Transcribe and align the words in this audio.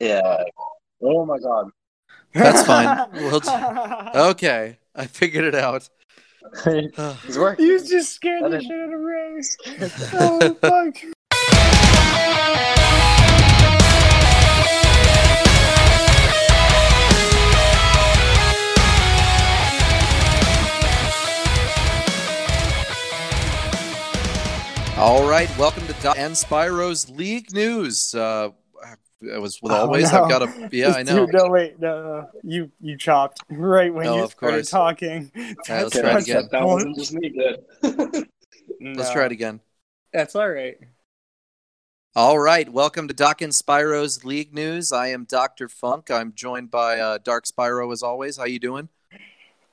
Yeah. 0.00 0.42
Oh 1.02 1.24
my 1.24 1.38
god. 1.38 1.70
That's 2.32 2.66
fine. 2.66 3.06
We'll 3.14 3.40
t- 3.40 3.50
Okay, 4.14 4.78
I 4.94 5.06
figured 5.06 5.44
it 5.44 5.54
out. 5.54 5.88
It's 6.66 7.38
working. 7.38 7.64
You 7.66 7.78
just 7.82 8.12
scared 8.12 8.42
I 8.42 8.48
the 8.48 8.58
didn't- 8.58 8.70
shit 8.70 8.80
out 8.80 8.92
of 8.92 9.00
Ray. 9.00 9.40
oh 10.14 10.54
fuck. 10.60 12.04
All 24.96 25.28
right, 25.28 25.50
welcome 25.58 25.84
to 25.88 25.92
Doc 25.94 26.16
and 26.16 26.32
Spyro's 26.34 27.10
League 27.10 27.52
News. 27.52 28.14
Uh, 28.14 28.50
as 29.28 29.60
with 29.62 29.72
Oh, 29.72 29.76
always, 29.76 30.12
no. 30.12 30.22
I've 30.24 30.30
got 30.30 30.42
a 30.42 30.68
yeah, 30.72 30.90
I 30.90 31.02
know. 31.02 31.26
Dude, 31.26 31.34
no, 31.34 31.48
wait, 31.48 31.78
no, 31.80 32.02
no, 32.02 32.28
you 32.42 32.70
you 32.80 32.96
chopped 32.96 33.40
right 33.50 33.92
when 33.92 34.06
Oh, 34.06 34.16
you 34.18 34.24
of 34.24 34.30
started 34.32 34.56
course. 34.56 34.70
talking. 34.70 35.30
let's 35.68 35.98
try 35.98 36.16
it 36.18 36.22
again. 36.22 36.48
That 36.50 36.64
wasn't 36.64 36.96
just 36.96 37.12
me. 37.14 37.30
Good. 37.30 38.28
Let's 38.80 39.10
try 39.12 39.26
it 39.26 39.32
again. 39.32 39.60
That's 40.12 40.34
all 40.36 40.48
right. 40.48 40.76
All 42.16 42.38
right, 42.38 42.68
welcome 42.70 43.08
to 43.08 43.14
Doc 43.14 43.42
and 43.42 43.52
Spyro's 43.52 44.24
League 44.24 44.54
News. 44.54 44.92
I 44.92 45.08
am 45.08 45.24
Doctor 45.24 45.68
Funk. 45.68 46.12
I'm 46.12 46.32
joined 46.32 46.70
by 46.70 47.00
uh, 47.00 47.18
Dark 47.18 47.44
Spyro 47.44 47.92
as 47.92 48.04
always. 48.04 48.36
How 48.36 48.44
you 48.44 48.60
doing? 48.60 48.88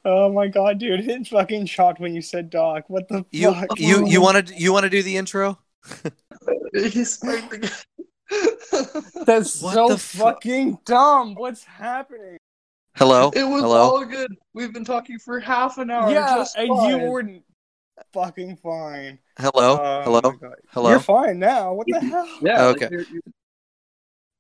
Oh 0.03 0.31
my 0.33 0.47
god, 0.47 0.79
dude, 0.79 1.07
it 1.07 1.27
fucking 1.27 1.67
shocked 1.67 1.99
when 1.99 2.15
you 2.15 2.23
said 2.23 2.49
Doc. 2.49 2.85
What 2.87 3.07
the 3.07 3.23
You 3.29 3.53
fuck? 3.53 3.79
you 3.79 4.07
you 4.07 4.19
want 4.21 4.47
to 4.47 4.55
you 4.55 4.73
want 4.73 4.85
to 4.85 4.89
do 4.89 5.03
the 5.03 5.17
intro? 5.17 5.59
He's 8.31 8.55
fighting. 8.69 9.25
That's 9.25 9.61
What 9.61 9.73
so 9.73 9.89
fu- 9.97 10.17
fucking 10.19 10.79
dumb. 10.85 11.35
What's 11.35 11.63
happening? 11.63 12.37
Hello. 12.95 13.31
It 13.35 13.43
was 13.43 13.61
Hello. 13.61 13.77
all 13.81 14.05
good. 14.05 14.35
We've 14.53 14.73
been 14.73 14.83
talking 14.85 15.19
for 15.19 15.39
half 15.39 15.77
an 15.77 15.91
hour. 15.91 16.11
yeah, 16.11 16.37
just 16.37 16.57
and 16.57 16.67
fine. 16.69 16.89
you 16.89 16.97
weren't 17.09 17.43
fucking 18.13 18.57
fine. 18.57 19.19
Hello. 19.39 19.79
Oh 19.81 20.01
Hello. 20.03 20.21
my 20.41 20.49
Hello. 20.69 20.89
You're 20.89 20.99
fine 20.99 21.39
now. 21.39 21.73
What 21.73 21.87
the 21.87 21.99
hell? 21.99 22.27
Yeah. 22.41 22.65
Okay. 22.65 22.85
Like, 22.85 22.91
you're, 22.91 23.01
you're... 23.11 23.21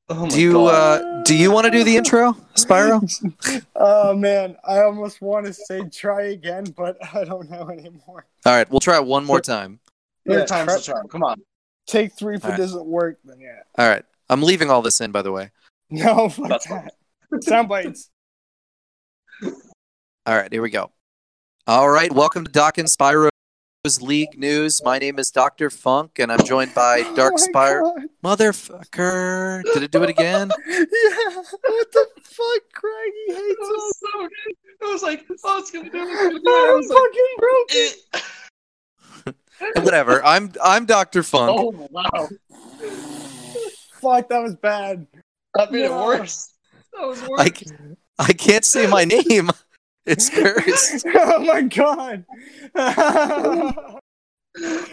Oh 0.09 0.27
Do 0.29 0.41
you 0.41 0.51
god. 0.53 1.01
uh 1.01 1.23
do 1.23 1.35
you 1.37 1.51
want 1.51 1.65
to 1.65 1.71
do 1.71 1.83
the 1.85 1.95
intro, 1.95 2.33
Spyro? 2.55 3.01
Oh 3.77 4.13
man, 4.13 4.57
I 4.67 4.81
almost 4.81 5.21
want 5.21 5.45
to 5.45 5.53
say 5.53 5.87
try 5.89 6.23
again, 6.31 6.65
but 6.75 6.97
I 7.15 7.23
don't 7.23 7.49
know 7.49 7.69
anymore. 7.69 8.25
All 8.45 8.53
right, 8.53 8.69
we'll 8.69 8.81
try 8.81 8.97
it 8.97 9.05
one 9.05 9.23
more 9.23 9.39
time. 9.39 9.79
Third 10.27 10.39
Yeah, 10.39 10.45
time's 10.45 10.65
try- 10.67 10.75
the 10.75 10.81
charm. 10.81 11.07
Come 11.07 11.23
on. 11.23 11.41
Take 11.87 12.13
three 12.17 12.35
if 12.35 12.43
All 12.45 12.49
it 12.49 12.53
right. 12.53 12.57
doesn't 12.59 12.85
work, 12.85 13.17
then 13.25 13.39
yeah. 13.39 13.59
All 13.77 13.87
right. 13.89 14.05
I'm 14.29 14.41
leaving 14.43 14.69
all 14.69 14.81
this 14.81 15.01
in 15.01 15.11
by 15.11 15.21
the 15.21 15.31
way. 15.31 15.51
No, 15.89 16.29
fuck 16.29 16.47
That's 16.49 16.67
that. 16.67 16.93
Sound 17.41 17.67
bites. 17.69 18.09
All 19.43 20.35
right, 20.35 20.51
here 20.51 20.61
we 20.61 20.69
go. 20.69 20.91
All 21.67 21.89
right, 21.89 22.11
welcome 22.11 22.45
to 22.45 22.51
Doc 22.51 22.77
and 22.77 22.87
Spyro's 22.87 23.31
League 24.01 24.37
News. 24.37 24.81
My 24.83 24.99
name 24.99 25.17
is 25.19 25.31
Dr. 25.31 25.69
Funk, 25.69 26.19
and 26.19 26.31
I'm 26.31 26.43
joined 26.45 26.73
by 26.75 27.01
oh 27.05 27.15
Dark 27.15 27.33
Oh 27.37 27.47
my 27.53 27.59
Spyro. 27.59 27.81
God. 27.95 28.07
Motherfucker. 28.23 29.63
Did 29.73 29.83
it 29.83 29.91
do 29.91 30.03
it 30.03 30.09
again? 30.09 30.51
yeah, 30.67 31.35
what 31.35 31.91
the 31.91 32.07
fuck, 32.21 32.61
Craig? 32.73 33.11
He 33.27 33.33
hates 33.33 33.59
us. 33.61 33.67
was 33.69 33.99
so 33.99 34.19
good. 34.19 34.55
It 34.81 34.91
was 34.93 35.03
like, 35.03 35.25
oh, 35.43 35.59
it's 35.59 35.71
gonna 35.71 35.89
do 35.89 35.97
it. 35.97 36.03
It's 36.03 36.21
gonna 36.21 36.29
do 36.31 36.41
it. 36.45 36.47
I 36.47 36.69
I'm 36.69 36.77
was 36.77 36.87
like, 36.89 36.99
fucking 36.99 37.35
broken. 37.39 37.91
Eh. 38.13 39.31
Whatever. 39.83 40.23
I'm 40.25 40.51
I'm 40.63 40.85
Dr. 40.85 41.23
Funk. 41.23 41.57
Oh 41.59 41.87
wow. 41.91 42.29
Fuck, 44.01 44.29
that 44.29 44.41
was 44.41 44.55
bad. 44.55 45.05
That 45.55 45.71
made 45.71 45.83
No. 45.89 46.01
it 46.01 46.05
worse. 46.19 46.53
That 46.93 47.07
was 47.07 47.21
worse. 47.27 47.39
I, 47.41 47.49
c- 47.49 47.65
I 48.19 48.33
can't 48.33 48.65
say 48.65 48.87
my 48.87 49.03
name. 49.05 49.49
It's 50.07 50.31
cursed. 50.31 51.05
oh 51.15 51.39
my 51.45 51.61
god. 51.61 52.25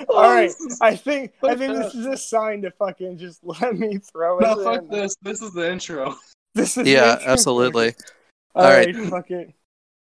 All 0.09 0.23
right, 0.23 0.53
I 0.83 0.95
think 0.95 1.33
I 1.43 1.55
think 1.57 1.77
this 1.77 1.95
is 1.95 2.05
a 2.07 2.17
sign 2.17 2.61
to 2.63 2.71
fucking 2.73 3.17
just 3.17 3.41
let 3.43 3.75
me 3.77 3.99
throw 3.99 4.39
it. 4.39 4.43
No, 4.43 4.63
fuck 4.63 4.83
in. 4.83 4.89
this. 4.89 5.17
This 5.23 5.41
is 5.43 5.53
the 5.55 5.71
intro. 5.73 6.15
This 6.55 6.77
is 6.77 6.87
Yeah, 6.87 7.17
the- 7.17 7.29
absolutely. 7.29 7.95
All 8.55 8.65
All 8.67 8.71
right, 8.71 8.95
right. 8.95 9.09
fuck 9.09 9.31
it. 9.31 9.53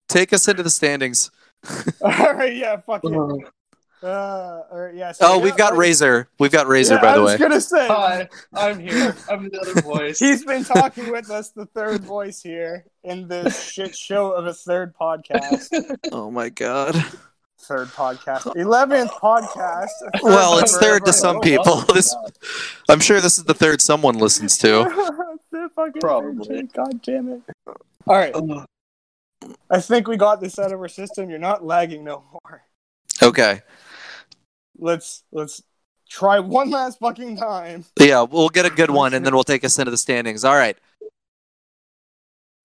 Take 0.08 0.32
us 0.34 0.46
into 0.48 0.62
the 0.62 0.70
standings. 0.70 1.30
All 2.02 2.34
right, 2.34 2.54
yeah, 2.54 2.76
fuck 2.76 3.00
it. 3.04 3.12
Uh, 3.14 3.36
Uh, 4.02 4.62
all 4.70 4.78
right, 4.78 4.94
yeah. 4.94 5.12
so 5.12 5.26
Oh, 5.26 5.38
we've 5.38 5.56
got 5.56 5.72
all 5.72 5.78
right. 5.78 5.86
Razor. 5.88 6.28
We've 6.38 6.50
got 6.50 6.66
Razor, 6.68 6.94
Yeah, 6.94 7.00
by 7.02 7.08
I 7.12 7.14
the 7.16 7.22
was 7.22 7.32
way. 7.32 7.38
gonna 7.38 7.60
say 7.60 7.86
Hi, 7.86 8.28
I'm 8.54 8.78
here. 8.78 9.14
I'm 9.30 9.48
the 9.50 9.60
other 9.60 9.80
voice. 9.82 10.18
he's 10.18 10.44
been 10.44 10.64
talking 10.64 11.10
with 11.12 11.30
us, 11.30 11.50
the 11.50 11.66
third 11.66 12.02
voice 12.02 12.42
here 12.42 12.86
in 13.04 13.28
this 13.28 13.62
shit 13.70 13.94
show 13.94 14.32
of 14.32 14.46
a 14.46 14.54
third 14.54 14.94
podcast. 14.98 15.68
Oh 16.12 16.30
my 16.30 16.48
god. 16.48 16.94
Third 17.62 17.88
podcast, 17.88 18.56
eleventh 18.56 19.10
podcast. 19.12 19.88
Well, 20.22 20.58
it's 20.60 20.78
third 20.78 21.04
to 21.04 21.12
some 21.12 21.36
Oh, 21.36 21.40
people. 21.40 21.76
wow. 21.76 21.84
This, 21.94 22.16
I'm 22.88 23.00
sure 23.00 23.20
this 23.20 23.36
is 23.36 23.44
the 23.44 23.52
third 23.54 23.82
someone 23.82 24.14
listens 24.16 24.56
to. 24.58 24.84
The 25.52 25.68
fucking 25.76 26.00
Probably. 26.00 26.46
third 26.48 26.72
God 26.72 27.02
damn 27.02 27.28
it! 27.28 27.42
All 28.06 28.16
right, 28.16 28.34
Ugh. 28.34 28.64
I 29.68 29.80
think 29.80 30.08
we 30.08 30.16
got 30.16 30.40
this 30.40 30.58
out 30.58 30.72
of 30.72 30.80
our 30.80 30.88
system. 30.88 31.28
You're 31.28 31.38
not 31.38 31.62
lagging 31.62 32.02
no 32.02 32.24
more. 32.32 32.62
Okay. 33.22 33.60
Let's 34.84 35.22
let's 35.30 35.62
try 36.08 36.40
one 36.40 36.70
last 36.70 36.98
fucking 37.00 37.36
time. 37.36 37.84
Yeah, 38.00 38.22
we'll 38.22 38.48
get 38.48 38.64
a 38.64 38.70
good 38.70 38.90
one 38.90 39.12
and 39.12 39.24
then 39.26 39.34
we'll 39.34 39.44
take 39.44 39.62
us 39.62 39.78
into 39.78 39.90
the 39.90 39.98
standings. 39.98 40.42
All 40.44 40.54
right. 40.54 40.76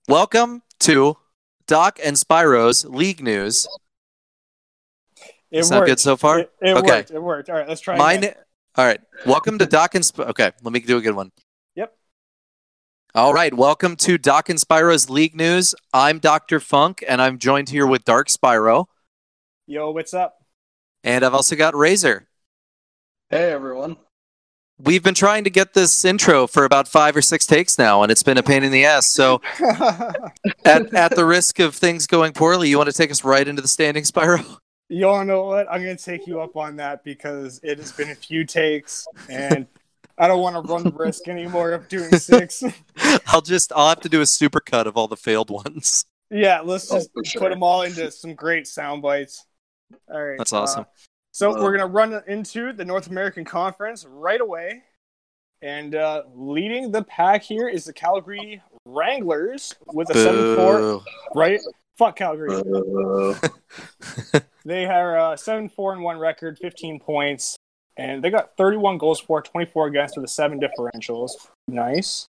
Welcome 0.08 0.62
to 0.81 1.18
Doc 1.68 2.00
and 2.03 2.16
Spyro's 2.16 2.86
League 2.86 3.22
News. 3.22 3.68
It 5.52 5.64
Sound 5.66 5.81
worked. 5.81 5.90
good 5.90 6.00
so 6.00 6.16
far? 6.16 6.40
It, 6.40 6.52
it 6.62 6.78
Okay. 6.78 6.88
worked. 6.88 7.12
It 7.12 7.20
worked. 7.20 7.50
All 7.50 7.56
right, 7.58 7.68
let's 7.68 7.81
try. 7.81 7.96
Again. 7.96 8.22
na- 8.22 8.42
All 8.82 8.86
right. 8.86 9.02
Welcome 9.26 9.58
to 9.59 9.66
Doc 9.66 9.96
and 9.96 10.06
Sp- 10.08 10.32
Okay, 10.32 10.52
let 10.64 10.72
me 10.74 10.80
do 10.80 10.97
a 10.97 11.02
good 11.02 11.16
one. 11.16 11.32
Yep. 11.76 11.94
All 13.14 13.34
right. 13.34 13.53
Welcome 13.53 13.96
to 13.97 14.18
Doc 14.18 14.47
and 14.50 14.59
Spyro's 14.59 15.09
League 15.09 15.36
News. 15.36 15.76
I'm 15.94 16.20
Dr. 16.20 16.59
Funk 16.62 17.03
and 17.08 17.22
I'm 17.22 17.40
joined 17.40 17.70
here 17.70 17.86
with 17.86 18.06
Dark 18.06 18.28
Spyro 18.30 18.86
Yo, 19.68 19.92
what's 19.92 20.14
up? 20.14 20.44
And 21.05 21.23
I've 21.23 21.33
also 21.33 21.55
got 21.55 21.75
Razor. 21.75 22.27
Hey 23.29 23.51
everyone. 23.51 23.97
We've 24.77 25.03
been 25.03 25.13
trying 25.16 25.45
to 25.45 25.49
get 25.49 25.73
this 25.73 26.03
intro 26.03 26.47
for 26.47 26.66
about 26.66 26.89
5 26.89 27.16
or 27.16 27.21
6 27.21 27.45
takes 27.45 27.77
now 27.77 28.03
and 28.03 28.11
it's 28.11 28.23
been 28.23 28.38
a 28.38 28.43
pain 28.43 28.63
in 28.63 28.73
the 28.73 28.83
ass. 28.83 29.07
So, 29.07 29.41
at 30.66 30.93
at 30.93 31.16
the 31.16 31.23
risk 31.25 31.59
of 31.59 31.73
things 31.75 32.07
going 32.07 32.33
poorly, 32.33 32.67
you 32.69 32.77
want 32.77 32.89
to 32.89 32.93
take 32.95 33.09
us 33.11 33.23
right 33.23 33.47
into 33.47 33.61
the 33.61 33.69
standing 33.69 34.03
spiral? 34.03 34.59
you 34.89 35.07
all 35.07 35.23
know 35.25 35.45
what? 35.45 35.67
I'm 35.71 35.81
gonna 35.81 35.95
take 35.95 36.27
you 36.27 36.41
up 36.41 36.55
on 36.57 36.75
that 36.77 37.03
because 37.03 37.59
it 37.63 37.77
has 37.79 37.91
been 37.91 38.11
a 38.11 38.16
few 38.16 38.43
takes, 38.45 39.07
and 39.29 39.66
I 40.17 40.27
don't 40.27 40.41
want 40.41 40.55
to 40.55 40.61
run 40.73 40.83
the 40.83 40.91
risk 40.91 41.27
anymore 41.27 41.72
of 41.72 41.87
doing 41.87 42.13
six. 42.13 42.63
I'll 43.27 43.41
just 43.41 43.72
I'll 43.75 43.89
have 43.89 44.01
to 44.01 44.09
do 44.09 44.22
a 44.22 44.25
super 44.25 44.59
cut 44.59 44.87
of 44.87 44.97
all 44.97 45.07
the 45.07 45.17
failed 45.17 45.49
ones. 45.49 46.05
yeah, 46.29 46.61
let's 46.61 46.91
Oh, 46.91 46.97
just 46.97 47.11
for 47.13 47.23
sure. 47.23 47.41
put 47.41 47.49
them 47.49 47.63
all 47.63 47.81
into 47.83 48.11
some 48.11 48.35
great 48.35 48.67
sound 48.67 49.01
bites. 49.01 49.45
All 50.12 50.23
right, 50.23 50.38
That's 50.38 50.53
uh, 50.53 50.62
awesome. 50.62 50.85
so 51.31 51.51
Uh, 51.51 51.62
we're 51.62 51.72
gonna 51.78 51.91
run 51.91 52.22
into 52.28 52.73
the 52.73 52.85
North 52.85 53.07
American 53.07 53.46
Conference 53.46 54.06
right 54.07 54.41
away, 54.41 54.84
and 55.62 55.96
uh, 55.96 56.23
leading 56.34 56.91
the 56.91 57.03
pack 57.03 57.44
here 57.44 57.68
is 57.68 57.85
the 57.85 57.94
Calgary 57.94 58.62
Wranglers 58.85 59.75
with 59.94 60.09
a 60.09 60.13
seven-four. 60.13 61.03
Right? 61.34 61.59
Fuck 61.97 62.18
Calgary. 62.18 62.53
Uh, 62.56 64.40
They 64.66 64.85
are 64.88 65.18
uh, 65.18 65.38
seven 65.38 65.69
four 65.69 65.94
and 65.94 66.02
one 66.02 66.17
record, 66.17 66.57
fifteen 66.57 67.00
points, 67.00 67.56
and 67.97 68.23
they 68.23 68.31
got 68.31 68.57
thirty 68.57 68.78
one 68.78 68.97
goals 68.97 69.19
for, 69.19 69.40
twenty 69.41 69.69
four 69.69 69.85
against 69.85 70.17
with 70.17 70.25
a 70.25 70.28
seven 70.28 70.59
differentials. 70.59 71.34
Nice. 71.67 72.25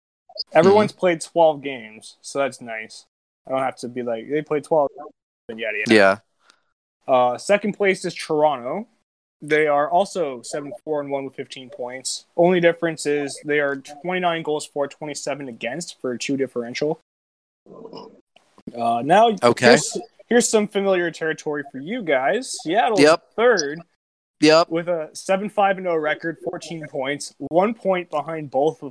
Everyone's 0.55 0.93
played 0.93 1.21
twelve 1.21 1.63
games, 1.63 2.17
so 2.23 2.39
that's 2.39 2.63
nice. 2.63 3.05
I 3.47 3.51
don't 3.51 3.61
have 3.61 3.77
to 3.77 3.89
be 3.89 4.03
like 4.03 4.31
they 4.31 4.41
played 4.41 4.65
twelve. 4.65 4.89
Yada 5.51 5.79
yada. 5.79 5.95
Yeah. 5.95 6.19
Uh, 7.09 7.37
second 7.39 7.73
place 7.75 8.05
is 8.05 8.15
Toronto. 8.15 8.87
They 9.41 9.67
are 9.67 9.91
also 9.91 10.41
seven 10.43 10.73
four 10.85 11.01
and 11.01 11.11
one 11.11 11.25
with 11.25 11.35
fifteen 11.35 11.69
points. 11.69 12.27
Only 12.37 12.61
difference 12.61 13.07
is 13.07 13.41
they 13.45 13.59
are 13.59 13.77
twenty 13.77 14.21
nine 14.21 14.43
goals 14.43 14.65
for, 14.67 14.87
twenty 14.87 15.15
seven 15.15 15.49
against 15.49 16.01
for 16.01 16.13
a 16.13 16.19
two 16.19 16.37
differential. 16.37 17.01
Uh, 18.77 19.03
now 19.05 19.37
Okay. 19.43 19.67
here's, 19.67 19.99
here's 20.29 20.49
some 20.49 20.69
familiar 20.69 21.11
territory 21.11 21.65
for 21.73 21.79
you 21.79 22.03
guys. 22.03 22.57
Seattle 22.63 23.01
Yep. 23.01 23.33
third 23.35 23.81
Yep. 24.41 24.69
with 24.71 24.89
a 24.89 25.11
7-5 25.13 25.77
and 25.79 25.87
0 25.87 25.97
record, 25.97 26.39
14 26.45 26.87
points, 26.89 27.35
one 27.39 27.75
point 27.75 28.11
behind 28.11 28.51
both 28.51 28.77
of 28.77 28.81
them. 28.81 28.91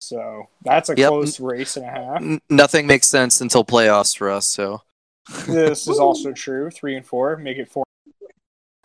So 0.00 0.48
that's 0.64 0.88
a 0.88 0.94
Yep. 0.96 1.08
close 1.08 1.40
race 1.40 1.76
and 1.76 1.86
a 1.86 1.90
half. 1.90 2.40
Nothing 2.48 2.86
makes 2.86 3.08
sense 3.08 3.40
until 3.40 3.64
playoffs 3.64 4.16
for 4.16 4.30
us. 4.30 4.46
So 4.48 4.82
This 5.46 5.86
is 5.88 5.98
also 5.98 6.32
true. 6.32 6.70
Three 6.70 6.96
and 6.96 7.04
four, 7.04 7.36
make 7.36 7.58
it 7.58 7.68
four. 7.70 7.84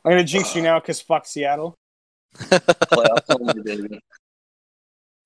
I'm 0.05 0.11
gonna 0.11 0.23
jinx 0.23 0.55
you 0.55 0.61
now 0.61 0.79
because 0.79 0.99
fuck 1.01 1.25
Seattle. 1.25 1.75
playoffs 2.35 3.23
only, 3.39 3.61
baby. 3.61 3.99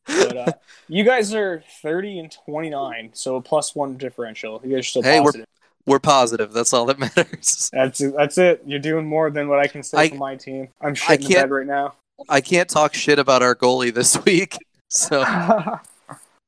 But 0.06 0.38
uh, 0.38 0.52
you 0.88 1.04
guys 1.04 1.34
are 1.34 1.64
30 1.82 2.20
and 2.20 2.32
29, 2.46 3.10
so 3.14 3.36
a 3.36 3.42
plus 3.42 3.76
one 3.76 3.98
differential. 3.98 4.62
You 4.64 4.72
guys 4.72 4.80
are 4.80 4.84
still 4.84 5.02
Hey, 5.04 5.20
we're- 5.20 5.26
positive. 5.26 5.46
We're 5.86 6.00
positive. 6.00 6.52
That's 6.54 6.74
all 6.74 6.86
that 6.88 7.00
matters. 7.18 7.70
That's 7.72 8.00
that's 8.00 8.38
it. 8.38 8.62
You're 8.66 8.80
doing 8.80 9.06
more 9.06 9.30
than 9.32 9.48
what 9.48 9.60
I 9.60 9.68
can 9.68 9.84
say 9.84 9.98
I- 9.98 10.10
for 10.10 10.16
my 10.16 10.36
team. 10.36 10.68
I'm 10.82 10.90
I 10.90 10.94
shitting 10.94 11.08
the 11.08 11.18
can't- 11.34 11.50
bed 11.50 11.52
right 11.52 11.66
now. 11.68 11.96
I 12.30 12.42
can't 12.42 12.68
talk 12.70 12.94
shit 12.94 13.20
about 13.20 13.42
our 13.44 13.56
goalie 13.56 13.94
this 13.94 14.18
week. 14.26 14.58
So 14.90 15.24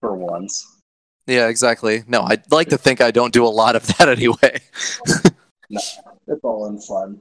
For 0.01 0.13
once. 0.16 0.79
Yeah, 1.30 1.48
exactly. 1.48 2.04
No, 2.08 2.22
I'd 2.22 2.52
like 2.52 2.70
to 2.70 2.78
think 2.78 3.02
I 3.02 3.12
don't 3.12 3.34
do 3.34 3.46
a 3.46 3.48
lot 3.48 3.76
of 3.76 3.86
that 3.98 4.10
anyway. 4.10 4.60
no, 5.70 5.80
It's 6.28 6.44
all 6.44 6.66
in 6.68 6.80
fun. 6.80 7.20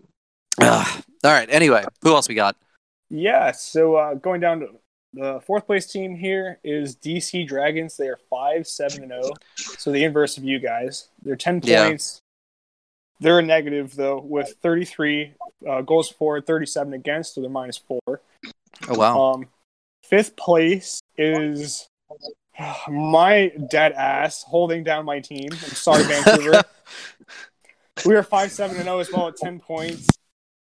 Ah, 0.61 1.01
all 1.25 1.31
right. 1.33 1.49
Anyway, 1.51 1.85
who 2.03 2.15
else 2.15 2.29
we 2.29 2.35
got? 2.35 2.57
yeah. 3.11 3.53
So 3.53 3.97
uh, 3.97 4.15
going 4.15 4.41
down 4.41 4.61
to 4.61 4.69
the 5.15 5.41
fourth 5.47 5.67
place 5.67 5.87
team 5.87 6.15
here 6.15 6.59
is 6.63 6.95
DC 6.97 7.47
Dragons. 7.49 7.97
They 7.97 8.09
are 8.09 8.19
five 8.29 8.67
seven 8.67 9.03
and 9.03 9.11
zero. 9.13 9.35
So 9.79 9.91
the 9.93 10.05
inverse 10.05 10.37
of 10.37 10.45
you 10.45 10.59
guys. 10.59 11.09
They're 11.23 11.37
ten 11.37 11.61
Yeah. 11.65 11.87
points. 11.87 12.21
They're 13.21 13.39
a 13.41 13.43
negative 13.43 13.97
though, 13.97 14.21
with 14.21 14.55
33 14.63 15.33
uh, 15.69 15.81
goals 15.81 16.09
for, 16.09 16.41
37 16.41 16.93
against, 16.93 17.35
so 17.35 17.41
they're 17.41 17.51
minus 17.51 17.77
four. 17.77 18.21
Oh 18.89 18.95
wow. 18.97 19.19
Um, 19.33 19.47
fifth 20.05 20.37
place 20.37 21.01
is 21.17 21.89
my 22.89 23.53
dead 23.71 23.93
ass 23.93 24.43
holding 24.43 24.85
down 24.85 25.05
my 25.05 25.21
team. 25.21 25.49
I'm 25.51 25.59
sorry, 25.59 26.05
Vancouver. 26.05 26.63
we 28.05 28.15
are 28.15 28.23
five 28.23 28.53
seven 28.53 28.77
and 28.77 28.85
zero 28.85 28.99
as 28.99 29.11
well 29.13 29.29
at 29.29 29.37
ten 29.37 29.61
points, 29.61 30.09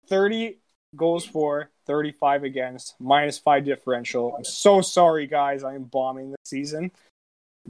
thirty 0.09 0.61
goals 0.97 1.25
for, 1.25 1.71
thirty 1.87 2.13
five 2.13 2.45
against, 2.45 2.95
minus 3.01 3.39
five 3.39 3.65
differential. 3.65 4.35
I'm 4.37 4.45
so 4.45 4.81
sorry, 4.81 5.27
guys. 5.27 5.65
I 5.65 5.75
am 5.75 5.85
bombing 5.85 6.31
this 6.31 6.39
season. 6.45 6.91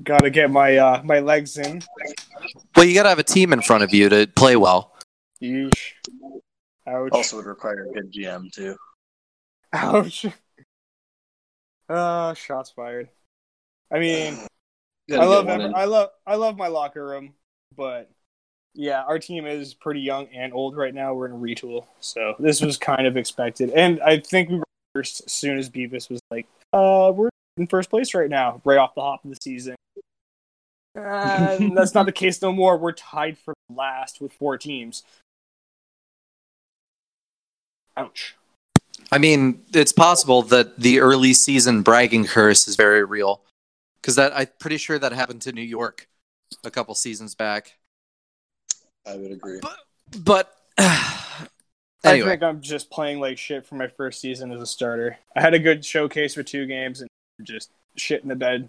Got 0.03 0.21
to 0.21 0.31
get 0.31 0.51
my 0.51 0.77
uh, 0.77 1.03
my 1.05 1.21
legs 1.21 1.57
in. 1.57 1.83
well, 2.77 2.85
you 2.85 2.95
got 2.95 3.05
to 3.05 3.11
have 3.11 3.19
a 3.19 3.25
team 3.25 3.53
in 3.53 3.63
front 3.63 3.85
of 3.85 3.95
you 3.95 4.09
to 4.09 4.27
play 4.27 4.57
well. 4.57 4.95
Yeesh. 5.43 5.93
Ouch. 6.87 7.13
Also 7.13 7.37
would 7.37 7.47
require 7.47 7.87
a 7.89 7.93
good 7.93 8.13
GM 8.13 8.53
too. 8.53 8.77
Ouch. 9.73 10.27
Uh, 11.87 12.33
shots 12.33 12.71
fired. 12.71 13.11
I 13.95 14.01
mean, 14.01 14.37
I 15.13 15.25
love 15.25 15.47
get 15.47 15.61
every. 15.61 15.75
I 15.75 15.85
love 15.85 16.11
I 16.27 16.35
love 16.35 16.57
my 16.57 16.67
locker 16.67 17.07
room, 17.07 17.33
but 17.77 18.11
yeah, 18.75 19.03
our 19.05 19.21
team 19.21 19.47
is 19.47 19.73
pretty 19.73 20.01
young 20.01 20.27
and 20.35 20.53
old 20.53 20.77
right 20.77 20.93
now. 20.93 21.15
We're 21.15 21.27
in 21.27 21.33
a 21.33 21.37
retool, 21.37 21.87
so 22.01 22.35
this 22.41 22.61
was 22.61 22.77
kind 22.77 23.07
of 23.07 23.17
expected, 23.17 23.71
and 23.71 24.01
I 24.01 24.19
think 24.19 24.49
we 24.51 24.57
were 24.57 24.65
first 24.97 25.23
as 25.27 25.33
soon 25.33 25.59
as 25.59 25.71
Beavis 25.71 26.11
was 26.11 26.21
like, 26.33 26.49
"Uh, 26.73 27.13
we're 27.15 27.29
in 27.57 27.69
first 27.69 27.89
place 27.89 28.15
right 28.15 28.29
now, 28.29 28.61
right 28.65 28.79
off 28.79 28.97
the 28.97 29.01
hop 29.01 29.25
of 29.25 29.31
the 29.31 29.39
season." 29.41 29.77
And 30.97 31.77
that's 31.77 31.95
not 31.95 32.07
the 32.07 32.13
case 32.13 32.43
no 32.43 32.51
more. 32.51 32.77
We're 32.77 32.93
tied 32.93 33.39
for 33.39 33.55
last 33.73 34.21
with 34.21 34.33
four 34.33 34.59
teams. 34.59 35.05
Ouch. 37.97 38.35
I 39.13 39.19
mean, 39.19 39.63
it's 39.73 39.93
possible 39.93 40.43
that 40.43 40.81
the 40.81 40.99
early 40.99 41.33
season 41.33 41.83
bragging 41.83 42.25
curse 42.25 42.67
is 42.67 42.75
very 42.75 43.05
real, 43.05 43.41
because 44.05 44.17
that 44.17 44.37
I'm 44.37 44.49
pretty 44.59 44.77
sure 44.77 44.99
that 44.99 45.13
happened 45.13 45.41
to 45.43 45.53
New 45.53 45.63
York 45.63 46.09
a 46.63 46.71
couple 46.71 46.95
seasons 46.95 47.35
back. 47.35 47.79
I 49.07 49.17
would 49.17 49.33
agree. 49.33 49.61
But 50.19 50.55
I 50.79 51.49
anyway, 52.05 52.29
think 52.29 52.43
I'm 52.43 52.61
just 52.61 52.91
playing 52.91 53.21
like 53.21 53.39
shit 53.39 53.65
for 53.65 53.77
my 53.77 53.89
first 53.89 54.21
season 54.21 54.53
as 54.53 54.61
a 54.61 54.67
starter. 54.67 55.17
I 55.35 55.41
had 55.41 55.55
a 55.55 55.59
good 55.59 55.83
showcase 55.87 56.35
for 56.35 56.43
two 56.43 56.67
games 56.67 57.01
and 57.01 57.09
just 57.43 57.71
shit 57.97 58.23
in 58.23 58.29
the 58.29 58.35
bed. 58.35 58.69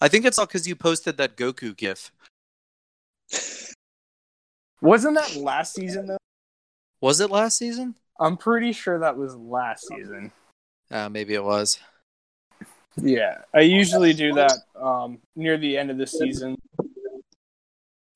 I 0.00 0.08
think 0.08 0.24
it's 0.24 0.38
all 0.38 0.46
because 0.46 0.66
you 0.66 0.76
posted 0.76 1.18
that 1.18 1.36
Goku 1.36 1.76
gif. 1.76 2.10
Wasn't 4.80 5.14
that 5.14 5.36
last 5.36 5.74
season 5.74 6.06
though? 6.06 6.16
Was 7.02 7.20
it 7.20 7.28
last 7.28 7.58
season? 7.58 7.96
I'm 8.18 8.38
pretty 8.38 8.72
sure 8.72 8.98
that 9.00 9.18
was 9.18 9.36
last 9.36 9.86
season. 9.88 10.32
Uh, 10.90 11.10
maybe 11.10 11.34
it 11.34 11.44
was. 11.44 11.78
Yeah, 12.96 13.38
I 13.54 13.60
usually 13.60 14.12
do 14.12 14.34
that 14.34 14.52
um, 14.80 15.18
near 15.36 15.56
the 15.56 15.78
end 15.78 15.90
of 15.90 15.98
the 15.98 16.06
season, 16.06 16.56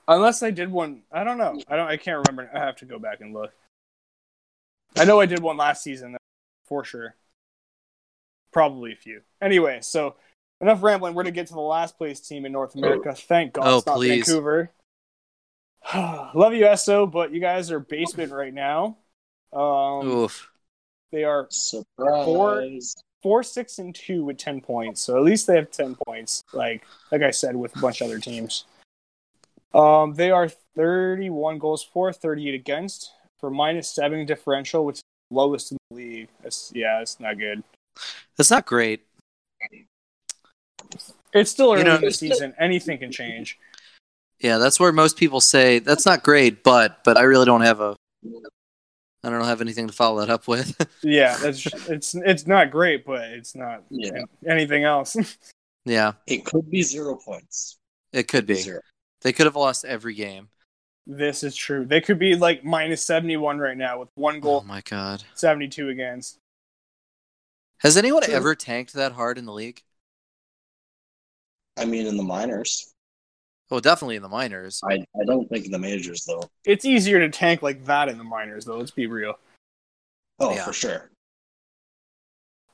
unless 0.08 0.42
I 0.42 0.50
did 0.50 0.70
one. 0.70 1.02
I 1.12 1.24
don't 1.24 1.38
know. 1.38 1.60
I 1.68 1.76
don't. 1.76 1.88
I 1.88 1.96
can't 1.96 2.26
remember. 2.26 2.50
I 2.54 2.58
have 2.58 2.76
to 2.76 2.84
go 2.84 2.98
back 2.98 3.20
and 3.20 3.32
look. 3.32 3.52
I 4.96 5.04
know 5.04 5.20
I 5.20 5.26
did 5.26 5.40
one 5.40 5.56
last 5.56 5.82
season 5.82 6.16
for 6.66 6.84
sure. 6.84 7.14
Probably 8.52 8.92
a 8.92 8.96
few. 8.96 9.22
Anyway, 9.40 9.78
so 9.80 10.16
enough 10.60 10.82
rambling. 10.82 11.14
We're 11.14 11.22
gonna 11.24 11.32
get 11.32 11.46
to 11.48 11.54
the 11.54 11.60
last 11.60 11.96
place 11.98 12.20
team 12.20 12.44
in 12.44 12.52
North 12.52 12.74
America. 12.74 13.14
Thank 13.14 13.54
God 13.54 13.66
Oh, 13.66 13.78
it's 13.78 13.86
not 13.86 13.96
please. 13.96 14.26
Vancouver. 14.26 14.70
Love 15.94 16.54
you, 16.54 16.76
SO, 16.76 17.06
but 17.06 17.32
you 17.32 17.40
guys 17.40 17.70
are 17.70 17.80
basement 17.80 18.32
right 18.32 18.54
now. 18.54 18.96
Um, 19.52 20.08
Oof. 20.08 20.50
they 21.12 21.24
are 21.24 21.46
Surprise. 21.50 22.24
four, 22.24 22.64
six, 23.42 23.78
and 23.78 23.94
two 23.94 24.24
with 24.24 24.38
ten 24.38 24.60
points. 24.60 25.00
So 25.00 25.16
at 25.16 25.22
least 25.22 25.46
they 25.46 25.56
have 25.56 25.70
ten 25.70 25.96
points. 26.06 26.42
Like 26.52 26.84
like 27.10 27.22
I 27.22 27.30
said, 27.30 27.56
with 27.56 27.76
a 27.76 27.80
bunch 27.80 28.00
of 28.00 28.08
other 28.08 28.18
teams. 28.18 28.64
Um, 29.72 30.14
they 30.14 30.30
are 30.30 30.48
thirty-one 30.48 31.58
goals 31.58 31.82
for, 31.82 32.12
thirty-eight 32.12 32.54
against, 32.54 33.12
for 33.40 33.50
minus 33.50 33.88
seven 33.88 34.24
differential, 34.26 34.84
which 34.84 34.96
is 34.96 35.02
lowest 35.30 35.72
in 35.72 35.78
the 35.90 35.96
league. 35.96 36.28
That's 36.42 36.70
yeah, 36.74 37.00
it's 37.00 37.18
not 37.18 37.38
good. 37.38 37.64
That's 38.36 38.50
not 38.50 38.66
great. 38.66 39.00
It's 41.32 41.50
still 41.50 41.72
early 41.72 41.78
You 41.78 41.84
know- 41.84 41.96
in 41.96 42.02
the 42.02 42.12
season. 42.12 42.54
Anything 42.60 42.98
can 42.98 43.10
change. 43.10 43.58
Yeah, 44.38 44.58
that's 44.58 44.78
where 44.78 44.92
most 44.92 45.16
people 45.16 45.40
say 45.40 45.78
that's 45.78 46.06
not 46.06 46.22
great, 46.22 46.62
but 46.62 47.02
but 47.02 47.16
I 47.16 47.22
really 47.22 47.46
don't 47.46 47.62
have 47.62 47.80
a 47.80 47.96
I 49.24 49.30
don't 49.30 49.44
have 49.44 49.60
anything 49.60 49.86
to 49.86 49.92
follow 49.92 50.20
that 50.20 50.30
up 50.30 50.46
with. 50.48 50.76
Yeah, 51.02 51.36
that's 51.36 51.66
it's 51.88 52.14
it's 52.14 52.46
not 52.46 52.70
great, 52.70 53.04
but 53.04 53.22
it's 53.30 53.54
not 53.54 53.84
Yeah. 53.90 54.22
anything 54.46 54.84
else. 54.84 55.16
yeah, 55.84 56.12
It 56.26 56.44
could 56.44 56.70
be 56.70 56.82
zero 56.82 57.16
points. 57.16 57.78
it 58.12 58.28
could 58.28 58.46
be. 58.46 58.54
Zero. 58.54 58.80
They 59.22 59.32
could 59.32 59.46
have 59.46 59.56
lost 59.56 59.84
every 59.84 60.14
game. 60.14 60.48
this 61.06 61.42
is 61.42 61.54
true. 61.56 61.84
They 61.84 62.00
could 62.00 62.18
be 62.18 62.36
like 62.36 62.64
minus 62.64 63.04
seventy-one 63.04 63.58
right 63.58 63.76
now 63.76 63.98
with 64.00 64.08
one 64.14 64.40
goal, 64.40 64.62
Oh 64.64 64.66
my 64.66 64.80
god. 64.82 65.22
seventy-two 65.34 65.88
against. 65.90 66.38
Has 67.78 67.96
anyone 67.98 68.22
True. 68.22 68.34
ever 68.34 68.54
tanked 68.54 68.94
that 68.94 69.12
hard 69.12 69.36
in 69.36 69.44
the 69.44 69.52
league? 69.52 69.82
I 71.76 71.84
mean, 71.84 72.06
in 72.06 72.16
the 72.16 72.22
minors. 72.22 72.93
Oh, 73.70 73.80
definitely 73.80 74.16
in 74.16 74.22
the 74.22 74.28
minors. 74.28 74.80
I, 74.88 74.94
I 75.20 75.24
don't 75.26 75.48
think 75.48 75.64
in 75.66 75.72
the 75.72 75.78
majors 75.78 76.24
though. 76.24 76.42
It's 76.64 76.84
easier 76.84 77.18
to 77.20 77.28
tank 77.30 77.62
like 77.62 77.84
that 77.86 78.08
in 78.08 78.18
the 78.18 78.24
minors, 78.24 78.64
though. 78.64 78.76
Let's 78.78 78.90
be 78.90 79.06
real. 79.06 79.38
Oh, 80.38 80.54
Yeah. 80.54 80.64
for 80.64 80.72
sure. 80.72 81.10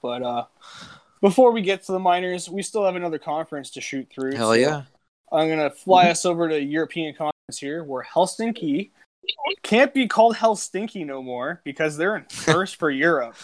But 0.03 0.23
uh, 0.23 0.45
before 1.21 1.53
we 1.53 1.63
get 1.63 1.85
to 1.85 1.93
the 1.93 1.99
minors, 1.99 2.49
we 2.49 2.63
still 2.63 2.85
have 2.85 2.97
another 2.97 3.19
conference 3.19 3.71
to 3.73 3.81
shoot 3.81 4.09
through. 4.11 4.35
Hell 4.35 4.49
so 4.51 4.55
yeah. 4.55 4.83
I'm 5.33 5.49
gonna 5.49 5.71
fly 5.71 6.09
us 6.11 6.25
over 6.25 6.49
to 6.49 6.61
European 6.61 7.15
conference 7.15 7.59
here, 7.59 7.85
where 7.85 8.03
Helsinki 8.03 8.91
can't 9.63 9.93
be 9.95 10.09
called 10.09 10.37
Helsinki 10.37 11.05
no 11.07 11.23
more 11.23 11.61
because 11.65 11.97
they're 11.97 12.17
in 12.17 12.25
first 12.31 12.77
for 12.77 12.91
Europe. 12.91 13.37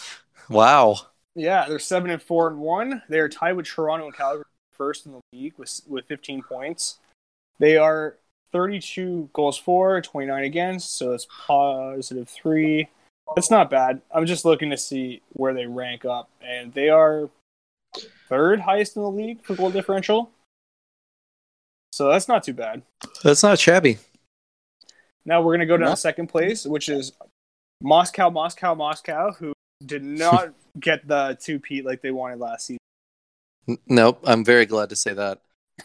Wow. 0.48 0.96
Yeah, 1.34 1.68
they're 1.68 1.78
seven 1.78 2.10
and 2.10 2.22
four 2.22 2.48
and 2.48 2.58
one. 2.58 3.02
They 3.08 3.18
are 3.20 3.28
tied 3.28 3.52
with 3.56 3.66
Toronto 3.66 4.06
and 4.06 4.16
Calgary 4.16 4.44
first 4.72 5.06
in 5.06 5.12
the 5.12 5.20
league 5.32 5.54
with 5.58 5.80
with 5.86 6.06
15 6.06 6.42
points. 6.42 6.98
They 7.58 7.76
are 7.76 8.16
32 8.52 9.30
goals 9.32 9.56
for, 9.58 10.00
29 10.00 10.44
against, 10.44 10.96
so 10.96 11.12
it's 11.12 11.26
positive 11.46 12.28
three. 12.28 12.88
It's 13.36 13.50
not 13.50 13.70
bad. 13.70 14.00
I'm 14.14 14.26
just 14.26 14.44
looking 14.44 14.70
to 14.70 14.76
see 14.76 15.20
where 15.30 15.52
they 15.52 15.66
rank 15.66 16.04
up, 16.04 16.30
and 16.40 16.72
they 16.74 16.88
are 16.90 17.28
third 18.28 18.60
highest 18.60 18.96
in 18.96 19.02
the 19.02 19.10
league 19.10 19.42
for 19.44 19.54
goal 19.56 19.70
differential. 19.70 20.30
So 21.92 22.08
that's 22.10 22.28
not 22.28 22.44
too 22.44 22.52
bad. 22.54 22.82
That's 23.24 23.42
not 23.42 23.58
shabby. 23.58 23.98
Now 25.24 25.42
we're 25.42 25.54
gonna 25.54 25.66
go 25.66 25.76
down 25.76 25.86
No. 25.88 25.94
to 25.94 25.96
second 25.96 26.28
place, 26.28 26.66
which 26.66 26.88
is 26.88 27.12
Moscow, 27.82 28.30
Moscow, 28.30 28.74
Moscow, 28.74 29.32
who 29.32 29.52
did 29.84 30.04
not 30.04 30.52
get 30.80 31.08
the 31.08 31.36
two 31.40 31.58
peat 31.58 31.84
like 31.84 32.02
they 32.02 32.10
wanted 32.10 32.38
last 32.38 32.66
season. 32.66 32.78
Nope. 33.88 34.20
I'm 34.24 34.44
very 34.44 34.66
glad 34.66 34.90
to 34.90 34.96
say 34.96 35.14
that. 35.14 35.40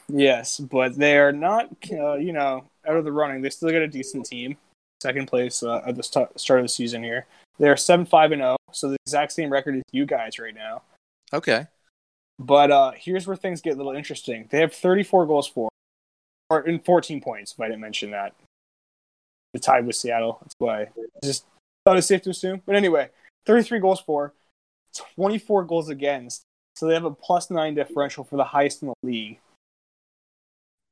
Yes, 0.08 0.60
but 0.60 0.96
they 0.96 1.18
are 1.18 1.32
not, 1.32 1.70
uh, 1.92 2.16
you 2.16 2.34
know, 2.34 2.66
out 2.88 2.96
of 2.96 3.06
the 3.06 3.12
running. 3.12 3.42
They 3.42 3.50
still 3.50 3.70
got 3.70 3.82
a 3.82 3.88
decent 3.88 4.26
team. 4.26 4.58
Second 5.02 5.28
place 5.28 5.64
uh, 5.64 5.82
at 5.86 5.96
the 5.96 6.04
st- 6.04 6.40
start 6.40 6.60
of 6.60 6.66
the 6.66 6.70
season 6.70 7.04
here. 7.04 7.26
They 7.60 7.70
are 7.70 7.78
seven 7.78 8.06
five 8.06 8.32
and 8.32 8.42
zero, 8.42 8.58
so 8.72 8.90
the 8.90 8.98
exact 9.06 9.32
same 9.32 9.52
record 9.52 9.76
as 9.76 9.84
you 9.92 10.06
guys 10.06 10.40
right 10.40 10.54
now. 10.54 10.84
Okay. 11.34 11.68
But 12.40 12.72
uh, 12.72 12.92
here's 12.96 13.28
where 13.28 13.36
things 13.36 13.62
get 13.62 13.74
a 13.74 13.78
little 13.78 13.94
interesting. 13.94 14.48
They 14.50 14.60
have 14.60 14.74
34 14.74 15.28
goals 15.28 15.48
for, 15.48 15.70
or 16.50 16.62
in 16.62 16.80
14 16.80 17.22
points. 17.22 17.54
If 17.54 17.60
I 17.60 17.68
didn't 17.68 17.82
mention 17.82 18.12
that, 18.12 18.34
the 19.54 19.60
tied 19.60 19.86
with 19.86 19.96
Seattle. 19.96 20.40
That's 20.42 20.56
why 20.58 20.82
I 20.84 20.88
just 21.24 21.46
thought 21.86 21.98
it's 21.98 22.08
safe 22.08 22.22
to 22.24 22.32
assume. 22.32 22.62
But 22.66 22.76
anyway, 22.76 23.10
33 23.46 23.80
goals 23.80 24.02
for, 24.02 24.34
24 25.16 25.66
goals 25.66 25.90
against, 25.90 26.44
so 26.76 26.88
they 26.88 26.94
have 26.94 27.06
a 27.06 27.12
plus 27.12 27.50
nine 27.50 27.76
differential 27.76 28.24
for 28.24 28.38
the 28.38 28.44
highest 28.44 28.82
in 28.82 28.90
the 28.90 28.94
league. 29.04 29.40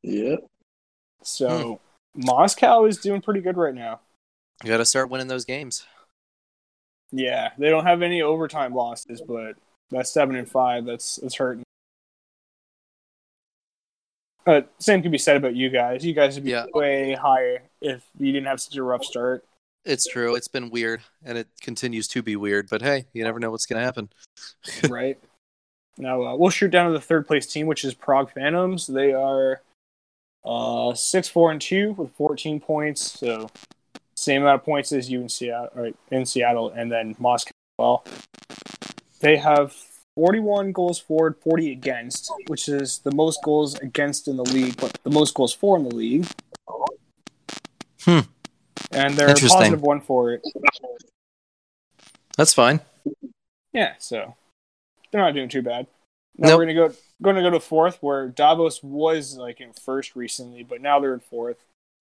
Yep. 0.04 0.46
So 1.24 1.80
Moscow 2.16 2.86
is 2.86 2.98
doing 2.98 3.22
pretty 3.22 3.42
good 3.42 3.58
right 3.58 3.74
now. 3.76 4.00
You 4.64 4.70
got 4.70 4.78
to 4.78 4.86
start 4.86 5.10
winning 5.10 5.28
those 5.28 5.46
games. 5.46 5.86
Yeah, 7.12 7.50
they 7.58 7.70
don't 7.70 7.86
have 7.86 8.02
any 8.02 8.22
overtime 8.22 8.74
losses, 8.74 9.22
but 9.22 9.56
that's 9.90 10.12
seven 10.12 10.36
and 10.36 10.50
five. 10.50 10.86
That's 10.86 11.16
that's 11.18 11.36
hurting. 11.36 11.64
Uh, 14.46 14.62
same 14.80 15.02
could 15.02 15.12
be 15.12 15.18
said 15.18 15.36
about 15.38 15.56
you 15.56 15.70
guys. 15.70 16.06
You 16.06 16.14
guys 16.14 16.36
would 16.36 16.44
be 16.44 16.52
Yeah. 16.52 16.66
way 16.74 17.14
higher 17.14 17.62
if 17.82 18.04
you 18.18 18.32
didn't 18.32 18.48
have 18.48 18.62
such 18.62 18.76
a 18.78 18.84
rough 18.84 19.04
start. 19.04 19.44
It's 19.86 20.08
true. 20.08 20.36
It's 20.36 20.48
been 20.48 20.70
weird, 20.70 21.02
and 21.24 21.38
it 21.38 21.48
continues 21.62 22.08
to 22.10 22.22
be 22.22 22.36
weird. 22.36 22.70
But 22.70 22.82
hey, 22.82 23.06
you 23.14 23.24
never 23.24 23.40
know 23.40 23.52
what's 23.52 23.66
going 23.66 23.80
to 23.80 23.86
happen. 23.86 24.10
right? 24.90 25.18
Now 25.98 26.22
uh, 26.24 26.36
we'll 26.36 26.50
shoot 26.50 26.72
down 26.72 26.88
to 26.88 26.94
the 26.94 27.02
third 27.02 27.28
place 27.28 27.46
team, 27.48 27.66
which 27.68 27.84
is 27.84 27.94
Prague 27.94 28.32
Phantoms. 28.34 28.88
They 28.88 29.14
are 29.14 29.62
uh, 30.46 30.94
six, 30.94 31.28
four, 31.28 31.52
and 31.52 31.62
two 31.62 31.94
with 31.94 32.12
fourteen 32.14 32.60
points. 32.60 33.20
So 33.20 33.50
same 34.16 34.42
amount 34.42 34.62
of 34.62 34.66
points 34.66 34.92
as 34.92 35.10
you 35.10 35.22
in 35.22 35.30
Seattle, 35.30 35.70
right, 35.76 35.96
in 36.12 36.26
Seattle, 36.26 36.72
and 36.72 36.92
then 36.92 37.16
Moscow. 37.20 37.52
as 37.52 37.54
Well, 37.78 38.06
they 39.22 39.38
have 39.38 39.74
forty-one 40.16 40.72
goals 40.72 41.00
forward, 41.00 41.38
forty 41.38 41.72
against, 41.72 42.32
which 42.48 42.68
is 42.68 43.00
the 43.00 43.14
most 43.14 43.40
goals 43.44 43.78
against 43.80 44.28
in 44.28 44.38
the 44.38 44.44
league, 44.44 44.76
but 44.78 44.98
the 45.04 45.12
most 45.12 45.34
goals 45.34 45.54
for 45.54 45.78
in 45.78 45.88
the 45.88 45.96
league. 45.96 46.28
Hmm. 48.02 48.20
And 48.92 49.16
they're 49.16 49.36
positive 49.36 49.82
one 49.82 50.02
for 50.02 50.34
it. 50.34 50.42
That's 52.38 52.54
fine. 52.54 52.80
Yeah, 53.72 53.94
so 54.00 54.36
they're 55.12 55.22
not 55.22 55.34
doing 55.34 55.50
too 55.50 55.62
bad. 55.62 55.88
Now 56.42 56.50
Nope. 56.50 56.58
we're 56.58 56.66
gonna 56.66 56.74
go 56.90 56.96
going 57.22 57.36
to 57.36 57.42
go 57.42 57.50
to 57.50 57.60
fourth, 57.60 57.98
where 58.02 58.30
Davos 58.30 58.82
was 58.82 59.36
like 59.36 59.60
in 59.60 59.74
first 59.74 60.16
recently, 60.16 60.64
but 60.64 60.82
now 60.82 61.00
they're 61.00 61.14
in 61.14 61.20
fourth. 61.20 61.58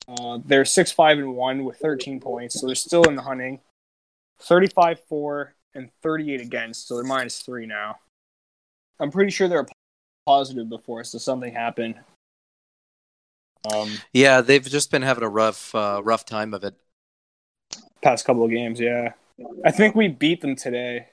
Uh, 0.06 0.38
they're 0.44 0.64
six 0.64 0.92
five 0.92 1.18
and 1.18 1.34
one 1.34 1.64
with 1.64 1.78
thirteen 1.78 2.20
points, 2.20 2.60
so 2.60 2.66
they're 2.66 2.74
still 2.76 3.04
in 3.04 3.16
the 3.16 3.22
hunting. 3.22 3.60
Thirty 4.40 4.68
five 4.68 5.00
four 5.08 5.54
and 5.74 5.90
thirty 6.02 6.32
eight 6.32 6.40
against, 6.40 6.86
so 6.86 6.94
they're 6.94 7.04
minus 7.04 7.40
three 7.40 7.66
now. 7.66 7.98
I'm 9.00 9.10
pretty 9.10 9.30
sure 9.30 9.48
they're 9.48 9.66
positive 10.26 10.68
before, 10.68 11.04
so 11.04 11.18
something 11.18 11.52
happened. 11.52 11.96
Um, 13.72 14.02
Yeah, 14.12 14.40
they've 14.40 14.64
just 14.64 14.90
been 14.90 15.02
having 15.02 15.24
a 15.24 15.28
rough, 15.28 15.74
uh, 15.74 16.00
rough 16.04 16.24
time 16.24 16.54
of 16.54 16.64
it. 16.64 16.74
past 18.02 18.24
couple 18.24 18.44
of 18.44 18.50
games, 18.50 18.80
yeah. 18.80 19.12
I 19.64 19.70
think 19.70 19.94
we 19.94 20.08
beat 20.08 20.40
them 20.40 20.56
today. 20.56 21.08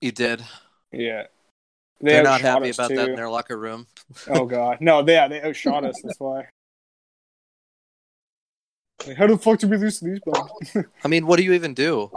You 0.00 0.12
did. 0.12 0.44
Yeah, 0.92 1.24
they 2.04 2.12
They're 2.12 2.22
not 2.22 2.40
happy 2.40 2.70
about 2.70 2.90
that 2.90 3.08
in 3.08 3.16
their 3.16 3.28
locker 3.28 3.58
room. 3.58 3.86
Oh 4.28 4.44
god, 4.44 4.78
no, 4.80 5.02
they 5.02 5.14
yeah, 5.14 5.28
they 5.28 5.42
outshot 5.42 5.84
us. 5.84 6.00
That's 6.02 6.20
why. 6.20 6.46
Like, 9.06 9.16
how 9.16 9.26
the 9.26 9.38
fuck 9.38 9.58
did 9.58 9.70
we 9.70 9.76
lose 9.76 9.98
to 9.98 10.04
these 10.04 10.20
bums? 10.24 10.86
I 11.04 11.08
mean, 11.08 11.26
what 11.26 11.36
do 11.36 11.42
you 11.42 11.52
even 11.52 11.74
do? 11.74 12.10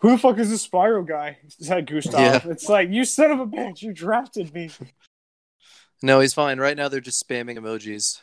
Who 0.00 0.10
the 0.10 0.18
fuck 0.18 0.38
is 0.38 0.48
this 0.48 0.66
Spyro 0.66 1.06
guy? 1.06 1.38
Is 1.58 1.68
that 1.68 1.86
Gustav. 1.86 2.20
Yeah. 2.20 2.40
It's 2.50 2.68
like 2.68 2.90
you 2.90 3.04
son 3.04 3.30
of 3.30 3.40
a 3.40 3.46
bitch, 3.46 3.82
you 3.82 3.92
drafted 3.92 4.52
me. 4.54 4.70
No, 6.02 6.20
he's 6.20 6.32
fine. 6.32 6.58
Right 6.58 6.78
now, 6.78 6.88
they're 6.88 6.98
just 6.98 7.22
spamming 7.28 7.58
emojis. 7.58 8.22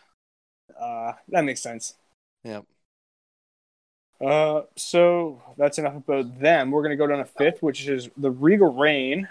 Uh, 0.82 1.12
that 1.27 1.44
makes 1.44 1.62
sense. 1.62 1.94
Yep. 2.44 2.65
Uh, 4.20 4.62
so 4.75 5.44
that's 5.58 5.77
enough 5.77 5.98
about 5.98 6.39
them. 6.39 6.72
We're 6.72 6.82
gonna 6.82 6.96
go 6.96 7.06
down 7.06 7.20
to 7.20 7.25
fifth, 7.25 7.62
which 7.62 7.88
is 7.88 8.10
the 8.17 8.32
Riga 8.32 8.65
Reign. 8.65 9.27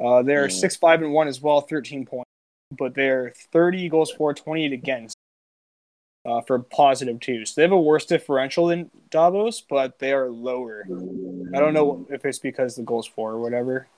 Uh, 0.00 0.22
they're 0.22 0.48
Yeah. 0.48 0.54
six 0.54 0.76
five 0.76 1.02
and 1.02 1.12
one 1.12 1.28
as 1.28 1.40
well, 1.40 1.60
thirteen 1.60 2.06
points, 2.06 2.30
but 2.76 2.94
they're 2.94 3.32
thirty 3.52 3.88
goals 3.88 4.10
for, 4.12 4.32
twenty 4.34 4.64
eight 4.66 4.72
against. 4.72 5.16
Uh, 6.26 6.42
for 6.42 6.58
positive 6.58 7.20
two, 7.20 7.46
so 7.46 7.54
they 7.56 7.62
have 7.62 7.72
a 7.72 7.80
worse 7.80 8.04
differential 8.04 8.66
than 8.66 8.90
Davos, 9.08 9.62
but 9.62 9.98
they 9.98 10.12
are 10.12 10.28
lower. 10.28 10.84
I 11.54 11.58
don't 11.58 11.72
know 11.72 12.06
if 12.10 12.24
it's 12.26 12.40
because 12.40 12.74
the 12.74 12.82
goals 12.82 13.06
for 13.06 13.32
or 13.32 13.40
whatever. 13.40 13.88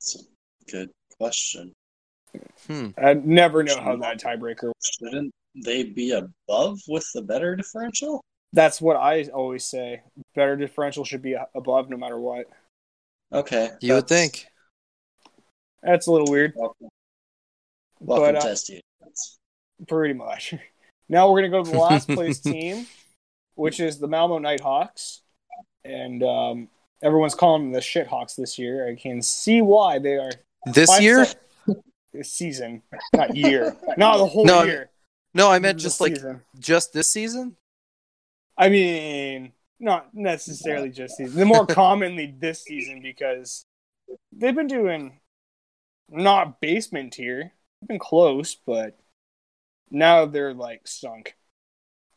It's 0.00 0.16
a 0.16 0.70
good 0.70 0.90
question. 1.18 1.72
Hmm. 2.68 2.90
I 2.96 3.14
never 3.14 3.62
know 3.64 3.78
how 3.78 3.96
that 3.96 4.18
tiebreaker. 4.18 4.72
Shouldn't 4.98 5.32
they 5.64 5.82
be 5.82 6.12
above 6.12 6.78
with 6.88 7.06
the 7.12 7.20
better 7.22 7.54
differential? 7.56 8.22
That's 8.52 8.80
what 8.80 8.96
I 8.96 9.24
always 9.24 9.64
say. 9.64 10.02
Better 10.34 10.56
differential 10.56 11.04
should 11.04 11.22
be 11.22 11.36
above 11.54 11.90
no 11.90 11.98
matter 11.98 12.18
what. 12.18 12.46
Okay. 13.32 13.70
You 13.80 13.94
would 13.94 14.08
think. 14.08 14.46
That's 15.82 16.06
a 16.06 16.12
little 16.12 16.30
weird, 16.30 16.52
Welcome, 16.56 16.88
welcome 18.00 18.34
but 18.34 18.36
uh, 18.36 18.40
to 18.40 18.48
SDA. 18.48 18.80
pretty 19.88 20.14
much. 20.14 20.54
Now 21.08 21.30
we're 21.30 21.38
gonna 21.42 21.50
go 21.50 21.62
to 21.62 21.70
the 21.70 21.78
last 21.78 22.08
place 22.08 22.40
team, 22.40 22.84
which 23.54 23.78
is 23.78 24.00
the 24.00 24.08
Malmo 24.08 24.38
Nighthawks, 24.38 25.20
and 25.84 26.20
um, 26.24 26.68
everyone's 27.00 27.36
calling 27.36 27.62
them 27.62 27.72
the 27.72 27.78
Shithawks 27.78 28.34
this 28.34 28.58
year. 28.58 28.88
I 28.88 28.96
can 29.00 29.22
see 29.22 29.62
why 29.62 30.00
they 30.00 30.14
are 30.16 30.32
This 30.72 31.00
year? 31.00 31.24
this 32.12 32.32
season, 32.32 32.82
not 33.14 33.36
year, 33.36 33.76
not 33.96 34.16
the 34.18 34.26
whole 34.26 34.44
No, 34.44 34.64
year. 34.64 34.90
No, 35.32 35.48
I 35.48 35.60
meant 35.60 35.78
The 35.78 35.82
just 35.84 36.00
like 36.00 36.16
season. 36.16 36.40
just 36.58 36.92
this 36.92 37.06
season. 37.06 37.54
I 38.58 38.68
mean, 38.68 39.52
not 39.78 40.14
necessarily 40.14 40.90
just 40.90 41.16
season. 41.16 41.36
They're 41.36 41.46
more 41.46 41.66
commonly 41.66 42.34
this 42.38 42.62
season 42.62 43.00
because 43.02 43.64
they've 44.32 44.54
been 44.54 44.66
doing 44.66 45.20
not 46.08 46.60
basement 46.60 47.12
tier. 47.14 47.52
They've 47.80 47.88
been 47.88 47.98
close, 47.98 48.54
but 48.54 48.98
now 49.90 50.26
they're 50.26 50.54
like 50.54 50.86
sunk. 50.88 51.36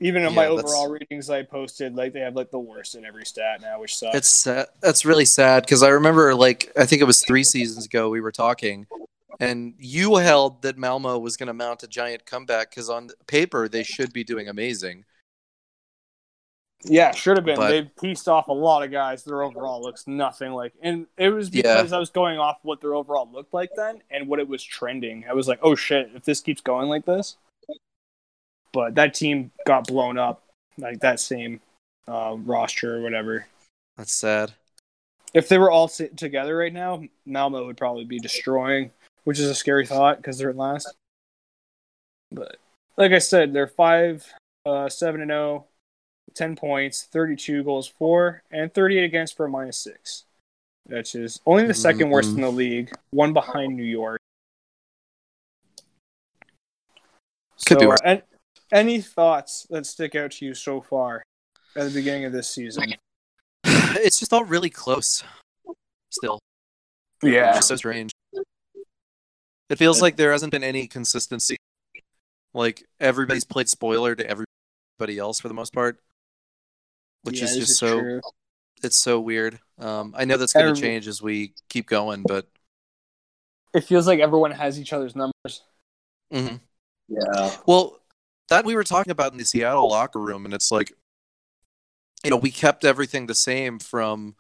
Even 0.02 0.24
in 0.24 0.34
my 0.34 0.44
Yeah, 0.48 0.56
that's- 0.56 0.72
overall 0.74 0.88
ratings 0.90 1.30
I 1.30 1.44
posted, 1.44 1.96
like 1.96 2.14
they 2.14 2.22
have 2.22 2.36
like 2.36 2.52
the 2.52 2.60
worst 2.60 2.96
in 2.96 3.04
every 3.04 3.26
stat 3.26 3.60
now, 3.62 3.82
which 3.82 3.98
sucks. 3.98 4.16
It's 4.16 4.30
sad. 4.30 4.68
That's 4.80 5.04
really 5.04 5.26
sad 5.26 5.64
because 5.64 5.84
I 5.84 5.90
remember, 5.90 6.34
like, 6.34 6.72
I 6.78 6.86
think 6.86 7.02
it 7.02 7.06
was 7.06 7.22
three 7.26 7.44
seasons 7.44 7.86
ago 7.86 8.10
we 8.10 8.22
were 8.22 8.32
talking, 8.32 8.88
and 9.42 9.74
you 9.78 10.16
held 10.16 10.62
that 10.62 10.78
Malmo 10.78 11.20
was 11.20 11.36
going 11.36 11.48
to 11.48 11.54
mount 11.54 11.84
a 11.84 11.88
giant 11.88 12.26
comeback 12.26 12.70
because 12.70 12.90
on 12.90 13.10
paper 13.28 13.68
they 13.68 13.84
should 13.84 14.14
be 14.14 14.24
doing 14.24 14.48
amazing. 14.48 15.04
Yeah, 16.84 17.12
should 17.12 17.38
have 17.38 17.46
been. 17.46 17.56
but- 17.58 17.70
they 17.70 17.84
pieced 18.02 18.28
off 18.28 18.48
a 18.48 18.54
lot 18.54 18.84
of 18.84 18.92
guys. 18.92 19.24
Their 19.24 19.44
overall 19.44 19.82
looks 19.82 20.08
nothing 20.08 20.52
like, 20.54 20.74
and 20.82 21.08
it 21.18 21.30
was 21.30 21.54
Yeah. 21.54 21.76
because 21.78 21.94
I 21.94 22.00
was 22.00 22.10
going 22.10 22.38
off 22.40 22.60
what 22.64 22.82
their 22.82 22.96
overall 22.96 23.30
looked 23.32 23.54
like 23.54 23.70
then 23.76 24.02
and 24.10 24.28
what 24.28 24.40
it 24.40 24.48
was 24.48 24.64
trending. 24.64 25.26
I 25.30 25.34
was 25.34 25.48
like, 25.48 25.60
oh 25.62 25.76
shit, 25.76 26.10
if 26.16 26.24
this 26.26 26.42
keeps 26.42 26.62
going 26.62 26.88
like 26.90 27.06
this. 27.06 27.38
But 28.72 28.96
that 28.96 29.14
team 29.16 29.52
got 29.66 29.88
blown 29.88 30.18
up, 30.20 30.44
like 30.78 31.00
that 31.00 31.20
same 31.20 31.60
uh, 32.08 32.36
roster 32.38 32.98
or 32.98 33.02
whatever. 33.02 33.48
That's 33.98 34.14
sad. 34.14 34.54
If 35.34 35.50
they 35.50 35.58
were 35.58 35.70
all 35.72 35.88
sit 35.88 36.18
together 36.18 36.56
right 36.58 36.74
now, 36.74 37.04
Malmo 37.26 37.66
would 37.66 37.78
probably 37.78 38.06
be 38.06 38.20
destroying, 38.20 38.92
which 39.26 39.40
is 39.40 39.48
a 39.50 39.56
scary 39.56 39.86
thought 39.86 40.18
because 40.18 40.38
they're 40.38 40.50
at 40.52 40.56
last. 40.56 40.94
But 42.32 42.58
like 42.98 43.12
I 43.12 43.20
said, 43.20 43.54
they're 43.54 43.68
five, 43.68 44.26
uh, 44.66 44.88
seven 44.90 45.22
and 45.22 45.30
zero, 45.30 45.66
10 46.34 46.56
points, 46.56 47.04
thirty-two 47.12 47.64
goals 47.64 47.88
for, 47.88 48.44
and 48.52 48.74
thirty-eight 48.74 49.04
against 49.04 49.36
for 49.38 49.46
a 49.46 49.50
minus 49.50 49.78
six. 49.78 50.26
Which 50.86 51.14
is 51.14 51.40
only 51.46 51.68
the 51.68 51.74
2nd 51.74 52.10
worst 52.10 52.32
in 52.32 52.42
the 52.42 52.50
league, 52.52 52.92
one 53.12 53.32
behind 53.32 53.78
New 53.78 53.84
York. 53.84 54.20
Could 57.66 57.80
be 57.80 57.86
worse. 57.86 58.00
uh, 58.04 58.08
an- 58.10 58.22
any 58.72 59.02
thoughts 59.02 59.68
that 59.70 59.86
stick 59.86 60.16
out 60.16 60.32
to 60.32 60.46
you 60.46 60.54
so 60.54 60.82
far 60.82 61.24
at 61.76 61.86
the 61.86 61.92
beginning 61.94 62.26
of 62.26 62.32
this 62.32 62.50
season? 62.50 62.96
it's 63.66 64.20
just 64.20 64.34
all 64.34 64.46
really 64.46 64.70
close. 64.70 65.24
Still, 66.12 66.40
Yeah. 67.22 67.58
It's 67.58 67.68
so 67.68 67.76
strange. 67.76 68.12
It 69.70 69.78
feels 69.78 70.02
like 70.02 70.16
there 70.16 70.32
hasn't 70.32 70.52
been 70.52 70.64
any 70.64 70.88
consistency. 70.88 71.58
Like 72.54 72.84
everybody's 73.00 73.46
played 73.46 73.70
spoiler 73.70 74.16
to 74.16 74.24
everybody 74.26 75.20
else 75.20 75.40
for 75.40 75.48
the 75.50 75.54
most 75.54 75.72
part, 75.72 76.00
which 77.24 77.42
Yeah, 77.42 77.44
is 77.44 77.56
this 77.56 77.68
just 77.68 77.78
so 77.78 78.00
true. 78.00 78.22
it's 78.84 78.98
so 78.98 79.20
weird. 79.20 79.60
Um, 79.80 80.14
I 80.18 80.26
know 80.26 80.38
that's 80.38 80.54
going 80.54 80.74
to 80.74 80.74
change 80.74 81.08
as 81.08 81.22
we 81.22 81.54
keep 81.70 81.88
going, 81.88 82.26
but 82.26 82.48
It 83.74 83.82
feels 83.82 84.06
like 84.08 84.20
everyone 84.20 84.52
has 84.52 84.80
each 84.80 84.94
other's 84.94 85.16
numbers. 85.16 85.64
Mm-hmm. 86.34 86.58
Yeah. 87.08 87.52
well, 87.66 88.00
that 88.50 88.66
we 88.66 88.76
were 88.76 88.84
talking 88.84 89.12
about 89.12 89.32
in 89.32 89.38
the 89.38 89.46
Seattle 89.46 89.90
locker 89.90 90.20
room, 90.20 90.46
and 90.46 90.54
it's 90.54 90.72
like, 90.72 90.94
you 92.24 92.30
know, 92.30 92.38
we 92.38 92.52
kept 92.52 92.84
everything 92.86 93.28
the 93.28 93.36
same 93.36 93.80
from, 93.80 94.36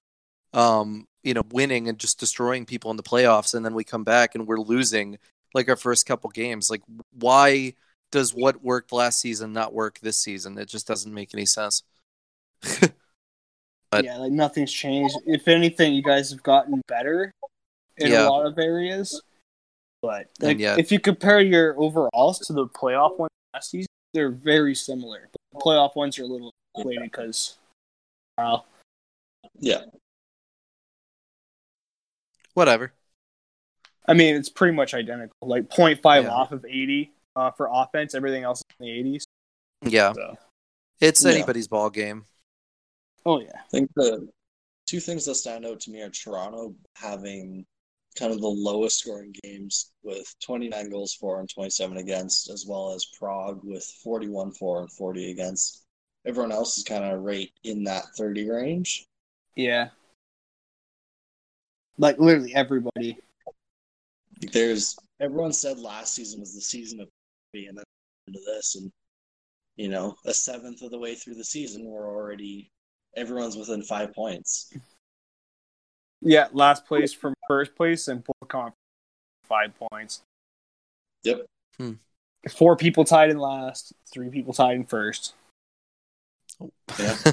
um, 0.53 1.07
you 1.23 1.33
know, 1.33 1.43
winning 1.51 1.89
and 1.89 1.99
just 1.99 2.19
destroying 2.19 2.65
people 2.65 2.91
in 2.91 2.97
the 2.97 3.03
playoffs, 3.03 3.55
and 3.55 3.65
then 3.65 3.75
we 3.75 3.83
come 3.85 4.03
back 4.03 4.35
and 4.35 4.47
we're 4.47 4.59
losing 4.59 5.19
like 5.53 5.69
our 5.69 5.77
first 5.77 6.05
couple 6.07 6.29
games. 6.31 6.69
Like, 6.69 6.83
why 7.13 7.75
does 8.11 8.33
what 8.33 8.63
worked 8.63 8.93
last 8.93 9.21
season 9.21 9.53
not 9.53 9.73
work 9.73 9.99
this 10.01 10.19
season? 10.19 10.57
It 10.57 10.69
just 10.69 10.87
doesn't 10.87 11.13
make 11.13 11.33
any 11.33 11.45
sense. 11.47 11.83
But- 13.91 14.05
yeah, 14.05 14.17
like 14.17 14.31
nothing's 14.31 14.71
changed. 14.71 15.15
If 15.25 15.47
anything, 15.47 15.93
you 15.93 16.03
guys 16.03 16.29
have 16.29 16.43
gotten 16.43 16.81
better. 16.87 17.31
in 17.97 18.11
Yeah. 18.11 18.27
a 18.27 18.29
lot 18.29 18.45
of 18.45 18.57
areas. 18.57 19.21
But 20.01 20.27
like, 20.39 20.57
yet- 20.59 20.79
if 20.79 20.91
you 20.91 20.99
compare 20.99 21.41
your 21.41 21.77
overalls 21.77 22.39
to 22.47 22.53
the 22.53 22.67
playoff 22.67 23.17
ones 23.17 23.31
last 23.53 23.71
season, 23.71 23.87
they're 24.13 24.29
very 24.31 24.73
similar. 24.75 25.27
The 25.53 25.59
playoff 25.59 25.95
ones 25.97 26.17
are 26.19 26.23
a 26.23 26.27
little 26.27 26.53
inflated 26.75 27.03
because, 27.03 27.57
Yeah. 29.59 29.81
Whatever. 32.53 32.93
I 34.07 34.13
mean, 34.13 34.35
it's 34.35 34.49
pretty 34.49 34.75
much 34.75 34.93
identical. 34.93 35.35
Like 35.41 35.69
0.5 35.69 36.23
Yeah. 36.23 36.29
off 36.29 36.51
of 36.51 36.63
80 36.65 37.11
uh, 37.35 37.51
for 37.51 37.69
offense. 37.71 38.15
Everything 38.15 38.43
else 38.43 38.59
is 38.59 38.75
in 38.79 38.85
the 38.85 38.91
80s. 38.91 39.23
Yeah. 39.83 40.13
So, 40.13 40.37
It's 41.01 41.23
Yeah. 41.23 41.31
anybody's 41.31 41.67
ball 41.67 41.89
game. 41.89 42.25
Oh 43.25 43.39
yeah, 43.39 43.55
I 43.55 43.69
think 43.71 43.89
the 43.95 44.27
two 44.87 44.99
things 44.99 45.25
that 45.25 45.35
stand 45.35 45.65
out 45.65 45.79
to 45.81 45.91
me 45.91 46.01
are 46.01 46.09
Toronto 46.09 46.73
having 46.95 47.65
kind 48.17 48.33
of 48.33 48.41
the 48.41 48.47
lowest 48.47 48.99
scoring 48.99 49.33
games 49.43 49.91
with 50.03 50.33
29 50.43 50.89
goals 50.89 51.13
for 51.13 51.39
and 51.39 51.49
27 51.49 51.97
against, 51.97 52.49
as 52.49 52.65
well 52.67 52.91
as 52.91 53.05
Prague 53.17 53.61
with 53.63 53.83
41 54.03 54.51
for 54.53 54.81
and 54.81 54.91
40 54.91 55.31
against. 55.31 55.83
Everyone 56.25 56.51
else 56.51 56.77
is 56.77 56.83
kind 56.83 57.03
of 57.03 57.21
right 57.21 57.49
in 57.63 57.83
that 57.85 58.05
30 58.17 58.49
range. 58.49 59.05
yeah. 59.55 59.89
Like 61.97 62.17
literally 62.17 62.55
everybody. 62.55 63.17
There's 64.53 64.97
everyone 65.19 65.51
said 65.51 65.79
last 65.79 66.15
season 66.15 66.39
was 66.39 66.55
the 66.55 66.61
season 66.61 67.01
of 67.01 67.09
and 67.53 67.77
then 67.77 67.83
into 68.27 68.39
this, 68.45 68.75
and 68.75 68.91
you 69.75 69.89
know, 69.89 70.15
a 70.25 70.33
seventh 70.33 70.81
of 70.81 70.91
the 70.91 70.97
way 70.97 71.15
through 71.15 71.35
the 71.35 71.43
season, 71.43 71.85
we're 71.85 72.07
already 72.07 72.71
everyone's 73.15 73.57
within 73.57 73.83
five 73.83 74.13
points. 74.13 74.73
Yeah, 76.21 76.47
last 76.51 76.85
place 76.85 77.13
from 77.13 77.33
first 77.47 77.75
place 77.75 78.07
and 78.07 78.23
both 78.23 78.49
conference 78.49 78.75
five 79.45 79.71
points. 79.91 80.21
Yep. 81.23 81.45
Hmm. 81.77 81.93
Four 82.49 82.77
people 82.77 83.03
tied 83.03 83.29
in 83.29 83.37
last, 83.37 83.93
three 84.13 84.29
people 84.29 84.53
tied 84.53 84.75
in 84.75 84.85
first. 84.85 85.33
Yeah. 86.97 87.17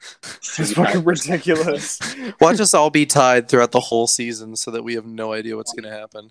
It's 0.58 0.72
fucking 0.72 1.04
ridiculous. 1.04 2.00
Watch 2.40 2.60
us 2.60 2.74
all 2.74 2.90
be 2.90 3.06
tied 3.06 3.48
throughout 3.48 3.70
the 3.70 3.80
whole 3.80 4.06
season 4.06 4.56
so 4.56 4.70
that 4.72 4.82
we 4.82 4.94
have 4.94 5.06
no 5.06 5.32
idea 5.32 5.56
what's 5.56 5.72
going 5.72 5.90
to 5.90 5.96
happen. 5.96 6.30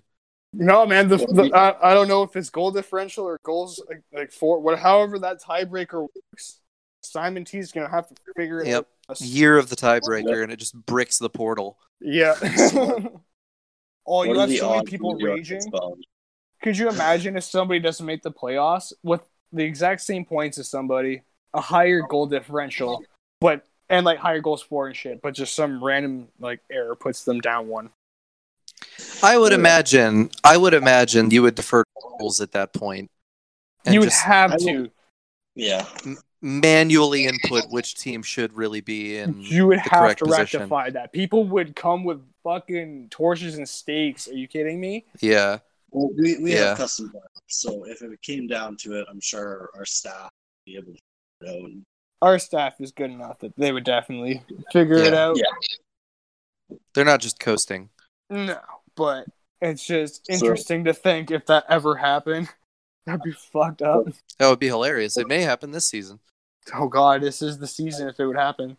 no, 0.52 0.86
man, 0.86 1.08
the, 1.08 1.16
the 1.16 1.50
I, 1.54 1.90
I 1.90 1.94
don't 1.94 2.08
know 2.08 2.22
if 2.22 2.36
it's 2.36 2.50
goal 2.50 2.70
differential 2.70 3.24
or 3.24 3.38
goals 3.42 3.82
like, 3.88 4.02
like 4.12 4.32
four, 4.32 4.60
what, 4.60 4.78
however 4.78 5.18
that 5.20 5.40
tiebreaker 5.42 6.06
works. 6.32 6.59
Simon 7.02 7.44
T's 7.44 7.72
gonna 7.72 7.88
have 7.90 8.08
to 8.08 8.14
figure 8.36 8.60
it 8.60 8.68
Yep. 8.68 8.86
out. 9.08 9.20
Year 9.20 9.58
of 9.58 9.68
the 9.68 9.76
tiebreaker, 9.76 10.42
and 10.42 10.52
it 10.52 10.56
just 10.56 10.74
bricks 10.86 11.18
the 11.18 11.30
portal. 11.30 11.78
Yeah. 12.00 12.34
oh, 14.06 14.22
you 14.22 14.32
are 14.32 14.40
have 14.40 14.48
the 14.48 14.58
so 14.58 14.70
many 14.70 14.84
people 14.86 15.14
raging. 15.16 15.62
Could 16.62 16.76
you 16.76 16.88
imagine 16.88 17.36
if 17.36 17.44
somebody 17.44 17.80
doesn't 17.80 18.04
make 18.04 18.22
the 18.22 18.30
playoffs 18.30 18.92
with 19.02 19.22
the 19.52 19.64
exact 19.64 20.02
same 20.02 20.24
points 20.24 20.58
as 20.58 20.68
somebody, 20.68 21.22
a 21.54 21.60
higher 21.60 22.02
goal 22.02 22.26
differential, 22.26 23.02
but 23.40 23.66
and 23.88 24.04
like 24.06 24.18
higher 24.18 24.40
goals 24.40 24.62
for 24.62 24.86
and 24.86 24.94
shit, 24.94 25.20
but 25.22 25.34
just 25.34 25.54
some 25.54 25.82
random 25.82 26.28
like 26.38 26.60
error 26.70 26.94
puts 26.94 27.24
them 27.24 27.40
down 27.40 27.66
one. 27.66 27.90
I 29.22 29.36
would 29.38 29.52
Yeah. 29.52 29.58
imagine. 29.58 30.30
I 30.44 30.56
would 30.56 30.74
imagine 30.74 31.30
you 31.30 31.42
would 31.42 31.54
defer 31.56 31.82
goals 32.18 32.40
at 32.40 32.52
that 32.52 32.72
point. 32.72 33.10
and 33.86 33.94
you 33.94 34.00
would 34.00 34.10
just 34.10 34.22
have 34.22 34.52
I 34.52 34.56
to. 34.58 34.90
Yeah. 35.54 35.86
Manually 36.42 37.26
input 37.26 37.64
which 37.70 37.94
team 37.96 38.22
should 38.22 38.52
really 38.54 38.80
be 38.80 39.18
in 39.18 39.34
You 39.40 39.66
would 39.66 39.78
the 39.78 39.90
have 39.90 40.16
to 40.16 40.24
position. 40.24 40.60
rectify 40.60 40.90
that. 40.90 41.12
People 41.12 41.44
would 41.44 41.76
come 41.76 42.04
with 42.04 42.22
fucking 42.42 43.08
torches 43.10 43.58
and 43.58 43.68
stakes. 43.68 44.26
Are 44.28 44.32
you 44.34 44.48
kidding 44.48 44.80
me? 44.80 45.04
Yeah, 45.20 45.58
Well, 45.90 46.10
we 46.16 46.38
we 46.38 46.52
Yeah. 46.54 46.68
have 46.70 46.78
custom 46.78 47.10
parts, 47.10 47.28
so 47.48 47.84
if 47.84 48.00
it 48.00 48.22
came 48.22 48.46
down 48.46 48.76
to 48.78 48.98
it, 48.98 49.06
I'm 49.10 49.20
sure 49.20 49.70
our 49.74 49.84
staff 49.84 50.30
would 50.30 50.64
be 50.72 50.76
able 50.76 50.92
to 50.94 50.98
figure 51.46 51.68
it 51.68 51.84
Our 52.22 52.38
staff 52.38 52.80
is 52.80 52.92
good 52.92 53.10
enough 53.10 53.38
that 53.40 53.54
they 53.56 53.72
would 53.72 53.84
definitely 53.84 54.42
figure 54.72 54.98
it 54.98 55.14
out. 55.14 55.36
Yeah. 55.36 56.76
they're 56.94 57.04
not 57.04 57.20
just 57.20 57.40
coasting. 57.40 57.90
No, 58.30 58.60
but 58.94 59.26
it's 59.60 59.84
just 59.84 60.26
So- 60.26 60.32
interesting 60.34 60.84
to 60.84 60.94
think 60.94 61.30
if 61.30 61.44
that 61.46 61.64
ever 61.68 61.96
happened. 61.96 62.48
That'd 63.10 63.22
be 63.24 63.32
fucked 63.32 63.82
up. 63.82 64.06
That 64.38 64.48
would 64.48 64.60
be 64.60 64.68
hilarious. 64.68 65.16
It 65.16 65.26
may 65.26 65.40
happen 65.40 65.72
this 65.72 65.86
season. 65.86 66.20
Oh 66.72 66.86
god, 66.86 67.22
this 67.22 67.42
is 67.42 67.58
the 67.58 67.66
season 67.66 68.08
if 68.08 68.20
it 68.20 68.26
would 68.26 68.36
happen. 68.36 68.76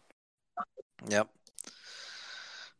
Yep. 1.10 1.28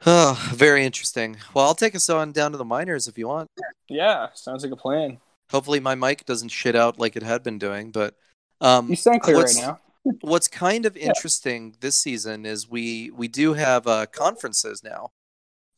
Oh, 0.06 0.52
very 0.54 0.86
interesting. 0.86 1.36
Well, 1.54 1.66
I'll 1.66 1.76
take 1.76 1.94
us 1.94 2.10
on 2.10 2.32
down 2.32 2.52
to 2.54 2.58
the 2.58 2.64
minors 2.64 3.10
if 3.10 3.18
you 3.18 3.28
want. 3.28 3.50
Yeah, 3.90 4.30
sounds 4.34 4.64
like 4.64 4.72
a 4.72 4.78
plan. 4.78 5.18
Hopefully, 5.52 5.82
my 5.82 5.96
mic 5.96 6.26
doesn't 6.26 6.50
shit 6.50 6.76
out 6.76 6.98
like 6.98 7.18
it 7.18 7.24
had 7.24 7.44
been 7.44 7.60
doing. 7.60 7.92
But 7.92 8.16
um, 8.62 8.90
You 8.90 8.96
sound 8.96 9.22
clear 9.22 9.44
right 9.44 9.56
now. 9.58 9.80
what's 10.22 10.48
kind 10.48 10.86
of 10.86 10.96
interesting 10.96 11.76
this 11.82 11.98
season 11.98 12.46
is 12.46 12.70
we 12.70 13.12
we 13.12 13.28
do 13.28 13.54
have 13.54 13.88
uh, 13.88 14.06
conferences 14.06 14.84
now. 14.84 15.12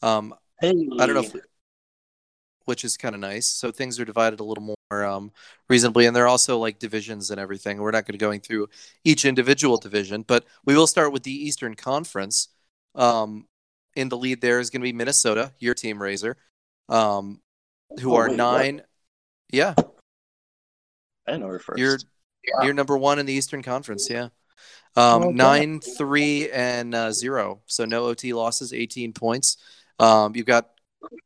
Um, 0.04 0.36
hey, 0.62 0.88
I 1.00 1.08
don't 1.08 1.16
know 1.16 1.24
if, 1.24 1.36
which 2.66 2.84
is 2.84 2.98
kind 2.98 3.16
of 3.16 3.22
nice. 3.22 3.48
So 3.48 3.72
things 3.72 4.00
are 4.00 4.06
divided 4.06 4.40
a 4.40 4.44
little 4.44 4.64
more 4.64 5.06
um, 5.06 5.32
reasonably, 5.70 6.06
and 6.06 6.16
they're 6.16 6.28
also 6.28 6.58
like 6.58 6.80
divisions 6.80 7.32
and 7.32 7.40
everything. 7.40 7.80
We're 7.80 7.92
not 7.92 8.06
going 8.06 8.14
to 8.14 8.18
going 8.18 8.42
through 8.42 8.70
each 9.04 9.26
individual 9.26 9.78
division, 9.78 10.24
but 10.24 10.46
we 10.66 10.76
will 10.76 10.88
start 10.88 11.12
with 11.12 11.24
the 11.24 11.32
Eastern 11.32 11.76
Conference. 11.76 12.50
Um, 12.96 13.48
in 13.96 14.10
the 14.10 14.18
lead 14.18 14.42
there 14.42 14.60
is 14.60 14.70
going 14.70 14.82
to 14.82 14.86
be 14.86 14.94
Minnesota, 14.94 15.52
your 15.60 15.74
team, 15.74 16.02
Razor, 16.02 16.38
um, 16.90 17.42
who 18.00 18.14
Oh, 18.14 18.18
are 18.18 18.24
wait, 18.30 18.32
what? 18.32 18.38
nine. 18.38 18.82
Yeah, 19.52 19.76
I 21.28 21.38
know 21.38 21.48
her 21.48 21.60
1st 21.60 21.78
you're 21.80 22.00
you're 22.64 22.74
number 22.74 22.98
one 22.98 23.20
in 23.20 23.26
the 23.26 23.34
Eastern 23.34 23.62
Conference. 23.64 24.10
Yeah, 24.10 24.30
um, 24.96 25.24
Okay. 25.24 25.34
nine, 25.34 25.80
three, 25.80 26.50
and 26.52 26.94
uh, 26.94 27.12
zero. 27.12 27.62
So 27.68 27.86
no 27.86 28.06
OT 28.06 28.34
losses, 28.34 28.74
18 28.74 29.14
points. 29.14 29.58
Um, 30.00 30.36
you've 30.36 30.46
got 30.46 30.70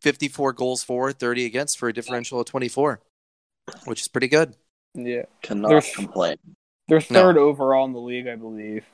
54 0.02 0.54
goals 0.54 0.84
for, 0.84 1.12
30 1.12 1.46
against 1.46 1.78
for 1.78 1.90
a 1.90 1.94
differential 1.94 2.40
of 2.40 2.46
24, 2.48 3.02
which 3.86 4.02
is 4.02 4.08
pretty 4.08 4.28
good. 4.28 4.56
Yeah. 4.94 5.24
cannot 5.42 5.70
There's- 5.70 5.96
complain. 5.96 6.38
They're 6.88 7.02
third 7.02 7.38
overall 7.38 7.86
in 7.86 7.92
the 7.94 8.00
league, 8.00 8.28
I 8.28 8.36
believe. 8.36 8.86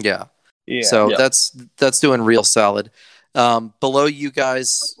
Yeah. 0.00 0.24
Yeah. 0.66 0.82
So 0.84 1.10
Yeah. 1.10 1.16
that's 1.18 1.50
that's 1.76 2.00
doing 2.00 2.22
real 2.22 2.42
solid. 2.42 2.90
Um, 3.34 3.74
below 3.80 4.06
you 4.06 4.30
guys 4.30 4.96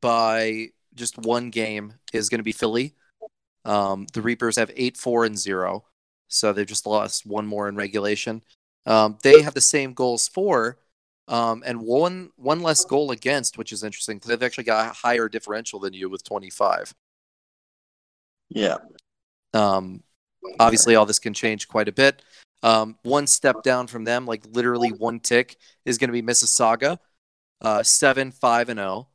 by 0.00 0.70
just 0.94 1.16
one 1.18 1.50
game 1.50 1.94
is 2.12 2.28
going 2.28 2.40
to 2.40 2.44
be 2.44 2.52
Philly. 2.52 2.94
Um, 3.64 4.06
the 4.12 4.20
Reapers 4.22 4.56
have 4.56 4.70
eight, 4.76 4.96
four, 4.96 5.24
and 5.24 5.38
zero, 5.38 5.84
so 6.28 6.52
they've 6.52 6.66
just 6.66 6.86
lost 6.86 7.24
one 7.24 7.46
more 7.46 7.68
in 7.68 7.76
regulation. 7.76 8.42
Um, 8.84 9.18
they 9.22 9.42
have 9.42 9.54
the 9.54 9.60
same 9.60 9.92
goals 9.94 10.26
for, 10.28 10.78
um, 11.28 11.62
and 11.66 11.80
one 11.80 12.30
one 12.36 12.60
less 12.60 12.84
goal 12.84 13.10
against, 13.10 13.58
which 13.58 13.72
is 13.72 13.82
interesting 13.82 14.16
because 14.16 14.28
they've 14.28 14.42
actually 14.42 14.64
got 14.64 14.90
a 14.90 14.92
higher 14.94 15.28
differential 15.28 15.80
than 15.80 15.92
you 15.92 16.08
with 16.08 16.24
twenty 16.24 16.50
five. 16.50 16.94
Yeah. 18.48 18.76
Um, 19.52 20.02
obviously, 20.60 20.94
all 20.94 21.06
this 21.06 21.18
can 21.18 21.34
change 21.34 21.68
quite 21.68 21.88
a 21.88 21.92
bit. 21.92 22.22
Um, 22.62 22.96
one 23.02 23.26
step 23.26 23.62
down 23.62 23.86
from 23.86 24.04
them, 24.04 24.26
like 24.26 24.44
literally 24.52 24.90
one 24.90 25.20
tick, 25.20 25.56
is 25.84 25.98
going 25.98 26.08
to 26.08 26.12
be 26.12 26.22
Mississauga, 26.22 26.98
uh, 27.60 27.82
seven, 27.82 28.30
five, 28.30 28.68
and 28.68 28.78
zero. 28.78 29.08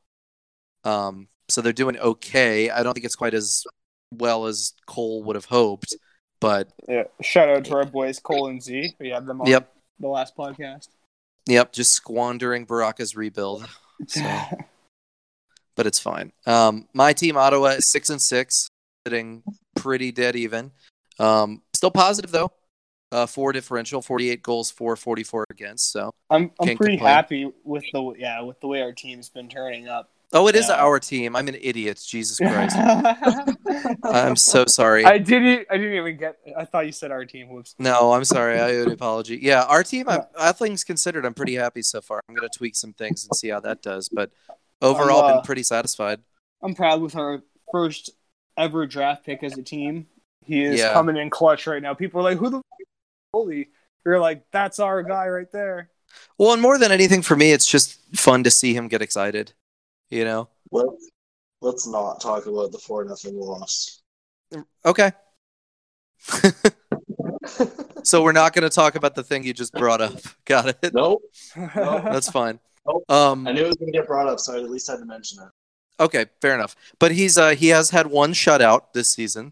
Um, 0.84 1.28
so 1.50 1.62
they're 1.62 1.74
doing 1.74 1.98
okay. 1.98 2.70
I 2.70 2.84
don't 2.84 2.94
think 2.94 3.06
it's 3.06 3.16
quite 3.16 3.34
as 3.34 3.66
well 4.12 4.46
as 4.46 4.74
Cole 4.86 5.24
would 5.24 5.36
have 5.36 5.46
hoped, 5.46 5.96
but 6.40 6.70
yeah. 6.88 7.04
Shout 7.22 7.50
out 7.50 7.66
to 7.66 7.76
our 7.76 7.86
boys 7.86 8.20
Cole 8.20 8.48
and 8.48 8.62
Z. 8.62 8.96
We 9.00 9.10
had 9.10 9.26
them 9.26 9.42
on 9.42 9.48
yep, 9.48 9.74
the 10.00 10.08
last 10.08 10.36
podcast. 10.36 10.90
Yep, 11.48 11.74
just 11.74 11.94
squandering 11.94 12.66
Baraka's 12.66 13.16
rebuild. 13.16 13.68
So, 14.08 14.22
but 15.76 15.88
it's 15.88 16.00
fine. 16.00 16.32
Um, 16.46 16.88
my 16.94 17.14
team, 17.14 17.38
Ottawa, 17.38 17.70
is 17.70 17.88
six 17.88 18.10
and 18.10 18.22
six, 18.22 18.68
sitting 19.06 19.44
pretty 19.76 20.12
dead 20.12 20.36
even. 20.36 20.72
Um, 21.20 21.62
still 21.74 21.92
positive 21.92 22.32
though. 22.32 22.52
Uh, 23.12 23.26
four 23.26 23.52
differential, 23.52 24.02
48 24.02 24.42
goals 24.42 24.72
for, 24.72 24.96
44 24.96 25.46
against. 25.50 25.92
So, 25.92 26.12
I'm 26.30 26.50
I'm 26.62 26.78
pretty 26.78 26.94
complain. 26.96 27.14
happy 27.14 27.52
with 27.66 27.84
the 27.92 28.14
yeah 28.18 28.42
with 28.42 28.60
the 28.62 28.68
way 28.68 28.82
our 28.82 28.94
team's 28.94 29.28
been 29.28 29.50
turning 29.50 29.90
up. 29.90 30.10
Oh, 30.34 30.48
it 30.48 30.56
is 30.56 30.68
Yeah. 30.70 30.76
our 30.84 31.00
team. 31.00 31.36
I'm 31.36 31.48
an 31.48 31.58
idiot. 31.62 32.02
Jesus 32.06 32.38
Christ. 32.38 32.76
I'm 34.04 34.36
so 34.36 34.66
sorry. 34.66 35.06
I 35.06 35.18
didn't. 35.18 35.68
I 35.70 35.78
didn't 35.78 35.94
even 35.94 36.18
get. 36.18 36.38
I 36.58 36.66
thought 36.66 36.86
you 36.86 36.92
said 36.92 37.12
our 37.12 37.26
team. 37.26 37.50
Whoops. 37.50 37.76
No, 37.80 38.14
I'm 38.14 38.26
sorry. 38.26 38.60
I 38.60 38.76
owe 38.76 38.84
an 38.84 38.92
apology. 38.92 39.40
Yeah, 39.42 39.64
our 39.64 39.84
team, 39.84 40.08
I'm, 40.10 40.22
all 40.38 40.54
things 40.54 40.84
considered, 40.84 41.26
I'm 41.26 41.34
pretty 41.34 41.56
happy 41.56 41.82
so 41.82 42.02
far. 42.02 42.22
I'm 42.28 42.36
going 42.36 42.48
to 42.50 42.58
tweak 42.58 42.76
some 42.76 42.94
things 42.94 43.26
and 43.26 43.36
see 43.36 43.50
how 43.50 43.60
that 43.62 43.82
does. 43.82 44.10
But 44.10 44.32
overall, 44.82 45.24
I'm, 45.24 45.32
uh, 45.32 45.34
been 45.38 45.44
pretty 45.44 45.64
satisfied. 45.64 46.20
I'm 46.62 46.76
proud 46.76 47.02
with 47.02 47.16
our 47.16 47.42
first 47.72 48.12
ever 48.58 48.86
draft 48.86 49.26
pick 49.26 49.44
as 49.44 49.58
a 49.58 49.64
team. 49.64 50.08
He 50.44 50.64
is 50.64 50.80
Yeah. 50.80 50.94
coming 50.94 51.18
in 51.18 51.30
clutch 51.30 51.68
right 51.68 51.82
now. 51.82 51.94
People 51.94 52.20
are 52.20 52.24
like, 52.24 52.38
"Who 52.38 52.50
the 52.50 52.62
holy?" 53.34 53.70
You're 54.06 54.20
like, 54.20 54.44
"That's 54.52 54.80
our 54.80 55.04
guy 55.04 55.28
right 55.28 55.52
there." 55.52 55.90
Well, 56.38 56.52
and 56.54 56.62
more 56.62 56.78
than 56.78 56.92
anything 56.92 57.22
for 57.22 57.36
me, 57.38 57.52
it's 57.54 57.66
just 57.68 57.98
fun 58.18 58.44
to 58.44 58.52
see 58.52 58.74
him 58.74 58.88
get 58.90 59.02
excited. 59.02 59.54
You 60.12 60.26
know, 60.26 60.50
Let's 60.72 61.10
let's 61.62 61.88
not 61.88 62.22
talk 62.22 62.46
about 62.46 62.72
the 62.72 62.78
four 62.78 63.06
nothing 63.06 63.40
loss. 63.40 64.02
Okay. 64.86 65.12
so 68.04 68.22
we're 68.22 68.34
not 68.34 68.54
going 68.54 68.70
to 68.70 68.70
talk 68.70 68.96
about 68.96 69.16
the 69.16 69.24
thing 69.24 69.44
you 69.44 69.54
just 69.54 69.74
brought 69.74 70.02
up. 70.02 70.20
Got 70.46 70.68
it. 70.84 70.94
nope. 70.94 71.22
That's 71.56 72.30
fine. 72.30 72.60
Nope. 72.86 73.10
Um, 73.10 73.48
I 73.48 73.54
knew 73.54 73.64
it 73.64 73.68
was 73.68 73.78
going 73.78 73.92
to 73.92 73.98
get 73.98 74.08
brought 74.08 74.28
up, 74.28 74.40
so 74.40 74.54
I 74.54 74.58
at 74.58 74.70
least 74.70 74.90
had 74.90 74.98
to 74.98 75.06
mention 75.06 75.42
it. 75.44 76.04
Okay, 76.04 76.26
fair 76.42 76.56
enough. 76.56 76.76
But 77.00 77.12
he's 77.12 77.38
uh, 77.38 77.52
he 77.52 77.70
has 77.70 77.92
had 77.92 78.08
one 78.08 78.34
shutout 78.34 78.94
this 78.94 79.10
season, 79.10 79.52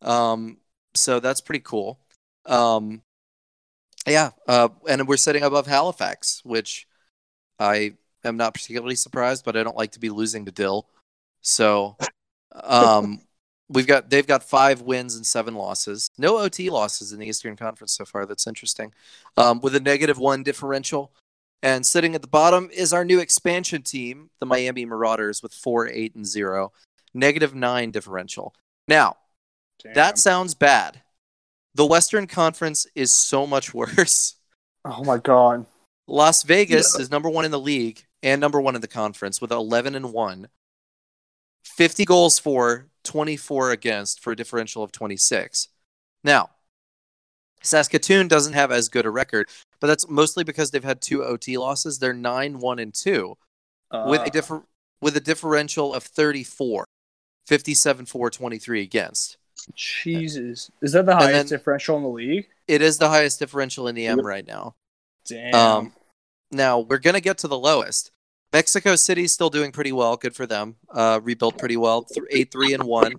um, 0.00 0.58
so 0.94 1.20
that's 1.20 1.40
pretty 1.40 1.62
cool. 1.64 2.00
Um, 2.46 3.02
yeah, 4.06 4.30
uh, 4.46 4.68
and 4.88 5.06
we're 5.06 5.16
sitting 5.18 5.42
above 5.42 5.66
Halifax, 5.66 6.40
which 6.44 6.86
I 7.58 7.94
am 8.28 8.36
not 8.36 8.54
particularly 8.54 8.94
surprised, 8.94 9.44
but 9.44 9.56
I 9.56 9.62
don't 9.62 9.76
like 9.76 9.92
to 9.92 10.00
be 10.00 10.10
losing 10.10 10.44
to 10.46 10.52
Dill. 10.52 10.86
So, 11.42 11.96
um, 12.52 13.20
we've 13.68 13.86
got 13.86 14.10
they've 14.10 14.26
got 14.26 14.42
five 14.42 14.82
wins 14.82 15.16
and 15.16 15.26
seven 15.26 15.54
losses. 15.54 16.10
No 16.18 16.38
OT 16.38 16.70
losses 16.70 17.12
in 17.12 17.18
the 17.18 17.26
Eastern 17.26 17.56
Conference 17.56 17.92
so 17.92 18.04
far. 18.04 18.26
That's 18.26 18.46
interesting. 18.46 18.92
Um, 19.36 19.60
with 19.60 19.74
a 19.74 19.80
negative 19.80 20.18
one 20.18 20.42
differential. 20.42 21.12
And 21.60 21.84
sitting 21.84 22.14
at 22.14 22.22
the 22.22 22.28
bottom 22.28 22.70
is 22.72 22.92
our 22.92 23.04
new 23.04 23.18
expansion 23.18 23.82
team, 23.82 24.30
the 24.38 24.46
Miami 24.46 24.84
Marauders, 24.84 25.42
with 25.42 25.52
four, 25.52 25.88
eight, 25.88 26.14
and 26.14 26.24
zero, 26.24 26.72
negative 27.14 27.52
nine 27.52 27.90
differential. 27.90 28.54
Now, 28.86 29.16
Damn. 29.82 29.94
that 29.94 30.18
sounds 30.18 30.54
bad. 30.54 31.02
The 31.74 31.84
Western 31.84 32.28
Conference 32.28 32.86
is 32.94 33.12
so 33.12 33.44
much 33.46 33.74
worse. 33.74 34.36
oh 34.84 35.02
my 35.02 35.18
god. 35.18 35.66
Las 36.06 36.42
Vegas 36.44 36.98
is 36.98 37.10
number 37.10 37.28
one 37.28 37.44
in 37.44 37.50
the 37.50 37.60
league 37.60 38.06
and 38.22 38.40
number 38.40 38.60
one 38.60 38.74
in 38.74 38.80
the 38.80 38.88
conference 38.88 39.40
with 39.40 39.50
11 39.52 39.94
and 39.94 40.12
1. 40.12 40.48
50 41.64 42.04
goals 42.04 42.38
for, 42.38 42.88
24 43.04 43.70
against 43.72 44.20
for 44.20 44.32
a 44.32 44.36
differential 44.36 44.82
of 44.82 44.92
26. 44.92 45.68
Now, 46.24 46.50
Saskatoon 47.62 48.28
doesn't 48.28 48.52
have 48.52 48.70
as 48.72 48.88
good 48.88 49.06
a 49.06 49.10
record, 49.10 49.48
but 49.80 49.86
that's 49.88 50.08
mostly 50.08 50.44
because 50.44 50.70
they've 50.70 50.84
had 50.84 51.00
two 51.00 51.24
OT 51.24 51.58
losses. 51.58 51.98
They're 51.98 52.12
9 52.14 52.58
1 52.58 52.78
and 52.78 52.94
2 52.94 53.36
with 54.06 54.20
a 54.20 54.24
Uh, 54.24 54.28
differ- 54.30 54.62
with 55.00 55.16
a 55.16 55.20
differential 55.20 55.94
of 55.94 56.02
34. 56.04 56.84
57 57.46 58.04
4 58.06 58.30
23 58.30 58.82
against. 58.82 59.38
Jesus. 59.74 60.70
Is 60.82 60.92
that 60.92 61.06
the 61.06 61.14
highest 61.16 61.32
then- 61.32 61.58
differential 61.58 61.96
in 61.96 62.02
the 62.02 62.08
league? 62.08 62.48
It 62.66 62.82
is 62.82 62.98
the 62.98 63.08
highest 63.08 63.38
differential 63.38 63.88
in 63.88 63.94
the 63.94 64.06
M 64.06 64.20
right 64.20 64.46
now. 64.46 64.76
Damn. 65.26 65.54
Um, 65.54 65.92
now 66.50 66.80
we're 66.80 66.98
gonna 66.98 67.20
get 67.20 67.38
to 67.38 67.48
the 67.48 67.58
lowest. 67.58 68.10
Mexico 68.52 68.96
City's 68.96 69.32
still 69.32 69.50
doing 69.50 69.72
pretty 69.72 69.92
well. 69.92 70.16
Good 70.16 70.34
for 70.34 70.46
them. 70.46 70.76
Uh, 70.90 71.20
rebuilt 71.22 71.58
pretty 71.58 71.76
well. 71.76 72.06
Eight 72.30 72.50
three 72.50 72.72
and 72.72 72.84
one. 72.84 73.14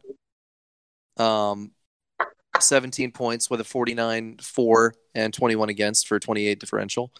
Um, 1.17 1.71
seventeen 2.59 3.11
points 3.11 3.49
with 3.49 3.61
a 3.61 3.63
forty 3.63 3.93
nine 3.93 4.37
four 4.41 4.95
and 5.13 5.33
twenty 5.33 5.55
one 5.55 5.69
against 5.69 6.07
for 6.07 6.19
twenty 6.19 6.47
eight 6.47 6.59
differential. 6.59 7.11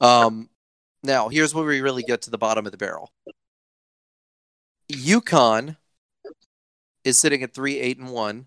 Um, 0.00 0.48
now 1.02 1.28
here's 1.28 1.54
where 1.54 1.64
we 1.64 1.80
really 1.80 2.02
get 2.04 2.22
to 2.22 2.30
the 2.30 2.38
bottom 2.38 2.64
of 2.66 2.72
the 2.72 2.78
barrel. 2.78 3.10
Yukon 4.88 5.76
is 7.04 7.18
sitting 7.18 7.42
at 7.42 7.54
three 7.54 7.78
eight 7.80 7.98
and 7.98 8.10
one, 8.10 8.46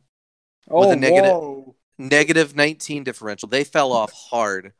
oh, 0.69 0.89
a 0.89 0.95
negative- 0.95 1.31
whoa. 1.31 1.75
negative 1.97 2.55
nineteen 2.55 3.03
differential. 3.03 3.49
They 3.49 3.63
fell 3.63 3.91
off 3.91 4.11
hard. 4.13 4.73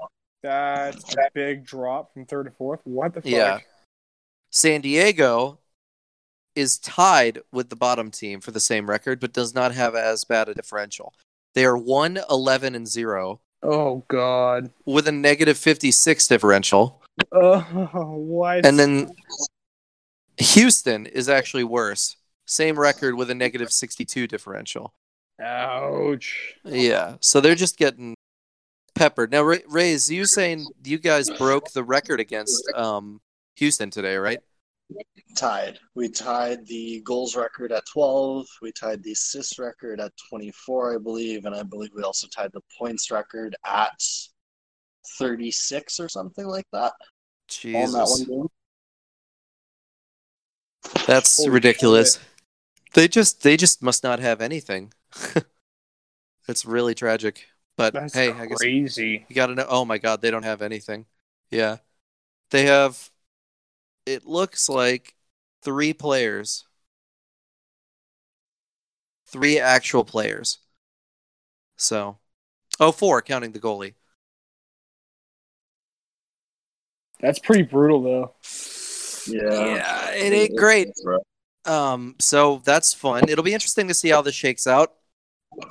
That's 0.44 1.16
a 1.16 1.30
big 1.34 1.66
drop 1.66 2.14
from 2.14 2.26
third 2.26 2.46
to 2.46 2.52
fourth. 2.52 2.82
What 2.84 3.14
the 3.14 3.22
fuck? 3.22 3.32
Yeah. 3.32 3.60
San 4.50 4.82
Diego 4.82 5.60
is 6.56 6.78
tied 6.78 7.40
with 7.52 7.70
the 7.70 7.76
bottom 7.76 8.12
team 8.12 8.42
for 8.42 8.52
the 8.52 8.60
same 8.60 8.90
record, 8.90 9.20
but 9.20 9.34
does 9.34 9.54
not 9.56 9.74
have 9.74 9.96
as 9.96 10.24
bad 10.26 10.50
a 10.50 10.54
differential. 10.54 11.14
They 11.54 11.66
are 11.66 11.78
1 11.78 12.20
11 12.30 12.76
and 12.76 12.88
0 12.88 13.40
Oh 13.64 14.04
god. 14.08 14.72
with 14.86 15.08
a 15.08 15.12
negative 15.12 15.58
56 15.58 16.28
differential. 16.28 17.02
Oh, 17.32 17.60
what? 18.18 18.66
And 18.66 18.80
then 18.80 19.12
Houston 20.38 21.06
is 21.06 21.30
actually 21.30 21.64
worse. 21.64 22.16
Same 22.48 22.80
record 22.80 23.16
with 23.16 23.30
a 23.30 23.36
negative 23.36 23.72
62 23.72 24.28
differential. 24.28 24.94
Ouch. 25.42 26.56
Yeah. 26.66 27.16
So 27.20 27.40
they're 27.40 27.56
just 27.56 27.78
getting 27.78 28.16
peppered. 28.96 29.32
Now, 29.32 29.44
Ray, 29.44 29.64
Rays, 29.68 30.10
you 30.10 30.26
saying 30.26 30.68
you 30.84 30.98
guys 30.98 31.30
broke 31.30 31.72
the 31.72 31.84
record 31.84 32.20
against 32.20 32.64
um, 32.76 33.22
Houston 33.56 33.90
today, 33.90 34.18
right? 34.18 34.40
Tied. 35.36 35.80
We 35.96 36.10
tied 36.10 36.66
the 36.68 37.02
goals 37.02 37.36
record 37.36 37.72
at 37.72 37.86
12. 37.92 38.46
We 38.62 38.72
tied 38.72 39.04
the 39.04 39.14
assist 39.14 39.60
record 39.60 40.00
at 40.00 40.12
24, 40.30 40.96
I 40.96 40.98
believe. 40.98 41.46
And 41.46 41.56
I 41.56 41.64
believe 41.64 41.92
we 41.96 42.04
also 42.04 42.28
tied 42.28 42.52
the 42.54 42.62
points 42.78 43.10
record 43.12 43.56
at 43.66 44.04
36 45.18 46.00
or 46.00 46.10
something 46.10 46.46
like 46.46 46.68
that. 46.74 46.94
On 47.66 47.92
that 47.92 48.08
one 48.08 48.24
game. 48.24 48.48
That's 51.06 51.38
Holy 51.38 51.50
ridiculous. 51.50 52.20
They 52.94 53.08
just 53.08 53.44
they 53.44 53.56
just 53.56 53.82
must 53.82 54.04
not 54.04 54.20
have 54.20 54.42
anything. 54.42 54.94
it's 56.48 56.66
really 56.66 56.96
tragic. 56.96 57.48
But 57.78 57.94
That's 57.94 58.14
hey, 58.14 58.30
I 58.34 58.46
guess 58.46 58.60
crazy. 58.60 59.26
you 59.28 59.36
got 59.36 59.48
to 59.48 59.56
know. 59.56 59.66
Oh 59.68 59.86
my 59.86 59.98
God, 59.98 60.22
they 60.22 60.32
don't 60.32 60.44
have 60.44 60.62
anything. 60.62 61.06
Yeah, 61.50 61.78
they 62.52 62.66
have. 62.66 63.10
It 64.06 64.26
looks 64.26 64.70
like 64.70 65.16
three 65.64 65.94
players, 65.94 66.66
three 69.28 69.60
actual 69.60 70.04
players. 70.04 70.60
So, 71.78 72.18
oh, 72.80 72.92
four 72.92 73.22
counting 73.22 73.52
the 73.52 73.60
goalie. 73.60 73.96
That's 77.20 77.40
pretty 77.40 77.64
brutal 77.64 78.02
though. 78.02 78.32
Yeah, 79.28 79.76
Yeah, 79.76 80.10
it 80.12 80.34
ain't 80.34 80.56
great. 80.56 80.90
Um, 81.66 82.16
so 82.20 82.62
that's 82.66 82.94
fun. 82.94 83.30
It'll 83.30 83.44
be 83.44 83.54
interesting 83.54 83.88
to 83.88 83.94
see 83.94 84.10
how 84.10 84.22
this 84.22 84.36
shakes 84.36 84.66
out. 84.66 84.94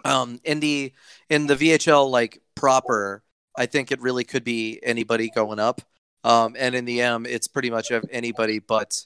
Um, 0.04 0.40
in 0.44 0.60
the 0.60 0.92
in 1.28 1.46
the 1.46 1.56
VHL 1.56 2.10
like 2.10 2.40
proper, 2.54 3.22
I 3.56 3.66
think 3.66 3.92
it 3.92 4.00
really 4.00 4.24
could 4.24 4.44
be 4.44 4.80
anybody 4.82 5.30
going 5.30 5.58
up. 5.58 5.82
Um, 6.24 6.54
and 6.58 6.74
in 6.74 6.84
the 6.84 7.00
M, 7.00 7.26
it's 7.26 7.48
pretty 7.48 7.70
much 7.70 7.90
anybody 8.10 8.58
but 8.58 9.04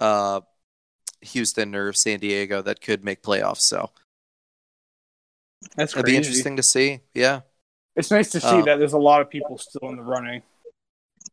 uh, 0.00 0.40
Houston 1.22 1.74
or 1.74 1.92
San 1.92 2.20
Diego 2.20 2.62
that 2.62 2.80
could 2.80 3.04
make 3.04 3.22
playoffs. 3.22 3.60
So 3.60 3.90
That's 5.76 5.94
it'd 5.94 6.06
be 6.06 6.16
interesting 6.16 6.56
to 6.56 6.62
see. 6.62 7.00
Yeah. 7.14 7.40
It's 7.96 8.10
nice 8.10 8.30
to 8.30 8.40
see 8.40 8.46
Uh, 8.46 8.62
that 8.62 8.78
there's 8.78 8.92
a 8.92 8.98
lot 8.98 9.20
of 9.20 9.30
people 9.30 9.58
still 9.58 9.88
in 9.88 9.96
the 9.96 10.02
running. 10.02 10.42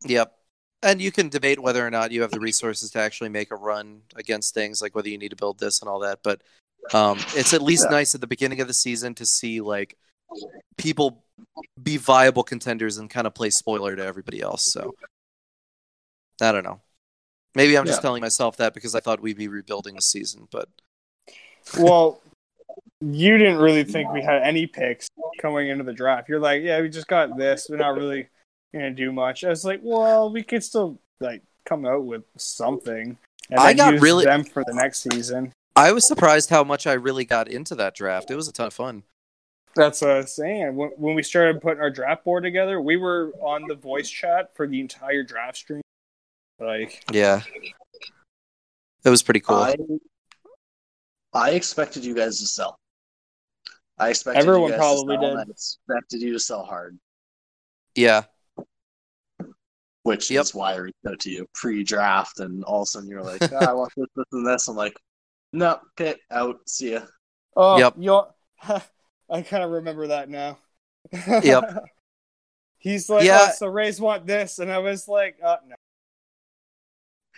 Yep. 0.04 0.32
And 0.82 1.00
you 1.00 1.12
can 1.12 1.28
debate 1.28 1.60
whether 1.60 1.86
or 1.86 1.90
not 1.90 2.10
you 2.10 2.22
have 2.22 2.32
the 2.32 2.40
resources 2.40 2.90
to 2.90 2.98
actually 2.98 3.28
make 3.28 3.52
a 3.52 3.56
run 3.56 4.02
against 4.16 4.54
things, 4.54 4.82
like 4.82 4.94
whether 4.96 5.08
you 5.08 5.18
need 5.18 5.30
to 5.30 5.36
build 5.36 5.60
this 5.60 5.80
and 5.80 5.88
all 5.88 6.00
that. 6.00 6.20
But 6.24 6.42
um, 6.92 7.18
it's 7.36 7.54
at 7.54 7.62
least 7.62 7.84
Yeah. 7.88 7.96
nice 7.96 8.14
at 8.14 8.20
the 8.20 8.26
beginning 8.26 8.60
of 8.60 8.66
the 8.68 8.74
season 8.74 9.14
to 9.16 9.26
see 9.26 9.60
like 9.60 9.96
people 10.76 11.22
be 11.82 11.96
viable 11.96 12.42
contenders 12.42 12.98
and 12.98 13.08
kind 13.10 13.26
of 13.26 13.34
play 13.34 13.50
spoiler 13.50 13.94
to 13.96 14.04
everybody 14.04 14.40
else. 14.40 14.64
So 14.72 14.94
I 16.40 16.52
don't 16.52 16.64
know. 16.64 16.80
Maybe 17.54 17.76
I'm 17.76 17.84
just 17.86 17.98
Yeah. 17.98 18.02
telling 18.02 18.22
myself 18.22 18.56
that 18.56 18.74
because 18.74 18.94
I 18.94 19.00
thought 19.00 19.20
we'd 19.20 19.36
be 19.36 19.48
rebuilding 19.48 19.94
the 19.94 20.02
season, 20.02 20.48
but 20.50 20.68
Well, 21.78 22.20
you 23.00 23.36
didn't 23.38 23.58
really 23.58 23.84
think 23.84 24.10
we 24.12 24.22
had 24.22 24.42
any 24.42 24.66
picks 24.66 25.08
going 25.40 25.68
into 25.68 25.84
the 25.84 25.92
draft. 25.92 26.28
You're 26.28 26.40
like, 26.40 26.62
yeah, 26.62 26.80
we 26.80 26.88
just 26.88 27.08
got 27.08 27.36
this. 27.36 27.66
We're 27.68 27.76
not 27.76 27.94
really 27.96 28.28
gonna 28.72 28.90
do 28.92 29.12
much. 29.12 29.44
I 29.44 29.48
was 29.50 29.64
like, 29.64 29.80
well, 29.82 30.32
we 30.32 30.42
could 30.42 30.64
still 30.64 30.98
like 31.20 31.42
come 31.66 31.84
out 31.86 32.04
with 32.04 32.24
something. 32.38 33.16
And 33.50 33.60
I 33.60 33.74
got 33.74 34.00
really- 34.00 34.24
them 34.24 34.44
for 34.44 34.64
the 34.66 34.72
next 34.74 35.00
season. 35.00 35.52
I 35.74 35.92
was 35.92 36.06
surprised 36.06 36.50
how 36.50 36.64
much 36.64 36.86
I 36.86 36.92
really 36.94 37.24
got 37.24 37.48
into 37.48 37.74
that 37.76 37.94
draft. 37.94 38.30
It 38.30 38.34
was 38.36 38.48
a 38.48 38.52
ton 38.52 38.66
of 38.66 38.74
fun. 38.74 39.04
That's 39.74 40.02
what 40.02 40.10
I 40.10 40.16
was 40.18 40.34
saying. 40.34 40.76
When, 40.76 40.90
when 40.98 41.14
we 41.14 41.22
started 41.22 41.62
putting 41.62 41.80
our 41.80 41.90
draft 41.90 42.24
board 42.24 42.42
together, 42.42 42.80
we 42.80 42.96
were 42.96 43.32
on 43.40 43.66
the 43.68 43.74
voice 43.74 44.08
chat 44.10 44.54
for 44.54 44.66
the 44.66 44.78
entire 44.80 45.22
draft 45.22 45.56
stream. 45.56 45.80
Like, 46.60 47.02
Yeah. 47.10 47.40
It 49.04 49.08
was 49.10 49.22
pretty 49.22 49.40
cool. 49.40 49.56
I, 49.56 49.74
I 51.32 51.50
expected 51.52 52.04
you 52.04 52.14
guys 52.14 52.38
to 52.40 52.46
sell. 52.46 52.76
I 53.98 54.10
expected 54.10 54.40
Everyone 54.40 54.64
you 54.64 54.68
guys 54.72 54.78
probably 54.78 55.16
to 55.16 55.22
sell, 55.22 55.30
did. 55.30 55.30
and 55.30 55.38
I 55.38 55.50
expected 55.50 56.20
you 56.22 56.32
to 56.34 56.38
sell 56.38 56.64
hard, 56.64 56.98
yeah. 57.94 58.24
which 60.02 60.30
Yep. 60.30 60.42
is 60.42 60.54
why 60.54 60.74
I 60.74 60.76
reached 60.76 60.96
out 61.08 61.18
to 61.20 61.30
you 61.30 61.46
pre-draft, 61.54 62.40
and 62.40 62.62
all 62.64 62.82
of 62.82 62.84
a 62.84 62.86
sudden 62.86 63.08
you're 63.08 63.22
like, 63.22 63.42
"Ah, 63.52 63.66
"I 63.70 63.72
want 63.72 63.92
this, 63.96 64.06
this, 64.16 64.24
and 64.32 64.46
this." 64.46 64.68
I'm 64.68 64.76
like, 64.76 64.96
"No, 65.52 65.80
okay, 65.92 66.16
out. 66.30 66.60
See 66.66 66.92
ya." 66.92 67.02
oh, 67.56 67.78
Yep. 67.78 67.94
you're, 67.98 68.28
I 69.30 69.42
kind 69.42 69.62
of 69.64 69.70
remember 69.70 70.08
that 70.08 70.28
now. 70.28 70.58
Yep. 71.42 71.84
He's 72.78 73.08
like, 73.08 73.24
Yeah. 73.24 73.48
oh, 73.48 73.52
so 73.56 73.66
Rays 73.68 74.00
want 74.00 74.26
this, 74.26 74.58
and 74.58 74.70
I 74.70 74.78
was 74.78 75.06
like, 75.06 75.36
oh, 75.44 75.56
no. 75.66 75.74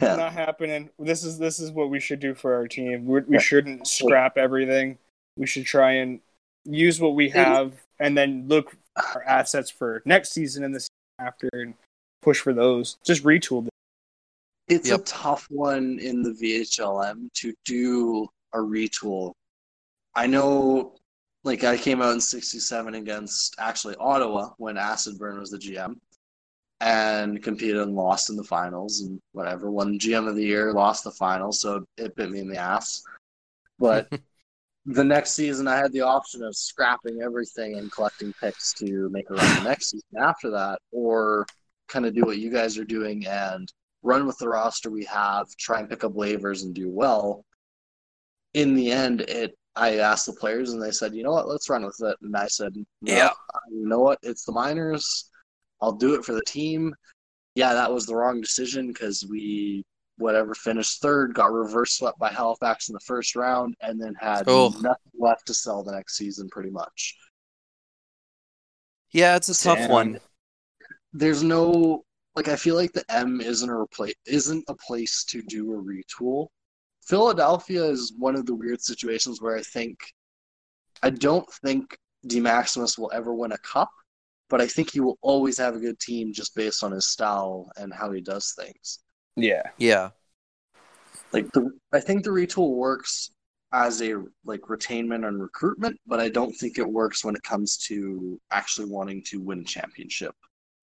Yeah. 0.01 0.17
Not 0.17 0.33
happening. 0.33 0.91
This 0.99 1.23
is 1.23 1.39
this 1.39 1.61
is 1.61 1.71
what 1.71 1.89
we 1.89 2.01
should 2.01 2.19
do 2.19 2.35
for 2.35 2.55
our 2.55 2.67
team. 2.67 3.07
We're, 3.07 3.25
we 3.29 3.39
shouldn't 3.39 3.87
scrap 3.87 4.37
everything. 4.37 4.99
We 5.37 5.47
should 5.47 5.67
try 5.67 5.93
and 5.93 6.21
use 6.65 7.01
what 7.01 7.15
we 7.15 7.29
have, 7.31 7.75
and 8.01 8.19
then 8.19 8.49
look 8.49 8.77
for 9.13 9.23
assets 9.23 9.71
for 9.71 10.03
next 10.05 10.33
season 10.33 10.65
and 10.65 10.75
the 10.75 10.81
season 10.81 10.91
after, 11.21 11.49
and 11.53 11.75
push 12.23 12.41
for 12.41 12.53
those. 12.53 12.97
Just 13.05 13.23
retool. 13.23 13.63
Them. 13.65 13.71
It's 14.69 14.89
Yep. 14.89 15.01
a 15.01 15.03
tough 15.05 15.47
one 15.51 15.99
in 15.99 16.23
the 16.23 16.33
VHLM 16.33 17.31
to 17.35 17.53
do 17.65 18.29
a 18.53 18.59
retool. 18.59 19.33
I 20.15 20.27
know, 20.27 20.97
like, 21.43 21.65
I 21.65 21.77
came 21.77 22.01
out 22.01 22.15
in 22.15 22.21
67 22.21 22.95
against 22.95 23.57
actually 23.59 23.97
Ottawa 23.97 24.51
when 24.59 24.79
Acid 24.79 25.19
Burn 25.19 25.39
was 25.39 25.51
the 25.51 25.59
GM 25.59 26.01
and 26.81 27.43
competed 27.43 27.79
and 27.79 27.95
lost 27.95 28.31
in 28.31 28.37
the 28.37 28.45
finals 28.45 29.03
and 29.03 29.21
whatever. 29.33 29.71
Won 29.71 29.99
GM 29.99 30.29
of 30.29 30.37
the 30.37 30.45
year, 30.45 30.73
lost 30.73 31.05
the 31.05 31.11
finals, 31.11 31.61
so 31.61 31.85
it 31.97 32.17
bit 32.17 32.31
me 32.31 32.41
in 32.41 32.49
the 32.49 32.57
ass. 32.57 33.03
But 33.79 34.09
the 34.87 35.05
next 35.05 35.33
season, 35.33 35.69
I 35.69 35.77
had 35.77 35.93
the 35.93 36.03
option 36.03 36.43
of 36.43 36.57
scrapping 36.57 37.21
everything 37.23 37.79
and 37.79 37.93
collecting 37.93 38.33
picks 38.41 38.73
to 38.75 39.09
make 39.11 39.29
a 39.31 39.35
run 39.35 39.57
the 39.57 39.69
next 39.69 39.91
season 39.91 40.19
after 40.19 40.51
that, 40.51 40.79
or 40.91 41.47
kind 41.89 42.07
of 42.07 42.15
do 42.15 42.23
what 42.23 42.39
you 42.39 42.51
guys 42.51 42.79
are 42.79 42.85
doing 42.85 43.27
and 43.27 43.71
run 44.05 44.27
with 44.27 44.39
the 44.39 44.49
roster 44.49 44.91
we 44.91 45.05
have, 45.07 45.47
try 45.59 45.81
and 45.81 45.89
pick 45.89 46.05
up 46.05 46.13
waivers 46.13 46.63
and 46.63 46.75
do 46.75 46.89
well. 46.89 47.45
In 48.53 48.75
the 48.75 48.93
end, 48.93 49.23
it 49.23 49.57
I 49.75 49.97
asked 49.99 50.27
the 50.27 50.33
players 50.35 50.71
and 50.73 50.81
they 50.81 50.93
said, 50.93 51.15
you 51.15 51.25
know 51.25 51.33
what, 51.33 51.49
let's 51.49 51.69
run 51.69 51.85
with 51.85 52.01
it. 52.01 52.17
And 52.23 52.37
I 52.37 52.47
said, 52.47 52.77
no, 52.77 52.85
Yeah. 53.03 53.31
you 53.73 53.89
know 53.89 53.99
what, 53.99 54.21
it's 54.23 54.45
the 54.45 54.53
minors. 54.53 55.29
I'll 55.81 55.91
do 55.93 56.15
it 56.15 56.25
for 56.25 56.33
the 56.33 56.45
team. 56.47 56.95
Yeah, 57.57 57.75
that 57.75 57.93
was 57.93 58.07
the 58.07 58.15
wrong 58.15 58.41
decision 58.41 58.87
because 58.87 59.27
we 59.29 59.83
whatever 60.17 60.55
finished 60.55 61.03
third, 61.03 61.35
got 61.35 61.51
reverse 61.53 61.95
swept 61.99 62.21
by 62.21 62.31
Halifax 62.31 62.89
in 62.89 62.93
the 62.93 63.01
first 63.01 63.35
round, 63.35 63.75
and 63.81 64.01
then 64.01 64.15
had 64.15 64.45
Oh. 64.49 64.69
nothing 64.81 65.11
left 65.19 65.45
to 65.49 65.55
sell 65.55 65.83
the 65.83 65.91
next 65.91 66.17
season, 66.17 66.49
pretty 66.51 66.71
much. 66.71 67.17
Yeah, 69.11 69.35
it's 69.35 69.49
a 69.49 69.61
tough 69.61 69.79
Damn. 69.79 69.91
one. 69.91 70.21
there's 71.13 71.43
no 71.43 72.05
like 72.37 72.49
I 72.49 72.57
feel 72.57 72.75
like 72.75 72.93
the 72.93 73.05
M 73.11 73.41
isn't 73.41 73.69
a 73.69 73.73
repla- 73.73 74.13
isn't 74.27 74.65
a 74.69 74.75
place 74.75 75.25
to 75.25 75.43
do 75.43 75.73
a 75.75 75.83
retool. 75.83 76.49
Philadelphia 77.03 77.85
is 77.85 78.15
one 78.19 78.35
of 78.35 78.47
the 78.47 78.55
weird 78.55 78.81
situations 78.81 79.41
where 79.41 79.57
I 79.57 79.63
think 79.63 79.99
I 81.03 81.11
don't 81.11 81.51
think 81.65 81.97
D 82.27 82.41
Maximus 82.41 82.99
will 82.99 83.13
ever 83.15 83.35
win 83.35 83.53
a 83.53 83.59
cup, 83.59 83.91
but 84.49 84.61
I 84.61 84.67
think 84.67 84.91
he 84.91 85.01
will 85.01 85.19
always 85.21 85.59
have 85.59 85.77
a 85.77 85.81
good 85.81 86.01
team 86.01 86.33
just 86.33 86.55
based 86.57 86.83
on 86.83 86.93
his 86.93 87.09
style 87.09 87.71
and 87.77 87.93
how 87.93 88.11
he 88.11 88.21
does 88.21 88.55
things. 88.59 89.01
Yeah. 89.37 89.63
Yeah. 89.79 90.11
Like 91.33 91.51
the 91.53 91.71
I 91.93 92.01
think 92.01 92.25
the 92.25 92.31
retool 92.31 92.75
works 92.75 93.31
as 93.73 94.01
a 94.03 94.15
like 94.45 94.61
retainment 94.63 95.27
and 95.27 95.41
recruitment, 95.43 96.01
but 96.07 96.21
I 96.21 96.29
don't 96.29 96.53
think 96.53 96.79
it 96.79 96.89
works 96.89 97.25
when 97.25 97.35
it 97.35 97.43
comes 97.43 97.77
to 97.89 98.41
actually 98.51 98.89
wanting 98.89 99.23
to 99.25 99.41
win 99.41 99.61
a 99.61 99.65
championship. 99.65 100.35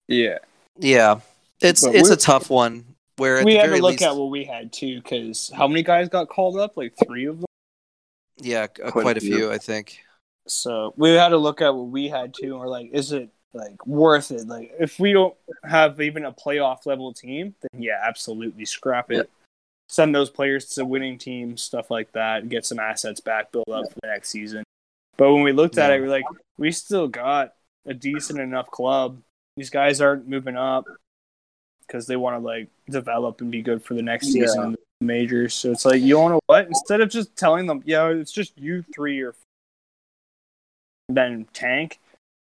Yeah. 0.08 0.38
Yeah. 0.78 1.20
It's 1.62 1.84
But 1.86 1.94
it's 1.94 2.10
a 2.10 2.16
tough 2.16 2.50
one 2.50 2.84
where 3.16 3.38
at 3.38 3.44
we 3.44 3.52
the 3.52 3.58
had 3.58 3.66
very 3.68 3.78
to 3.78 3.82
look 3.82 3.90
least, 3.92 4.02
at 4.02 4.16
what 4.16 4.30
we 4.30 4.44
had 4.44 4.72
too, 4.72 5.00
because 5.02 5.50
how 5.54 5.66
many 5.68 5.82
guys 5.82 6.08
got 6.08 6.28
called 6.28 6.58
up? 6.58 6.76
Like 6.76 6.94
three 7.06 7.26
of 7.26 7.36
them. 7.38 7.46
yeah, 8.38 8.66
uh, 8.84 8.90
Quite 8.90 9.02
quite, 9.02 9.16
a 9.16 9.18
a 9.18 9.20
few. 9.20 9.36
few, 9.36 9.52
I 9.52 9.58
think. 9.58 10.00
So 10.48 10.92
we 10.96 11.10
had 11.10 11.28
to 11.28 11.36
look 11.38 11.60
at 11.60 11.74
what 11.74 11.88
we 11.88 12.08
had 12.08 12.34
too, 12.34 12.52
and 12.52 12.58
we're 12.60 12.68
like, 12.68 12.90
is 12.92 13.12
it 13.12 13.28
like 13.54 13.86
worth 13.86 14.30
it? 14.30 14.48
Like, 14.48 14.72
if 14.80 14.98
we 14.98 15.12
don't 15.12 15.34
have 15.62 16.00
even 16.00 16.24
a 16.24 16.32
playoff 16.32 16.86
level 16.86 17.12
team, 17.12 17.54
then 17.60 17.82
yeah, 17.82 18.00
absolutely 18.04 18.64
scrap 18.64 19.10
it. 19.12 19.16
Yeah. 19.16 19.22
Send 19.88 20.14
those 20.14 20.30
players 20.30 20.66
to 20.70 20.84
winning 20.86 21.18
teams, 21.18 21.62
stuff 21.62 21.90
like 21.90 22.10
that, 22.12 22.48
get 22.48 22.64
some 22.64 22.78
assets 22.78 23.20
back, 23.20 23.52
build 23.52 23.68
up 23.70 23.84
for 23.92 23.98
the 24.02 24.08
next 24.08 24.30
season. 24.30 24.64
But 25.18 25.32
when 25.34 25.42
we 25.42 25.52
looked 25.52 25.76
at 25.76 25.90
Yeah. 25.90 25.96
it, 25.96 26.00
we're 26.00 26.08
like, 26.08 26.24
we 26.56 26.72
still 26.72 27.06
got 27.08 27.52
a 27.84 27.92
decent 27.92 28.40
enough 28.40 28.70
club. 28.70 29.18
These 29.58 29.68
guys 29.68 30.00
aren't 30.00 30.26
moving 30.26 30.56
up 30.56 30.86
because 31.86 32.06
they 32.06 32.16
want 32.16 32.40
to 32.40 32.44
like 32.46 32.68
develop 32.88 33.40
and 33.40 33.50
be 33.50 33.62
good 33.62 33.82
for 33.82 33.94
the 33.94 34.02
next 34.02 34.26
Yeah. 34.28 34.46
season 34.46 34.62
in 34.64 34.70
the 34.72 34.78
majors. 35.06 35.54
So 35.54 35.70
it's 35.70 35.84
like, 35.84 36.00
you 36.00 36.14
don't 36.14 36.30
know 36.30 36.40
what? 36.46 36.66
Instead 36.66 37.00
of 37.00 37.08
just 37.10 37.36
telling 37.36 37.66
them, 37.66 37.82
yeah, 37.84 38.08
it's 38.08 38.32
just 38.32 38.56
you 38.58 38.84
three 38.94 39.20
or 39.20 39.34
then 41.08 41.46
tank. 41.52 41.98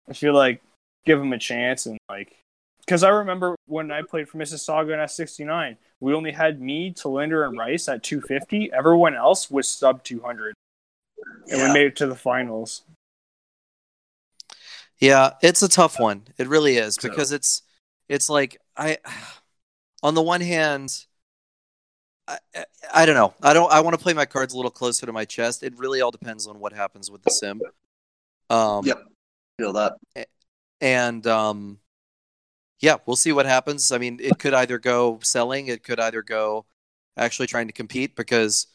I 0.09 0.15
feel 0.15 0.35
like 0.35 0.61
give 1.05 1.19
them 1.19 1.33
a 1.33 1.39
chance 1.39 1.87
and 1.87 1.99
like 2.09 2.35
because 2.81 3.03
I 3.05 3.11
remember 3.11 3.55
when 3.67 3.91
I 3.91 4.01
played 4.03 4.29
for 4.29 4.39
Mississauga 4.39 4.95
in 4.95 5.01
S 5.01 5.15
sixty 5.15 5.45
nine, 5.45 5.77
we 6.01 6.15
only 6.15 6.33
had 6.33 6.61
me, 6.61 6.91
Talinder, 6.93 7.45
and 7.45 7.57
Rice 7.59 7.87
at 7.89 8.03
two 8.03 8.23
fifty. 8.23 8.73
Everyone 8.73 9.15
else 9.15 9.51
was 9.51 9.69
sub 9.69 10.03
two 10.03 10.21
hundred, 10.23 10.55
and 11.51 11.61
we 11.63 11.73
made 11.73 11.87
it 11.87 11.97
to 11.97 12.07
the 12.07 12.17
finals. 12.17 12.83
Yeah, 14.99 15.35
it's 15.43 15.63
a 15.63 15.69
tough 15.69 16.01
one. 16.01 16.23
It 16.39 16.49
really 16.49 16.79
is 16.79 16.95
So- 16.95 17.09
because 17.09 17.31
it's 17.33 17.63
it's 18.09 18.31
like 18.31 18.59
I 18.79 18.99
on 20.03 20.15
the 20.15 20.23
one 20.23 20.41
hand 20.41 21.05
I, 22.27 22.39
I, 22.55 22.65
I 22.95 23.07
don't 23.07 23.15
know. 23.15 23.35
I 23.43 23.53
don't 23.53 23.71
I 23.73 23.81
want 23.81 23.99
to 23.99 24.03
play 24.03 24.13
my 24.13 24.27
cards 24.27 24.55
a 24.55 24.57
little 24.57 24.71
closer 24.71 25.07
to 25.07 25.13
my 25.13 25.25
chest. 25.25 25.63
It 25.63 25.77
really 25.79 26.01
all 26.01 26.11
depends 26.11 26.47
on 26.47 26.61
what 26.61 26.73
happens 26.73 27.11
with 27.11 27.23
the 27.23 27.31
sim. 27.31 27.61
Um 28.49 28.87
Yep. 28.87 29.03
Feel 29.59 29.73
that. 29.73 29.95
and 30.81 31.27
um 31.27 31.79
yeah, 32.81 32.97
we'll 33.07 33.17
see 33.17 33.33
what 33.33 33.47
happens. 33.47 33.91
I 33.91 33.99
mean, 33.99 34.21
it 34.23 34.39
could 34.39 34.55
either 34.55 34.79
go 34.79 35.19
selling, 35.23 35.67
it 35.67 35.83
could 35.83 35.99
either 35.99 36.23
go 36.23 36.67
actually 37.17 37.49
trying 37.49 37.67
to 37.67 37.73
compete 37.73 38.15
because 38.15 38.69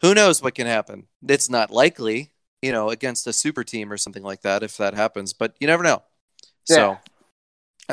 who 0.00 0.14
knows 0.14 0.42
what 0.42 0.54
can 0.54 0.66
happen. 0.66 1.08
It's 1.26 1.50
not 1.50 1.70
likely, 1.70 2.32
you 2.62 2.72
know, 2.72 2.90
against 2.90 3.26
a 3.26 3.32
super 3.32 3.64
team 3.64 3.92
or 3.92 3.96
something 3.96 4.22
like 4.22 4.42
that 4.42 4.62
if 4.62 4.76
that 4.76 4.94
happens, 4.94 5.32
but 5.32 5.54
you 5.58 5.66
never 5.66 5.82
know. 5.82 6.02
So 6.64 6.98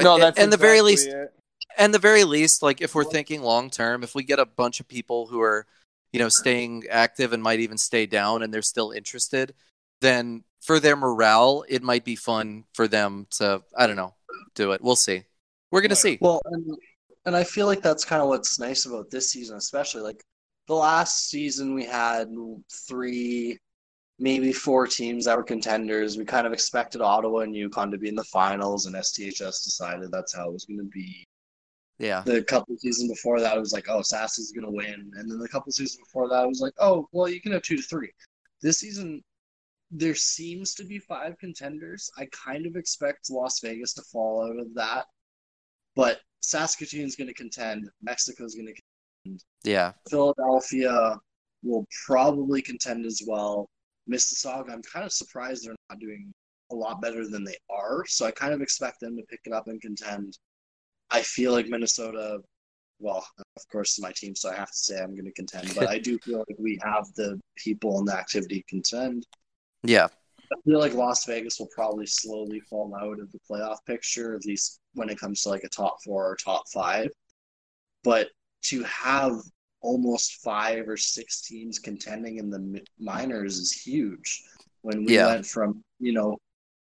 No, 0.03 0.17
that's 0.17 0.39
and 0.39 0.51
the 0.51 0.57
very 0.57 0.81
least 0.81 1.07
it. 1.07 1.33
and 1.77 1.93
the 1.93 1.99
very 1.99 2.23
least 2.23 2.61
like 2.61 2.81
if 2.81 2.95
we're 2.95 3.03
thinking 3.03 3.41
long 3.41 3.69
term 3.69 4.03
if 4.03 4.15
we 4.15 4.23
get 4.23 4.39
a 4.39 4.45
bunch 4.45 4.79
of 4.79 4.87
people 4.87 5.27
who 5.27 5.41
are 5.41 5.65
you 6.11 6.19
know 6.19 6.29
staying 6.29 6.85
active 6.89 7.33
and 7.33 7.43
might 7.43 7.59
even 7.59 7.77
stay 7.77 8.05
down 8.05 8.41
and 8.43 8.53
they're 8.53 8.61
still 8.61 8.91
interested 8.91 9.53
then 10.01 10.43
for 10.61 10.79
their 10.79 10.95
morale 10.95 11.63
it 11.69 11.83
might 11.83 12.05
be 12.05 12.15
fun 12.15 12.63
for 12.73 12.87
them 12.87 13.27
to 13.29 13.61
i 13.77 13.85
don't 13.87 13.95
know 13.95 14.13
do 14.55 14.71
it 14.71 14.81
we'll 14.81 14.95
see 14.95 15.23
we're 15.71 15.81
gonna 15.81 15.93
Right. 15.93 15.97
see 15.97 16.17
Well, 16.21 16.41
and, 16.45 16.77
and 17.25 17.35
I 17.35 17.43
feel 17.43 17.65
like 17.67 17.81
that's 17.81 18.05
kind 18.05 18.21
of 18.21 18.29
what's 18.29 18.59
nice 18.59 18.85
about 18.85 19.09
this 19.11 19.31
season, 19.31 19.57
especially 19.57 20.01
like 20.01 20.23
the 20.67 20.75
last 20.75 21.29
season 21.29 21.73
we 21.73 21.85
had 21.85 22.29
three, 22.87 23.59
maybe 24.19 24.51
four 24.51 24.87
teams 24.87 25.25
that 25.25 25.37
were 25.37 25.43
contenders. 25.43 26.17
We 26.17 26.25
kind 26.25 26.47
of 26.47 26.53
expected 26.53 27.01
Ottawa 27.01 27.39
and 27.39 27.55
Yukon 27.55 27.91
to 27.91 27.97
be 27.97 28.09
in 28.09 28.15
the 28.15 28.23
finals, 28.25 28.85
and 28.85 28.95
STHS 28.95 29.63
decided 29.63 30.11
that's 30.11 30.35
how 30.35 30.49
it 30.49 30.53
was 30.53 30.65
going 30.65 30.79
to 30.79 30.85
be. 30.85 31.25
yeah 31.99 32.23
The 32.25 32.43
couple 32.43 32.75
seasons 32.77 33.11
before 33.11 33.39
that, 33.39 33.55
it 33.55 33.59
was 33.59 33.73
like, 33.73 33.87
oh, 33.89 34.01
Sassy's 34.01 34.51
going 34.51 34.65
to 34.65 34.71
win, 34.71 35.11
and 35.15 35.29
then 35.29 35.39
the 35.39 35.47
couple 35.47 35.71
seasons 35.71 35.99
before 36.05 36.29
that, 36.29 36.43
it 36.43 36.47
was 36.47 36.61
like, 36.61 36.73
oh, 36.79 37.07
well, 37.11 37.29
you 37.29 37.41
can 37.41 37.51
have 37.51 37.61
two 37.61 37.77
to 37.77 37.83
three. 37.83 38.11
This 38.61 38.79
season, 38.79 39.23
there 39.91 40.15
seems 40.15 40.73
to 40.75 40.83
be 40.83 40.99
five 40.99 41.37
contenders. 41.37 42.09
I 42.17 42.27
kind 42.31 42.65
of 42.65 42.75
expect 42.75 43.29
Las 43.29 43.59
Vegas 43.59 43.93
to 43.93 44.01
fall 44.01 44.45
out 44.45 44.59
of 44.59 44.73
that, 44.73 45.05
but 45.95 46.19
Saskatoon's 46.41 47.15
going 47.15 47.27
to 47.27 47.33
contend. 47.33 47.89
Mexico's 48.01 48.55
going 48.55 48.67
to 48.67 48.81
contend. 49.23 49.43
yeah 49.63 49.91
Philadelphia 50.09 51.17
will 51.63 51.85
probably 52.05 52.61
contend 52.61 53.05
as 53.05 53.21
well. 53.27 53.69
Mississauga, 54.09 54.71
I'm 54.71 54.81
kind 54.81 55.05
of 55.05 55.11
surprised 55.11 55.65
they're 55.65 55.75
not 55.89 55.99
doing 55.99 56.33
a 56.71 56.75
lot 56.75 57.01
better 57.01 57.27
than 57.27 57.43
they 57.43 57.57
are, 57.69 58.05
so 58.07 58.25
I 58.25 58.31
kind 58.31 58.53
of 58.53 58.61
expect 58.61 58.99
them 58.99 59.15
to 59.17 59.23
pick 59.23 59.41
it 59.45 59.53
up 59.53 59.67
and 59.67 59.81
contend. 59.81 60.37
I 61.09 61.21
feel 61.21 61.53
like 61.53 61.67
Minnesota, 61.67 62.39
well, 62.99 63.25
of 63.55 63.67
course, 63.71 63.91
it's 63.91 64.01
my 64.01 64.11
team, 64.11 64.35
so 64.35 64.49
I 64.49 64.55
have 64.55 64.71
to 64.71 64.77
say 64.77 64.99
I'm 64.99 65.13
going 65.13 65.25
to 65.25 65.31
contend, 65.31 65.73
but 65.75 65.87
I 65.87 65.99
do 65.99 66.17
feel 66.25 66.39
like 66.39 66.57
we 66.57 66.79
have 66.83 67.05
the 67.15 67.39
people 67.55 67.99
and 67.99 68.07
the 68.07 68.17
activity 68.17 68.61
to 68.61 68.67
contend. 68.67 69.25
yeah 69.83 70.07
I 70.51 70.55
feel 70.65 70.79
like 70.79 70.93
Las 70.93 71.25
Vegas 71.25 71.59
will 71.59 71.69
probably 71.73 72.05
slowly 72.05 72.59
fall 72.61 72.95
out 72.95 73.19
of 73.19 73.31
the 73.31 73.39
playoff 73.49 73.77
picture, 73.85 74.35
at 74.35 74.45
least 74.45 74.79
when 74.93 75.09
it 75.09 75.19
comes 75.19 75.41
to 75.41 75.49
like 75.49 75.63
a 75.63 75.69
top 75.69 75.97
four 76.03 76.25
or 76.25 76.35
top 76.35 76.63
five. 76.73 77.09
But 78.03 78.29
to 78.65 78.83
have 78.83 79.33
almost 79.87 80.41
five 80.43 80.87
or 80.87 80.97
six 80.97 81.41
teams 81.41 81.79
contending 81.79 82.37
in 82.37 82.49
the 82.49 82.81
minors 82.99 83.57
is 83.57 83.71
huge. 83.71 84.43
When 84.81 85.05
we 85.05 85.13
Yeah. 85.13 85.27
went 85.27 85.45
from, 85.45 85.83
you 85.99 86.13
know, 86.13 86.37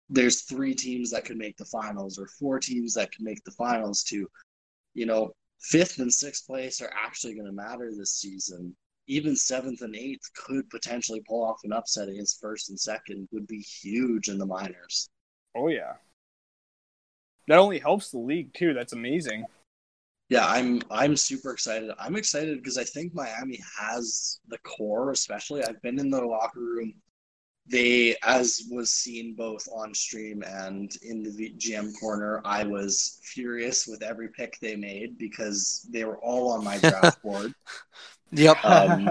there's 0.08 0.42
three 0.42 0.74
teams 0.74 1.10
that 1.10 1.24
could 1.24 1.38
make 1.38 1.56
the 1.56 1.64
finals 1.64 2.18
or 2.18 2.26
four 2.26 2.58
teams 2.58 2.94
that 2.94 3.10
could 3.12 3.24
make 3.24 3.42
the 3.44 3.52
finals 3.52 4.02
to, 4.04 4.28
you 4.94 5.06
know, 5.06 5.32
fifth 5.60 5.98
and 5.98 6.12
sixth 6.12 6.46
place 6.46 6.80
are 6.80 6.92
actually 6.94 7.34
going 7.34 7.46
to 7.46 7.52
matter 7.52 7.90
this 7.94 8.14
season 8.14 8.76
even 9.06 9.34
seventh 9.34 9.82
and 9.82 9.96
eighth 9.96 10.32
could 10.34 10.70
potentially 10.70 11.20
pull 11.26 11.42
off 11.44 11.64
an 11.64 11.72
upset 11.72 12.08
against 12.08 12.40
first 12.40 12.70
and 12.70 12.78
second 12.78 13.28
would 13.32 13.46
be 13.48 13.58
huge 13.58 14.28
in 14.28 14.38
the 14.38 14.46
minors. 14.46 15.08
Oh 15.56 15.66
yeah. 15.66 15.94
That 17.48 17.58
only 17.58 17.80
helps 17.80 18.10
the 18.10 18.18
league 18.18 18.54
too. 18.54 18.72
That's 18.72 18.92
amazing. 18.92 19.46
Yeah, 20.30 20.46
I'm 20.46 20.80
I'm 20.92 21.16
super 21.16 21.50
excited. 21.50 21.90
I'm 21.98 22.14
excited 22.14 22.58
because 22.58 22.78
I 22.78 22.84
think 22.84 23.12
Miami 23.12 23.60
has 23.78 24.38
the 24.46 24.58
core, 24.58 25.10
especially. 25.10 25.64
I've 25.64 25.82
been 25.82 25.98
in 25.98 26.08
the 26.08 26.24
locker 26.24 26.60
room. 26.60 26.94
They, 27.66 28.16
as 28.22 28.62
was 28.70 28.90
seen 28.90 29.34
both 29.34 29.68
on 29.72 29.92
stream 29.92 30.42
and 30.44 30.90
in 31.02 31.24
the 31.24 31.52
GM 31.58 31.90
corner, 31.98 32.40
I 32.44 32.64
was 32.64 33.20
furious 33.24 33.86
with 33.88 34.02
every 34.02 34.28
pick 34.28 34.56
they 34.60 34.76
made 34.76 35.18
because 35.18 35.86
they 35.92 36.04
were 36.04 36.18
all 36.18 36.52
on 36.52 36.64
my 36.64 36.78
draft 36.80 37.20
board. 37.22 37.52
Yep. 38.30 38.64
Um, 38.64 39.08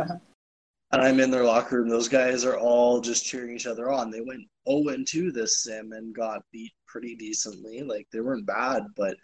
and 0.92 1.02
I'm 1.02 1.20
in 1.20 1.32
their 1.32 1.44
locker 1.44 1.80
room. 1.80 1.90
Those 1.90 2.08
guys 2.08 2.46
are 2.46 2.58
all 2.58 3.02
just 3.02 3.26
cheering 3.26 3.54
each 3.54 3.68
other 3.68 3.92
on. 3.92 4.10
They 4.10 4.22
went 4.22 4.48
0 4.70 5.04
2 5.06 5.32
this 5.34 5.64
sim 5.64 5.92
and 5.92 6.16
got 6.16 6.44
beat 6.54 6.72
pretty 6.88 7.16
decently. 7.16 7.84
Like 7.84 8.08
they 8.12 8.22
weren't 8.22 8.46
bad, 8.46 8.84
but 8.96 9.18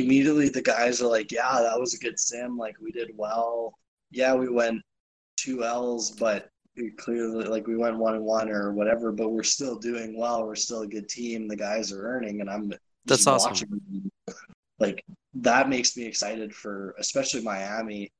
immediately 0.00 0.48
the 0.48 0.62
guys 0.62 1.00
are 1.02 1.08
like, 1.08 1.30
"Yeah, 1.32 1.60
that 1.62 1.78
was 1.78 1.94
a 1.94 1.98
good 1.98 2.18
sim. 2.18 2.56
Like 2.56 2.76
we 2.80 2.90
did 2.92 3.10
well. 3.16 3.74
Yeah, 4.10 4.34
we 4.34 4.48
went 4.48 4.82
two 5.36 5.64
L's, 5.64 6.10
but 6.10 6.48
we 6.76 6.90
clearly 6.90 7.44
like 7.44 7.66
we 7.66 7.76
went 7.76 7.98
one 7.98 8.14
and 8.14 8.24
one 8.24 8.48
or 8.50 8.72
whatever. 8.72 9.12
But 9.12 9.30
we're 9.30 9.42
still 9.42 9.78
doing 9.78 10.18
well. 10.18 10.44
We're 10.44 10.54
still 10.54 10.82
a 10.82 10.88
good 10.88 11.08
team. 11.08 11.48
The 11.48 11.56
guys 11.56 11.92
are 11.92 12.02
earning, 12.02 12.40
and 12.40 12.50
I'm 12.50 12.72
That's 13.04 13.26
awesome. 13.26 13.50
watching. 13.50 14.10
Like 14.78 15.04
that 15.34 15.68
makes 15.68 15.96
me 15.96 16.04
excited 16.04 16.54
for 16.54 16.94
especially 16.98 17.42
Miami 17.42 18.10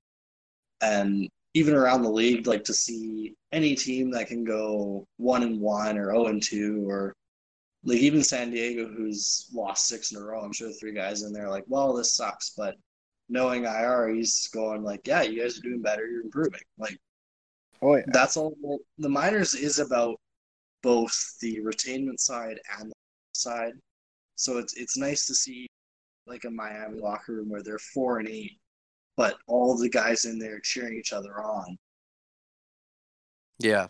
and 0.80 1.28
even 1.54 1.74
around 1.74 2.02
the 2.02 2.10
league, 2.10 2.46
like 2.46 2.64
to 2.64 2.74
see 2.74 3.34
any 3.52 3.74
team 3.74 4.10
that 4.12 4.28
can 4.28 4.44
go 4.44 5.06
one 5.18 5.42
and 5.42 5.60
one 5.60 5.98
or 5.98 6.06
zero 6.12 6.26
and 6.26 6.42
two, 6.42 6.88
or 6.88 7.14
like 7.84 7.98
even 7.98 8.22
San 8.22 8.50
Diego, 8.50 8.88
who's 8.88 9.48
lost 9.52 9.86
six 9.86 10.12
in 10.12 10.18
a 10.18 10.24
row. 10.24 10.40
I'm 10.40 10.52
sure 10.52 10.68
the 10.68 10.74
three 10.74 10.92
guys 10.94 11.22
in 11.22 11.32
there 11.32 11.46
are 11.46 11.50
like, 11.50 11.64
well, 11.66 11.92
this 11.94 12.16
sucks, 12.16 12.50
but 12.56 12.76
knowing 13.28 13.64
IR, 13.64 14.08
he's 14.14 14.48
going 14.48 14.82
like, 14.82 15.06
yeah, 15.06 15.22
you 15.22 15.40
guys 15.42 15.58
are 15.58 15.62
doing 15.62 15.82
better, 15.82 16.06
you're 16.06 16.22
improving. 16.22 16.60
Like 16.78 16.98
Oh 17.82 17.96
yeah. 17.96 18.04
that's 18.06 18.36
all. 18.36 18.54
The 18.98 19.08
minors 19.08 19.54
is 19.54 19.78
about 19.78 20.20
both 20.82 21.36
the 21.40 21.60
retainment 21.60 22.20
side 22.20 22.58
and 22.78 22.90
the 22.90 22.94
side, 23.32 23.72
so 24.36 24.58
it's 24.58 24.74
it's 24.74 24.96
nice 24.96 25.26
to 25.26 25.34
see 25.34 25.66
like 26.26 26.44
a 26.44 26.50
Miami 26.50 27.00
locker 27.00 27.34
room 27.34 27.48
where 27.50 27.62
they're 27.62 27.78
four 27.78 28.18
and 28.20 28.28
eight, 28.28 28.58
but 29.16 29.36
all 29.48 29.76
the 29.76 29.88
guys 29.88 30.24
in 30.24 30.38
there 30.38 30.60
cheering 30.60 30.96
each 30.98 31.12
other 31.12 31.42
on. 31.42 31.76
Yeah. 33.58 33.88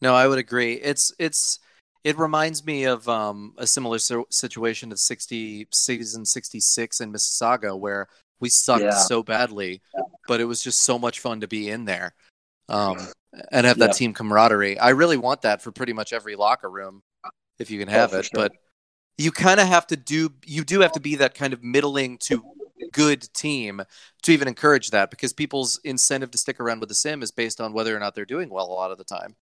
No, 0.00 0.14
I 0.14 0.26
would 0.26 0.38
agree. 0.38 0.74
It's 0.74 1.12
it's 1.18 1.58
it 2.04 2.18
reminds 2.18 2.64
me 2.64 2.84
of 2.84 3.08
um, 3.08 3.54
a 3.58 3.66
similar 3.66 3.98
si- 3.98 4.24
situation 4.30 4.90
of 4.92 4.98
60 4.98 5.68
season 5.72 6.24
66 6.24 7.00
in 7.00 7.12
Mississauga 7.12 7.78
where 7.78 8.08
we 8.40 8.48
sucked 8.48 8.82
Yeah. 8.84 8.90
so 8.90 9.22
badly, 9.22 9.80
but 10.26 10.40
it 10.40 10.44
was 10.44 10.62
just 10.62 10.82
so 10.82 10.98
much 10.98 11.20
fun 11.20 11.40
to 11.40 11.48
be 11.48 11.68
in 11.70 11.84
there. 11.84 12.14
Um, 12.68 12.98
and 13.50 13.64
have 13.66 13.78
that 13.78 13.90
Yeah. 13.90 13.92
team 13.92 14.14
camaraderie. 14.14 14.78
I 14.78 14.90
really 14.90 15.16
want 15.16 15.42
that 15.42 15.62
for 15.62 15.70
pretty 15.72 15.92
much 15.92 16.12
every 16.12 16.36
locker 16.36 16.68
room 16.70 17.02
if 17.58 17.70
you 17.70 17.78
can 17.78 17.88
Oh, 17.88 17.92
have 17.92 18.10
for 18.10 18.18
it, 18.18 18.24
sure. 18.24 18.30
but 18.34 18.52
you 19.18 19.30
kind 19.30 19.60
of 19.60 19.68
have 19.68 19.86
to 19.88 19.96
do 19.96 20.30
you 20.44 20.64
do 20.64 20.80
have 20.80 20.92
to 20.92 21.00
be 21.00 21.16
that 21.16 21.34
kind 21.34 21.52
of 21.52 21.62
middling 21.62 22.18
to 22.18 22.42
good 22.92 23.32
team 23.32 23.80
to 24.22 24.32
even 24.32 24.48
encourage 24.48 24.90
that 24.90 25.10
because 25.10 25.32
people's 25.32 25.78
incentive 25.84 26.30
to 26.32 26.38
stick 26.38 26.58
around 26.60 26.80
with 26.80 26.88
the 26.88 26.94
sim 26.94 27.22
is 27.22 27.30
based 27.30 27.60
on 27.60 27.72
whether 27.72 27.96
or 27.96 28.00
not 28.00 28.14
they're 28.14 28.24
doing 28.24 28.48
well 28.50 28.66
a 28.66 28.72
lot 28.72 28.90
of 28.90 28.98
the 28.98 29.04
time. 29.04 29.36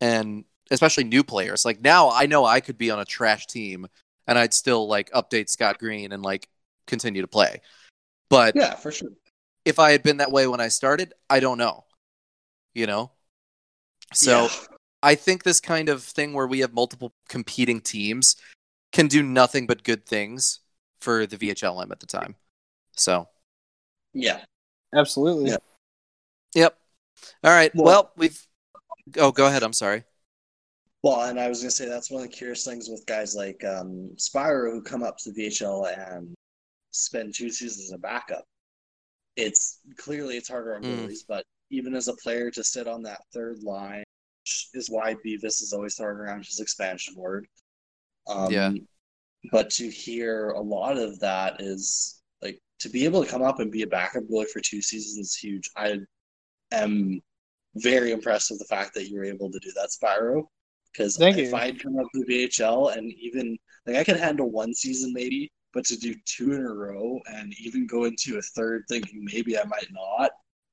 And 0.00 0.44
especially 0.70 1.04
new 1.04 1.24
players. 1.24 1.64
Like 1.64 1.80
now 1.80 2.10
I 2.10 2.26
know 2.26 2.44
I 2.44 2.60
could 2.60 2.78
be 2.78 2.90
on 2.90 3.00
a 3.00 3.04
trash 3.04 3.46
team 3.46 3.86
and 4.26 4.38
I'd 4.38 4.54
still 4.54 4.86
like 4.88 5.10
update 5.12 5.48
Scott 5.50 5.78
Green 5.78 6.12
and 6.12 6.22
like 6.22 6.48
continue 6.86 7.22
to 7.22 7.28
play. 7.28 7.60
But 8.28 8.54
Yeah, 8.56 8.74
for 8.74 8.92
sure. 8.92 9.10
if 9.64 9.78
I 9.78 9.90
had 9.92 10.02
been 10.02 10.18
that 10.18 10.30
way 10.32 10.46
when 10.46 10.60
I 10.60 10.68
started, 10.68 11.12
I 11.28 11.40
don't 11.40 11.58
know. 11.58 11.84
You 12.74 12.86
know? 12.86 13.10
So 14.14 14.42
Yeah. 14.44 14.48
I 15.02 15.14
think 15.14 15.42
this 15.42 15.60
kind 15.60 15.88
of 15.88 16.02
thing 16.02 16.34
where 16.34 16.46
we 16.46 16.60
have 16.60 16.72
multiple 16.74 17.12
competing 17.28 17.80
teams 17.80 18.36
can 18.92 19.06
do 19.08 19.22
nothing 19.22 19.66
but 19.66 19.82
good 19.82 20.04
things 20.06 20.60
for 21.00 21.26
the 21.26 21.36
VHLM 21.38 21.90
at 21.90 22.00
the 22.00 22.06
time. 22.06 22.34
So, 22.96 23.28
yeah, 24.12 24.44
Absolutely. 24.94 25.50
Yeah. 25.50 25.56
yep. 26.54 26.76
All 27.44 27.50
right. 27.52 27.74
Well, 27.74 27.84
Well- 27.84 28.12
we've. 28.16 28.46
Oh, 29.16 29.32
go 29.32 29.46
ahead. 29.46 29.62
I'm 29.62 29.72
sorry. 29.72 30.04
Well, 31.02 31.22
and 31.22 31.40
I 31.40 31.48
was 31.48 31.60
gonna 31.60 31.70
say 31.70 31.86
that's 31.88 32.10
one 32.10 32.22
of 32.22 32.30
the 32.30 32.36
curious 32.36 32.64
things 32.64 32.88
with 32.88 33.06
guys 33.06 33.34
like 33.34 33.64
um, 33.64 34.10
Spyro 34.16 34.70
who 34.70 34.82
come 34.82 35.02
up 35.02 35.16
to 35.18 35.32
the 35.32 35.46
VHL 35.46 35.86
and 36.16 36.34
spend 36.90 37.34
two 37.34 37.50
seasons 37.50 37.84
as 37.86 37.92
a 37.92 37.98
backup. 37.98 38.44
It's 39.36 39.80
clearly 39.96 40.36
it's 40.36 40.48
harder 40.48 40.76
on 40.76 40.82
Mm. 40.82 41.06
goalies, 41.06 41.20
but 41.26 41.44
even 41.70 41.94
as 41.94 42.08
a 42.08 42.14
player 42.16 42.50
to 42.50 42.64
sit 42.64 42.86
on 42.86 43.02
that 43.04 43.22
third 43.32 43.62
line 43.62 44.04
is 44.74 44.90
why 44.90 45.14
Beavis 45.24 45.62
is 45.62 45.72
always 45.72 45.94
thrown 45.94 46.16
around 46.16 46.44
his 46.44 46.60
expansion 46.60 47.14
word. 47.16 47.46
Um, 48.26 48.52
Yeah. 48.52 48.72
But 49.52 49.70
to 49.70 49.88
hear 49.88 50.50
a 50.50 50.60
lot 50.60 50.98
of 50.98 51.18
that 51.20 51.62
is 51.62 52.20
like 52.42 52.58
to 52.80 52.90
be 52.90 53.06
able 53.06 53.24
to 53.24 53.30
come 53.30 53.42
up 53.42 53.58
and 53.60 53.72
be 53.72 53.82
a 53.82 53.86
backup 53.86 54.24
goalie 54.24 54.48
for 54.48 54.60
two 54.60 54.82
seasons 54.82 55.28
is 55.28 55.34
huge. 55.34 55.70
I 55.76 55.98
am 56.72 57.22
very 57.76 58.10
impressed 58.12 58.50
with 58.50 58.58
the 58.58 58.66
fact 58.66 58.92
that 58.94 59.08
you 59.08 59.16
were 59.16 59.24
able 59.24 59.50
to 59.50 59.58
do 59.60 59.72
that, 59.76 59.88
Spyro. 59.90 60.46
Because 60.92 61.18
if. 61.20 61.54
I'd 61.54 61.80
come 61.82 61.98
up 61.98 62.06
to 62.14 62.24
VHL 62.24 62.96
and 62.96 63.12
even 63.12 63.56
like 63.86 63.96
I 63.96 64.04
could 64.04 64.16
handle 64.18 64.50
one 64.50 64.74
season 64.74 65.12
maybe, 65.12 65.50
but 65.72 65.84
to 65.86 65.96
do 65.96 66.14
two 66.26 66.52
in 66.52 66.64
a 66.66 66.72
row 66.74 67.18
and 67.26 67.54
even 67.60 67.86
go 67.86 68.04
into 68.04 68.38
a 68.38 68.42
third 68.42 68.84
thinking 68.88 69.24
maybe 69.24 69.58
I 69.58 69.64
might 69.64 69.86
not, 69.92 70.30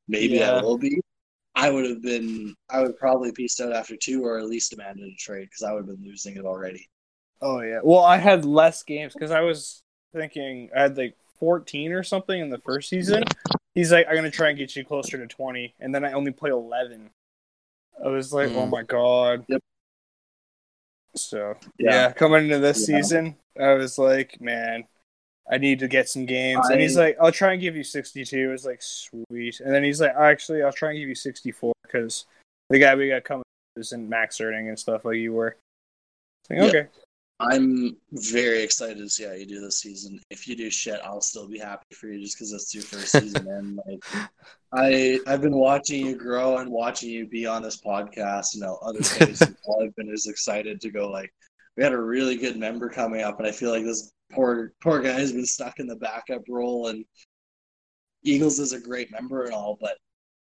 maybe 0.07 0.43
I 0.43 0.61
will 0.61 0.77
be, 0.77 0.99
I 1.55 1.69
would 1.69 1.85
have 1.89 2.01
been 2.01 2.55
I 2.69 2.81
would 2.81 2.97
probably 2.97 3.31
pieced 3.31 3.61
out 3.61 3.73
after 3.73 3.95
two 3.95 4.23
or 4.25 4.39
at 4.39 4.45
least 4.45 4.71
demanded 4.71 5.07
a 5.07 5.15
trade 5.15 5.45
because 5.45 5.63
I 5.63 5.71
would 5.73 5.87
have 5.87 5.97
been 5.97 6.05
losing 6.07 6.35
it 6.35 6.45
already. 6.45 6.89
Oh 7.41 7.61
yeah. 7.61 7.79
Well, 7.83 8.03
I 8.03 8.17
had 8.17 8.43
less 8.45 8.83
games 8.83 9.13
because 9.13 9.31
I 9.31 9.41
was 9.41 9.83
thinking 10.13 10.69
I 10.75 10.81
had 10.81 10.97
like 10.97 11.15
14 11.39 11.91
or 11.91 12.01
something 12.03 12.39
in 12.39 12.49
the 12.49 12.57
first 12.57 12.89
season. 12.89 13.23
He's 13.75 13.91
like, 13.91 14.07
I'm 14.07 14.15
gonna 14.15 14.31
try 14.31 14.49
and 14.49 14.57
get 14.57 14.75
you 14.75 14.83
closer 14.83 15.17
to 15.19 15.27
20, 15.27 15.75
and 15.79 15.93
then 15.93 16.03
I 16.03 16.13
only 16.13 16.31
play 16.31 16.49
11. 16.49 17.11
I 18.03 18.07
was 18.09 18.33
like, 18.33 18.49
oh 18.49 18.65
Mm. 18.65 18.69
my 18.71 18.83
god. 18.83 19.45
Yep. 19.47 19.61
So 21.15 21.55
yeah. 21.79 21.91
Yeah. 21.91 22.11
coming 22.11 22.43
into 22.45 22.59
this 22.59 22.87
Yeah. 22.87 22.97
season, 22.97 23.35
I 23.59 23.73
was 23.73 23.97
like, 23.97 24.39
man, 24.41 24.85
I 25.49 25.57
need 25.57 25.79
to 25.79 25.87
get 25.87 26.09
some 26.09 26.25
games. 26.25 26.67
and 26.69 26.79
he's 26.81 26.97
like, 26.97 27.17
I'll 27.21 27.31
try 27.31 27.53
and 27.53 27.61
give 27.61 27.75
you 27.75 27.83
62. 27.83 28.51
It's 28.51 28.65
like 28.65 28.81
sweet. 28.81 29.59
And 29.61 29.73
then 29.73 29.83
he's 29.83 30.01
like, 30.01 30.13
actually, 30.15 30.61
I'll 30.63 30.73
try 30.73 30.89
and 30.89 30.99
give 30.99 31.09
you 31.09 31.15
64 31.15 31.73
because 31.83 32.25
the 32.69 32.79
guy 32.79 32.95
we 32.95 33.09
got 33.09 33.23
coming 33.23 33.43
isn't 33.77 34.09
max 34.09 34.41
earning 34.41 34.67
and 34.69 34.77
stuff 34.77 35.05
like 35.05 35.17
you 35.17 35.33
were. 35.33 35.55
Like, 36.49 36.73
Yeah. 36.73 36.83
I'm 37.39 37.95
very 38.11 38.63
excited 38.63 38.97
to 38.97 39.09
see 39.09 39.23
how 39.23 39.33
you 39.33 39.45
do 39.45 39.61
this 39.61 39.79
season. 39.79 40.19
If 40.31 40.47
you 40.47 40.55
do 40.55 40.71
shit, 40.71 40.99
I'll 41.03 41.21
still 41.21 41.47
be 41.47 41.59
happy 41.59 41.93
for 41.93 42.07
you 42.07 42.23
just 42.23 42.35
because 42.35 42.51
it's 42.51 42.73
your 42.73 42.83
first 42.83 43.11
season. 43.11 43.47
And 43.47 43.79
like, 43.87 44.29
I 44.73 45.19
I've 45.27 45.41
been 45.41 45.55
watching 45.55 46.07
you 46.07 46.15
grow 46.15 46.57
and 46.57 46.71
watching 46.71 47.11
you 47.11 47.27
be 47.27 47.45
on 47.45 47.61
this 47.61 47.79
podcast. 47.79 48.55
You 48.55 48.61
know, 48.61 48.79
other 48.81 49.01
things. 49.03 49.43
all 49.65 49.83
I've 49.83 49.95
been 49.95 50.09
as 50.09 50.25
excited 50.25 50.81
to 50.81 50.89
go 50.89 51.09
like, 51.09 51.31
we 51.75 51.83
had 51.83 51.93
a 51.93 52.01
really 52.01 52.37
good 52.37 52.57
member 52.57 52.89
coming 52.89 53.21
up, 53.21 53.37
and 53.37 53.47
I 53.47 53.51
feel 53.51 53.69
like 53.69 53.83
this 53.83 54.11
poor 54.31 54.73
poor 54.81 54.99
guy 54.99 55.19
has 55.19 55.31
been 55.31 55.45
stuck 55.45 55.79
in 55.79 55.85
the 55.85 55.95
backup 55.95 56.41
role. 56.49 56.87
And 56.87 57.05
Eagles 58.23 58.57
is 58.57 58.73
a 58.73 58.79
great 58.79 59.11
member 59.11 59.43
and 59.43 59.53
all, 59.53 59.77
but 59.79 59.97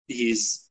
he's 0.07 0.69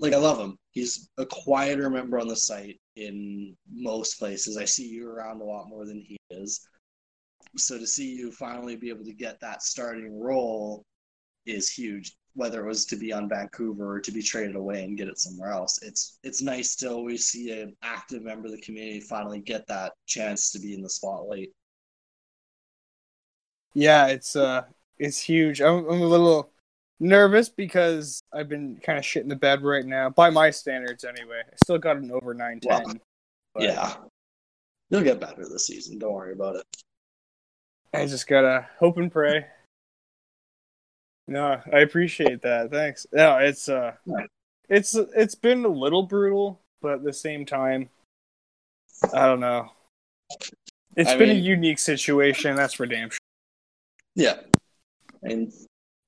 like 0.00 0.12
I 0.12 0.16
love 0.16 0.40
him. 0.40 0.58
He's 0.72 1.08
a 1.18 1.26
quieter 1.26 1.88
member 1.88 2.18
on 2.18 2.26
the 2.26 2.34
site 2.34 2.80
in 2.96 3.56
most 3.70 4.18
places. 4.18 4.56
I 4.56 4.64
see 4.64 4.86
you 4.86 5.08
around 5.08 5.40
a 5.40 5.44
lot 5.44 5.68
more 5.68 5.84
than 5.84 6.00
he 6.00 6.16
is. 6.30 6.66
So 7.56 7.78
to 7.78 7.86
see 7.86 8.14
you 8.14 8.32
finally 8.32 8.76
be 8.76 8.88
able 8.88 9.04
to 9.04 9.12
get 9.12 9.40
that 9.40 9.62
starting 9.62 10.20
role 10.20 10.84
is 11.46 11.70
huge. 11.70 12.16
Whether 12.34 12.64
it 12.64 12.68
was 12.68 12.84
to 12.86 12.96
be 12.96 13.12
on 13.12 13.28
Vancouver 13.28 13.94
or 13.94 14.00
to 14.00 14.10
be 14.10 14.22
traded 14.22 14.56
away 14.56 14.82
and 14.82 14.98
get 14.98 15.06
it 15.06 15.18
somewhere 15.18 15.50
else, 15.50 15.80
it's 15.82 16.18
it's 16.24 16.42
nice 16.42 16.74
to 16.76 16.90
always 16.90 17.26
see 17.26 17.52
an 17.52 17.76
active 17.82 18.22
member 18.22 18.46
of 18.46 18.52
the 18.52 18.60
community 18.60 18.98
finally 18.98 19.40
get 19.40 19.66
that 19.68 19.92
chance 20.06 20.50
to 20.50 20.58
be 20.58 20.74
in 20.74 20.82
the 20.82 20.90
spotlight. 20.90 21.50
Yeah, 23.74 24.06
it's 24.08 24.34
uh, 24.34 24.62
it's 24.98 25.20
huge. 25.20 25.60
I'm, 25.60 25.88
I'm 25.88 26.00
a 26.00 26.06
little 26.06 26.50
nervous 27.00 27.48
because 27.48 28.22
I've 28.32 28.48
been 28.48 28.80
kind 28.82 28.98
of 28.98 29.04
shit 29.04 29.22
in 29.22 29.28
the 29.28 29.36
bed 29.36 29.62
right 29.62 29.84
now, 29.84 30.10
by 30.10 30.30
my 30.30 30.50
standards 30.50 31.04
anyway. 31.04 31.42
I 31.46 31.56
still 31.62 31.78
got 31.78 31.96
an 31.96 32.10
over 32.10 32.34
nine 32.34 32.60
ten. 32.60 32.82
Wow. 32.84 32.94
Yeah, 33.58 33.94
you'll 34.90 35.02
get 35.02 35.20
better 35.20 35.48
this 35.48 35.66
season. 35.66 35.98
Don't 35.98 36.12
worry 36.12 36.32
about 36.32 36.56
it. 36.56 36.64
I 37.92 38.06
just 38.06 38.26
gotta 38.26 38.66
hope 38.78 38.96
and 38.96 39.10
pray. 39.10 39.46
No, 41.26 41.60
I 41.72 41.78
appreciate 41.78 42.42
that. 42.42 42.70
Thanks. 42.70 43.06
No, 43.12 43.38
it's 43.38 43.68
uh, 43.68 43.92
Right. 44.06 44.28
it's 44.68 44.94
it's 44.94 45.34
been 45.34 45.64
a 45.64 45.68
little 45.68 46.02
brutal, 46.02 46.60
but 46.82 46.94
at 46.94 47.04
the 47.04 47.12
same 47.12 47.46
time, 47.46 47.88
I 49.12 49.26
don't 49.26 49.40
know. 49.40 49.70
It's 50.96 51.10
I 51.10 51.16
been 51.16 51.30
a 51.30 51.34
unique 51.34 51.78
situation. 51.78 52.56
That's 52.56 52.74
for 52.74 52.86
damn 52.86 53.10
sure. 53.10 53.18
Yeah, 54.16 54.40
and 55.22 55.52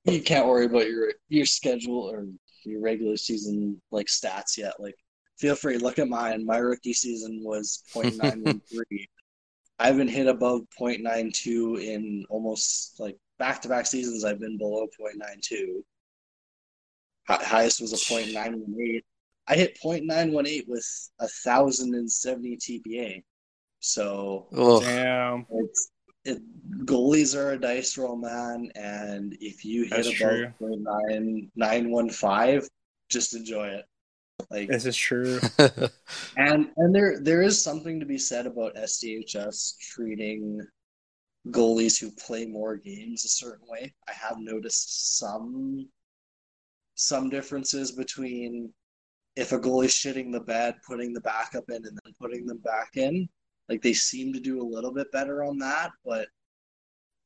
you 0.07 0.21
can't 0.21 0.47
worry 0.47 0.65
about 0.65 0.87
your 0.87 1.13
your 1.29 1.45
schedule 1.45 2.01
or 2.01 2.25
your 2.63 2.81
regular 2.81 3.17
season 3.17 3.81
like 3.91 4.07
stats 4.07 4.57
yet. 4.57 4.79
Like, 4.79 4.95
feel 5.37 5.55
free 5.55 5.77
look 5.77 5.99
at 5.99 6.07
mine. 6.07 6.45
My 6.45 6.57
rookie 6.57 6.93
season 6.93 7.41
was 7.43 7.83
0.913. 7.93 8.61
I 9.79 9.87
haven't 9.87 10.07
hit 10.07 10.27
above 10.27 10.61
0.92 10.79 11.83
in 11.83 12.25
almost 12.29 12.99
like 12.99 13.15
back 13.37 13.61
to 13.61 13.69
back 13.69 13.85
seasons. 13.85 14.25
I've 14.25 14.39
been 14.39 14.57
below 14.57 14.87
0.92. 14.99 15.83
Hi- 17.27 17.43
highest 17.43 17.81
was 17.81 17.93
a 17.93 17.95
0.918. 17.97 19.01
I 19.47 19.55
hit 19.55 19.77
0.918 19.83 20.67
with 20.67 21.09
a 21.19 21.27
thousand 21.27 21.93
and 21.95 22.11
seventy 22.11 22.57
TPA. 22.57 23.23
So 23.79 24.47
Ugh. 24.53 24.81
Damn. 24.81 25.45
it's 25.51 25.91
it, 26.27 26.41
goalies 26.85 27.35
are 27.35 27.51
a 27.51 27.59
dice 27.59 27.97
roll, 27.97 28.17
man. 28.17 28.71
And 28.75 29.35
if 29.39 29.63
you 29.63 29.83
hit 29.83 30.03
That's 30.03 30.21
above 30.21 30.53
nine 30.59 31.51
nine 31.55 31.89
one 31.89 32.09
five, 32.09 32.67
just 33.09 33.35
enjoy 33.35 33.67
it. 33.67 33.85
Like 34.51 34.69
This 34.69 34.85
is 34.85 34.95
true. 34.95 35.39
and 36.37 36.69
and 36.77 36.93
there 36.93 37.19
there 37.19 37.41
is 37.41 37.61
something 37.61 37.99
to 37.99 38.05
be 38.05 38.17
said 38.17 38.45
about 38.45 38.75
STHS 38.75 39.77
treating 39.79 40.61
goalies 41.49 41.99
who 41.99 42.11
play 42.11 42.45
more 42.45 42.75
games 42.75 43.25
a 43.25 43.29
certain 43.29 43.67
way. 43.67 43.93
I 44.07 44.13
have 44.13 44.37
noticed 44.37 45.17
some 45.17 45.87
some 46.95 47.29
differences 47.29 47.91
between 47.91 48.73
if 49.35 49.51
a 49.51 49.59
goalie's 49.59 49.93
shitting 49.93 50.31
the 50.31 50.39
bed, 50.39 50.75
putting 50.87 51.13
the 51.13 51.21
backup 51.21 51.69
in, 51.69 51.85
and 51.85 51.97
then 52.03 52.13
putting 52.19 52.45
them 52.45 52.57
back 52.57 52.89
in. 52.95 53.29
Like 53.69 53.81
they 53.81 53.93
seem 53.93 54.33
to 54.33 54.39
do 54.39 54.61
a 54.61 54.63
little 54.63 54.93
bit 54.93 55.11
better 55.11 55.43
on 55.43 55.57
that, 55.59 55.91
but 56.05 56.27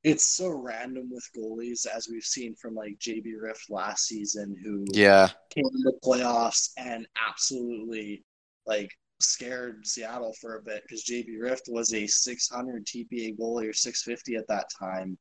it's 0.03 0.25
so 0.25 0.49
random 0.49 1.11
with 1.11 1.27
goalies, 1.37 1.85
as 1.85 2.09
we've 2.09 2.23
seen 2.23 2.55
from 2.55 2.73
like 2.73 2.97
JB 2.99 3.33
Rift 3.39 3.69
last 3.69 4.07
season, 4.07 4.55
who 4.63 4.85
yeah. 4.91 5.29
came 5.51 5.65
in 5.65 5.81
the 5.83 5.99
playoffs 6.03 6.71
and 6.77 7.07
absolutely 7.27 8.23
like 8.65 8.91
scared 9.19 9.85
Seattle 9.85 10.33
for 10.41 10.57
a 10.57 10.61
bit 10.61 10.81
because 10.83 11.03
JB 11.03 11.39
Rift 11.39 11.65
was 11.67 11.93
a 11.93 12.07
600 12.07 12.85
TPA 12.85 13.37
goalie 13.37 13.69
or 13.69 13.73
650 13.73 14.35
at 14.35 14.47
that 14.47 14.65
time. 14.77 15.17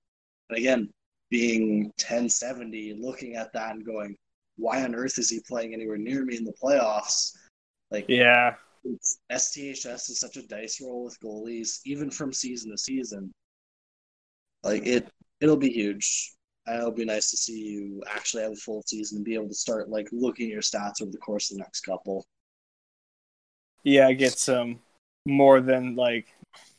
And 0.49 0.59
again, 0.59 0.89
being 1.31 1.85
1070, 1.99 2.99
looking 3.01 3.37
at 3.37 3.53
that 3.53 3.75
and 3.75 3.85
going, 3.85 4.17
why 4.57 4.83
on 4.83 4.95
earth 4.95 5.19
is 5.19 5.31
he 5.31 5.41
playing 5.47 5.75
anywhere 5.75 5.99
near 5.99 6.25
me 6.25 6.37
in 6.37 6.45
the 6.45 6.55
playoffs? 6.63 7.33
Like, 7.91 8.07
yeah. 8.09 8.55
It's, 8.85 9.19
STHS 9.31 10.11
is 10.11 10.21
such 10.21 10.37
a 10.37 10.47
dice 10.47 10.81
roll 10.81 11.05
with 11.05 11.19
goalies, 11.21 11.81
even 11.85 12.11
from 12.11 12.33
season 12.33 12.71
to 12.71 12.79
season. 12.79 13.33
Like 14.63 14.87
it, 14.87 15.09
it'll 15.41 15.57
be 15.57 15.71
huge. 15.71 16.35
And 16.67 16.79
it'll 16.79 16.93
be 16.93 17.07
nice 17.07 17.31
to 17.31 17.37
see 17.37 17.59
you 17.59 18.03
actually 18.07 18.43
have 18.43 18.53
a 18.53 18.57
full 18.57 18.83
season 18.87 19.19
and 19.19 19.25
be 19.25 19.35
able 19.35 19.49
to 19.49 19.55
start 19.55 19.89
like 19.89 20.09
looking 20.13 20.47
at 20.47 20.53
your 20.53 20.63
stats 20.63 21.01
over 21.01 21.11
the 21.11 21.19
course 21.19 21.51
of 21.51 21.57
the 21.57 21.63
next 21.63 21.81
couple. 21.81 22.25
Yeah, 23.83 24.07
I 24.07 24.13
get 24.13 24.33
some 24.33 24.81
more 25.27 25.61
than 25.61 25.97
like 25.97 26.29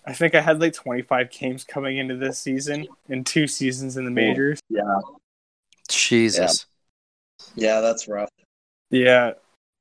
I 0.05 0.13
think 0.13 0.35
I 0.35 0.41
had 0.41 0.59
like 0.59 0.73
25 0.73 1.31
games 1.31 1.63
coming 1.63 1.97
into 1.97 2.15
this 2.15 2.37
season 2.37 2.87
and 3.09 3.25
two 3.25 3.47
seasons 3.47 3.97
in 3.97 4.05
the 4.05 4.11
majors. 4.11 4.59
Yeah, 4.69 4.99
Jesus. 5.89 6.65
yeah, 7.55 7.81
that's 7.81 8.07
rough. 8.07 8.29
Yeah. 8.89 9.33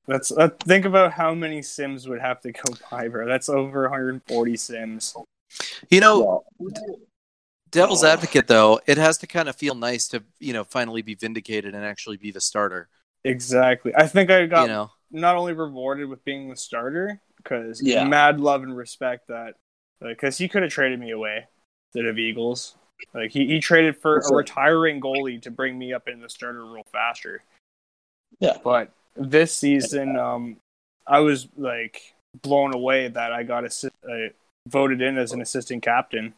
That's 0.07 0.33
uh, 0.33 0.49
think 0.61 0.87
about 0.87 1.13
how 1.13 1.35
many 1.35 1.63
sims 1.63 2.09
would 2.09 2.21
have 2.21 2.41
to 2.41 2.53
go 2.53 2.75
by, 2.91 3.09
bro. 3.09 3.27
That's 3.27 3.49
over 3.49 3.83
140 3.83 4.57
sims. 4.57 5.15
You 5.89 6.01
know, 6.01 6.45
devil's 7.71 8.05
advocate 8.05 8.47
though, 8.47 8.81
it 8.87 8.99
has 8.99 9.19
to 9.19 9.27
kind 9.27 9.49
of 9.49 9.57
feel 9.57 9.75
nice 9.75 10.09
to, 10.09 10.23
you 10.39 10.53
know, 10.53 10.65
finally 10.65 11.03
be 11.03 11.15
vindicated 11.15 11.75
and 11.75 11.85
actually 11.85 12.17
be 12.17 12.31
the 12.31 12.41
starter. 12.41 12.89
Exactly. 13.25 13.93
I 13.95 14.07
think 14.07 14.31
I 14.31 14.47
got 14.47 14.63
you 14.63 14.69
know. 14.69 14.91
not 15.11 15.37
only 15.37 15.53
rewarded 15.53 16.09
with 16.09 16.25
being 16.25 16.49
the 16.49 16.57
starter 16.57 17.21
because 17.37 17.83
Yeah. 17.83 18.05
mad 18.05 18.41
love 18.41 18.63
and 18.63 18.77
respect 18.77 19.29
that 19.29 19.55
because 20.01 20.39
he 20.39 20.49
could 20.49 20.63
have 20.63 20.73
traded 20.73 20.99
me 20.99 21.11
away 21.11 21.47
to 21.93 22.09
of 22.09 22.19
Eagles. 22.19 22.77
Like 23.15 23.31
he, 23.31 23.47
he 23.47 23.61
traded 23.61 23.97
for 23.97 24.19
a 24.19 24.35
retiring 24.35 25.01
goalie 25.01 25.41
to 25.43 25.51
bring 25.51 25.79
me 25.79 25.93
up 25.93 26.09
in 26.09 26.21
the 26.21 26.29
starter 26.29 26.65
role 26.65 26.87
faster. 26.93 27.43
Yeah. 28.39 28.59
But 28.63 28.93
this 29.17 29.55
season, 29.55 30.17
um, 30.17 30.57
I 31.07 31.21
was 31.21 31.49
like 31.57 32.15
blown 32.43 32.75
away 32.75 33.09
that 33.09 33.33
I 33.33 33.43
got 33.43 33.65
assi- 33.65 33.91
uh, 34.09 34.33
voted 34.69 35.01
in 35.01 35.19
as 35.19 35.33
an 35.33 35.41
assistant 35.41 35.83
captain. 35.83 36.35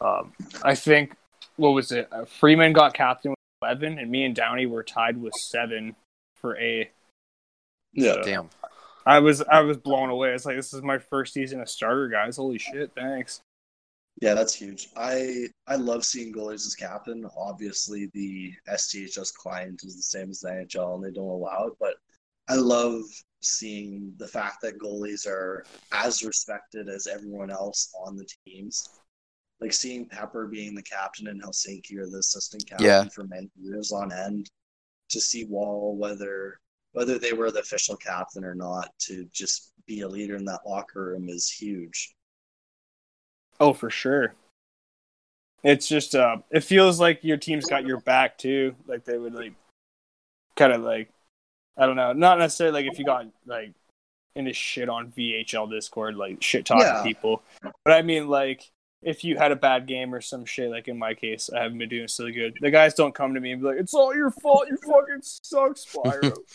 Um, 0.00 0.32
I 0.62 0.74
think 0.74 1.14
what 1.56 1.70
was 1.70 1.92
it? 1.92 2.08
Uh, 2.12 2.24
Freeman 2.24 2.72
got 2.72 2.94
captain 2.94 3.30
with 3.30 3.38
eleven, 3.62 3.98
and 3.98 4.10
me 4.10 4.24
and 4.24 4.34
Downey 4.34 4.66
were 4.66 4.82
tied 4.82 5.16
with 5.16 5.32
seven 5.34 5.96
for 6.36 6.58
A. 6.58 6.90
yeah, 7.92 8.16
Damn. 8.22 8.50
I 9.06 9.20
was 9.20 9.40
I 9.42 9.60
was 9.60 9.76
blown 9.76 10.10
away. 10.10 10.34
It's 10.34 10.44
like 10.44 10.56
this 10.56 10.74
is 10.74 10.82
my 10.82 10.98
first 10.98 11.32
season 11.32 11.60
as 11.60 11.70
starter, 11.70 12.08
guys. 12.08 12.36
Holy 12.36 12.58
shit! 12.58 12.92
Thanks. 12.94 13.40
Yeah, 14.20 14.34
that's 14.34 14.54
huge. 14.54 14.88
I 14.96 15.46
I 15.66 15.76
love 15.76 16.04
seeing 16.04 16.32
goalies 16.32 16.66
as 16.66 16.74
captain. 16.74 17.26
Obviously, 17.36 18.10
the 18.14 18.52
STHS 18.68 19.34
client 19.34 19.82
is 19.84 19.96
the 19.96 20.02
same 20.02 20.30
as 20.30 20.40
the 20.40 20.48
NHL, 20.48 20.94
and 20.94 21.04
they 21.04 21.10
don't 21.10 21.28
allow 21.28 21.66
it. 21.66 21.74
But 21.78 21.94
I 22.48 22.54
love 22.54 23.02
seeing 23.42 24.14
the 24.16 24.26
fact 24.26 24.62
that 24.62 24.78
goalies 24.78 25.26
are 25.26 25.64
as 25.92 26.24
respected 26.24 26.88
as 26.88 27.06
everyone 27.06 27.50
else 27.50 27.94
on 28.04 28.16
the 28.16 28.26
teams. 28.46 28.88
Like 29.60 29.72
seeing 29.72 30.08
Pepper 30.08 30.46
being 30.46 30.74
the 30.74 30.82
captain 30.82 31.28
in 31.28 31.40
Helsinki 31.40 31.96
or 31.98 32.08
the 32.08 32.18
assistant 32.18 32.66
captain 32.66 32.86
Yeah. 32.86 33.04
for 33.08 33.24
many 33.24 33.50
years 33.60 33.92
on 33.92 34.12
end. 34.12 34.50
To 35.10 35.20
see 35.20 35.44
Wall 35.44 35.96
whether 35.96 36.58
whether 36.92 37.18
they 37.18 37.32
were 37.34 37.50
the 37.50 37.60
official 37.60 37.96
captain 37.96 38.44
or 38.44 38.54
not, 38.54 38.90
to 39.00 39.26
just 39.26 39.72
be 39.86 40.00
a 40.00 40.08
leader 40.08 40.36
in 40.36 40.44
that 40.46 40.66
locker 40.66 41.04
room 41.04 41.28
is 41.28 41.50
huge. 41.50 42.15
Oh, 43.60 43.72
for 43.72 43.90
sure. 43.90 44.34
It's 45.62 45.88
just 45.88 46.14
uh, 46.14 46.38
it 46.50 46.60
feels 46.60 47.00
like 47.00 47.24
your 47.24 47.36
team's 47.38 47.66
got 47.66 47.86
your 47.86 48.00
back 48.00 48.38
too. 48.38 48.74
Like 48.86 49.04
they 49.04 49.18
would 49.18 49.34
like, 49.34 49.52
kind 50.54 50.72
of 50.72 50.82
like, 50.82 51.08
I 51.76 51.86
don't 51.86 51.96
know, 51.96 52.12
not 52.12 52.38
necessarily 52.38 52.82
like 52.84 52.92
if 52.92 52.98
you 52.98 53.04
got 53.04 53.26
like 53.46 53.72
into 54.36 54.52
shit 54.52 54.88
on 54.88 55.12
VHL 55.16 55.68
Discord, 55.70 56.14
like 56.16 56.42
shit 56.42 56.66
talking 56.66 56.84
Yeah. 56.86 57.02
people, 57.02 57.42
but 57.84 57.92
I 57.94 58.02
mean 58.02 58.28
like 58.28 58.70
if 59.02 59.24
you 59.24 59.36
had 59.36 59.52
a 59.52 59.56
bad 59.56 59.86
game 59.86 60.14
or 60.14 60.20
some 60.20 60.44
shit. 60.44 60.70
Like 60.70 60.88
in 60.88 60.98
my 60.98 61.14
case, 61.14 61.50
I 61.54 61.62
haven't 61.62 61.78
been 61.78 61.88
doing 61.88 62.08
so 62.08 62.30
good. 62.30 62.56
The 62.60 62.70
guys 62.70 62.94
don't 62.94 63.14
come 63.14 63.34
to 63.34 63.40
me 63.40 63.52
and 63.52 63.60
be 63.60 63.68
like, 63.68 63.78
"It's 63.78 63.94
all 63.94 64.14
your 64.14 64.30
fault. 64.30 64.66
You 64.68 64.76
fucking 64.78 65.20
suck, 65.22 65.76
Spyro." 65.76 66.36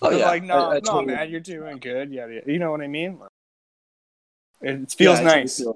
Oh 0.00 0.08
They're 0.10 0.20
yeah, 0.20 0.26
like, 0.28 0.42
no, 0.44 0.70
I 0.70 0.74
no, 0.74 0.80
totally- 0.80 1.14
man, 1.14 1.30
you're 1.30 1.40
doing 1.40 1.76
good. 1.76 2.10
Yeah, 2.10 2.26
yeah, 2.26 2.40
you 2.46 2.58
know 2.58 2.70
what 2.70 2.80
I 2.80 2.86
mean. 2.86 3.20
It 4.60 4.90
feels 4.92 5.18
Yeah, 5.20 5.24
nice. 5.24 5.58
feel. 5.58 5.74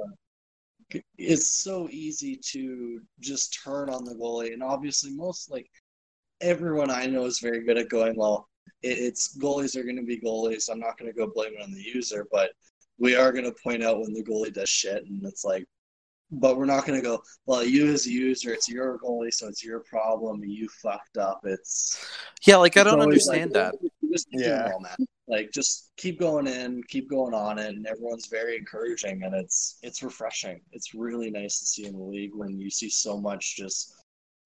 It's 1.16 1.48
so 1.50 1.88
easy 1.90 2.38
to 2.50 3.00
just 3.20 3.58
turn 3.64 3.88
on 3.88 4.04
the 4.04 4.14
goalie, 4.14 4.52
and 4.52 4.62
obviously, 4.62 5.10
most 5.14 5.50
like 5.50 5.70
everyone 6.40 6.90
I 6.90 7.06
know 7.06 7.24
is 7.24 7.38
very 7.38 7.64
good 7.64 7.78
at 7.78 7.88
going. 7.88 8.14
Well, 8.16 8.48
it, 8.82 8.98
it's 8.98 9.38
goalies 9.38 9.76
are 9.76 9.84
going 9.84 9.96
to 9.96 10.02
be 10.02 10.20
goalies. 10.20 10.68
I'm 10.70 10.80
not 10.80 10.98
going 10.98 11.10
to 11.10 11.16
go 11.16 11.32
blame 11.32 11.54
it 11.54 11.62
on 11.62 11.72
the 11.72 11.80
user, 11.82 12.26
but 12.30 12.50
we 12.98 13.14
are 13.16 13.32
going 13.32 13.44
to 13.44 13.54
point 13.62 13.82
out 13.82 14.00
when 14.00 14.12
the 14.12 14.22
goalie 14.22 14.52
does 14.52 14.68
shit, 14.68 15.04
and 15.06 15.24
it's 15.24 15.44
like, 15.44 15.64
but 16.30 16.58
we're 16.58 16.66
not 16.66 16.84
going 16.86 17.00
to 17.00 17.04
go. 17.06 17.22
Well, 17.46 17.64
you 17.64 17.90
as 17.90 18.06
a 18.06 18.10
user, 18.10 18.52
it's 18.52 18.68
your 18.68 18.98
goalie, 18.98 19.32
so 19.32 19.48
it's 19.48 19.64
your 19.64 19.80
problem. 19.80 20.44
You 20.44 20.68
fucked 20.82 21.16
up. 21.16 21.40
It's 21.44 22.04
Yeah, 22.44 22.56
like 22.56 22.76
I 22.76 22.84
don't 22.84 23.00
understand 23.00 23.52
like, 23.52 23.72
that. 23.72 23.74
Just 24.12 24.28
keep 24.30 24.40
Yeah. 24.40 24.70
Doing 25.28 25.38
well, 25.38 25.44
man. 25.44 25.44
Like 25.44 25.52
just 25.52 25.92
keep 25.96 26.18
going 26.18 26.46
in, 26.46 26.82
keep 26.88 27.08
going 27.10 27.34
on 27.34 27.58
it, 27.58 27.76
and 27.76 27.86
everyone's 27.86 28.26
very 28.26 28.56
encouraging, 28.56 29.22
and 29.22 29.34
it's 29.34 29.78
it's 29.82 30.02
refreshing. 30.02 30.60
It's 30.72 30.94
really 30.94 31.30
nice 31.30 31.58
to 31.60 31.66
see 31.66 31.86
in 31.86 31.92
the 31.92 32.04
league 32.04 32.34
when 32.34 32.58
you 32.58 32.70
see 32.70 32.88
so 32.88 33.20
much 33.20 33.56
just 33.56 33.94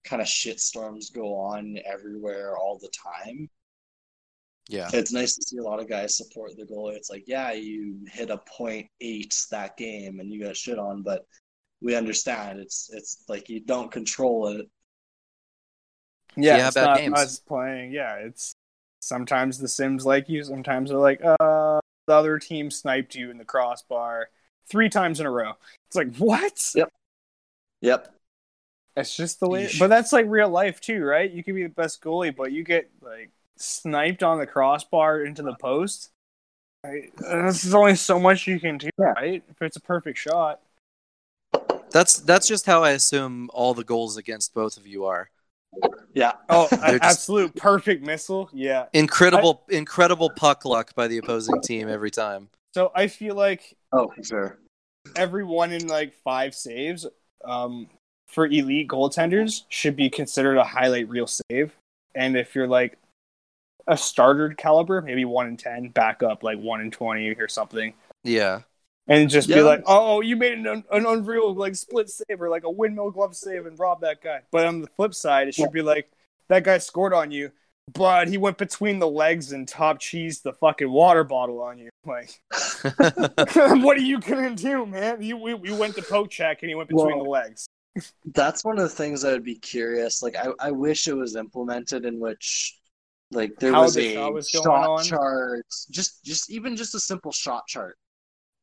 kind 0.04 0.22
of 0.22 0.28
shit 0.28 0.60
storms 0.60 1.10
go 1.10 1.34
on 1.34 1.78
everywhere 1.84 2.56
all 2.56 2.78
the 2.78 2.90
time. 2.90 3.48
Yeah. 4.68 4.88
It's 4.92 5.12
nice 5.12 5.36
to 5.36 5.42
see 5.42 5.58
a 5.58 5.62
lot 5.62 5.80
of 5.80 5.88
guys 5.88 6.16
support 6.16 6.56
the 6.56 6.64
goalie. 6.64 6.96
It's 6.96 7.10
like, 7.10 7.24
yeah, 7.28 7.52
you 7.52 7.98
hit 8.08 8.30
a 8.30 8.38
point 8.38 8.88
eight 9.00 9.36
that 9.52 9.76
game 9.76 10.18
and 10.20 10.32
you 10.32 10.42
got 10.44 10.56
shit 10.56 10.78
on, 10.78 11.02
but 11.02 11.26
we 11.80 11.94
understand 11.94 12.58
it's 12.60 12.90
it's 12.92 13.24
like 13.28 13.48
you 13.48 13.60
don't 13.60 13.92
control 13.92 14.48
it. 14.48 14.68
Yeah, 16.36 16.58
Yeah, 16.58 16.66
it's 16.66 16.74
bad 16.74 16.84
not 16.84 16.98
games. 16.98 17.18
us 17.18 17.38
playing. 17.40 17.92
Yeah, 17.92 18.16
it's 18.16 18.55
sometimes 19.06 19.58
the 19.58 19.68
Sims 19.68 20.04
like 20.04 20.28
you, 20.28 20.42
sometimes 20.44 20.90
they're 20.90 20.98
like, 20.98 21.20
uh, 21.22 21.80
the 22.06 22.14
other 22.14 22.38
team 22.38 22.70
sniped 22.70 23.14
you 23.14 23.30
in 23.30 23.38
the 23.38 23.44
crossbar 23.44 24.28
three 24.68 24.88
times 24.88 25.20
in 25.20 25.26
a 25.26 25.30
row. 25.30 25.52
It's 25.86 25.96
like 25.96 26.16
what? 26.16 26.72
Yep. 26.74 26.92
Yep. 27.80 28.14
It's 28.96 29.16
just 29.16 29.40
the 29.40 29.48
way. 29.48 29.66
Yeesh. 29.66 29.78
But 29.78 29.88
that's 29.88 30.12
like 30.12 30.26
real 30.28 30.48
life 30.48 30.80
too, 30.80 31.04
right? 31.04 31.30
You 31.30 31.44
can 31.44 31.54
be 31.54 31.62
the 31.62 31.68
best 31.68 32.02
goalie, 32.02 32.34
but 32.34 32.52
you 32.52 32.64
get 32.64 32.90
like 33.02 33.30
sniped 33.56 34.22
on 34.22 34.38
the 34.38 34.46
crossbar 34.46 35.22
into 35.22 35.42
the 35.42 35.54
post. 35.54 36.10
Right? 36.82 37.12
There's 37.16 37.74
only 37.74 37.96
so 37.96 38.18
much 38.18 38.46
you 38.46 38.60
can 38.60 38.78
do, 38.78 38.88
Yeah. 38.98 39.06
right? 39.12 39.42
If 39.50 39.60
it's 39.60 39.76
a 39.76 39.80
perfect 39.80 40.18
shot. 40.18 40.60
That's 41.52 41.92
That's 41.92 42.20
that's 42.20 42.48
just 42.48 42.66
how 42.66 42.82
I 42.82 42.90
assume 42.90 43.50
all 43.52 43.74
the 43.74 43.84
goals 43.84 44.16
against 44.16 44.54
both 44.54 44.76
of 44.76 44.86
you 44.86 45.04
are. 45.04 45.30
Yeah. 46.16 46.32
Oh, 46.48 46.66
just- 46.70 46.82
absolute 47.02 47.54
perfect 47.54 48.04
missile. 48.04 48.48
Yeah. 48.52 48.86
Incredible, 48.94 49.62
incredible 49.68 50.30
puck 50.30 50.64
luck 50.64 50.94
by 50.94 51.08
the 51.08 51.18
opposing 51.18 51.60
team 51.60 51.88
every 51.90 52.10
time. 52.10 52.48
So 52.74 52.90
I 52.94 53.06
feel 53.06 53.34
like 53.34 53.76
Oh, 53.92 54.08
for 54.16 54.24
sure. 54.24 54.58
everyone 55.14 55.72
in 55.72 55.86
like 55.88 56.14
five 56.24 56.54
saves 56.54 57.06
um, 57.44 57.88
for 58.26 58.46
elite 58.46 58.88
goaltenders 58.88 59.62
should 59.68 59.94
be 59.94 60.08
considered 60.10 60.56
a 60.56 60.64
highlight 60.64 61.08
reel 61.10 61.26
save. 61.28 61.76
And 62.14 62.34
if 62.36 62.54
you're 62.54 62.66
like 62.66 62.98
a 63.86 63.96
starter 63.96 64.48
caliber, 64.54 65.02
maybe 65.02 65.24
one 65.26 65.46
in 65.48 65.56
ten, 65.58 65.88
back 65.90 66.22
up 66.22 66.42
like 66.42 66.58
one 66.58 66.80
in 66.80 66.90
twenty 66.90 67.28
or 67.30 67.46
something, 67.48 67.92
Yeah, 68.24 68.62
and 69.08 69.30
just 69.30 69.48
be 69.48 69.60
like, 69.60 69.82
oh, 69.86 70.16
"Oh, 70.16 70.20
you 70.20 70.36
made 70.36 70.52
an, 70.52 70.66
an 70.66 71.06
unreal 71.06 71.54
like 71.54 71.74
split 71.74 72.08
save 72.08 72.40
or 72.40 72.48
like 72.48 72.64
a 72.64 72.70
windmill 72.70 73.10
glove 73.10 73.36
save 73.36 73.66
and 73.66 73.78
robbed 73.78 74.02
that 74.02 74.22
guy." 74.22 74.40
But 74.50 74.66
on 74.66 74.80
the 74.80 74.88
flip 74.88 75.14
side, 75.14 75.48
it 75.48 75.54
should 75.54 75.72
be 75.72 75.82
like 75.82 76.10
that 76.48 76.64
guy 76.64 76.78
scored 76.78 77.14
on 77.14 77.30
you, 77.30 77.50
but 77.92 78.28
he 78.28 78.38
went 78.38 78.58
between 78.58 78.98
the 78.98 79.08
legs 79.08 79.52
and 79.52 79.66
top 79.66 80.00
cheese 80.00 80.40
the 80.40 80.52
fucking 80.52 80.90
water 80.90 81.24
bottle 81.24 81.60
on 81.60 81.78
you. 81.78 81.90
Like, 82.06 82.40
what 83.82 83.96
are 83.96 84.00
you 84.00 84.20
gonna 84.20 84.54
do, 84.54 84.86
man? 84.86 85.20
You 85.20 85.36
we, 85.38 85.54
we 85.54 85.72
went 85.72 85.96
to 85.96 86.02
poke 86.02 86.30
check 86.30 86.62
and 86.62 86.68
he 86.68 86.76
went 86.76 86.88
between 86.88 87.16
Well, 87.16 87.24
the 87.24 87.28
legs. 87.28 87.66
That's 88.32 88.64
one 88.64 88.78
of 88.78 88.84
the 88.84 88.94
things 88.94 89.24
I 89.24 89.32
would 89.32 89.42
be 89.42 89.56
curious. 89.56 90.22
Like, 90.22 90.36
I, 90.36 90.50
I 90.60 90.70
wish 90.70 91.08
it 91.08 91.14
was 91.14 91.34
implemented 91.34 92.04
in 92.04 92.20
which, 92.20 92.78
like, 93.32 93.56
there 93.58 93.72
How 93.72 93.82
was 93.82 93.94
the 93.94 94.06
a 94.06 94.14
shot 94.14 94.34
was 94.34 94.48
shot 94.48 95.04
chart, 95.04 95.66
just, 95.90 96.24
just 96.24 96.48
even 96.48 96.76
just 96.76 96.94
a 96.94 97.00
simple 97.00 97.32
shot 97.32 97.66
chart, 97.66 97.98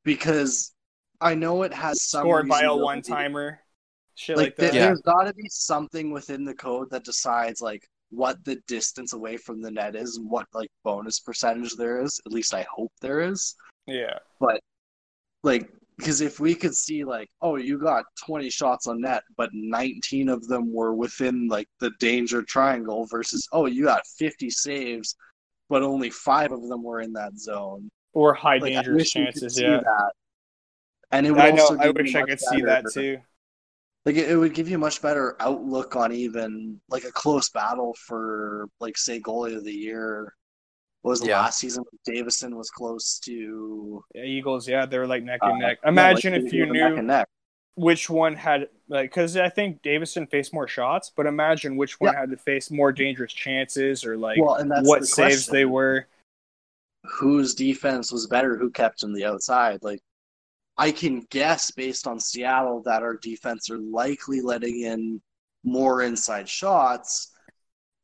because 0.04 0.74
I 1.22 1.36
know 1.36 1.64
it 1.64 1.74
has 1.74 2.02
some 2.04 2.22
Scored 2.24 2.48
by 2.48 2.62
a 2.64 2.76
one 2.76 3.02
timer, 3.02 3.60
shit 4.16 4.38
Like, 4.38 4.46
like, 4.46 4.56
that. 4.58 4.62
th- 4.72 4.74
Yeah. 4.76 4.86
there's 4.88 5.02
got 5.02 5.24
to 5.24 5.34
be 5.34 5.48
something 5.50 6.12
within 6.12 6.44
the 6.44 6.54
code 6.56 6.90
that 6.92 7.04
decides 7.06 7.62
like 7.62 7.84
what 8.10 8.44
the 8.46 8.58
distance 8.68 9.14
away 9.14 9.38
from 9.38 9.62
the 9.62 9.72
net 9.72 9.96
is 9.96 10.18
and 10.18 10.30
what 10.30 10.46
like 10.54 10.70
bonus 10.84 11.20
percentage 11.20 11.76
there 11.76 12.02
is. 12.02 12.20
At 12.26 12.32
least 12.32 12.54
I 12.54 12.66
hope 12.72 12.92
there 13.02 13.22
is. 13.22 13.56
Yeah, 13.88 14.18
But 14.40 14.60
like 15.44 15.70
because 15.98 16.22
if 16.22 16.40
we 16.40 16.56
could 16.56 16.74
see 16.76 17.04
like 17.04 17.30
oh 17.42 17.56
you 17.56 17.78
got 17.78 18.06
20 18.26 18.50
shots 18.50 18.88
on 18.88 19.00
net 19.02 19.22
but 19.38 19.50
19 19.54 20.28
of 20.30 20.48
them 20.48 20.74
were 20.74 20.96
within 20.96 21.48
like 21.48 21.68
the 21.80 21.92
danger 22.00 22.42
triangle 22.42 23.06
versus 23.12 23.48
oh 23.52 23.68
you 23.68 23.84
got 23.84 24.02
50 24.18 24.50
saves 24.50 25.16
but 25.70 25.84
only 25.84 26.10
five 26.10 26.52
of 26.52 26.68
them 26.68 26.82
were 26.82 27.02
in 27.02 27.14
that 27.14 27.38
zone 27.38 27.92
or 28.14 28.34
high 28.34 28.60
like, 28.60 28.74
dangerous 28.74 28.90
wish 28.90 29.16
we 29.18 29.28
could 29.28 29.46
chances. 29.48 29.60
Yeah, 29.60 29.82
that. 29.84 30.14
and 31.12 31.26
it 31.26 31.32
would 31.32 31.46
I 31.46 31.52
know. 31.52 31.68
also 31.68 31.78
I 31.80 31.90
give 31.90 32.00
you 32.00 32.12
wish 32.12 32.16
I 32.16 32.22
much 32.22 32.30
could 32.30 32.40
see 32.42 32.62
that 32.62 32.88
too. 32.88 33.22
like 34.06 34.16
it, 34.16 34.30
it 34.30 34.36
would 34.38 34.54
give 34.54 34.70
you 34.70 34.76
a 34.76 34.80
much 34.80 35.02
better 35.02 35.36
outlook 35.40 35.96
on 35.96 36.12
even 36.12 36.80
like 36.90 37.04
a 37.06 37.12
close 37.12 37.50
battle 37.50 37.96
for 38.08 38.68
like 38.80 38.98
say 38.98 39.20
goalie 39.20 39.56
of 39.56 39.64
the 39.64 39.72
year 39.74 40.34
what 41.02 41.12
was 41.12 41.22
the 41.22 41.28
Yeah. 41.28 41.38
last 41.38 41.60
season 41.60 41.84
davison 42.06 42.58
was 42.58 42.70
close 42.72 43.20
to 43.26 44.04
Yeah, 44.14 44.24
Eagles, 44.24 44.68
yeah, 44.68 44.86
they're 44.86 45.08
like 45.08 45.24
neck 45.24 45.42
uh, 45.42 45.48
and 45.48 45.58
neck. 45.60 45.80
yeah, 45.92 46.08
Imagine 46.08 46.34
like, 46.34 46.36
if 46.36 46.54
you 46.54 46.66
they 46.66 46.72
neck 46.72 46.94
knew 46.94 46.98
and 46.98 47.08
neck. 47.08 47.28
which 47.76 48.10
one 48.10 48.36
had 48.36 48.70
like 48.90 49.12
because 49.12 49.38
I 49.38 49.50
think 49.50 49.82
Davison 49.84 50.28
faced 50.28 50.54
more 50.54 50.68
shots, 50.68 51.12
but 51.16 51.28
imagine 51.28 51.78
which 51.78 52.00
one 52.02 52.14
had 52.14 52.32
to 52.32 52.38
face 52.38 52.72
more 52.72 52.92
dangerous 52.94 53.34
chances 53.34 54.06
or 54.06 54.18
like 54.18 54.40
well 54.40 54.58
what 54.74 55.00
the 55.00 55.08
saves 55.08 55.48
question. 55.48 55.54
they 55.54 55.66
were. 55.66 56.08
Whose 57.04 57.54
defense 57.56 58.12
was 58.12 58.28
better, 58.28 58.58
who 58.58 58.70
kept 58.72 59.04
him 59.04 59.14
the 59.14 59.26
outside. 59.26 59.80
Like 59.82 60.00
I 60.78 60.92
can 60.92 61.26
guess 61.30 61.72
based 61.72 62.08
on 62.08 62.20
Seattle 62.20 62.82
that 62.86 63.04
our 63.04 63.18
defense 63.18 63.70
are 63.70 63.78
likely 63.78 64.42
letting 64.42 64.82
in 64.82 65.22
more 65.64 66.02
inside 66.04 66.48
shots. 66.50 67.32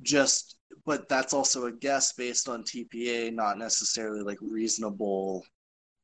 Just 0.01 0.55
but 0.85 1.09
that's 1.09 1.33
also 1.33 1.65
a 1.65 1.71
guess 1.71 2.13
based 2.13 2.47
on 2.47 2.63
TPA, 2.63 3.33
not 3.33 3.57
necessarily 3.57 4.21
like 4.21 4.37
reasonable 4.41 5.43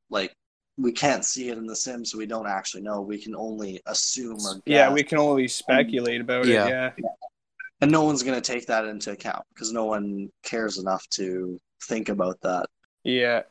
like 0.10 0.34
we 0.78 0.92
can't 0.92 1.24
see 1.24 1.50
it 1.50 1.58
in 1.58 1.66
the 1.66 1.76
sim, 1.76 2.04
so 2.04 2.18
we 2.18 2.26
don't 2.26 2.48
actually 2.48 2.84
know. 2.84 3.02
We 3.02 3.18
can 3.22 3.36
only 3.36 3.82
assume 3.86 4.38
or 4.46 4.56
guess. 4.56 4.62
Yeah, 4.66 4.92
we 4.92 5.04
can 5.04 5.18
only 5.20 5.48
speculate 5.48 6.20
about 6.20 6.46
Yeah. 6.48 6.66
it. 6.68 6.94
Yeah, 6.98 7.10
and 7.82 7.92
no 7.92 8.04
one's 8.04 8.24
gonna 8.24 8.42
take 8.42 8.66
that 8.68 8.86
into 8.86 9.12
account 9.12 9.44
because 9.54 9.72
no 9.72 9.86
one 9.86 10.30
cares 10.44 10.78
enough 10.78 11.08
to 11.12 11.60
think 11.84 12.10
about 12.10 12.40
that. 12.42 12.66
Yeah. 13.06 13.44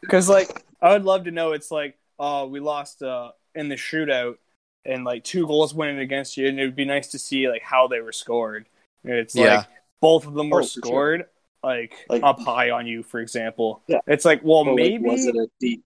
Because 0.00 0.28
like 0.28 0.64
I 0.82 0.92
would 0.92 1.04
love 1.04 1.24
to 1.24 1.30
know. 1.30 1.52
It's 1.52 1.70
like, 1.70 1.96
oh, 2.18 2.46
we 2.46 2.58
lost 2.58 3.02
uh 3.02 3.30
in 3.54 3.68
the 3.68 3.76
shootout, 3.76 4.36
and 4.84 5.04
like 5.04 5.22
two 5.22 5.46
goals 5.46 5.72
went 5.72 5.92
in 5.92 5.98
against 6.00 6.36
you, 6.36 6.48
and 6.48 6.58
it 6.58 6.64
would 6.64 6.74
be 6.76 6.84
nice 6.84 7.08
to 7.12 7.18
see 7.20 7.48
like 7.48 7.62
how 7.62 7.86
they 7.86 8.00
were 8.00 8.12
scored. 8.12 8.66
It's 9.04 9.34
Yeah. 9.36 9.58
like 9.58 9.66
both 10.00 10.26
of 10.26 10.34
them 10.34 10.50
were 10.50 10.60
Oh, 10.60 10.64
for 10.64 10.68
sure. 10.68 10.82
scored 10.82 11.26
like, 11.62 11.94
Like- 12.10 12.22
up 12.22 12.40
high 12.40 12.70
on 12.70 12.86
you, 12.86 13.02
for 13.02 13.20
example. 13.20 13.82
Yeah. 13.86 14.00
It's 14.06 14.24
like, 14.26 14.40
well, 14.42 14.66
like, 14.66 14.74
maybe 14.76 15.04
was 15.08 15.24
it 15.26 15.34
a 15.36 15.46
deep 15.60 15.82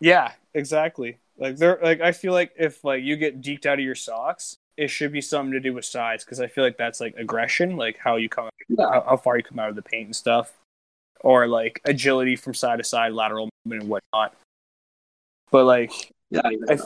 Yeah, 0.00 0.32
exactly. 0.54 1.18
Like 1.36 1.56
they're 1.56 1.78
like 1.82 2.00
I 2.00 2.10
feel 2.12 2.32
like 2.32 2.52
if 2.58 2.82
like 2.84 3.02
you 3.04 3.16
get 3.16 3.40
deked 3.40 3.66
out 3.66 3.78
of 3.78 3.84
your 3.84 3.94
socks, 3.94 4.56
it 4.76 4.88
should 4.88 5.12
be 5.12 5.20
something 5.20 5.52
to 5.52 5.60
do 5.60 5.72
with 5.74 5.84
size 5.84 6.24
because 6.24 6.40
I 6.40 6.46
feel 6.48 6.64
like 6.64 6.76
that's 6.76 7.00
like 7.00 7.14
aggression, 7.16 7.76
like 7.76 7.98
how 7.98 8.16
you 8.16 8.28
come, 8.28 8.48
Yeah. 8.68 8.88
how, 8.90 9.00
how 9.10 9.16
far 9.16 9.36
you 9.36 9.42
come 9.44 9.58
out 9.60 9.68
of 9.68 9.76
the 9.76 9.82
paint 9.82 10.06
and 10.06 10.16
stuff, 10.16 10.52
or 11.20 11.46
like 11.46 11.80
agility 11.84 12.36
from 12.36 12.54
side 12.54 12.78
to 12.78 12.84
side, 12.84 13.12
lateral 13.12 13.48
movement 13.64 13.82
and 13.82 13.90
whatnot. 13.90 14.34
But 15.50 15.64
like 15.64 16.12
Yeah, 16.30 16.42
I 16.44 16.74
I- 16.74 16.78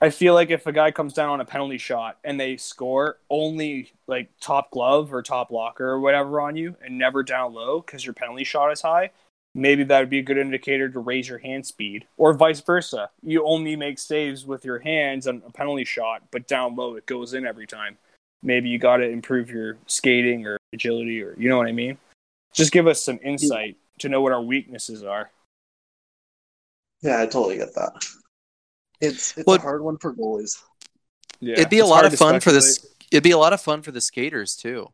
I 0.00 0.10
feel 0.10 0.32
like 0.34 0.50
if 0.50 0.66
a 0.68 0.72
guy 0.72 0.92
comes 0.92 1.12
down 1.12 1.28
on 1.30 1.40
a 1.40 1.44
penalty 1.44 1.78
shot 1.78 2.18
and 2.22 2.38
they 2.38 2.56
score 2.56 3.18
only 3.30 3.92
like 4.06 4.30
top 4.40 4.70
glove 4.70 5.12
or 5.12 5.22
top 5.22 5.50
locker 5.50 5.88
or 5.90 5.98
whatever 5.98 6.40
on 6.40 6.54
you 6.54 6.76
and 6.80 6.96
never 6.96 7.24
down 7.24 7.52
low 7.52 7.80
because 7.80 8.04
your 8.04 8.14
penalty 8.14 8.44
shot 8.44 8.70
is 8.70 8.80
high, 8.82 9.10
maybe 9.56 9.82
that 9.82 9.98
would 9.98 10.10
be 10.10 10.20
a 10.20 10.22
good 10.22 10.38
indicator 10.38 10.88
to 10.88 11.00
raise 11.00 11.28
your 11.28 11.38
hand 11.38 11.66
speed 11.66 12.06
or 12.16 12.32
vice 12.32 12.60
versa. 12.60 13.10
You 13.24 13.44
only 13.44 13.74
make 13.74 13.98
saves 13.98 14.46
with 14.46 14.64
your 14.64 14.78
hands 14.78 15.26
on 15.26 15.42
a 15.44 15.50
penalty 15.50 15.84
shot, 15.84 16.22
but 16.30 16.46
down 16.46 16.76
low 16.76 16.94
it 16.94 17.06
goes 17.06 17.34
in 17.34 17.44
every 17.44 17.66
time. 17.66 17.98
Maybe 18.40 18.68
you 18.68 18.78
got 18.78 18.98
to 18.98 19.08
improve 19.08 19.50
your 19.50 19.78
skating 19.88 20.46
or 20.46 20.58
agility 20.72 21.20
or 21.24 21.34
you 21.36 21.48
know 21.48 21.58
what 21.58 21.66
I 21.66 21.72
mean? 21.72 21.98
Just 22.54 22.72
give 22.72 22.86
us 22.86 23.02
some 23.02 23.18
insight 23.22 23.76
to 24.00 24.08
know 24.08 24.20
what 24.20 24.32
our 24.32 24.42
weaknesses 24.42 25.02
are. 25.02 25.30
Yeah, 27.02 27.20
I 27.22 27.26
totally 27.26 27.56
get 27.56 27.74
that. 27.74 27.92
It's 29.00 29.36
it's 29.36 29.46
Well- 29.46 29.56
a 29.56 29.60
hard 29.60 29.82
one 29.82 29.98
for 29.98 30.14
goalies. 30.14 30.60
Yeah, 31.40 31.54
it'd 31.54 31.70
be 31.70 31.78
a 31.78 31.86
lot 31.86 32.04
of 32.04 32.10
to 32.10 32.16
fun 32.16 32.40
for 32.40 32.50
this. 32.50 32.84
It'd 33.12 33.22
be 33.22 33.30
a 33.30 33.38
lot 33.38 33.52
of 33.52 33.60
fun 33.60 33.82
for 33.82 33.92
the 33.92 34.00
skaters 34.00 34.56
too, 34.56 34.88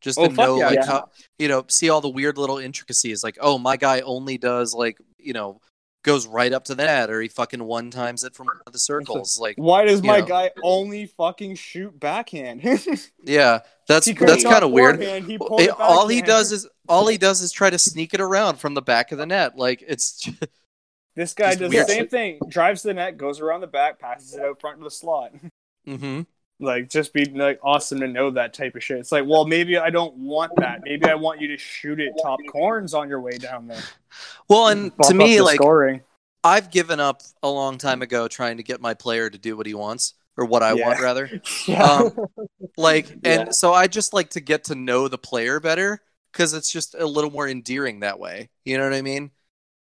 just 0.00 0.18
Oh, 0.18 0.26
to 0.26 0.32
know 0.32 0.58
yeah, 0.58 0.66
like 0.66 0.74
yeah. 0.76 0.86
how 0.86 1.10
you 1.38 1.46
know 1.46 1.64
see 1.68 1.88
all 1.90 2.00
the 2.00 2.08
weird 2.08 2.38
little 2.38 2.58
intricacies. 2.58 3.22
Like, 3.22 3.38
oh, 3.40 3.56
my 3.56 3.76
guy 3.76 4.00
only 4.00 4.36
does 4.36 4.74
like 4.74 4.98
you 5.18 5.32
know 5.32 5.60
goes 6.06 6.26
right 6.26 6.52
up 6.52 6.64
to 6.64 6.74
the 6.74 6.84
net, 6.84 7.10
or 7.10 7.20
he 7.20 7.28
fucking 7.28 7.62
one 7.62 7.90
times 7.90 8.24
it 8.24 8.34
from 8.34 8.46
the 8.70 8.78
circles. 8.78 9.38
Like, 9.46 9.56
Why 9.56 9.84
does 9.84 10.02
my 10.02 10.20
know. 10.20 10.26
guy 10.26 10.50
only 10.62 11.06
fucking 11.06 11.56
shoot 11.56 11.98
backhand? 12.00 12.62
yeah, 13.24 13.60
that's 13.86 14.06
that's 14.14 14.44
kind 14.44 14.64
of 14.64 14.70
weird. 14.70 15.02
he 15.02 15.34
It- 15.40 15.70
all 15.70 16.08
he 16.08 16.22
does 16.22 16.52
is 16.52 16.66
all 16.88 17.06
he 17.08 17.18
does 17.18 17.42
is 17.42 17.52
try 17.52 17.68
to 17.68 17.78
sneak 17.78 18.14
it 18.14 18.20
around 18.20 18.56
from 18.58 18.72
the 18.74 18.80
back 18.82 19.12
of 19.12 19.18
the 19.18 19.26
net. 19.26 19.58
Like 19.58 19.82
it's 19.86 20.26
This 21.16 21.34
guy 21.34 21.48
Just 21.50 21.60
does 21.60 21.70
weird 21.72 21.86
the 21.86 21.92
same 21.92 22.08
thing. 22.08 22.38
Drives 22.48 22.82
the 22.82 22.94
net, 22.94 23.16
goes 23.16 23.40
around 23.40 23.62
the 23.62 23.66
back, 23.66 23.98
passes 23.98 24.34
it 24.34 24.40
out 24.42 24.60
front 24.60 24.78
to 24.78 24.84
the 24.84 24.90
slot. 24.90 25.32
hmm 25.84 26.22
Like, 26.58 26.88
just 26.88 27.12
be 27.12 27.26
like 27.26 27.58
awesome 27.62 28.00
to 28.00 28.08
know 28.08 28.30
that 28.30 28.54
type 28.54 28.76
of 28.76 28.82
shit. 28.82 28.98
It's 28.98 29.12
like, 29.12 29.24
well, 29.26 29.44
maybe 29.46 29.76
I 29.76 29.90
don't 29.90 30.16
want 30.16 30.52
that. 30.56 30.80
Maybe 30.84 31.06
I 31.06 31.14
want 31.14 31.40
you 31.40 31.48
to 31.48 31.58
shoot 31.58 32.00
it 32.00 32.12
top 32.22 32.40
corns 32.50 32.94
on 32.94 33.08
your 33.08 33.20
way 33.20 33.36
down 33.36 33.66
there. 33.68 33.82
well, 34.48 34.68
and 34.68 34.90
to 35.02 35.12
me, 35.14 35.40
like 35.42 35.56
scoring. 35.56 36.00
I've 36.42 36.70
given 36.70 36.98
up 37.00 37.22
a 37.42 37.50
long 37.50 37.76
time 37.76 38.00
ago 38.02 38.26
trying 38.28 38.56
to 38.56 38.62
get 38.62 38.80
my 38.80 38.94
player 38.94 39.28
to 39.28 39.36
do 39.36 39.56
what 39.56 39.66
he 39.66 39.74
wants 39.74 40.14
or 40.36 40.44
what 40.46 40.62
I 40.62 40.72
Yeah. 40.74 40.86
want 40.86 41.00
rather. 41.00 41.42
Yeah. 41.66 41.82
Um, 41.84 42.16
like, 42.76 43.10
Yeah. 43.22 43.40
and 43.42 43.54
so 43.54 43.74
I 43.74 43.86
just 43.86 44.12
like 44.14 44.30
to 44.30 44.40
get 44.40 44.64
to 44.64 44.74
know 44.74 45.08
the 45.08 45.18
player 45.18 45.60
better 45.60 46.00
because 46.32 46.54
it's 46.54 46.70
just 46.70 46.94
a 46.94 47.04
little 47.04 47.30
more 47.30 47.48
endearing 47.48 48.00
that 48.00 48.18
way. 48.18 48.48
You 48.64 48.78
know 48.78 48.84
what 48.84 48.94
I 48.94 49.02
mean? 49.02 49.30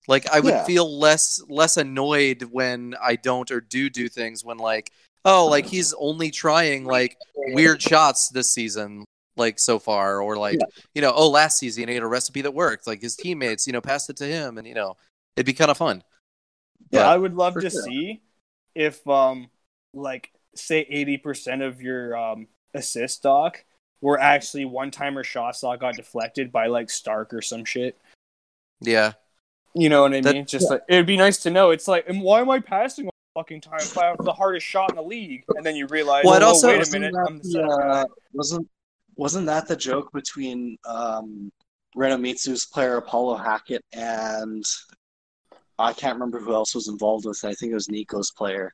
Like, 0.08 0.28
I 0.30 0.40
would 0.40 0.52
Yeah. 0.54 0.64
feel 0.64 0.98
less 0.98 1.40
less 1.48 1.76
annoyed 1.76 2.42
when 2.50 2.94
I 3.00 3.16
don't 3.16 3.50
or 3.50 3.60
do 3.60 3.88
do 3.90 4.08
things 4.08 4.44
when 4.44 4.56
like, 4.58 4.90
oh, 5.24 5.46
like 5.46 5.66
he's 5.66 5.94
only 5.94 6.30
trying 6.30 6.84
like 6.84 7.16
weird 7.36 7.80
shots 7.82 8.28
this 8.28 8.52
season, 8.52 9.04
like 9.36 9.58
so 9.58 9.78
far, 9.78 10.20
or 10.20 10.36
like 10.36 10.58
you 10.94 11.02
know, 11.02 11.12
oh, 11.14 11.28
last 11.30 11.58
season 11.58 11.88
he 11.88 11.94
had 11.94 12.02
a 12.02 12.06
recipe 12.06 12.42
that 12.42 12.54
worked. 12.54 12.86
Like 12.86 13.00
his 13.02 13.16
teammates, 13.16 13.66
you 13.66 13.72
know, 13.72 13.80
passed 13.80 14.10
it 14.10 14.16
to 14.18 14.26
him, 14.26 14.58
and 14.58 14.66
you 14.66 14.74
know, 14.74 14.96
it'd 15.36 15.46
be 15.46 15.52
kind 15.52 15.70
of 15.70 15.76
fun. 15.78 16.02
Yeah, 16.90 17.00
But- 17.00 17.06
I 17.06 17.16
would 17.16 17.34
love 17.34 17.54
to 17.54 17.70
sure. 17.70 17.82
see 17.82 18.22
if, 18.74 19.06
um, 19.08 19.48
like, 19.94 20.32
say 20.54 20.84
80% 20.84 21.66
of 21.66 21.80
your 21.80 22.16
um, 22.16 22.46
assist 22.74 23.22
doc 23.22 23.64
were 24.00 24.20
actually 24.20 24.64
one 24.64 24.90
timer 24.90 25.24
shots 25.24 25.60
that 25.62 25.78
got 25.80 25.94
deflected 25.94 26.52
by, 26.52 26.66
like, 26.66 26.90
Stark 26.90 27.32
or 27.32 27.40
some 27.40 27.64
shit. 27.64 27.96
Yeah, 28.80 29.12
You 29.74 29.88
know 29.88 30.02
what 30.02 30.12
I 30.14 30.20
That- 30.20 30.34
mean? 30.34 30.44
Just 30.46 30.70
like, 30.70 30.82
it'd 30.88 31.06
be 31.06 31.16
nice 31.16 31.38
to 31.44 31.50
know. 31.50 31.70
It's 31.70 31.88
like, 31.88 32.08
and 32.08 32.20
why 32.20 32.40
am 32.40 32.50
I 32.50 32.60
passing 32.60 33.08
fucking 33.34 33.60
time, 33.60 33.80
fly 33.80 34.08
out 34.08 34.16
for 34.16 34.22
the 34.22 34.32
hardest 34.32 34.66
shot 34.66 34.90
in 34.90 34.96
the 34.96 35.02
league, 35.02 35.44
and 35.56 35.66
then 35.66 35.76
you 35.76 35.86
realize, 35.86 36.24
Well, 36.24 36.34
it 36.34 36.42
oh, 36.42 36.46
also- 36.48 36.68
wait 36.68 36.86
a 36.86 36.90
minute, 36.92 37.12
that 37.12 37.26
I'm 37.28 37.38
the 37.38 37.48
the, 37.48 37.62
uh, 37.62 38.04
wasn't 38.32 38.68
wasn't 39.16 39.46
that 39.46 39.68
the 39.68 39.76
joke 39.76 40.10
between 40.12 40.76
um, 40.86 41.52
Renomitsu's 41.96 42.66
player 42.66 42.96
Apollo 42.96 43.36
Hackett 43.36 43.84
and 43.92 44.64
I 45.78 45.92
can't 45.92 46.14
remember 46.14 46.40
who 46.40 46.52
else 46.54 46.74
was 46.74 46.88
involved 46.88 47.24
with 47.26 47.42
it. 47.42 47.48
I 47.48 47.54
think 47.54 47.72
it 47.72 47.74
was 47.76 47.88
Nico's 47.88 48.30
player, 48.30 48.72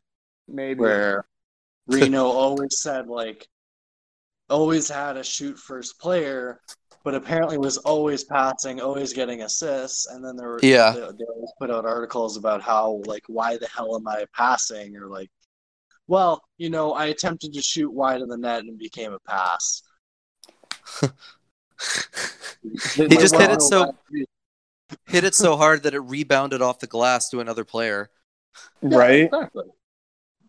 Maybe. 0.48 0.80
where 0.80 1.26
Reno 1.86 2.26
always 2.26 2.80
said 2.80 3.08
like 3.08 3.46
always 4.48 4.88
had 4.88 5.16
a 5.16 5.24
shoot 5.24 5.58
first 5.58 5.98
player, 6.00 6.60
but 7.02 7.14
apparently 7.14 7.58
was 7.58 7.78
always 7.78 8.24
passing, 8.24 8.80
always 8.80 9.12
getting 9.12 9.42
assists, 9.42 10.06
and 10.06 10.24
then 10.24 10.36
there 10.36 10.48
were 10.48 10.60
Yeah. 10.62 10.92
they, 10.92 11.00
they 11.00 11.24
always 11.24 11.52
put 11.58 11.70
out 11.70 11.84
articles 11.86 12.36
about 12.36 12.62
how 12.62 13.02
like 13.06 13.24
why 13.26 13.56
the 13.56 13.68
hell 13.68 13.96
am 13.96 14.06
I 14.06 14.26
passing 14.34 14.96
or 14.96 15.08
like 15.08 15.30
well, 16.06 16.42
you 16.58 16.70
know, 16.70 16.92
I 16.92 17.06
attempted 17.06 17.52
to 17.52 17.62
shoot 17.62 17.88
wide 17.92 18.20
of 18.20 18.28
the 18.28 18.36
net 18.36 18.64
and 18.64 18.76
became 18.76 19.12
a 19.12 19.20
pass. 19.20 19.82
He 22.62 23.08
just 23.08 23.36
hit 23.36 23.50
it 23.50 23.62
so 23.62 23.94
hit 25.06 25.24
it 25.24 25.34
so 25.34 25.56
hard 25.56 25.84
that 25.84 25.94
it 25.94 26.00
rebounded 26.00 26.60
off 26.60 26.80
the 26.80 26.86
glass 26.86 27.30
to 27.30 27.40
another 27.40 27.64
player. 27.64 28.10
Yeah, 28.82 28.98
right? 28.98 29.24
Exactly. 29.24 29.64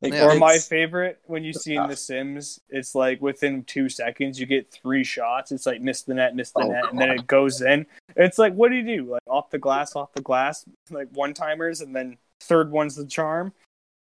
Like, 0.02 0.14
Yeah, 0.14 0.26
or 0.26 0.36
my 0.36 0.58
favorite 0.58 1.20
when 1.26 1.44
you 1.44 1.54
see 1.54 1.76
in 1.76 1.88
The 1.88 1.96
Sims, 1.96 2.60
it's 2.70 2.96
like 2.96 3.22
within 3.22 3.64
two 3.64 3.88
seconds 3.88 4.40
you 4.40 4.48
get 4.48 4.72
three 4.72 5.04
shots. 5.04 5.52
It's 5.52 5.66
like 5.66 5.82
miss 5.82 6.02
the 6.02 6.16
net, 6.16 6.36
miss 6.36 6.52
the 6.52 6.62
Oh, 6.62 6.68
net, 6.72 6.86
and 6.90 7.00
then 7.00 7.12
it 7.12 7.28
goes 7.28 7.62
in. 7.62 7.86
It's 8.16 8.40
like 8.40 8.54
what 8.54 8.70
do 8.70 8.76
you 8.76 8.98
do? 8.98 9.12
Like 9.12 9.22
off 9.28 9.52
the 9.52 9.60
glass, 9.60 9.96
off 9.96 10.14
the 10.14 10.22
glass, 10.22 10.66
like 10.90 11.10
one 11.14 11.34
timers, 11.34 11.82
and 11.82 11.96
then 11.96 12.18
third 12.40 12.72
one's 12.72 12.96
the 12.96 13.06
charm. 13.06 13.54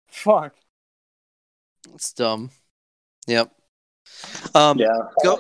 Fuck. 0.08 0.56
It's 1.94 2.14
dumb. 2.14 2.50
Yep. 3.28 3.52
Um, 4.56 4.80
yeah. 4.80 4.88
go 5.24 5.40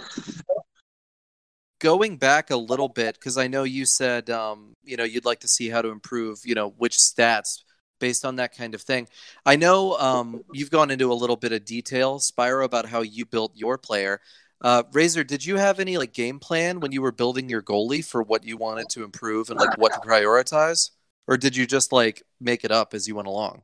going 1.79 2.15
back 2.17 2.51
a 2.51 2.55
little 2.55 2.87
bit 2.87 3.15
because 3.15 3.37
I 3.37 3.47
know 3.47 3.63
you 3.63 3.85
said 3.85 4.29
um, 4.29 4.73
you 4.83 4.95
know 4.95 5.03
you'd 5.03 5.25
like 5.25 5.39
to 5.39 5.47
see 5.47 5.69
how 5.69 5.81
to 5.81 5.89
improve 5.89 6.39
you 6.45 6.53
know 6.53 6.69
which 6.77 6.95
stats 6.95 7.63
based 8.01 8.25
on 8.25 8.35
that 8.35 8.53
kind 8.57 8.75
of 8.75 8.81
thing. 8.81 9.07
I 9.45 9.55
know 9.55 9.97
um, 9.97 10.43
you've 10.51 10.71
gone 10.71 10.91
into 10.91 11.09
a 11.09 11.15
little 11.15 11.37
bit 11.37 11.53
of 11.53 11.63
detail, 11.63 12.19
Spyro, 12.19 12.65
about 12.65 12.85
how 12.87 13.01
you 13.01 13.25
built 13.25 13.53
your 13.55 13.77
player. 13.77 14.19
Uh, 14.59 14.83
Razor, 14.91 15.23
did 15.23 15.45
you 15.45 15.55
have 15.55 15.79
any 15.79 15.97
like 15.97 16.11
game 16.11 16.39
plan 16.39 16.81
when 16.81 16.91
you 16.91 17.01
were 17.01 17.13
building 17.13 17.47
your 17.47 17.61
goalie 17.61 18.03
for 18.03 18.21
what 18.21 18.43
you 18.43 18.57
wanted 18.57 18.89
to 18.89 19.03
improve 19.03 19.49
and 19.49 19.59
like 19.59 19.77
what 19.77 19.93
to 19.93 19.99
prioritize, 19.99 20.89
or 21.27 21.37
did 21.37 21.55
you 21.55 21.65
just 21.65 21.93
like 21.93 22.23
make 22.41 22.65
it 22.65 22.71
up 22.71 22.93
as 22.93 23.07
you 23.07 23.15
went 23.15 23.27
along? 23.27 23.61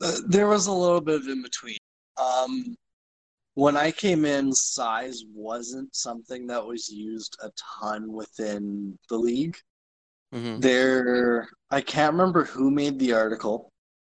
Uh, 0.00 0.16
there 0.28 0.46
was 0.46 0.68
a 0.68 0.72
little 0.72 1.00
bit 1.00 1.20
of 1.20 1.26
in 1.26 1.42
between. 1.42 1.76
Um, 2.16 2.76
when 3.54 3.76
I 3.76 3.90
came 3.90 4.24
in, 4.24 4.52
size 4.52 5.22
wasn't 5.32 5.94
something 5.94 6.46
that 6.48 6.64
was 6.64 6.88
used 6.88 7.36
a 7.42 7.50
ton 7.80 8.12
within 8.12 8.98
the 9.08 9.16
league. 9.16 9.56
Hmm 10.34 10.58
There, 10.58 11.48
I 11.70 11.80
can't 11.80 12.12
remember 12.12 12.44
who 12.44 12.70
made 12.70 12.98
the 12.98 13.12
article. 13.12 13.70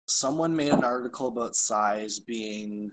Someone 0.06 0.54
made 0.54 0.72
an 0.72 0.84
article 0.84 1.28
about 1.28 1.56
size 1.56 2.20
being 2.20 2.92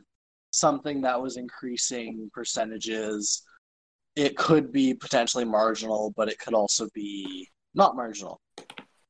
something 0.51 1.01
that 1.01 1.21
was 1.21 1.35
increasing 1.37 2.29
percentages. 2.33 3.43
It 4.15 4.37
could 4.37 4.71
be 4.71 4.93
potentially 4.93 5.45
marginal, 5.45 6.13
but 6.15 6.29
it 6.29 6.39
could 6.39 6.53
also 6.53 6.87
be 6.93 7.49
not 7.75 7.97
marginal. 7.97 8.39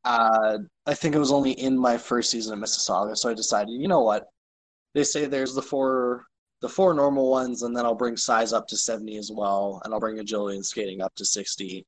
Uh, 0.03 0.59
I 0.87 0.93
think 0.95 1.15
it 1.15 1.19
was 1.19 1.31
only 1.31 1.51
in 1.51 1.77
my 1.77 1.97
first 1.97 2.31
season 2.31 2.53
of 2.53 2.59
Mississauga, 2.59 3.15
so 3.17 3.29
I 3.29 3.35
decided, 3.35 3.71
you 3.71 3.87
know 3.87 4.01
what? 4.01 4.27
They 4.95 5.03
say 5.03 5.25
there's 5.27 5.55
the 5.55 5.61
four 5.61 6.25
the 6.61 6.69
four 6.69 6.93
normal 6.95 7.29
ones, 7.29 7.63
and 7.63 7.77
then 7.77 7.85
I'll 7.85 7.95
bring 7.95 8.17
size 8.17 8.53
up 8.53 8.67
to 8.69 8.77
70 8.77 9.17
as 9.17 9.31
well, 9.31 9.81
and 9.85 9.93
I'll 9.93 9.99
bring 9.99 10.19
agility 10.19 10.57
and 10.57 10.65
skating 10.65 11.01
up 11.01 11.13
to 11.15 11.25
60 11.25 11.85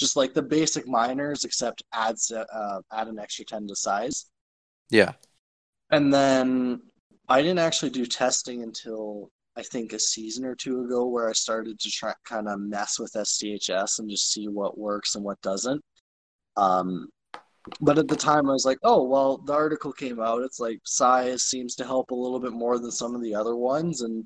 just 0.00 0.16
like 0.16 0.34
the 0.34 0.42
basic 0.42 0.88
miners, 0.88 1.44
except 1.44 1.84
add 1.92 2.16
uh, 2.34 2.80
add 2.92 3.08
an 3.08 3.18
extra 3.18 3.44
ten 3.44 3.68
to 3.68 3.76
size. 3.76 4.26
Yeah. 4.88 5.12
And 5.90 6.12
then 6.12 6.80
I 7.28 7.42
didn't 7.42 7.58
actually 7.60 7.90
do 7.90 8.06
testing 8.06 8.62
until 8.62 9.30
I 9.56 9.62
think 9.62 9.92
a 9.92 9.98
season 9.98 10.44
or 10.44 10.54
two 10.54 10.84
ago, 10.84 11.06
where 11.06 11.28
I 11.28 11.32
started 11.32 11.78
to 11.78 11.90
try 11.90 12.14
kind 12.24 12.48
of 12.48 12.60
mess 12.60 12.98
with 12.98 13.12
STHS 13.12 13.98
and 13.98 14.08
just 14.08 14.32
see 14.32 14.48
what 14.48 14.78
works 14.78 15.14
and 15.14 15.24
what 15.24 15.40
doesn't. 15.42 15.82
Um, 16.56 17.08
but 17.80 17.98
at 17.98 18.08
the 18.08 18.16
time, 18.16 18.48
I 18.48 18.52
was 18.52 18.64
like, 18.64 18.78
oh 18.82 19.02
well, 19.04 19.36
the 19.38 19.52
article 19.52 19.92
came 19.92 20.20
out. 20.20 20.42
It's 20.42 20.60
like 20.60 20.80
size 20.84 21.42
seems 21.44 21.74
to 21.76 21.84
help 21.84 22.10
a 22.10 22.14
little 22.14 22.40
bit 22.40 22.52
more 22.52 22.78
than 22.78 22.90
some 22.90 23.14
of 23.14 23.22
the 23.22 23.34
other 23.34 23.54
ones, 23.56 24.00
and 24.00 24.24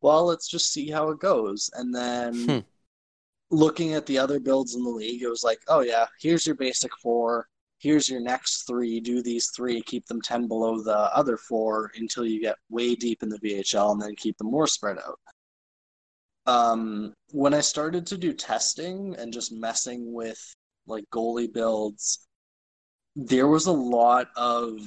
well, 0.00 0.26
let's 0.26 0.48
just 0.48 0.72
see 0.72 0.90
how 0.90 1.08
it 1.10 1.18
goes. 1.18 1.70
And 1.74 1.94
then 1.94 2.34
Hmm. 2.46 2.58
Looking 3.50 3.94
at 3.94 4.06
the 4.06 4.18
other 4.18 4.40
builds 4.40 4.74
in 4.74 4.82
the 4.82 4.90
league, 4.90 5.22
it 5.22 5.28
was 5.28 5.44
like, 5.44 5.60
oh 5.68 5.80
yeah, 5.80 6.06
here's 6.20 6.46
your 6.46 6.56
basic 6.56 6.90
four. 7.02 7.48
Here's 7.78 8.08
your 8.08 8.20
next 8.20 8.66
three. 8.66 9.00
Do 9.00 9.22
these 9.22 9.50
three. 9.54 9.80
Keep 9.82 10.06
them 10.06 10.20
ten 10.20 10.48
below 10.48 10.82
the 10.82 10.96
other 11.16 11.36
four 11.36 11.92
until 11.96 12.26
you 12.26 12.40
get 12.40 12.56
way 12.70 12.94
deep 12.94 13.22
in 13.22 13.28
the 13.28 13.38
VHL, 13.38 13.92
and 13.92 14.02
then 14.02 14.16
keep 14.16 14.36
them 14.38 14.50
more 14.50 14.66
spread 14.66 14.98
out. 14.98 15.20
Um, 16.46 17.14
when 17.32 17.54
I 17.54 17.60
started 17.60 18.06
to 18.06 18.18
do 18.18 18.32
testing 18.32 19.14
and 19.16 19.32
just 19.32 19.52
messing 19.52 20.12
with 20.12 20.40
like 20.86 21.04
goalie 21.12 21.52
builds, 21.52 22.26
there 23.14 23.46
was 23.46 23.66
a 23.66 23.72
lot 23.72 24.28
of 24.36 24.80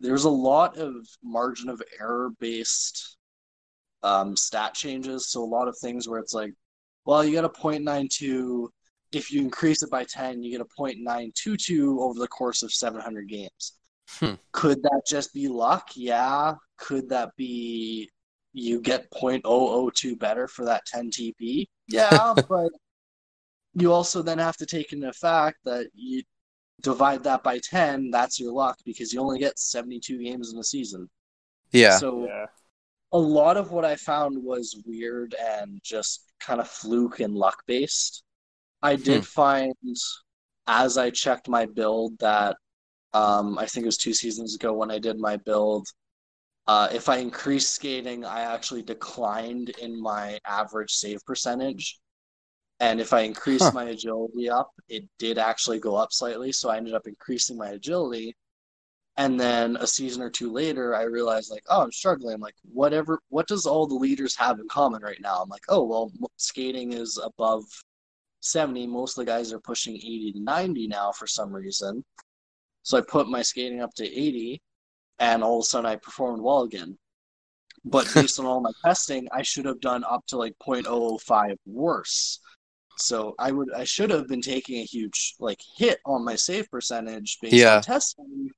there 0.00 0.12
was 0.12 0.24
a 0.24 0.30
lot 0.30 0.78
of 0.78 0.94
margin 1.22 1.68
of 1.68 1.82
error 2.00 2.30
based 2.40 3.18
um, 4.02 4.36
stat 4.36 4.74
changes. 4.74 5.28
So 5.28 5.42
a 5.42 5.44
lot 5.44 5.68
of 5.68 5.76
things 5.78 6.08
where 6.08 6.18
it's 6.18 6.34
like, 6.34 6.54
well, 7.04 7.24
you 7.24 7.32
get 7.32 7.44
a 7.44 7.48
0.92. 7.48 8.68
If 9.12 9.32
you 9.32 9.40
increase 9.40 9.82
it 9.82 9.90
by 9.90 10.04
10, 10.04 10.42
you 10.42 10.50
get 10.50 10.60
a 10.60 10.80
0.922 10.80 11.98
over 12.00 12.18
the 12.18 12.28
course 12.28 12.62
of 12.62 12.72
700 12.72 13.28
games. 13.28 13.78
Hmm. 14.08 14.34
Could 14.52 14.82
that 14.82 15.02
just 15.06 15.32
be 15.32 15.48
luck? 15.48 15.90
Yeah. 15.94 16.54
Could 16.78 17.08
that 17.10 17.34
be 17.36 18.10
you 18.52 18.80
get 18.80 19.10
0.002 19.10 20.18
better 20.18 20.48
for 20.48 20.64
that 20.64 20.84
10 20.86 21.10
TP? 21.10 21.66
Yeah, 21.88 22.34
but 22.48 22.70
you 23.74 23.92
also 23.92 24.22
then 24.22 24.38
have 24.38 24.56
to 24.58 24.66
take 24.66 24.92
into 24.92 25.12
fact 25.12 25.58
that 25.64 25.88
you 25.94 26.22
divide 26.80 27.22
that 27.24 27.42
by 27.42 27.58
10, 27.58 28.10
that's 28.10 28.40
your 28.40 28.52
luck 28.52 28.78
because 28.84 29.12
you 29.12 29.20
only 29.20 29.38
get 29.38 29.58
72 29.58 30.22
games 30.22 30.52
in 30.52 30.58
a 30.58 30.64
season. 30.64 31.08
Yeah. 31.72 31.98
So 31.98 32.26
Yeah. 32.26 32.46
A 33.12 33.18
lot 33.18 33.56
of 33.56 33.72
what 33.72 33.84
I 33.84 33.96
found 33.96 34.42
was 34.42 34.82
weird 34.86 35.34
and 35.34 35.80
just 35.82 36.32
kind 36.40 36.60
of 36.60 36.68
fluke 36.68 37.20
and 37.20 37.34
luck 37.34 37.62
based. 37.66 38.22
I 38.82 38.96
did 38.96 39.26
find 39.26 39.74
as 40.66 40.98
I 40.98 41.10
checked 41.10 41.48
my 41.48 41.66
build 41.66 42.18
that 42.20 42.56
um, 43.14 43.58
I 43.58 43.66
think 43.66 43.84
it 43.84 43.88
was 43.88 43.96
two 43.98 44.14
seasons 44.14 44.54
ago 44.56 44.72
when 44.74 44.90
I 44.90 44.98
did 44.98 45.18
my 45.18 45.36
build. 45.38 45.88
Uh, 46.66 46.88
if 46.92 47.08
I 47.08 47.18
increased 47.18 47.72
skating, 47.74 48.24
I 48.24 48.42
actually 48.42 48.82
declined 48.82 49.70
in 49.70 50.00
my 50.00 50.38
average 50.46 50.92
save 50.92 51.24
percentage. 51.26 51.98
And 52.80 53.00
if 53.00 53.12
I 53.12 53.20
increased 53.22 53.72
Huh. 53.72 53.74
my 53.74 53.84
agility 53.84 54.50
up, 54.50 54.70
it 54.88 55.04
did 55.18 55.38
actually 55.38 55.78
go 55.80 55.96
up 55.96 56.12
slightly. 56.12 56.52
So 56.52 56.70
I 56.70 56.76
ended 56.78 56.94
up 56.94 57.06
increasing 57.06 57.58
my 57.58 57.70
agility. 57.70 58.36
And 59.20 59.38
then 59.38 59.76
a 59.76 59.86
season 59.86 60.22
or 60.22 60.30
two 60.30 60.50
later, 60.50 60.96
I 60.96 61.02
realized 61.02 61.50
like, 61.50 61.64
oh, 61.68 61.82
I'm 61.82 61.92
struggling. 61.92 62.36
I'm 62.36 62.40
like, 62.40 62.54
whatever. 62.72 63.20
What 63.28 63.46
does 63.46 63.66
all 63.66 63.86
the 63.86 63.94
leaders 63.94 64.34
have 64.36 64.58
in 64.58 64.66
common 64.66 65.02
right 65.02 65.20
now? 65.20 65.42
I'm 65.42 65.48
like, 65.50 65.66
oh, 65.68 65.84
well, 65.84 66.10
skating 66.38 66.94
is 66.94 67.20
above 67.22 67.64
70. 68.40 68.86
Most 68.86 69.18
of 69.18 69.26
the 69.26 69.30
guys 69.30 69.52
are 69.52 69.60
pushing 69.60 69.94
80 69.94 70.32
to 70.32 70.40
90 70.40 70.86
now 70.88 71.12
for 71.12 71.26
some 71.26 71.52
reason. 71.52 72.02
So 72.82 72.96
I 72.96 73.02
put 73.02 73.28
my 73.28 73.42
skating 73.42 73.82
up 73.82 73.92
to 73.96 74.04
80, 74.06 74.58
and 75.18 75.44
all 75.44 75.58
of 75.58 75.64
a 75.64 75.66
sudden 75.66 75.84
I 75.84 75.96
performed 75.96 76.40
well 76.42 76.62
again. 76.62 76.96
But 77.84 78.10
based 78.14 78.40
on 78.40 78.46
all 78.46 78.62
my 78.62 78.72
testing, 78.82 79.28
I 79.32 79.42
should 79.42 79.66
have 79.66 79.80
done 79.80 80.02
up 80.02 80.24
to 80.28 80.38
like 80.38 80.54
0.005 80.66 81.56
worse. 81.66 82.40
So 82.96 83.34
I 83.38 83.52
would 83.52 83.68
I 83.74 83.84
should 83.84 84.08
have 84.08 84.28
been 84.28 84.40
taking 84.40 84.80
a 84.80 84.84
huge 84.84 85.34
like 85.38 85.60
hit 85.76 86.00
on 86.06 86.24
my 86.24 86.36
save 86.36 86.70
percentage 86.70 87.36
based 87.42 87.54
Yeah. 87.54 87.76
on 87.76 87.82
testing. 87.82 88.50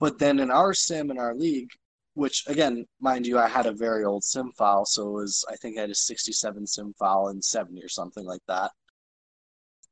But 0.00 0.18
then 0.18 0.38
in 0.40 0.50
our 0.50 0.74
sim 0.74 1.10
in 1.10 1.18
our 1.18 1.34
league, 1.34 1.70
which 2.14 2.44
again, 2.46 2.86
mind 3.00 3.26
you, 3.26 3.38
I 3.38 3.48
had 3.48 3.66
a 3.66 3.72
very 3.72 4.04
old 4.04 4.24
sim 4.24 4.52
file, 4.52 4.84
so 4.86 5.08
it 5.08 5.12
was 5.12 5.44
I 5.50 5.56
think 5.56 5.78
I 5.78 5.82
had 5.82 5.90
a 5.90 5.94
67 5.94 6.66
sim 6.66 6.94
file 6.98 7.28
and 7.28 7.44
70 7.44 7.82
or 7.82 7.88
something 7.88 8.24
like 8.24 8.42
that. 8.48 8.72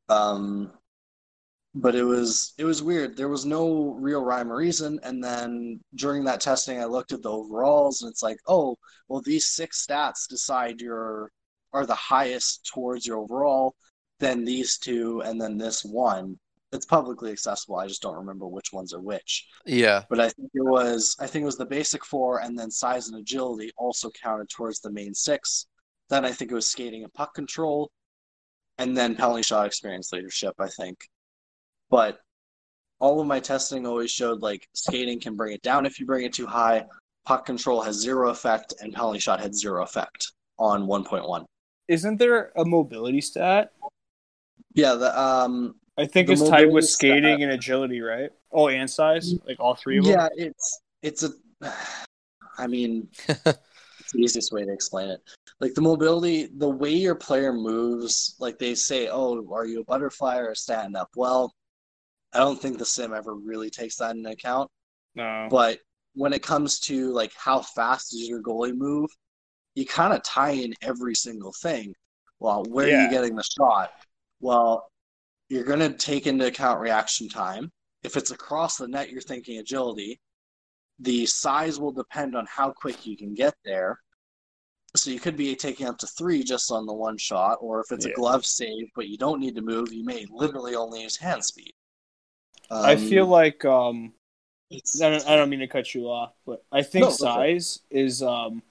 Um, 0.08 0.72
but 1.74 1.94
it 1.94 2.04
was 2.04 2.54
it 2.58 2.64
was 2.64 2.82
weird. 2.82 3.16
There 3.16 3.28
was 3.28 3.46
no 3.46 3.94
real 3.94 4.24
rhyme 4.24 4.52
or 4.52 4.56
reason. 4.56 5.00
And 5.02 5.22
then 5.24 5.80
during 5.94 6.24
that 6.24 6.40
testing, 6.40 6.80
I 6.80 6.84
looked 6.84 7.12
at 7.12 7.22
the 7.22 7.30
overalls, 7.30 8.02
and 8.02 8.10
it's 8.10 8.22
like, 8.22 8.38
oh, 8.46 8.76
well, 9.08 9.22
these 9.22 9.46
six 9.48 9.84
stats 9.86 10.28
decide 10.28 10.80
your 10.80 11.30
are 11.72 11.86
the 11.86 11.94
highest 11.94 12.66
towards 12.66 13.06
your 13.06 13.18
overall. 13.18 13.74
Then 14.20 14.44
these 14.44 14.78
two, 14.78 15.22
and 15.22 15.40
then 15.40 15.56
this 15.58 15.84
one. 15.84 16.38
It's 16.72 16.86
publicly 16.86 17.30
accessible. 17.30 17.76
I 17.76 17.86
just 17.86 18.02
don't 18.02 18.16
remember 18.16 18.46
which 18.46 18.72
ones 18.72 18.94
are 18.94 19.00
which. 19.00 19.46
Yeah. 19.66 20.04
But 20.08 20.20
I 20.20 20.30
think 20.30 20.50
it 20.54 20.64
was 20.64 21.16
I 21.20 21.26
think 21.26 21.42
it 21.42 21.46
was 21.46 21.58
the 21.58 21.66
basic 21.66 22.04
four, 22.04 22.40
and 22.40 22.58
then 22.58 22.70
size 22.70 23.08
and 23.08 23.18
agility 23.18 23.70
also 23.76 24.10
counted 24.10 24.48
towards 24.48 24.80
the 24.80 24.90
main 24.90 25.14
six. 25.14 25.66
Then 26.08 26.24
I 26.24 26.32
think 26.32 26.50
it 26.50 26.54
was 26.54 26.68
skating 26.68 27.04
and 27.04 27.12
puck 27.12 27.34
control, 27.34 27.90
and 28.78 28.96
then 28.96 29.14
penalty 29.14 29.42
shot 29.42 29.66
experience 29.66 30.12
leadership. 30.12 30.54
I 30.58 30.68
think, 30.68 30.98
but 31.90 32.20
all 32.98 33.20
of 33.20 33.26
my 33.26 33.40
testing 33.40 33.86
always 33.86 34.10
showed 34.10 34.40
like 34.40 34.66
skating 34.74 35.20
can 35.20 35.36
bring 35.36 35.52
it 35.52 35.62
down 35.62 35.86
if 35.86 36.00
you 36.00 36.06
bring 36.06 36.24
it 36.24 36.32
too 36.32 36.46
high. 36.46 36.84
Puck 37.24 37.46
control 37.46 37.82
has 37.82 37.96
zero 37.96 38.30
effect, 38.30 38.74
and 38.80 38.92
penalty 38.92 39.18
shot 39.18 39.40
had 39.40 39.54
zero 39.54 39.82
effect 39.82 40.32
on 40.58 40.86
1.1. 40.86 41.44
Isn't 41.88 42.18
there 42.18 42.52
a 42.56 42.64
mobility 42.64 43.20
stat? 43.20 43.70
Yeah, 44.74 44.94
the 44.94 45.20
um 45.20 45.74
I 45.98 46.06
think 46.06 46.28
it's 46.30 46.40
tied 46.40 46.50
mobility 46.50 46.72
with 46.72 46.84
stat- 46.84 46.98
skating 46.98 47.42
and 47.42 47.52
agility, 47.52 48.00
right? 48.00 48.30
Oh, 48.50 48.68
and 48.68 48.88
size, 48.88 49.34
like 49.46 49.60
all 49.60 49.74
three 49.74 49.98
of 49.98 50.04
them. 50.04 50.14
Yeah, 50.14 50.28
it's 50.36 50.80
it's 51.02 51.22
a. 51.22 51.30
I 52.58 52.66
mean, 52.66 53.08
it's 53.28 54.12
the 54.12 54.18
easiest 54.18 54.52
way 54.52 54.64
to 54.64 54.72
explain 54.72 55.08
it. 55.08 55.20
Like 55.60 55.74
the 55.74 55.80
mobility, 55.80 56.48
the 56.56 56.68
way 56.68 56.90
your 56.90 57.14
player 57.14 57.52
moves, 57.52 58.36
like 58.38 58.58
they 58.58 58.74
say, 58.74 59.08
"Oh, 59.08 59.46
are 59.52 59.66
you 59.66 59.80
a 59.80 59.84
butterfly 59.84 60.38
or 60.38 60.50
a 60.50 60.56
stand 60.56 60.96
up?" 60.96 61.10
Well, 61.16 61.54
I 62.32 62.38
don't 62.38 62.60
think 62.60 62.78
the 62.78 62.86
sim 62.86 63.12
ever 63.12 63.34
really 63.34 63.70
takes 63.70 63.96
that 63.96 64.16
into 64.16 64.30
account. 64.30 64.70
No. 65.14 65.48
But 65.50 65.80
when 66.14 66.32
it 66.32 66.42
comes 66.42 66.78
to 66.80 67.12
like 67.12 67.32
how 67.36 67.60
fast 67.60 68.10
does 68.10 68.28
your 68.28 68.42
goalie 68.42 68.76
move, 68.76 69.10
you 69.74 69.86
kind 69.86 70.12
of 70.14 70.22
tie 70.22 70.52
in 70.52 70.74
every 70.82 71.14
single 71.14 71.52
thing. 71.62 71.94
Well, 72.38 72.64
where 72.68 72.86
are 72.86 73.02
you 73.04 73.10
getting 73.10 73.36
the 73.36 73.44
shot? 73.44 73.92
Well, 74.40 74.90
you're 75.52 75.64
going 75.64 75.80
to 75.80 75.92
take 75.92 76.26
into 76.26 76.46
account 76.46 76.80
reaction 76.80 77.28
time. 77.28 77.70
If 78.02 78.16
it's 78.16 78.30
across 78.30 78.78
the 78.78 78.88
net, 78.88 79.10
you're 79.10 79.20
thinking 79.20 79.58
agility. 79.58 80.18
The 81.00 81.26
size 81.26 81.78
will 81.78 81.92
depend 81.92 82.34
on 82.34 82.46
how 82.46 82.72
quick 82.72 83.04
you 83.06 83.18
can 83.18 83.34
get 83.34 83.54
there. 83.62 83.98
So 84.96 85.10
you 85.10 85.20
could 85.20 85.36
be 85.36 85.54
taking 85.54 85.86
up 85.86 85.98
to 85.98 86.06
three 86.06 86.42
just 86.42 86.70
on 86.70 86.86
the 86.86 86.94
one 86.94 87.18
shot, 87.18 87.58
or 87.60 87.80
if 87.80 87.92
it's 87.92 88.04
Yeah. 88.04 88.10
a 88.12 88.12
glove 88.12 88.46
save, 88.46 88.88
but 88.94 89.08
you 89.08 89.18
don't 89.18 89.40
need 89.40 89.54
to 89.56 89.62
move, 89.62 89.92
you 89.92 90.04
may 90.06 90.26
literally 90.30 90.74
only 90.74 91.02
use 91.02 91.18
hand 91.18 91.44
speed. 91.44 91.74
I 92.82 92.96
Um, 92.96 93.08
feel 93.08 93.26
like 93.26 93.64
um, 93.64 94.12
I 94.72 94.78
don't, 95.10 95.26
I 95.28 95.36
don't 95.36 95.50
mean 95.50 95.60
to 95.60 95.68
cut 95.68 95.94
you 95.94 96.08
off, 96.10 96.32
but 96.46 96.64
I 96.72 96.82
think 96.82 97.04
No, 97.04 97.10
size 97.10 97.80
is 97.90 98.22
um 98.22 98.62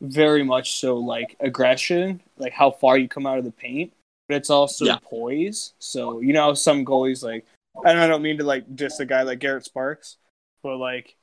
very 0.00 0.42
much 0.44 0.72
so 0.80 0.96
like 0.98 1.36
aggression, 1.40 2.22
like 2.38 2.52
how 2.52 2.70
far 2.70 2.98
you 2.98 3.08
come 3.08 3.26
out 3.26 3.38
of 3.38 3.44
the 3.44 3.52
paint, 3.52 3.92
but 4.30 4.36
it's 4.36 4.50
also 4.50 4.84
Yeah. 4.86 4.98
poise. 5.02 5.74
So 5.80 6.20
you 6.20 6.32
know 6.32 6.54
some 6.54 6.84
goalies 6.84 7.24
like, 7.24 7.44
and 7.84 7.98
I 7.98 8.06
don't 8.06 8.22
mean 8.22 8.38
to 8.38 8.44
like 8.44 8.76
diss 8.76 9.00
a 9.00 9.04
guy 9.04 9.22
like 9.22 9.40
Garrett 9.40 9.64
Sparks, 9.64 10.18
but 10.62 10.76
like 10.76 11.16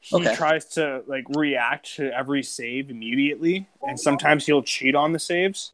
he 0.00 0.16
Okay. 0.16 0.34
tries 0.34 0.64
to 0.76 1.02
like 1.06 1.26
react 1.28 1.96
to 1.96 2.10
every 2.16 2.42
save 2.42 2.88
immediately, 2.90 3.66
and 3.82 4.00
sometimes 4.00 4.46
he'll 4.46 4.62
cheat 4.62 4.94
on 4.94 5.12
the 5.12 5.18
saves. 5.18 5.72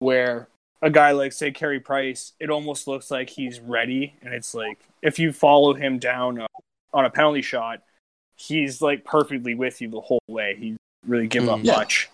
Where 0.00 0.48
a 0.82 0.90
guy 0.90 1.12
like 1.12 1.32
say 1.32 1.50
Carey 1.52 1.80
Price, 1.80 2.34
it 2.38 2.50
almost 2.50 2.86
looks 2.86 3.10
like 3.10 3.30
he's 3.30 3.58
ready, 3.60 4.14
and 4.22 4.34
it's 4.34 4.52
like 4.54 4.78
if 5.00 5.18
you 5.18 5.32
follow 5.32 5.72
him 5.72 5.98
down 5.98 6.40
uh, 6.40 6.46
on 6.92 7.06
a 7.06 7.10
penalty 7.10 7.42
shot, 7.42 7.82
he's 8.36 8.82
like 8.82 9.04
perfectly 9.06 9.54
with 9.54 9.80
you 9.80 9.88
the 9.88 10.02
whole 10.02 10.20
way. 10.28 10.54
He 10.58 10.76
really 11.06 11.28
give 11.28 11.48
up 11.48 11.60
Mm. 11.60 11.64
Yeah. 11.64 11.76
much. 11.76 12.10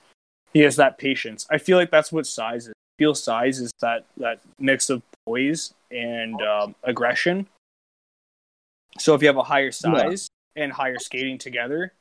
He 0.52 0.60
has 0.60 0.76
that 0.76 0.96
patience. 0.98 1.44
I 1.50 1.58
feel 1.58 1.76
like 1.76 1.90
that's 1.90 2.12
what 2.12 2.24
size 2.28 2.68
is. 2.68 2.74
Feel 2.98 3.14
size 3.14 3.58
is 3.60 3.72
that 3.80 4.06
that 4.18 4.40
mix 4.58 4.88
of 4.90 5.02
poise 5.26 5.74
and 5.90 6.40
um, 6.42 6.74
aggression. 6.84 7.46
So 8.98 9.14
if 9.14 9.22
you 9.22 9.28
have 9.28 9.36
a 9.36 9.42
higher 9.42 9.72
size 9.72 10.28
and 10.54 10.72
higher 10.72 10.98
skating 10.98 11.38
together, 11.38 11.92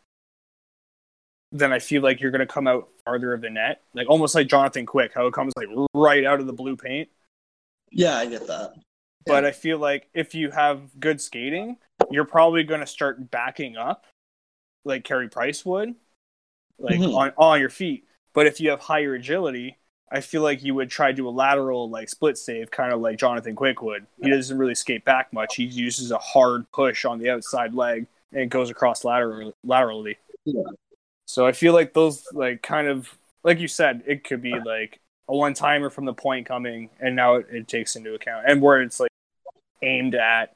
then 1.52 1.72
I 1.74 1.80
feel 1.80 2.02
like 2.04 2.22
you're 2.22 2.32
going 2.32 2.40
to 2.40 2.46
come 2.46 2.68
out 2.68 2.90
farther 3.06 3.34
of 3.34 3.42
the 3.42 3.50
net, 3.50 3.82
like 3.96 4.08
almost 4.10 4.36
like 4.36 4.48
Jonathan 4.48 4.86
Quick, 4.86 5.12
how 5.16 5.26
it 5.28 5.34
comes 5.34 5.54
like 5.56 5.68
right 5.96 6.24
out 6.26 6.40
of 6.40 6.46
the 6.48 6.54
blue 6.54 6.76
paint. 6.76 7.10
yeah, 7.92 8.18
I 8.18 8.26
get 8.26 8.48
that. 8.48 8.74
But 9.26 9.46
I 9.46 9.52
feel 9.52 9.78
like 9.78 10.10
if 10.14 10.36
you 10.36 10.52
have 10.52 10.82
good 11.00 11.22
skating, 11.22 11.78
you're 12.12 12.26
probably 12.26 12.64
going 12.64 12.82
to 12.82 12.88
start 12.88 13.32
backing 13.32 13.78
up, 13.78 14.06
like 14.84 15.04
Carey 15.04 15.30
Price 15.30 15.64
would, 15.66 15.96
like 16.78 17.00
Mhm. 17.00 17.16
on 17.16 17.34
on 17.38 17.60
your 17.60 17.70
feet. 17.70 18.06
But 18.34 18.48
if 18.48 18.60
you 18.60 18.70
have 18.72 18.82
higher 18.82 19.14
agility, 19.14 19.78
I 20.12 20.22
feel 20.22 20.42
like 20.44 20.64
you 20.64 20.76
would 20.76 20.90
try 20.90 21.08
to 21.08 21.14
do 21.14 21.28
a 21.28 21.32
lateral 21.32 21.90
like 21.90 22.08
split 22.10 22.38
save, 22.38 22.70
kind 22.70 22.94
of 22.94 23.02
like 23.02 23.18
Jonathan 23.18 23.56
Quick 23.56 23.82
would. 23.82 24.06
He 24.22 24.30
doesn't 24.30 24.58
really 24.58 24.76
skate 24.76 25.04
back 25.06 25.34
much. 25.34 25.56
He 25.56 25.64
uses 25.64 26.12
a 26.12 26.18
hard 26.20 26.70
push 26.72 27.04
on 27.06 27.18
the 27.20 27.30
outside 27.32 27.74
leg 27.74 28.06
and 28.32 28.50
goes 28.52 28.70
across 28.70 29.04
lateral 29.04 29.54
laterally. 29.64 30.18
Yeah. 30.46 30.62
So 31.26 31.48
I 31.48 31.52
feel 31.52 31.74
like 31.74 31.94
those 31.94 32.28
like 32.32 32.62
kind 32.62 32.88
of 32.88 33.18
like 33.44 33.60
you 33.60 33.68
said, 33.68 34.04
it 34.06 34.24
could 34.24 34.42
be 34.42 34.54
like 34.60 35.00
a 35.28 35.36
one 35.36 35.54
timer 35.54 35.90
from 35.90 36.06
the 36.06 36.14
point 36.14 36.46
coming, 36.46 36.90
and 37.00 37.16
now 37.16 37.36
it, 37.36 37.48
it 37.52 37.68
takes 37.68 37.96
into 37.96 38.14
account 38.14 38.46
and 38.48 38.62
where 38.62 38.82
it's 38.82 39.00
like 39.00 39.10
aimed 39.82 40.16
at, 40.16 40.54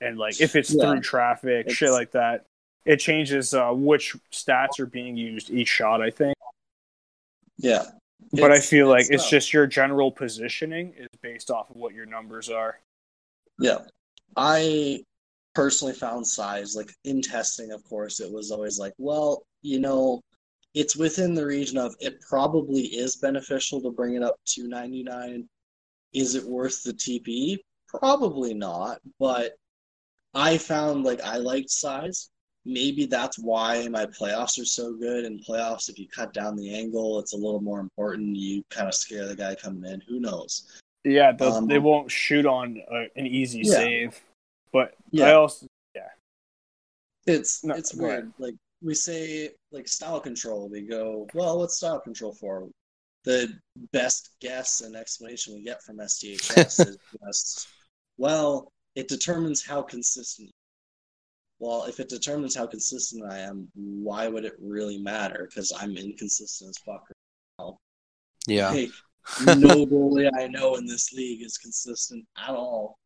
and 0.00 0.18
like 0.18 0.40
if 0.40 0.56
it's 0.56 0.72
Yeah. 0.72 0.92
through 0.92 1.00
traffic, 1.00 1.70
shit 1.70 1.90
like 1.90 2.12
that. 2.12 2.44
It 2.84 2.96
changes 2.96 3.54
uh, 3.54 3.70
which 3.72 4.16
stats 4.32 4.80
are 4.80 4.86
being 4.86 5.16
used 5.16 5.50
each 5.50 5.68
shot. 5.68 6.00
I 6.02 6.10
think, 6.10 6.36
Yeah. 7.58 7.84
But 8.32 8.52
I 8.52 8.60
feel 8.60 8.88
like 8.88 9.06
it's 9.10 9.24
tough. 9.24 9.30
just 9.30 9.52
your 9.52 9.66
general 9.66 10.10
positioning 10.10 10.94
is 10.96 11.08
based 11.22 11.50
off 11.50 11.70
of 11.70 11.76
what 11.76 11.94
your 11.94 12.06
numbers 12.06 12.48
are. 12.48 12.78
Yeah. 13.58 13.78
I 14.36 15.04
personally 15.54 15.94
found 15.94 16.26
size, 16.26 16.74
like 16.74 16.92
in 17.04 17.20
testing, 17.22 17.72
of 17.72 17.84
course, 17.84 18.20
it 18.20 18.30
was 18.30 18.50
always 18.50 18.78
like, 18.78 18.94
well, 18.98 19.44
you 19.60 19.78
know, 19.80 20.20
it's 20.74 20.96
within 20.96 21.34
the 21.34 21.44
region 21.44 21.76
of 21.78 21.94
it 22.00 22.20
probably 22.22 22.82
is 22.82 23.16
beneficial 23.16 23.80
to 23.82 23.90
bring 23.90 24.14
it 24.14 24.22
up 24.22 24.36
to 24.46 24.66
99. 24.66 25.48
Is 26.14 26.34
it 26.34 26.44
worth 26.44 26.82
the 26.82 26.94
TP? 26.94 27.58
Probably 27.88 28.54
not, 28.54 29.00
but 29.18 29.52
I 30.34 30.56
found 30.56 31.04
like 31.04 31.20
I 31.20 31.36
liked 31.36 31.70
size. 31.70 32.30
Maybe 32.64 33.06
that's 33.06 33.38
why 33.38 33.88
my 33.88 34.06
playoffs 34.06 34.60
are 34.60 34.64
so 34.64 34.94
good. 34.94 35.24
In 35.24 35.40
playoffs, 35.40 35.88
if 35.88 35.98
you 35.98 36.06
cut 36.08 36.32
down 36.32 36.56
the 36.56 36.72
angle, 36.74 37.18
it's 37.18 37.32
a 37.32 37.36
little 37.36 37.60
more 37.60 37.80
important. 37.80 38.36
You 38.36 38.62
kind 38.70 38.86
of 38.86 38.94
scare 38.94 39.26
the 39.26 39.34
guy 39.34 39.54
coming 39.56 39.90
in. 39.90 40.00
Who 40.02 40.20
knows? 40.20 40.70
Yeah, 41.04 41.32
Um, 41.40 41.66
they 41.66 41.80
won't 41.80 42.10
shoot 42.10 42.46
on 42.46 42.80
uh, 42.88 43.04
an 43.16 43.26
easy 43.26 43.62
Yeah. 43.64 43.74
save, 43.74 44.20
but 44.72 44.94
Yeah. 45.10 45.26
I 45.30 45.32
also 45.34 45.66
It's 47.24 47.62
No, 47.62 47.74
it's 47.74 47.94
go 47.94 48.06
ahead. 48.06 48.24
weird. 48.24 48.32
Like 48.38 48.54
we 48.82 48.94
say, 48.96 49.50
like 49.70 49.86
style 49.86 50.18
control. 50.20 50.68
We 50.68 50.82
go, 50.82 51.28
well, 51.34 51.58
what's 51.58 51.76
style 51.76 52.00
control 52.00 52.32
for? 52.32 52.68
The 53.22 53.56
best 53.92 54.30
guess 54.40 54.80
and 54.80 54.96
explanation 54.96 55.54
we 55.54 55.62
get 55.62 55.80
from 55.84 55.98
STHS 55.98 56.88
is 56.88 56.98
just, 57.24 57.68
well, 58.18 58.72
it 58.96 59.06
determines 59.06 59.64
how 59.64 59.82
consistent. 59.82 60.50
Well, 61.62 61.84
if 61.84 62.00
it 62.00 62.08
determines 62.08 62.56
how 62.56 62.66
consistent 62.66 63.22
I 63.30 63.38
am, 63.38 63.68
why 63.76 64.26
would 64.26 64.44
it 64.44 64.54
really 64.60 64.98
matter? 64.98 65.46
Because 65.48 65.70
I'm 65.78 65.96
inconsistent 65.96 66.70
as 66.70 66.78
fuck. 66.78 67.06
Yeah. 68.48 68.70
Like, 68.70 68.90
no 69.46 69.86
goalie 69.86 70.28
I 70.36 70.48
know 70.48 70.74
in 70.74 70.86
this 70.86 71.12
league 71.12 71.40
is 71.46 71.56
consistent 71.58 72.26
at 72.36 72.50
all. 72.50 72.98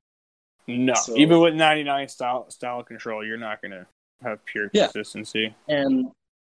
no. 0.66 0.94
So- 0.94 1.18
Even 1.18 1.40
with 1.40 1.52
99 1.52 2.08
style 2.08 2.48
style 2.48 2.82
control, 2.82 3.22
you're 3.26 3.36
not 3.36 3.60
gonna 3.60 3.86
have 4.22 4.42
pure 4.46 4.70
Yeah. 4.72 4.86
consistency. 4.86 5.54
And 5.68 6.10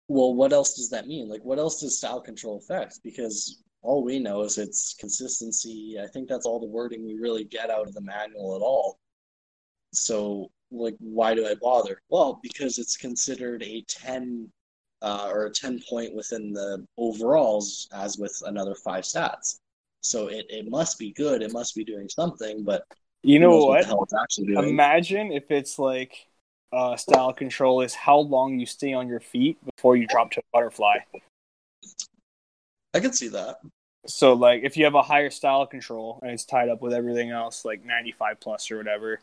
well, 0.08 0.34
what 0.34 0.54
else 0.54 0.76
does 0.76 0.90
that 0.92 1.06
mean? 1.06 1.28
Like, 1.28 1.44
what 1.44 1.60
else 1.60 1.82
does 1.82 1.98
style 1.98 2.22
control 2.22 2.60
affect? 2.60 3.02
Because 3.04 3.62
all 3.82 4.06
we 4.06 4.20
know 4.20 4.44
is 4.44 4.58
it's 4.58 4.94
consistency. 4.94 5.98
I 6.02 6.08
think 6.08 6.30
that's 6.30 6.46
all 6.46 6.62
the 6.62 6.66
wording 6.66 7.06
we 7.06 7.16
really 7.16 7.44
get 7.44 7.70
out 7.70 7.88
of 7.90 7.94
the 7.94 8.02
manual 8.02 8.56
at 8.56 8.62
all. 8.62 8.98
So, 9.94 10.50
like, 10.72 10.96
why 11.00 11.34
do 11.34 11.46
I 11.48 11.56
bother? 11.62 12.02
Well, 12.10 12.40
because 12.42 12.78
it's 12.78 12.98
considered 12.98 13.64
a 13.64 13.84
10 13.88 14.50
uh, 15.02 15.30
or 15.32 15.46
a 15.46 15.52
10 15.52 15.82
point 15.90 16.14
within 16.14 16.52
the 16.54 16.86
overalls, 16.98 17.88
as 17.94 18.18
with 18.18 18.42
another 18.46 18.76
five 18.76 19.04
stats. 19.04 19.60
So 20.02 20.28
it, 20.28 20.46
it 20.50 20.70
must 20.70 21.00
be 21.00 21.12
good. 21.14 21.42
It 21.42 21.52
must 21.52 21.76
be 21.76 21.84
doing 21.84 22.08
something, 22.10 22.64
but 22.64 22.84
You 23.24 23.40
know 23.40 23.58
what? 23.58 23.86
doing. 24.38 24.70
Imagine 24.70 25.32
if 25.32 25.52
it's 25.52 25.78
like 25.80 26.28
uh, 26.72 26.96
style 26.96 27.34
control 27.34 27.82
is 27.82 27.94
how 27.94 28.20
long 28.20 28.60
you 28.60 28.66
stay 28.66 28.94
on 28.94 29.08
your 29.08 29.20
feet 29.20 29.58
before 29.76 29.96
you 29.98 30.08
drop 30.08 30.32
to 30.32 30.40
a 30.40 30.44
butterfly. 30.54 30.98
I 32.94 33.00
can 33.00 33.14
see 33.14 33.28
that. 33.30 33.58
So 34.08 34.34
like 34.34 34.64
if 34.64 34.78
you 34.78 34.86
have 34.86 34.96
a 34.96 35.02
higher 35.02 35.30
style 35.30 35.66
control 35.66 36.20
and 36.22 36.32
it's 36.32 36.46
tied 36.46 36.70
up 36.70 36.82
with 36.82 36.94
everything 36.94 37.32
else, 37.32 37.66
like 37.66 37.84
95 37.84 38.40
plus 38.40 38.72
or 38.72 38.78
whatever, 38.78 39.20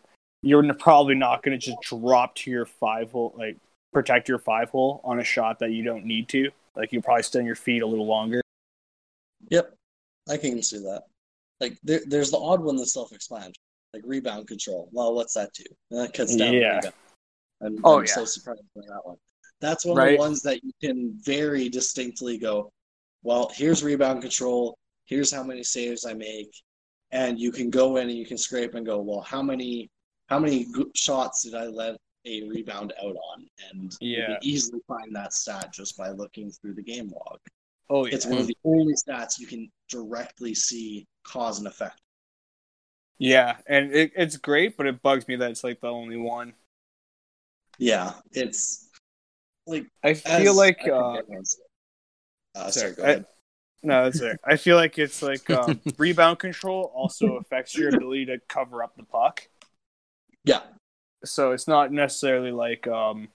you're 0.47 0.75
probably 0.75 1.15
not 1.15 1.43
going 1.43 1.59
to 1.59 1.67
just 1.67 1.79
drop 1.83 2.35
to 2.37 2.51
your 2.51 2.67
five 2.67 3.11
hole, 3.11 3.35
like 3.37 3.57
protect 3.93 4.29
your 4.29 4.39
five 4.39 4.71
hole 4.71 5.01
on 5.05 5.19
a 5.19 5.25
shot 5.25 5.59
that 5.59 5.73
you 5.73 5.83
don't 5.83 6.05
need 6.05 6.29
to. 6.29 6.51
Like 6.77 6.93
you 6.93 7.01
probably 7.01 7.23
stay 7.23 7.41
on 7.41 7.47
your 7.47 7.55
feet 7.57 7.83
a 7.83 7.87
little 7.87 8.07
longer. 8.07 8.41
Yep, 9.51 9.75
I 10.29 10.37
can 10.37 10.63
see 10.63 10.79
that. 10.79 11.05
Like 11.61 11.79
there, 11.83 12.01
there's 12.07 12.31
the 12.31 12.39
odd 12.39 12.61
one 12.63 12.77
that's 12.77 12.93
self-explanatory. 12.93 13.55
like 13.95 14.03
rebound 14.07 14.47
control. 14.47 14.89
Well, 14.93 15.15
what's 15.15 15.35
that 15.35 15.53
do? 15.55 15.65
And 15.91 16.01
that 16.01 16.13
cuts 16.15 16.37
down. 16.37 16.53
Yeah. 16.53 16.77
rebound. 16.77 16.95
I'm, 17.63 17.79
Oh, 17.85 17.99
I'm 17.99 18.05
yeah. 18.05 18.13
so 18.13 18.25
surprised 18.25 18.63
by 18.75 18.83
that 18.89 19.01
one. 19.05 19.17
That's 19.61 19.87
one 19.87 19.99
of 19.99 20.09
the 20.09 20.19
ones 20.19 20.43
that 20.43 20.63
you 20.63 20.73
can 20.83 21.19
very 21.23 21.69
distinctly 21.71 22.37
go, 22.37 22.71
well, 23.23 23.51
here's 23.55 23.83
rebound 23.83 24.21
control. 24.21 24.77
Here's 25.07 25.33
how 25.33 25.43
many 25.43 25.63
saves 25.63 26.05
I 26.05 26.13
make, 26.13 26.51
and 27.11 27.41
you 27.41 27.51
can 27.51 27.71
go 27.71 27.97
in 27.97 28.09
and 28.11 28.19
you 28.19 28.27
can 28.27 28.37
scrape 28.37 28.75
and 28.75 28.85
go, 28.85 29.01
well, 29.01 29.23
how 29.23 29.41
many 29.41 29.89
how 30.29 30.39
many 30.39 30.67
shots 30.95 31.43
did 31.43 31.55
I 31.55 31.67
let 31.67 31.97
a 32.25 32.43
rebound 32.49 32.93
out 33.03 33.17
on? 33.17 33.47
And 33.71 33.97
you 34.01 34.17
Yeah. 34.17 34.35
can 34.35 34.39
easily 34.43 34.81
find 34.89 35.15
that 35.15 35.33
stat 35.33 35.73
just 35.73 35.97
by 35.97 36.11
looking 36.11 36.51
through 36.51 36.75
the 36.75 36.83
game 36.83 37.11
log. 37.11 37.39
Oh 37.89 38.07
yeah. 38.07 38.15
It's 38.15 38.27
one 38.27 38.39
of 38.39 38.47
the 38.47 38.57
only 38.65 38.95
stats 38.95 39.39
you 39.39 39.47
can 39.47 39.71
directly 39.89 40.55
see 40.55 41.07
cause 41.25 41.59
and 41.59 41.69
effect. 41.69 42.01
Yeah, 43.19 43.57
and 43.67 43.93
it, 43.95 44.13
it's 44.15 44.37
great, 44.37 44.77
but 44.77 44.87
it 44.87 45.03
bugs 45.03 45.27
me 45.27 45.37
that 45.37 45.51
it's 45.51 45.65
like 45.65 45.81
the 45.81 45.89
only 45.89 46.17
one. 46.19 46.55
Yeah, 47.79 48.13
it's 48.33 48.89
like 49.67 49.87
I 50.03 50.15
feel 50.15 50.53
I 50.53 50.57
like 50.57 50.79
think 50.83 50.95
uh, 50.95 51.21
uh, 52.55 52.71
sorry, 52.71 52.93
go 52.95 53.03
I- 53.03 53.07
ahead. 53.07 53.27
no, 53.83 54.05
that's 54.05 54.21
it. 54.21 54.39
I 54.45 54.57
feel 54.57 54.77
like 54.77 54.99
it's 54.99 55.23
like 55.23 55.49
um, 55.51 55.81
rebound 55.99 56.39
control 56.39 56.91
also 56.95 57.37
affects 57.37 57.77
your 57.77 57.91
ability 57.91 58.27
to 58.27 58.39
cover 58.49 58.83
up 58.83 58.97
the 58.97 59.05
puck. 59.05 59.49
Yeah, 60.47 60.61
So 61.25 61.53
it's 61.53 61.69
not 61.69 61.93
necessarily 61.93 62.53
like 62.53 62.87
um, 62.87 63.29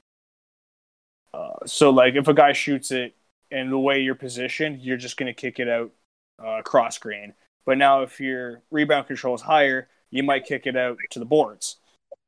uh, 1.34 1.66
so 1.66 1.90
like 1.92 2.16
if 2.16 2.28
a 2.28 2.34
guy 2.34 2.54
shoots 2.54 2.92
it 2.92 3.16
and 3.52 3.72
the 3.72 3.78
way 3.78 4.00
you're 4.00 4.16
positioned, 4.16 4.82
you're 4.82 4.98
just 4.98 5.18
gonna 5.18 5.34
kick 5.34 5.60
it 5.60 5.68
out 5.68 5.92
uh, 6.44 6.62
cross 6.64 6.98
grain. 6.98 7.34
But 7.66 7.78
now 7.78 8.02
if 8.02 8.20
your 8.20 8.64
rebound 8.72 9.08
control 9.08 9.36
is 9.36 9.42
higher, 9.42 9.90
you 10.10 10.24
might 10.24 10.46
kick 10.46 10.66
it 10.66 10.76
out 10.76 10.98
to 11.12 11.20
the 11.20 11.26
boards, 11.26 11.78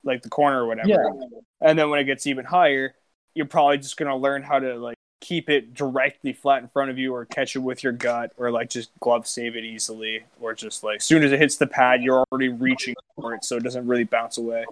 like 0.04 0.22
the 0.22 0.30
corner 0.30 0.64
or 0.64 0.68
whatever. 0.68 0.90
yeah, 0.90 1.26
And 1.62 1.80
then 1.80 1.90
when 1.90 2.00
it 2.00 2.06
gets 2.06 2.28
even 2.28 2.46
higher, 2.46 2.94
you're 3.34 3.46
probably 3.46 3.78
just 3.78 3.98
gonna 3.98 4.18
learn 4.18 4.44
how 4.44 4.60
to 4.60 4.76
like 4.76 4.98
keep 5.24 5.50
it 5.50 5.74
directly 5.74 6.34
flat 6.34 6.62
in 6.62 6.68
front 6.68 6.92
of 6.92 6.98
you, 7.00 7.16
or 7.16 7.26
catch 7.26 7.56
it 7.56 7.60
with 7.60 7.84
your 7.84 7.94
gut, 7.94 8.34
or 8.38 8.52
like 8.52 8.70
just 8.70 8.92
glove 9.00 9.26
save 9.26 9.56
it 9.56 9.64
easily, 9.64 10.24
or 10.40 10.54
just 10.54 10.84
like 10.84 10.98
as 10.98 11.06
soon 11.06 11.24
as 11.24 11.32
it 11.32 11.40
hits 11.40 11.56
the 11.56 11.66
pad, 11.66 12.04
you're 12.04 12.24
already 12.30 12.50
reaching 12.50 12.94
for 13.16 13.34
it, 13.34 13.44
so 13.46 13.56
it 13.58 13.64
doesn't 13.64 13.88
really 13.88 14.04
bounce 14.04 14.38
away. 14.38 14.66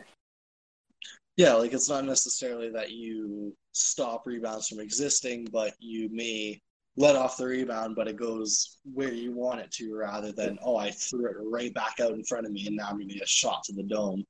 yeah. 1.37 1.53
Like 1.53 1.73
it's 1.73 1.89
not 1.89 2.05
necessarily 2.05 2.69
that 2.69 2.91
you 2.91 3.55
stop 3.71 4.27
rebounds 4.27 4.67
from 4.67 4.79
existing, 4.79 5.47
but 5.51 5.73
you 5.79 6.09
may 6.11 6.59
let 6.97 7.15
off 7.15 7.37
the 7.37 7.45
rebound, 7.45 7.95
but 7.95 8.09
it 8.09 8.17
goes 8.17 8.77
where 8.93 9.13
you 9.13 9.31
want 9.31 9.61
it 9.61 9.71
to, 9.71 9.95
rather 9.95 10.33
than 10.33 10.59
oh, 10.61 10.75
I 10.75 10.91
threw 10.91 11.25
it 11.25 11.37
right 11.39 11.73
back 11.73 12.01
out 12.01 12.11
in 12.11 12.23
front 12.25 12.45
of 12.45 12.51
me, 12.51 12.67
and 12.67 12.75
now 12.75 12.87
I'm 12.89 12.99
gonna 12.99 13.05
get 13.05 13.23
a 13.23 13.27
shot 13.27 13.63
to 13.65 13.73
the 13.73 13.83
dome. 13.83 14.25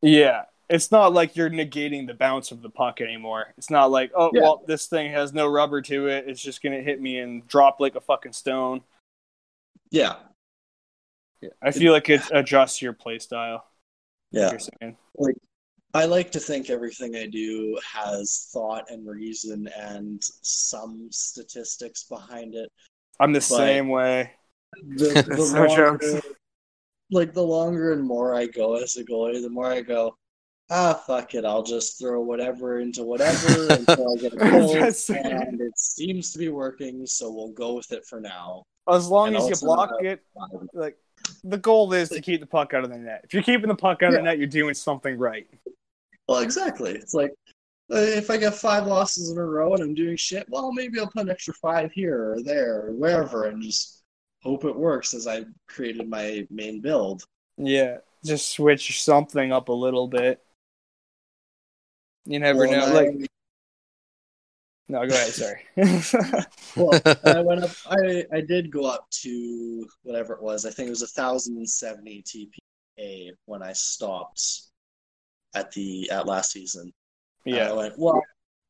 Yeah. 0.00 0.44
It's 0.68 0.90
not 0.90 1.12
like 1.12 1.36
you're 1.36 1.50
negating 1.50 2.06
the 2.08 2.14
bounce 2.14 2.50
of 2.50 2.60
the 2.60 2.70
puck 2.70 3.00
anymore. 3.00 3.54
It's 3.56 3.70
not 3.70 3.90
like, 3.90 4.10
oh, 4.16 4.30
Yeah. 4.34 4.42
well, 4.42 4.64
this 4.66 4.86
thing 4.86 5.12
has 5.12 5.32
no 5.32 5.46
rubber 5.46 5.80
to 5.82 6.08
it. 6.08 6.24
It's 6.28 6.42
just 6.42 6.60
going 6.62 6.76
to 6.76 6.82
hit 6.82 7.00
me 7.00 7.18
and 7.20 7.46
drop 7.46 7.78
like 7.78 7.94
a 7.94 8.00
fucking 8.00 8.32
stone. 8.32 8.82
Yeah, 9.90 10.16
yeah. 11.40 11.50
I 11.62 11.70
feel 11.70 11.92
like 11.92 12.08
it 12.08 12.22
adjusts 12.32 12.82
your 12.82 12.92
play 12.92 13.18
style. 13.20 13.64
yeah. 14.32 14.56
You're. 14.80 15.32
I 15.94 16.04
like 16.04 16.30
to 16.32 16.40
think 16.40 16.68
everything 16.68 17.16
I 17.16 17.26
do 17.26 17.78
has 17.90 18.50
thought 18.52 18.90
and 18.90 19.06
reason 19.08 19.66
and 19.78 20.20
some 20.42 21.08
statistics 21.10 22.04
behind 22.04 22.54
it. 22.54 22.70
I'm 23.20 23.32
the 23.32 23.38
But- 23.38 23.42
same 23.44 23.88
way. 23.88 24.32
The, 24.82 25.22
the 25.22 25.36
No 25.54 25.64
longer, 25.66 25.98
jokes. 25.98 26.26
like 27.12 27.32
the 27.32 27.42
longer 27.42 27.92
and 27.92 28.02
more 28.04 28.34
I 28.34 28.46
go 28.46 28.74
as 28.74 28.96
a 28.96 29.04
goalie, 29.04 29.40
the 29.40 29.48
more 29.48 29.72
I 29.72 29.80
go, 29.80 30.16
ah, 30.70 30.94
fuck 31.06 31.34
it, 31.34 31.44
I'll 31.44 31.62
just 31.62 31.98
throw 31.98 32.20
whatever 32.20 32.80
into 32.80 33.02
whatever 33.02 33.68
until 33.72 34.12
I 34.12 34.20
get 34.20 34.32
a 34.32 34.36
goal, 34.36 34.72
That's- 34.72 35.10
and 35.10 35.60
it 35.60 35.78
seems 35.78 36.32
to 36.32 36.38
be 36.38 36.48
working, 36.48 37.06
so 37.06 37.30
we'll 37.30 37.52
go 37.52 37.74
with 37.74 37.92
it 37.92 38.04
for 38.06 38.20
now. 38.20 38.64
As 38.88 39.08
long 39.08 39.28
And 39.28 39.36
as 39.36 39.48
you 39.48 39.66
block 39.66 39.90
uh, 39.92 40.04
it, 40.04 40.24
like 40.72 40.96
the 41.42 41.58
goal 41.58 41.92
is 41.92 42.08
to 42.10 42.20
keep 42.20 42.40
the 42.40 42.46
puck 42.46 42.72
out 42.72 42.84
of 42.84 42.90
the 42.90 42.98
net. 42.98 43.22
If 43.24 43.34
you're 43.34 43.42
keeping 43.42 43.68
the 43.68 43.74
puck 43.74 44.02
out 44.02 44.10
of 44.10 44.14
the 44.14 44.22
net, 44.22 44.38
you're 44.38 44.46
doing 44.46 44.74
something 44.74 45.18
right. 45.18 45.48
Well, 46.28 46.38
exactly. 46.40 46.92
It's 46.92 47.14
like 47.14 47.32
uh, 47.92 47.96
if 47.98 48.30
I 48.30 48.36
get 48.36 48.54
five 48.54 48.86
losses 48.86 49.30
in 49.30 49.38
a 49.38 49.44
row 49.44 49.74
and 49.74 49.82
I'm 49.82 49.94
doing 49.94 50.16
shit, 50.16 50.46
well, 50.48 50.72
maybe 50.72 51.00
I'll 51.00 51.06
put 51.06 51.22
an 51.22 51.30
extra 51.30 51.54
five 51.54 51.92
here 51.92 52.32
or 52.32 52.42
there 52.42 52.86
or 52.86 52.92
wherever, 52.92 53.46
and 53.46 53.62
just 53.62 54.02
hope 54.42 54.64
it 54.64 54.76
works 54.76 55.14
as 55.14 55.26
I 55.26 55.44
created 55.68 56.08
my 56.08 56.46
main 56.50 56.80
build. 56.80 57.24
Yeah, 57.56 57.98
just 58.24 58.50
switch 58.50 59.02
something 59.02 59.52
up 59.52 59.68
a 59.68 59.72
little 59.72 60.06
bit. 60.06 60.42
You 62.26 62.38
never 62.40 62.66
Well, 62.66 62.76
know. 62.88 62.88
Like, 62.92 63.10
no, 64.88 65.06
go 65.06 65.14
ahead. 65.14 65.34
Sorry. 65.34 65.62
Well, 66.76 67.00
uh, 67.06 67.14
I 67.24 67.40
went 67.40 67.62
up. 67.64 67.70
I 67.86 68.24
I 68.32 68.40
did 68.42 68.70
go 68.70 68.84
up 68.86 69.08
to 69.22 69.88
whatever 70.02 70.34
it 70.34 70.42
was. 70.42 70.66
I 70.66 70.70
think 70.70 70.88
it 70.88 70.90
was 70.90 71.02
a 71.02 71.06
thousand 71.08 71.56
and 71.56 71.68
seventy 71.68 72.22
TPA 72.22 73.30
when 73.46 73.62
I 73.62 73.72
stopped 73.72 74.62
at 75.54 75.70
the 75.72 76.10
at 76.10 76.26
last 76.26 76.52
season. 76.52 76.92
And 77.50 77.62
I 77.62 77.68
yeah, 77.68 77.72
went 77.72 77.98
well. 77.98 78.22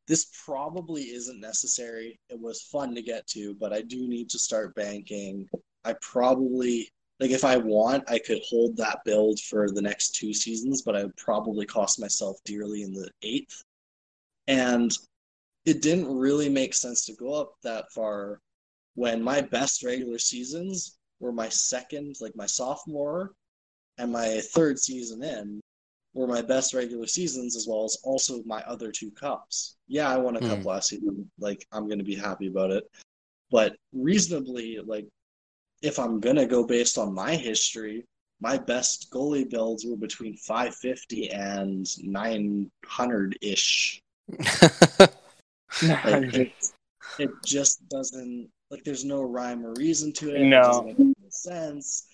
This 0.08 0.26
probably 0.44 1.02
isn't 1.04 1.40
necessary. 1.40 2.20
It 2.30 2.40
was 2.40 2.62
fun 2.62 2.94
to 2.94 3.02
get 3.02 3.26
to, 3.28 3.54
but 3.56 3.72
I 3.72 3.82
do 3.82 4.08
need 4.08 4.30
to 4.30 4.38
start 4.38 4.74
banking. 4.76 5.48
I 5.84 5.94
probably 6.00 6.88
like 7.20 7.30
if 7.30 7.44
I 7.44 7.56
want, 7.56 8.04
I 8.10 8.18
could 8.18 8.40
hold 8.48 8.76
that 8.76 9.00
build 9.04 9.40
for 9.40 9.70
the 9.70 9.82
next 9.82 10.14
two 10.14 10.34
seasons, 10.34 10.82
but 10.82 10.94
I 10.96 11.02
would 11.04 11.16
probably 11.16 11.64
cost 11.64 11.98
myself 12.00 12.36
dearly 12.44 12.82
in 12.82 12.92
the 12.92 13.10
eighth. 13.22 13.62
And 14.48 14.92
it 15.64 15.82
didn't 15.82 16.14
really 16.14 16.48
make 16.48 16.74
sense 16.74 17.04
to 17.06 17.14
go 17.14 17.32
up 17.32 17.54
that 17.62 17.90
far 17.92 18.40
when 18.94 19.22
my 19.22 19.40
best 19.40 19.82
regular 19.82 20.18
seasons 20.18 20.98
were 21.20 21.32
my 21.32 21.48
second, 21.48 22.16
like 22.20 22.36
my 22.36 22.46
sophomore 22.46 23.32
and 23.98 24.12
my 24.12 24.40
third 24.52 24.78
season 24.78 25.22
in 25.22 25.60
were 26.14 26.26
my 26.26 26.42
best 26.42 26.74
regular 26.74 27.06
seasons 27.06 27.56
as 27.56 27.66
well 27.66 27.84
as 27.84 27.98
also 28.04 28.42
my 28.44 28.62
other 28.62 28.92
two 28.92 29.10
cups. 29.10 29.76
Yeah, 29.88 30.08
I 30.08 30.16
won 30.18 30.36
a 30.36 30.40
cup 30.40 30.60
Hmm. 30.60 30.66
last 30.66 30.90
season. 30.90 31.30
Like 31.38 31.66
I'm 31.72 31.88
gonna 31.88 32.04
be 32.04 32.14
happy 32.14 32.46
about 32.46 32.70
it. 32.70 32.84
But 33.50 33.76
reasonably, 33.92 34.78
like 34.84 35.06
if 35.86 35.98
I'm 35.98 36.20
gonna 36.20 36.46
go 36.46 36.64
based 36.64 36.98
on 36.98 37.14
my 37.14 37.34
history, 37.34 38.04
my 38.40 38.58
best 38.58 39.08
goalie 39.12 39.48
builds 39.48 39.84
were 39.86 39.96
between 39.96 40.36
550 40.36 41.30
and 41.30 41.86
900 42.04 43.38
ish. 43.40 44.00
Like 45.82 46.32
it, 46.34 46.52
it 47.18 47.30
just 47.44 47.86
doesn't 47.88 48.48
like 48.70 48.82
there's 48.84 49.04
no 49.04 49.22
rhyme 49.22 49.64
or 49.66 49.74
reason 49.74 50.12
to 50.14 50.30
it. 50.34 50.40
It 50.40 50.44
No. 50.46 50.62
doesn't 50.62 50.86
make 50.86 50.98
any 50.98 51.14
sense. 51.30 52.06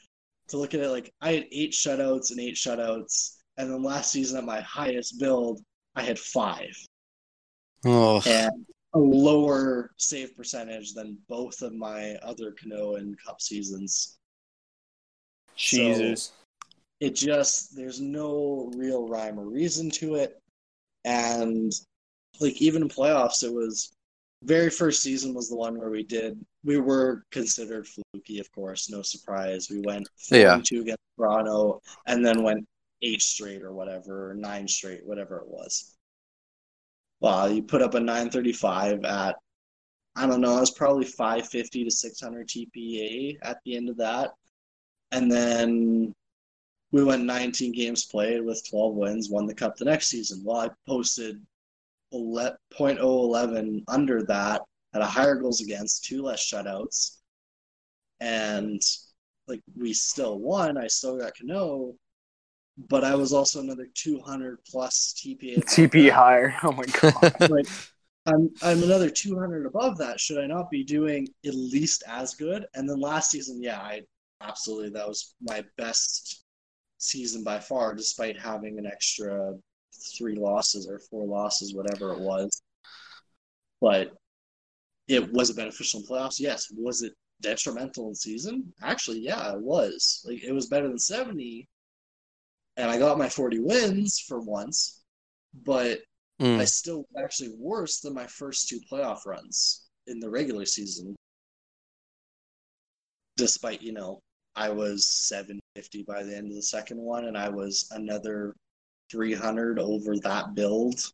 To 0.48 0.56
look 0.56 0.74
at 0.74 0.80
it 0.80 0.88
like 0.88 1.12
I 1.20 1.32
had 1.34 1.46
eight 1.52 1.72
shutouts 1.72 2.30
and 2.30 2.40
eight 2.40 2.56
shutouts, 2.56 3.36
and 3.58 3.70
then 3.70 3.82
last 3.82 4.10
season 4.10 4.38
at 4.38 4.44
my 4.44 4.60
highest 4.62 5.20
build, 5.20 5.60
I 5.94 6.02
had 6.02 6.18
five 6.18 6.74
oh, 7.84 8.20
and 8.26 8.66
a 8.94 8.98
lower 8.98 9.90
save 9.96 10.36
percentage 10.36 10.92
than 10.94 11.16
both 11.28 11.62
of 11.62 11.72
my 11.72 12.14
other 12.16 12.52
Cano 12.52 12.96
and 12.96 13.16
Cup 13.22 13.40
seasons. 13.40 14.18
Jesus. 15.56 16.32
it 17.00 17.14
just 17.14 17.76
there's 17.76 18.00
no 18.00 18.70
real 18.74 19.06
rhyme 19.06 19.38
or 19.38 19.44
reason 19.44 19.90
to 19.90 20.14
it 20.14 20.40
and 21.04 21.72
like 22.40 22.60
even 22.62 22.82
in 22.82 22.88
playoffs 22.88 23.42
it 23.44 23.52
was 23.52 23.92
very 24.44 24.70
first 24.70 25.02
season 25.02 25.34
was 25.34 25.48
the 25.50 25.56
one 25.56 25.78
where 25.78 25.90
we 25.90 26.02
did 26.02 26.42
we 26.64 26.78
were 26.78 27.24
considered 27.30 27.86
fluky 27.86 28.38
of 28.40 28.50
course 28.52 28.88
no 28.90 29.02
surprise 29.02 29.68
we 29.70 29.80
went 29.80 30.08
Yeah. 30.30 30.54
and 30.54 30.64
two 30.64 30.80
against 30.80 31.02
toronto 31.18 31.80
and 32.06 32.24
then 32.24 32.42
went 32.42 32.66
eight 33.02 33.20
straight 33.20 33.62
or 33.62 33.72
whatever 33.72 34.30
or 34.30 34.34
nine 34.34 34.66
straight 34.66 35.04
whatever 35.04 35.36
it 35.38 35.48
was 35.48 35.96
well 37.22 37.50
you 37.50 37.62
put 37.62 37.82
up 37.82 37.94
a 37.94 38.00
935 38.00 39.04
at 39.04 39.36
i 40.16 40.26
don't 40.26 40.42
know 40.42 40.58
it 40.58 40.60
was 40.60 40.70
probably 40.70 41.06
550 41.06 41.84
to 41.84 41.90
600 41.90 42.48
tpa 42.48 43.38
at 43.42 43.58
the 43.64 43.76
end 43.76 43.88
of 43.88 43.96
that 43.96 44.32
and 45.12 45.30
then 45.30 46.14
we 46.92 47.02
went 47.02 47.24
19 47.24 47.72
games 47.72 48.04
played 48.04 48.44
with 48.44 48.68
12 48.68 48.94
wins, 48.94 49.30
won 49.30 49.46
the 49.46 49.54
cup 49.54 49.76
the 49.76 49.86
next 49.86 50.08
season. 50.08 50.42
Well, 50.44 50.58
I 50.58 50.70
posted 50.86 51.40
11 52.12 52.58
.011 52.78 53.82
under 53.88 54.22
that, 54.24 54.60
had 54.92 55.02
a 55.02 55.06
higher 55.06 55.36
goals 55.36 55.62
against, 55.62 56.04
two 56.04 56.22
less 56.22 56.44
shutouts, 56.46 57.16
and 58.20 58.80
like 59.48 59.62
we 59.76 59.94
still 59.94 60.38
won. 60.38 60.76
I 60.76 60.86
still 60.86 61.18
got 61.18 61.32
Cano, 61.36 61.94
but 62.76 63.04
I 63.04 63.14
was 63.14 63.32
also 63.32 63.60
another 63.60 63.86
200 63.94 64.58
plus 64.66 65.14
TPA. 65.18 65.64
TP 65.64 66.04
that. 66.06 66.12
higher. 66.14 66.54
Oh 66.62 66.72
my 66.72 66.84
god. 67.00 67.34
Like, 67.48 67.66
I'm 68.26 68.50
I'm 68.62 68.82
another 68.82 69.10
200 69.10 69.66
above 69.66 69.98
that. 69.98 70.20
Should 70.20 70.38
I 70.38 70.46
not 70.46 70.70
be 70.70 70.84
doing 70.84 71.28
at 71.46 71.54
least 71.54 72.02
as 72.06 72.34
good? 72.34 72.66
And 72.74 72.88
then 72.88 73.00
last 73.00 73.30
season, 73.30 73.62
yeah, 73.62 73.80
I 73.80 74.02
absolutely 74.40 74.90
that 74.90 75.08
was 75.08 75.34
my 75.40 75.64
best 75.76 76.44
season 76.98 77.42
by 77.44 77.58
far, 77.58 77.94
despite 77.94 78.38
having 78.40 78.78
an 78.78 78.86
extra 78.86 79.54
three 80.16 80.36
losses 80.36 80.88
or 80.88 81.00
four 81.10 81.26
losses, 81.26 81.74
whatever 81.74 82.12
it 82.12 82.20
was. 82.20 82.62
But 83.80 84.12
it 85.08 85.32
was 85.32 85.50
a 85.50 85.54
beneficial 85.54 86.00
in 86.00 86.06
playoffs. 86.06 86.40
Yes. 86.40 86.68
Was 86.76 87.02
it 87.02 87.12
detrimental 87.40 88.08
in 88.08 88.14
season? 88.14 88.72
Actually, 88.82 89.20
yeah, 89.20 89.52
it 89.52 89.60
was. 89.60 90.24
Like 90.26 90.42
it 90.42 90.52
was 90.52 90.66
better 90.66 90.88
than 90.88 90.98
70. 90.98 91.68
And 92.76 92.90
I 92.90 92.98
got 92.98 93.18
my 93.18 93.28
40 93.28 93.60
wins 93.60 94.18
for 94.18 94.40
once, 94.40 95.02
but 95.54 96.00
Mm. 96.40 96.58
I 96.58 96.64
still 96.64 97.06
actually 97.16 97.54
worse 97.56 98.00
than 98.00 98.14
my 98.14 98.26
first 98.26 98.68
two 98.68 98.80
playoff 98.90 99.26
runs 99.26 99.88
in 100.08 100.18
the 100.18 100.28
regular 100.28 100.66
season. 100.66 101.14
Despite, 103.36 103.80
you 103.80 103.92
know, 103.92 104.18
I 104.56 104.70
was 104.70 105.06
750 105.06 106.02
by 106.02 106.24
the 106.24 106.36
end 106.36 106.48
of 106.48 106.56
the 106.56 106.62
second 106.62 106.98
one, 106.98 107.26
and 107.26 107.38
I 107.38 107.48
was 107.48 107.88
another 107.92 108.56
300 109.10 109.78
over 109.78 110.18
that 110.18 110.54
build. 110.54 111.12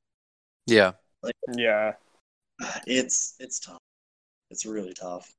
Yeah. 0.66 0.92
Like, 1.22 1.34
Yeah. 1.54 1.94
It's 2.86 3.34
it's 3.38 3.60
tough. 3.60 3.78
It's 4.50 4.64
really 4.64 4.94
tough. 4.94 5.30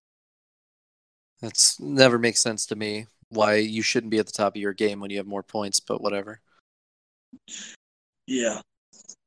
That's 1.42 1.80
never 1.80 2.20
makes 2.20 2.42
sense 2.42 2.66
to 2.68 2.76
me 2.76 3.08
why 3.30 3.56
you 3.56 3.82
shouldn't 3.82 4.12
be 4.12 4.20
at 4.20 4.26
the 4.26 4.32
top 4.32 4.56
of 4.56 4.62
your 4.62 4.74
game 4.74 5.00
when 5.00 5.12
you 5.12 5.18
have 5.18 5.28
more 5.28 5.44
points, 5.44 5.80
but 5.80 6.02
whatever. 6.02 6.42
Yeah. 8.28 8.62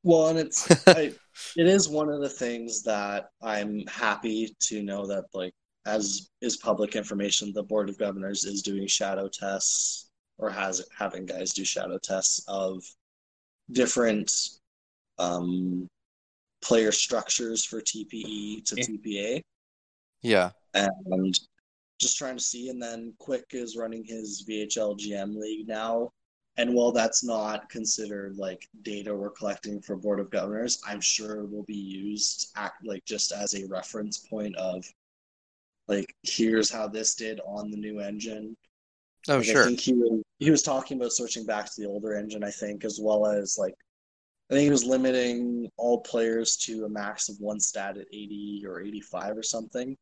Well, 0.03 0.27
and 0.27 0.39
it's 0.39 0.69
I, 0.87 1.13
it 1.57 1.67
is 1.67 1.89
one 1.89 2.09
of 2.09 2.21
the 2.21 2.29
things 2.29 2.83
that 2.83 3.29
I'm 3.41 3.85
happy 3.87 4.55
to 4.67 4.83
know 4.83 5.05
that 5.07 5.25
like 5.33 5.53
as 5.85 6.29
is 6.41 6.57
public 6.57 6.95
information, 6.95 7.51
the 7.53 7.63
board 7.63 7.89
of 7.89 7.97
governors 7.97 8.45
is 8.45 8.61
doing 8.61 8.87
shadow 8.87 9.27
tests 9.27 10.09
or 10.37 10.49
has 10.49 10.85
having 10.97 11.25
guys 11.25 11.51
do 11.51 11.65
shadow 11.65 11.97
tests 11.97 12.43
of 12.47 12.83
different 13.71 14.31
um, 15.19 15.87
player 16.61 16.91
structures 16.91 17.63
for 17.63 17.81
TPE 17.81 18.65
to 18.65 18.75
Yeah. 18.77 18.85
TPA 18.85 19.41
Yeah. 20.21 20.51
and 20.73 21.39
just 22.03 22.17
trying 22.17 22.37
to 22.37 22.43
see. 22.43 22.69
And 22.69 22.81
then 22.81 23.13
Quick 23.17 23.45
is 23.51 23.77
running 23.77 24.03
his 24.03 24.45
VHL 24.47 24.99
GM 24.99 25.35
league 25.35 25.67
now. 25.67 26.11
And 26.57 26.75
while 26.75 26.91
that's 26.91 27.23
not 27.23 27.67
considered 27.69 28.37
like 28.37 28.67
data 28.83 29.15
we're 29.15 29.31
collecting 29.31 29.81
for 29.81 29.95
Board 29.95 30.19
of 30.19 30.29
Governors, 30.29 30.79
I'm 30.87 31.01
sure 31.01 31.39
it 31.39 31.51
will 31.51 31.63
be 31.63 31.73
used 31.73 32.51
act 32.55 32.85
like 32.85 33.03
just 33.05 33.31
as 33.31 33.55
a 33.55 33.65
reference 33.65 34.19
point 34.19 34.55
of 34.55 34.85
like 35.87 36.13
here's 36.21 36.69
how 36.69 36.87
this 36.87 37.15
did 37.15 37.39
on 37.45 37.71
the 37.71 37.77
new 37.77 37.99
engine. 37.99 38.55
Oh, 39.27 39.37
Like, 39.37 39.49
I 39.49 39.51
sure. 39.51 39.65
think 39.65 39.79
he 39.79 39.93
was, 39.93 40.21
he 40.37 40.51
was 40.51 40.61
talking 40.61 40.97
about 40.97 41.13
switching 41.13 41.45
back 41.45 41.65
to 41.65 41.81
the 41.81 41.87
older 41.87 42.15
engine, 42.15 42.43
I 42.43 42.51
think, 42.51 42.85
as 42.85 42.99
well 43.01 43.25
as 43.25 43.57
like 43.57 43.75
I 44.49 44.53
think 44.53 44.65
he 44.65 44.69
was 44.69 44.85
limiting 44.85 45.71
all 45.77 46.01
players 46.01 46.57
to 46.57 46.85
a 46.85 46.89
max 46.89 47.29
of 47.29 47.39
one 47.39 47.59
stat 47.59 47.97
at 47.97 48.07
80 48.13 48.63
or 48.67 48.81
85 48.81 49.37
or 49.37 49.43
something. 49.43 49.97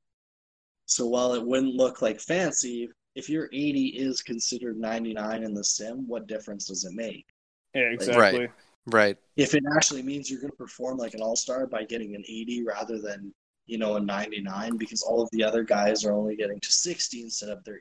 So 0.92 1.06
while 1.06 1.34
it 1.34 1.46
wouldn't 1.46 1.76
look 1.76 2.02
like 2.02 2.20
fancy, 2.20 2.90
if 3.16 3.30
your 3.30 3.46
80 3.54 3.88
is 3.98 4.22
considered 4.22 4.78
99 4.78 5.44
in 5.44 5.54
the 5.54 5.64
sim, 5.64 6.06
what 6.06 6.28
difference 6.28 6.66
does 6.68 6.84
it 6.84 6.92
make? 6.94 7.26
Yeah, 7.74 7.84
exactly. 7.92 8.50
Right. 8.88 9.18
If 9.38 9.56
it 9.56 9.64
actually 9.74 10.02
means 10.02 10.30
you're 10.30 10.42
going 10.42 10.52
to 10.52 10.58
perform 10.58 10.98
like 10.98 11.14
an 11.14 11.22
all-star 11.22 11.66
by 11.68 11.86
getting 11.86 12.14
an 12.16 12.24
80 12.28 12.66
rather 12.66 13.00
than, 13.00 13.34
you 13.68 13.78
know, 13.78 13.96
a 13.96 14.02
99 14.02 14.76
because 14.76 15.02
all 15.02 15.22
of 15.22 15.30
the 15.32 15.44
other 15.44 15.64
guys 15.64 16.04
are 16.04 16.12
only 16.12 16.36
getting 16.36 16.60
to 16.60 16.72
60 16.72 17.22
instead 17.22 17.50
of 17.50 17.64
their 17.64 17.80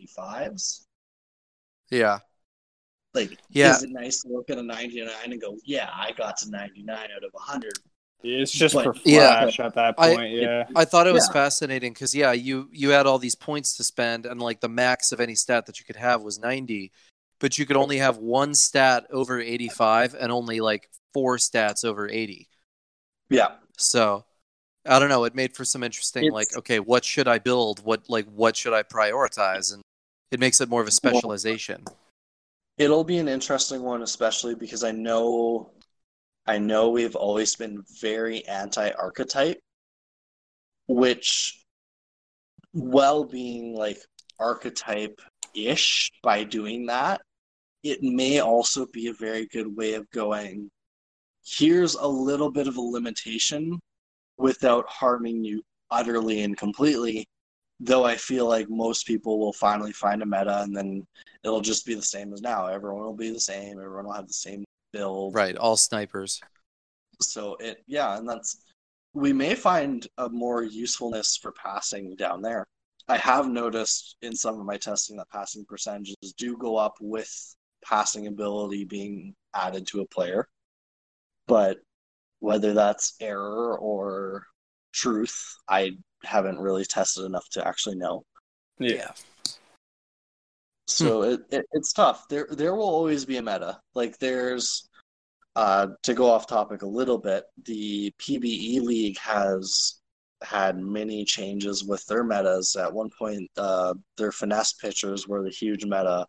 85s. 0.00 0.86
Yeah. 1.90 2.20
Like, 3.12 3.38
Yeah. 3.50 3.76
is 3.76 3.82
it 3.82 3.90
nice 3.90 4.22
to 4.22 4.28
look 4.28 4.48
at 4.48 4.56
a 4.56 4.62
99 4.62 5.10
and 5.32 5.40
go, 5.40 5.58
yeah, 5.64 5.90
I 5.92 6.12
got 6.12 6.38
to 6.38 6.50
99 6.50 7.10
out 7.14 7.24
of 7.24 7.32
100? 7.34 7.72
It's 8.22 8.50
just 8.50 8.74
But- 8.74 8.84
for 8.84 8.94
Yeah. 9.04 9.42
flash 9.42 9.60
at 9.60 9.74
that 9.74 9.94
I- 9.96 10.14
point. 10.16 10.32
yeah. 10.32 10.66
I 10.74 10.84
thought 10.84 11.06
it 11.06 11.12
was 11.12 11.26
Yeah. 11.28 11.32
fascinating 11.34 11.92
because 11.92 12.14
yeah, 12.14 12.32
you 12.32 12.68
you 12.72 12.90
had 12.90 13.06
all 13.06 13.18
these 13.18 13.36
points 13.36 13.76
to 13.76 13.84
spend, 13.84 14.26
and 14.26 14.40
like 14.42 14.60
the 14.60 14.68
max 14.68 15.12
of 15.12 15.20
any 15.20 15.34
stat 15.36 15.66
that 15.66 15.78
you 15.78 15.84
could 15.84 15.96
have 15.96 16.22
was 16.22 16.38
ninety, 16.38 16.90
but 17.38 17.58
you 17.58 17.66
could 17.66 17.76
only 17.76 17.98
have 17.98 18.16
one 18.18 18.54
stat 18.54 19.06
over 19.10 19.40
eighty 19.40 19.68
five 19.68 20.14
and 20.14 20.32
only 20.32 20.60
like 20.60 20.90
four 21.14 21.36
stats 21.36 21.84
over 21.84 22.08
eighty. 22.08 22.48
Yeah. 23.30 23.56
So 23.76 24.24
I 24.84 24.98
don't 24.98 25.10
know. 25.10 25.24
It 25.24 25.34
made 25.34 25.54
for 25.54 25.64
some 25.64 25.84
interesting 25.84 26.24
It's- 26.24 26.34
like 26.34 26.56
okay, 26.56 26.80
what 26.80 27.04
should 27.04 27.28
I 27.28 27.38
build? 27.38 27.84
What 27.84 28.08
like 28.10 28.26
what 28.26 28.56
should 28.56 28.72
I 28.72 28.82
prioritize? 28.82 29.72
And 29.72 29.82
it 30.32 30.40
makes 30.40 30.60
it 30.60 30.68
more 30.68 30.80
of 30.80 30.88
a 30.88 30.92
specialization. 30.92 31.84
It'll 32.78 33.04
be 33.04 33.18
an 33.18 33.28
interesting 33.28 33.82
one, 33.82 34.02
especially 34.02 34.54
because 34.54 34.82
I 34.84 34.90
know, 34.92 35.70
I 36.48 36.56
know 36.56 36.88
we've 36.88 37.14
always 37.14 37.54
been 37.56 37.84
very 38.00 38.42
anti-archetype, 38.48 39.60
which, 40.86 41.62
while 42.72 43.24
being 43.24 43.74
like 43.74 43.98
archetype-ish 44.40 46.10
by 46.22 46.44
doing 46.44 46.86
that, 46.86 47.20
it 47.82 48.02
may 48.02 48.40
also 48.40 48.86
be 48.86 49.08
a 49.08 49.12
very 49.12 49.46
good 49.48 49.76
way 49.76 49.92
of 49.92 50.08
going. 50.10 50.70
Here's 51.44 51.94
a 51.96 52.06
little 52.06 52.50
bit 52.50 52.66
of 52.66 52.78
a 52.78 52.80
limitation, 52.80 53.78
without 54.38 54.88
harming 54.88 55.44
you 55.44 55.62
utterly 55.90 56.44
and 56.44 56.56
completely. 56.56 57.26
Though 57.78 58.06
I 58.06 58.16
feel 58.16 58.48
like 58.48 58.70
most 58.70 59.06
people 59.06 59.38
will 59.38 59.52
finally 59.52 59.92
find 59.92 60.22
a 60.22 60.26
meta, 60.26 60.62
and 60.62 60.74
then 60.74 61.06
it'll 61.44 61.60
just 61.60 61.84
be 61.84 61.94
the 61.94 62.00
same 62.00 62.32
as 62.32 62.40
now. 62.40 62.68
Everyone 62.68 63.02
will 63.02 63.12
be 63.12 63.30
the 63.30 63.38
same. 63.38 63.78
Everyone 63.78 64.06
will 64.06 64.12
have 64.14 64.28
the 64.28 64.32
same 64.32 64.64
build. 64.92 65.34
Right, 65.34 65.56
all 65.56 65.76
snipers. 65.76 66.40
So 67.20 67.56
it, 67.56 67.82
yeah, 67.86 68.16
and 68.16 68.28
that's 68.28 68.64
we 69.14 69.32
may 69.32 69.54
find 69.54 70.06
a 70.18 70.28
more 70.28 70.62
usefulness 70.62 71.36
for 71.36 71.52
passing 71.52 72.14
down 72.16 72.42
there. 72.42 72.66
I 73.08 73.16
have 73.16 73.48
noticed 73.48 74.16
in 74.22 74.34
some 74.34 74.60
of 74.60 74.66
my 74.66 74.76
testing 74.76 75.16
that 75.16 75.30
passing 75.30 75.64
percentages 75.66 76.34
do 76.36 76.56
go 76.56 76.76
up 76.76 76.94
with 77.00 77.30
passing 77.84 78.26
ability 78.26 78.84
being 78.84 79.34
added 79.54 79.86
to 79.88 80.02
a 80.02 80.08
player, 80.08 80.46
but 81.46 81.78
whether 82.40 82.74
that's 82.74 83.14
error 83.20 83.78
or 83.78 84.44
truth, 84.92 85.56
I 85.68 85.92
haven't 86.24 86.58
really 86.58 86.84
tested 86.84 87.24
enough 87.24 87.48
to 87.50 87.66
actually 87.66 87.96
know. 87.96 88.24
Yeah. 88.78 89.12
So 90.88 91.22
it, 91.22 91.40
it 91.50 91.66
it's 91.72 91.92
tough. 91.92 92.26
There 92.28 92.48
there 92.50 92.74
will 92.74 92.88
always 92.88 93.24
be 93.24 93.36
a 93.36 93.42
meta. 93.42 93.80
Like 93.94 94.18
there's 94.18 94.88
uh 95.54 95.88
to 96.02 96.14
go 96.14 96.30
off 96.30 96.46
topic 96.46 96.82
a 96.82 96.86
little 96.86 97.18
bit, 97.18 97.44
the 97.64 98.12
PBE 98.18 98.80
league 98.82 99.18
has 99.18 100.00
had 100.42 100.78
many 100.78 101.24
changes 101.24 101.84
with 101.84 102.04
their 102.06 102.24
metas. 102.24 102.74
At 102.76 102.92
one 102.92 103.10
point 103.18 103.50
uh 103.58 103.94
their 104.16 104.32
finesse 104.32 104.72
pitchers 104.74 105.28
were 105.28 105.42
the 105.42 105.50
huge 105.50 105.84
meta. 105.84 106.26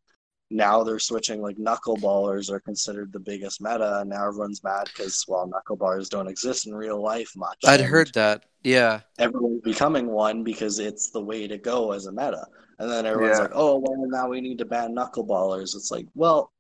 Now 0.51 0.83
they're 0.83 0.99
switching 0.99 1.41
like 1.41 1.57
knuckleballers 1.57 2.49
are 2.49 2.59
considered 2.59 3.13
the 3.13 3.19
biggest 3.19 3.61
meta 3.61 3.99
and 3.99 4.09
now 4.09 4.27
everyone's 4.27 4.63
mad 4.63 4.85
because 4.87 5.23
well 5.27 5.47
knuckleballers 5.49 6.09
don't 6.09 6.27
exist 6.27 6.65
in 6.67 6.73
real 6.73 7.01
life 7.01 7.31
much. 7.35 7.59
I'd 7.65 7.81
heard 7.81 8.11
that. 8.15 8.45
Yeah. 8.63 9.01
everyone's 9.19 9.61
becoming 9.61 10.07
one 10.07 10.43
because 10.43 10.79
it's 10.79 11.11
the 11.11 11.21
way 11.21 11.47
to 11.47 11.57
go 11.57 11.91
as 11.91 12.07
a 12.07 12.11
meta. 12.11 12.45
And 12.79 12.89
then 12.89 13.05
everyone's 13.05 13.37
Yeah. 13.37 13.43
like, 13.43 13.51
oh, 13.53 13.77
well, 13.77 14.07
now 14.09 14.27
we 14.29 14.41
need 14.41 14.57
to 14.59 14.65
ban 14.65 14.95
knuckleballers. 14.95 15.75
It's 15.75 15.91
like, 15.91 16.07
well, 16.15 16.51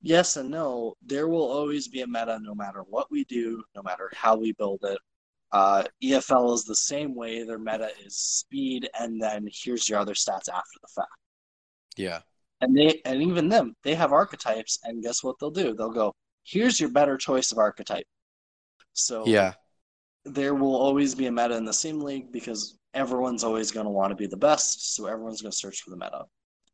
yes 0.00 0.36
and 0.36 0.50
no. 0.50 0.94
There 1.04 1.28
will 1.28 1.48
always 1.50 1.86
be 1.88 2.00
a 2.02 2.06
meta 2.06 2.38
no 2.42 2.54
matter 2.54 2.80
what 2.88 3.10
we 3.10 3.24
do, 3.24 3.62
no 3.76 3.82
matter 3.82 4.10
how 4.14 4.36
we 4.36 4.52
build 4.52 4.80
it. 4.84 4.98
Uh, 5.52 5.82
EFL 6.02 6.54
is 6.54 6.64
the 6.64 6.76
same 6.76 7.14
way. 7.14 7.42
Their 7.42 7.58
meta 7.58 7.90
is 8.04 8.16
speed, 8.16 8.88
and 8.98 9.20
then 9.20 9.48
here's 9.50 9.88
your 9.88 9.98
other 9.98 10.14
stats 10.14 10.48
after 10.48 10.78
the 10.82 10.88
fact. 10.94 11.08
Yeah. 11.96 12.20
And 12.60 12.76
they 12.76 13.00
and 13.04 13.22
even 13.22 13.48
them, 13.48 13.74
they 13.84 13.94
have 13.94 14.12
archetypes, 14.12 14.78
and 14.84 15.02
guess 15.02 15.22
what 15.24 15.36
they'll 15.38 15.50
do? 15.50 15.74
They'll 15.74 15.90
go, 15.90 16.14
here's 16.44 16.80
your 16.80 16.90
better 16.90 17.16
choice 17.16 17.52
of 17.52 17.58
archetype. 17.58 18.06
So 18.94 19.32
Yeah. 19.32 19.54
there 20.24 20.54
will 20.54 20.76
always 20.76 21.14
be 21.14 21.26
a 21.26 21.32
meta 21.32 21.56
in 21.56 21.64
the 21.64 21.72
sim 21.72 22.00
league 22.00 22.32
because 22.32 22.78
everyone's 22.94 23.44
always 23.44 23.70
going 23.72 23.86
to 23.86 23.90
want 23.90 24.10
to 24.10 24.16
be 24.16 24.26
the 24.26 24.36
best, 24.36 24.94
so 24.94 25.06
everyone's 25.06 25.42
going 25.42 25.52
to 25.52 25.58
search 25.58 25.82
for 25.82 25.90
the 25.90 25.96
meta. 25.96 26.24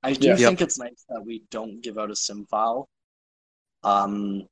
I 0.02 0.12
do 0.14 0.36
Yeah. 0.36 0.38
think 0.38 0.60
it's 0.60 0.78
nice 0.78 1.04
that 1.08 1.24
we 1.24 1.44
don't 1.50 1.82
give 1.82 1.98
out 1.98 2.10
a 2.10 2.16
sim 2.16 2.46
file, 2.46 2.88
um, 3.84 4.48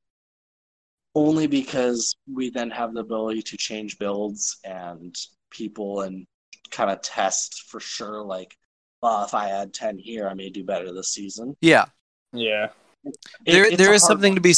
only 1.14 1.46
because 1.46 2.14
we 2.32 2.50
then 2.50 2.70
have 2.70 2.94
the 2.94 3.00
ability 3.00 3.42
to 3.42 3.56
change 3.56 3.98
builds 3.98 4.58
and 4.64 5.14
people 5.50 6.02
and 6.02 6.26
kind 6.70 6.90
of 6.90 7.00
test 7.02 7.64
for 7.68 7.80
sure. 7.80 8.22
Like, 8.24 8.56
well, 9.02 9.24
if 9.24 9.34
I 9.34 9.50
add 9.50 9.74
ten 9.74 9.98
here, 9.98 10.28
I 10.28 10.34
may 10.34 10.48
do 10.48 10.64
better 10.64 10.92
this 10.92 11.08
season. 11.08 11.56
Yeah. 11.60 11.86
Yeah. 12.32 12.68
It- 13.04 13.16
there 13.44 13.64
it's 13.66 13.76
there 13.76 13.92
a 13.92 13.94
is 13.96 14.02
hard 14.02 14.10
something 14.12 14.32
one. 14.32 14.36
to 14.36 14.40
be 14.40 14.54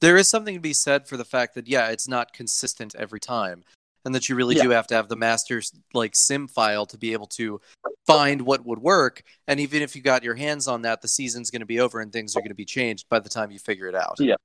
there 0.00 0.16
is 0.16 0.28
something 0.28 0.54
to 0.54 0.60
be 0.60 0.74
said 0.74 1.08
for 1.08 1.16
the 1.16 1.24
fact 1.24 1.54
that 1.54 1.66
yeah 1.66 1.88
it's 1.88 2.06
not 2.06 2.32
consistent 2.34 2.94
every 2.94 3.18
time 3.18 3.64
and 4.04 4.14
that 4.14 4.28
you 4.28 4.36
really 4.36 4.54
Yeah. 4.56 4.64
do 4.64 4.70
have 4.70 4.86
to 4.88 4.94
have 4.94 5.08
the 5.08 5.16
master 5.16 5.62
like 5.94 6.12
sim 6.14 6.46
file 6.48 6.84
to 6.86 6.98
be 6.98 7.12
able 7.14 7.26
to 7.28 7.60
find 8.06 8.42
what 8.42 8.64
would 8.64 8.78
work. 8.78 9.22
And 9.46 9.58
even 9.58 9.82
if 9.82 9.96
you 9.96 10.02
got 10.02 10.22
your 10.22 10.34
hands 10.34 10.68
on 10.68 10.82
that, 10.82 11.02
the 11.02 11.08
season's 11.08 11.50
going 11.50 11.60
to 11.60 11.66
be 11.66 11.80
over 11.80 12.00
and 12.00 12.12
things 12.12 12.36
are 12.36 12.40
going 12.40 12.50
to 12.50 12.54
be 12.54 12.64
changed 12.64 13.06
by 13.08 13.18
the 13.18 13.28
time 13.28 13.50
you 13.50 13.58
figure 13.58 13.86
it 13.86 13.94
out. 13.94 14.14
Yeah. 14.18 14.36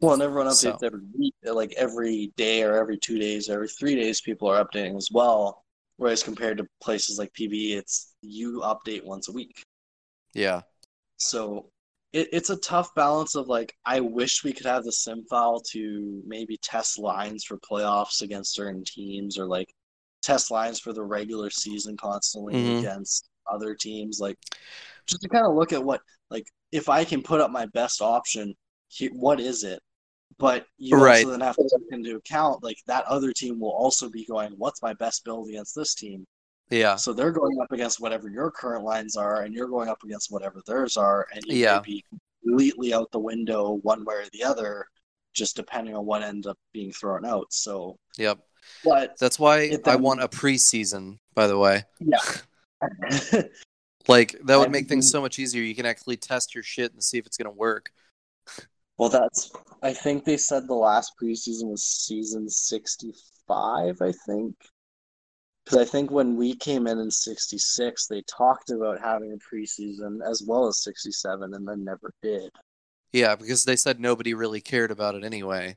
Well, 0.00 0.14
and 0.14 0.22
everyone 0.22 0.52
So- 0.54 0.72
updates 0.72 0.82
every 0.82 1.00
week, 1.18 1.34
like 1.44 1.72
every 1.76 2.32
day 2.36 2.62
or 2.64 2.76
every 2.76 2.98
two 2.98 3.18
days, 3.18 3.48
or 3.48 3.54
every 3.54 3.68
three 3.68 3.94
days, 3.94 4.20
people 4.20 4.48
are 4.48 4.62
updating 4.64 4.96
as 4.96 5.10
well. 5.12 5.64
Whereas 5.96 6.22
compared 6.22 6.58
to 6.58 6.66
places 6.82 7.18
like 7.18 7.32
PBE, 7.32 7.76
it's 7.76 8.14
you 8.20 8.60
update 8.60 9.04
once 9.04 9.28
a 9.28 9.32
week. 9.32 9.62
Yeah. 10.34 10.62
So 11.16 11.70
it, 12.12 12.28
it's 12.32 12.50
a 12.50 12.56
tough 12.56 12.94
balance 12.94 13.34
of 13.34 13.48
like, 13.48 13.74
I 13.84 14.00
wish 14.00 14.44
we 14.44 14.52
could 14.52 14.66
have 14.66 14.84
the 14.84 14.92
sim 14.92 15.24
file 15.28 15.60
to 15.72 16.22
maybe 16.26 16.58
test 16.62 16.98
lines 16.98 17.44
for 17.44 17.58
playoffs 17.58 18.22
against 18.22 18.54
certain 18.54 18.84
teams 18.84 19.38
or 19.38 19.46
like 19.46 19.72
test 20.22 20.50
lines 20.50 20.80
for 20.80 20.92
the 20.92 21.02
regular 21.02 21.50
season 21.50 21.96
constantly 21.96 22.54
Mhm. 22.54 22.78
against 22.78 23.28
other 23.50 23.74
teams. 23.74 24.18
Like, 24.20 24.36
just 25.06 25.22
to 25.22 25.28
kind 25.28 25.46
of 25.46 25.54
look 25.54 25.72
at 25.72 25.82
what, 25.82 26.02
like, 26.30 26.46
if 26.72 26.88
I 26.88 27.04
can 27.04 27.22
put 27.22 27.40
up 27.40 27.50
my 27.50 27.66
best 27.66 28.02
option, 28.02 28.54
what 29.12 29.40
is 29.40 29.62
it? 29.64 29.80
But 30.38 30.66
you 30.76 30.96
Right. 30.96 31.24
also 31.24 31.30
then 31.30 31.40
have 31.40 31.56
to 31.56 31.62
take 31.62 31.92
into 31.92 32.16
account 32.16 32.62
like 32.62 32.78
that 32.86 33.04
other 33.06 33.32
team 33.32 33.58
will 33.58 33.70
also 33.70 34.10
be 34.10 34.24
going, 34.26 34.52
what's 34.58 34.82
my 34.82 34.92
best 34.94 35.24
build 35.24 35.48
against 35.48 35.74
this 35.74 35.94
team? 35.94 36.26
Yeah. 36.70 36.96
So 36.96 37.12
they're 37.12 37.32
going 37.32 37.58
up 37.60 37.72
against 37.72 38.00
whatever 38.00 38.28
your 38.28 38.50
current 38.50 38.84
lines 38.84 39.16
are, 39.16 39.42
and 39.42 39.54
you're 39.54 39.68
going 39.68 39.88
up 39.88 40.02
against 40.04 40.30
whatever 40.30 40.60
theirs 40.66 40.96
are, 40.96 41.26
and 41.34 41.44
you 41.46 41.56
Yeah. 41.56 41.76
may 41.76 41.80
be 41.84 42.04
completely 42.42 42.92
out 42.92 43.10
the 43.12 43.18
window 43.18 43.74
one 43.82 44.04
way 44.04 44.16
or 44.16 44.24
the 44.32 44.44
other, 44.44 44.86
just 45.32 45.56
depending 45.56 45.94
on 45.94 46.04
what 46.04 46.22
ends 46.22 46.46
up 46.46 46.58
being 46.72 46.92
thrown 46.92 47.24
out. 47.24 47.52
So, 47.52 47.98
Yep. 48.18 48.38
but 48.84 49.18
That's 49.18 49.38
why 49.38 49.60
It 49.60 49.86
I 49.88 49.96
want 49.96 50.22
a 50.22 50.28
preseason, 50.28 51.18
by 51.34 51.46
the 51.46 51.56
way. 51.56 51.84
yeah, 52.00 52.18
Like 54.08 54.36
that 54.44 54.58
would 54.58 54.70
make 54.70 54.88
things 54.88 55.10
so 55.10 55.20
much 55.20 55.38
easier. 55.38 55.62
You 55.62 55.74
can 55.74 55.86
actually 55.86 56.16
test 56.16 56.54
your 56.54 56.62
shit 56.62 56.92
and 56.92 57.02
see 57.02 57.18
if 57.18 57.26
it's 57.26 57.36
going 57.36 57.46
to 57.46 57.56
work. 57.56 57.90
Well, 58.98 59.08
that's. 59.08 59.50
I 59.82 59.92
think 59.92 60.24
they 60.24 60.36
said 60.36 60.66
the 60.66 60.74
last 60.74 61.12
preseason 61.20 61.68
was 61.70 61.84
season 61.84 62.48
sixty-five. 62.48 64.00
I 64.00 64.12
think. 64.26 64.54
Because 65.64 65.78
I 65.80 65.84
think 65.84 66.10
when 66.12 66.36
we 66.36 66.54
came 66.54 66.86
in 66.86 66.98
in 66.98 67.10
'66, 67.10 68.06
they 68.06 68.22
talked 68.22 68.70
about 68.70 69.00
having 69.00 69.32
a 69.32 69.54
preseason 69.54 70.18
as 70.28 70.42
well 70.46 70.66
as 70.68 70.82
'67, 70.82 71.54
and 71.54 71.66
then 71.68 71.84
never 71.84 72.12
did. 72.22 72.50
Yeah, 73.12 73.34
because 73.36 73.64
they 73.64 73.76
said 73.76 73.98
nobody 74.00 74.34
really 74.34 74.60
cared 74.60 74.90
about 74.90 75.14
it 75.14 75.24
anyway. 75.24 75.76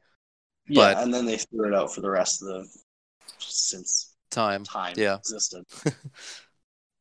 Yeah, 0.68 0.94
But- 0.94 1.04
and 1.04 1.14
then 1.14 1.26
they 1.26 1.38
threw 1.38 1.68
it 1.68 1.74
out 1.74 1.94
for 1.94 2.02
the 2.02 2.10
rest 2.10 2.42
of 2.44 2.48
the 2.50 2.68
since 3.40 4.14
Time. 4.30 4.64
time 4.64 4.94
Yeah. 4.98 5.16
existed. 5.16 5.64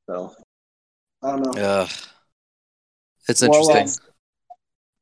so 0.09 0.35
I 1.23 1.31
don't 1.33 1.43
know. 1.57 1.61
Ugh. 1.63 1.91
It's 3.29 3.43
Well, 3.43 3.53
interesting. 3.69 4.01
um, 4.03 4.13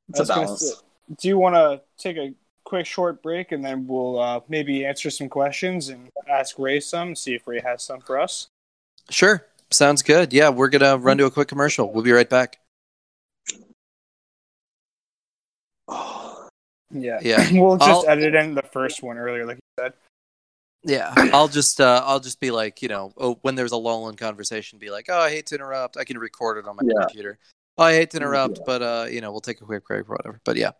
it's 0.09 0.19
a 0.19 0.23
was 0.23 0.29
gonna 0.29 0.43
balance. 0.47 0.61
say- 0.71 0.86
Do 1.19 1.29
you 1.29 1.39
want 1.39 1.55
to 1.55 1.81
take 1.99 2.17
a 2.17 2.35
quick 2.65 2.85
short 2.87 3.23
break 3.23 3.53
and 3.53 3.65
then 3.65 3.87
we'll 3.87 4.19
uh, 4.19 4.41
maybe 4.49 4.85
answer 4.85 5.09
some 5.11 5.29
questions 5.29 5.89
and 5.89 6.09
ask 6.29 6.59
Ray 6.59 6.81
some, 6.81 7.15
see 7.15 7.35
if 7.35 7.47
Ray 7.47 7.61
has 7.61 7.83
some 7.83 8.01
for 8.01 8.19
us? 8.19 8.49
sure. 9.11 9.47
Sounds 9.71 10.03
good. 10.03 10.33
Yeah, 10.33 10.49
we're 10.49 10.69
going 10.69 10.83
to 10.83 10.97
run 10.97 11.19
to 11.19 11.25
a 11.27 11.31
quick 11.31 11.49
commercial. 11.49 11.93
We'll 11.93 12.05
be 12.05 12.13
right 12.13 12.29
back. 12.31 12.59
Oh, 15.89 16.49
Yeah. 16.93 17.19
Yeah. 17.23 17.49
we'll 17.53 17.77
just 17.77 17.89
I'll- 17.91 18.09
edit 18.09 18.35
in 18.35 18.55
the 18.55 18.63
first 18.63 19.03
one 19.03 19.19
earlier, 19.19 19.45
like 19.47 19.57
you 19.57 19.85
said. 19.85 19.93
Yeah, 20.85 21.13
I'll 21.33 21.49
just 21.49 21.81
uh, 21.81 22.01
I'll 22.07 22.21
just 22.21 22.39
be 22.39 22.53
like, 22.53 22.81
you 22.81 22.87
know, 22.87 23.13
oh, 23.17 23.39
when 23.43 23.57
there's 23.57 23.73
a 23.73 23.77
lull 23.77 24.09
in 24.09 24.15
conversation, 24.15 24.79
be 24.79 24.89
like, 24.91 25.07
oh, 25.09 25.19
I 25.19 25.31
hate 25.31 25.47
to 25.47 25.57
interrupt. 25.57 25.97
I 25.97 26.05
can 26.05 26.17
record 26.17 26.59
it 26.59 26.69
on 26.69 26.77
my 26.77 26.83
Yeah. 26.85 27.07
computer. 27.07 27.39
Oh, 27.77 27.83
I 27.83 27.95
hate 27.95 28.11
to 28.11 28.19
interrupt, 28.19 28.61
but 28.65 28.83
uh, 28.83 29.07
you 29.11 29.21
know, 29.21 29.33
we'll 29.33 29.41
take 29.41 29.61
a 29.61 29.65
quick 29.65 29.85
break 29.85 30.09
or 30.09 30.15
whatever. 30.15 30.41
But 30.45 30.55
yeah, 30.57 30.71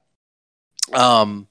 um, 0.93 1.49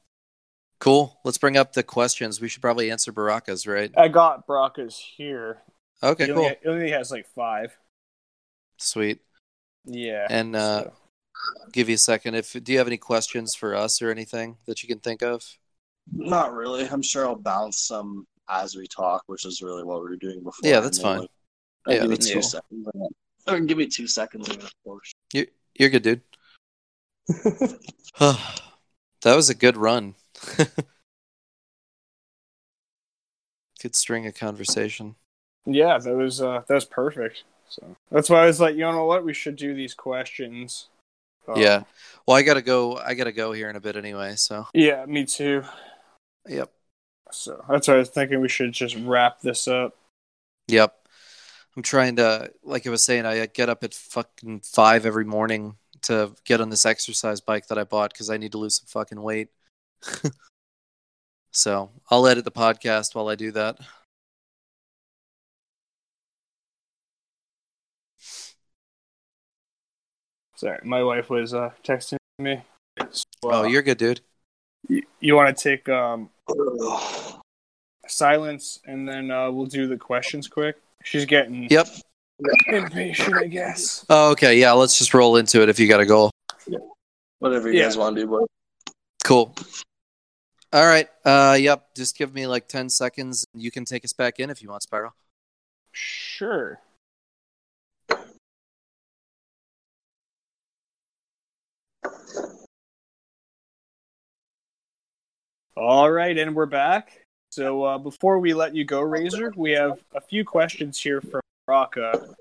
cool. 0.79 1.19
Let's 1.23 1.37
bring 1.37 1.57
up 1.57 1.73
the 1.73 1.83
questions. 1.83 2.39
We 2.41 2.47
should 2.47 2.61
probably 2.61 2.91
answer 2.91 3.11
Baraka's, 3.11 3.67
right? 3.67 3.91
I 3.97 4.07
got 4.07 4.47
Brocca's 4.47 4.97
here. 4.97 5.61
Okay, 6.03 6.25
he, 6.27 6.33
cool, 6.33 6.43
only, 6.43 6.57
he 6.61 6.69
only 6.69 6.91
has 6.91 7.11
like 7.11 7.27
five. 7.35 7.75
sweet. 8.77 9.19
Yeah. 9.85 10.27
And 10.29 10.55
uh, 10.55 10.83
so- 10.83 10.93
give 11.71 11.89
you 11.89 11.95
a 11.95 11.99
second. 11.99 12.35
If 12.35 12.53
do 12.63 12.71
you 12.71 12.77
have 12.77 12.87
any 12.87 12.97
questions 12.97 13.55
for 13.55 13.75
us 13.75 14.01
or 14.01 14.11
anything 14.11 14.57
that 14.65 14.83
you 14.83 14.89
can 14.89 14.99
think 14.99 15.21
of? 15.21 15.57
not 16.13 16.53
really. 16.53 16.87
I'm 16.87 17.01
sure 17.01 17.25
I'll 17.25 17.35
bounce 17.35 17.79
some 17.79 18.27
as 18.47 18.75
we 18.75 18.85
talk, 18.85 19.23
which 19.25 19.43
is 19.45 19.61
really 19.63 19.83
what 19.83 20.03
we 20.03 20.09
were 20.09 20.15
doing 20.17 20.43
before. 20.43 20.69
Yeah, 20.69 20.79
that's 20.79 21.01
fine. 21.01 21.21
like, 21.21 21.29
Yeah, 21.87 21.93
give 22.01 22.09
me 22.09 22.15
that's 22.15 22.27
two 22.27 22.33
cool. 22.33 22.41
seconds. 22.43 22.87
Or 23.47 23.59
give 23.59 23.77
me 23.77 23.87
two 23.87 24.07
seconds. 24.07 24.49
of 24.49 24.71
course. 24.83 25.11
You, 25.33 25.47
You're 25.73 25.89
good, 25.89 26.03
dude. 26.03 26.21
that 29.25 29.35
was 29.35 29.49
a 29.49 29.55
good 29.55 29.75
run. 29.75 30.13
good 33.81 33.95
string 33.95 34.27
of 34.27 34.35
conversation. 34.35 35.15
yeah, 35.65 35.97
that 35.97 36.15
was 36.15 36.41
uh, 36.41 36.61
that 36.67 36.73
was 36.75 36.85
perfect. 36.85 37.43
So 37.67 37.95
that's 38.11 38.29
why 38.29 38.43
I 38.43 38.45
was 38.45 38.59
like, 38.59 38.75
you 38.75 38.81
know 38.81 39.05
what, 39.05 39.25
we 39.25 39.33
should 39.33 39.55
do 39.55 39.73
these 39.73 39.95
questions. 39.95 40.87
Um, 41.47 41.59
yeah. 41.59 41.83
Well, 42.27 42.37
I 42.37 42.43
gotta 42.43 42.61
go. 42.61 42.97
I 42.97 43.15
gotta 43.15 43.31
go 43.31 43.51
here 43.51 43.69
in 43.69 43.75
a 43.75 43.81
bit 43.81 43.95
anyway. 43.95 44.35
So, 44.35 44.67
Yeah, 44.73 45.05
me 45.07 45.25
too. 45.25 45.63
yep, 46.47 46.71
So 47.31 47.63
that's 47.67 47.87
why 47.87 47.95
I 47.95 47.97
was 47.97 48.09
thinking 48.09 48.39
we 48.39 48.49
should 48.49 48.71
just 48.71 48.95
wrap 48.95 49.41
this 49.41 49.67
up. 49.67 49.95
yep. 50.67 50.95
I'm 51.75 51.83
trying 51.83 52.15
to, 52.17 52.53
like 52.63 52.87
I 52.87 52.89
was 52.89 53.03
saying, 53.03 53.25
I 53.25 53.45
get 53.47 53.67
up 53.67 53.83
at 53.83 53.93
fucking 53.93 54.61
five 54.61 55.05
every 55.05 55.25
morning 55.25 55.75
to 56.05 56.33
get 56.45 56.61
on 56.61 56.69
this 56.69 56.85
exercise 56.85 57.41
bike 57.41 57.67
that 57.67 57.77
I 57.77 57.83
bought 57.83 58.13
because 58.13 58.29
I 58.29 58.37
need 58.37 58.51
to 58.53 58.57
lose 58.57 58.77
some 58.77 58.87
fucking 58.87 59.21
weight. 59.21 59.49
so 61.51 61.89
I'll 62.09 62.27
edit 62.27 62.45
the 62.45 62.51
podcast 62.51 63.15
while 63.15 63.27
I 63.27 63.35
do 63.35 63.51
that. 63.51 63.77
Sorry, 70.55 70.79
my 70.83 71.03
wife 71.03 71.29
was 71.29 71.53
uh, 71.53 71.71
texting 71.83 72.17
me. 72.39 72.61
So, 73.11 73.25
Oh, 73.43 73.63
uh, 73.63 73.63
you're 73.63 73.81
good, 73.81 73.97
dude. 73.97 74.21
you, 74.87 75.03
you 75.19 75.35
want 75.35 75.55
to 75.55 75.63
take 75.63 75.89
um, 75.89 76.29
silence 78.07 78.79
and 78.85 79.07
then 79.07 79.31
uh, 79.31 79.51
we'll 79.51 79.65
do 79.65 79.87
the 79.87 79.97
questions 79.97 80.47
quick. 80.47 80.77
She's 81.03 81.25
getting 81.25 81.67
Yep. 81.69 81.87
Impatient, 82.67 83.35
I 83.35 83.47
guess. 83.47 84.05
Oh, 84.09 84.31
okay. 84.31 84.59
Yeah, 84.59 84.73
let's 84.73 84.97
just 84.97 85.13
roll 85.13 85.37
into 85.37 85.61
it 85.61 85.69
if 85.69 85.79
you 85.79 85.87
got 85.87 85.99
a 86.01 86.05
goal. 86.05 86.31
Whatever 87.39 87.71
you 87.71 87.79
Yeah. 87.79 87.85
guys 87.85 87.97
want 87.97 88.15
to 88.15 88.21
do, 88.21 88.27
boy. 88.27 88.45
Cool. 89.23 89.55
All 90.73 90.85
right. 90.85 91.07
Uh, 91.23 91.57
yep. 91.59 91.93
Just 91.95 92.17
give 92.17 92.33
me 92.33 92.47
like 92.47 92.67
10 92.67 92.89
seconds. 92.89 93.45
You 93.53 93.71
can 93.71 93.85
take 93.85 94.03
us 94.03 94.13
back 94.13 94.39
in 94.39 94.49
if 94.49 94.61
you 94.61 94.69
want, 94.69 94.83
Spiral. 94.83 95.13
Sure. 95.91 96.79
All 105.77 106.09
right, 106.09 106.37
and 106.37 106.55
we're 106.55 106.65
back. 106.65 107.21
So 107.51 107.83
uh, 107.83 107.97
before 107.97 108.39
we 108.39 108.53
let 108.53 108.75
you 108.75 108.85
go, 108.85 109.01
Razor, 109.01 109.53
we 109.55 109.71
have 109.71 109.99
a 110.13 110.21
few 110.21 110.45
questions 110.45 110.99
here 111.01 111.21
from 111.21 111.41
Raka, 111.67 112.35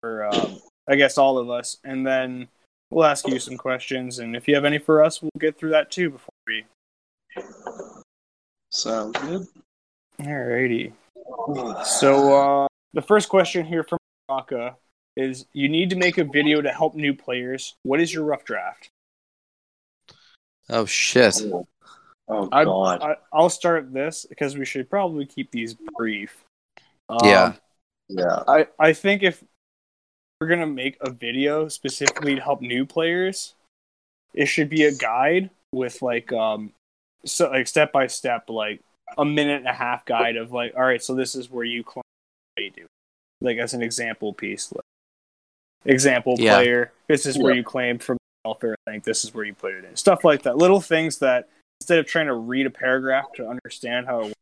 for 0.00 0.26
um, 0.26 0.58
I 0.88 0.96
guess 0.96 1.18
all 1.18 1.38
of 1.38 1.50
us, 1.50 1.78
and 1.84 2.06
then 2.06 2.48
we'll 2.90 3.04
ask 3.04 3.26
you 3.28 3.38
some 3.38 3.56
questions. 3.56 4.18
And 4.18 4.36
if 4.36 4.46
you 4.48 4.54
have 4.54 4.64
any 4.64 4.78
for 4.78 5.02
us, 5.02 5.22
we'll 5.22 5.30
get 5.38 5.58
through 5.58 5.70
that 5.70 5.90
too 5.90 6.10
before 6.10 6.34
we. 6.46 6.64
Sounds 8.70 9.18
good. 9.20 9.46
Alrighty. 10.20 10.92
So 11.84 12.34
uh, 12.64 12.66
the 12.92 13.02
first 13.02 13.28
question 13.28 13.64
here 13.64 13.82
from 13.82 13.98
Raka 14.28 14.76
is: 15.16 15.46
You 15.52 15.68
need 15.68 15.90
to 15.90 15.96
make 15.96 16.18
a 16.18 16.24
video 16.24 16.60
to 16.60 16.70
help 16.70 16.94
new 16.94 17.14
players. 17.14 17.74
What 17.82 18.00
is 18.00 18.12
your 18.12 18.24
rough 18.24 18.44
draft? 18.44 18.88
Oh, 20.68 20.84
shit. 20.84 21.40
Oh 22.28 22.48
I, 22.50 22.64
God. 22.64 23.02
I, 23.02 23.14
I'll 23.32 23.48
start 23.48 23.92
this 23.92 24.26
because 24.28 24.56
we 24.56 24.64
should 24.64 24.90
probably 24.90 25.26
keep 25.26 25.52
these 25.52 25.76
brief. 25.96 26.44
Um, 27.08 27.18
Yeah. 27.22 27.52
Yeah. 28.08 28.42
I, 28.46 28.66
I 28.78 28.92
think 28.92 29.22
if 29.22 29.42
we're 30.40 30.48
gonna 30.48 30.66
make 30.66 30.96
a 31.00 31.10
video 31.10 31.68
specifically 31.68 32.34
to 32.34 32.40
help 32.40 32.60
new 32.60 32.84
players, 32.86 33.54
it 34.34 34.46
should 34.46 34.68
be 34.68 34.84
a 34.84 34.92
guide 34.94 35.50
with 35.72 36.02
like 36.02 36.32
um 36.32 36.72
so 37.24 37.50
like 37.50 37.66
step 37.66 37.92
by 37.92 38.06
step 38.06 38.48
like 38.48 38.80
a 39.18 39.24
minute 39.24 39.58
and 39.58 39.68
a 39.68 39.72
half 39.72 40.04
guide 40.04 40.36
of 40.36 40.52
like 40.52 40.72
all 40.76 40.82
right 40.84 41.02
so 41.02 41.14
this 41.14 41.34
is 41.34 41.50
where 41.50 41.64
you 41.64 41.82
claim 41.82 42.02
what 42.56 42.64
you 42.64 42.70
do 42.70 42.86
like 43.40 43.58
as 43.58 43.74
an 43.74 43.82
example 43.82 44.32
piece 44.32 44.72
like 44.72 44.82
example 45.84 46.34
Yeah. 46.38 46.56
player 46.56 46.92
this 47.08 47.26
is 47.26 47.36
where 47.38 47.52
Yeah. 47.52 47.58
you 47.58 47.64
claim 47.64 47.98
from 47.98 48.16
welfare 48.44 48.76
think 48.88 49.04
this 49.04 49.24
is 49.24 49.34
where 49.34 49.44
you 49.44 49.54
put 49.54 49.74
it 49.74 49.84
in 49.84 49.96
stuff 49.96 50.24
like 50.24 50.42
that 50.42 50.56
little 50.56 50.80
things 50.80 51.18
that 51.18 51.48
instead 51.80 51.98
of 51.98 52.06
trying 52.06 52.26
to 52.26 52.34
read 52.34 52.66
a 52.66 52.70
paragraph 52.70 53.26
to 53.34 53.46
understand 53.48 54.06
how 54.06 54.20
it 54.20 54.24
works 54.26 54.34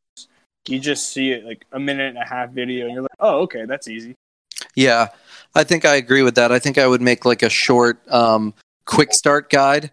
you 0.69 0.81
just 0.81 1.13
see 1.13 1.33
it 1.33 1.45
like 1.45 1.65
a 1.73 1.79
minute 1.79 2.09
and 2.09 2.19
a 2.19 2.27
half 2.27 2.51
video, 2.51 2.87
and 2.87 2.95
you're 2.95 3.03
like, 3.03 3.11
oh, 3.21 3.41
okay, 3.43 3.65
that's 3.67 3.89
easy. 3.89 4.15
Yeah, 4.75 5.09
I 5.55 5.65
think 5.65 5.85
I 5.85 5.97
agree 5.97 6.23
with 6.23 6.35
that. 6.37 6.51
I 6.51 6.59
think 6.59 6.79
I 6.79 6.87
would 6.87 7.03
make 7.03 7.25
like 7.25 7.43
a 7.43 7.51
short, 7.51 8.01
um, 8.11 8.55
quick 8.87 9.13
start 9.13 9.51
guide. 9.51 9.93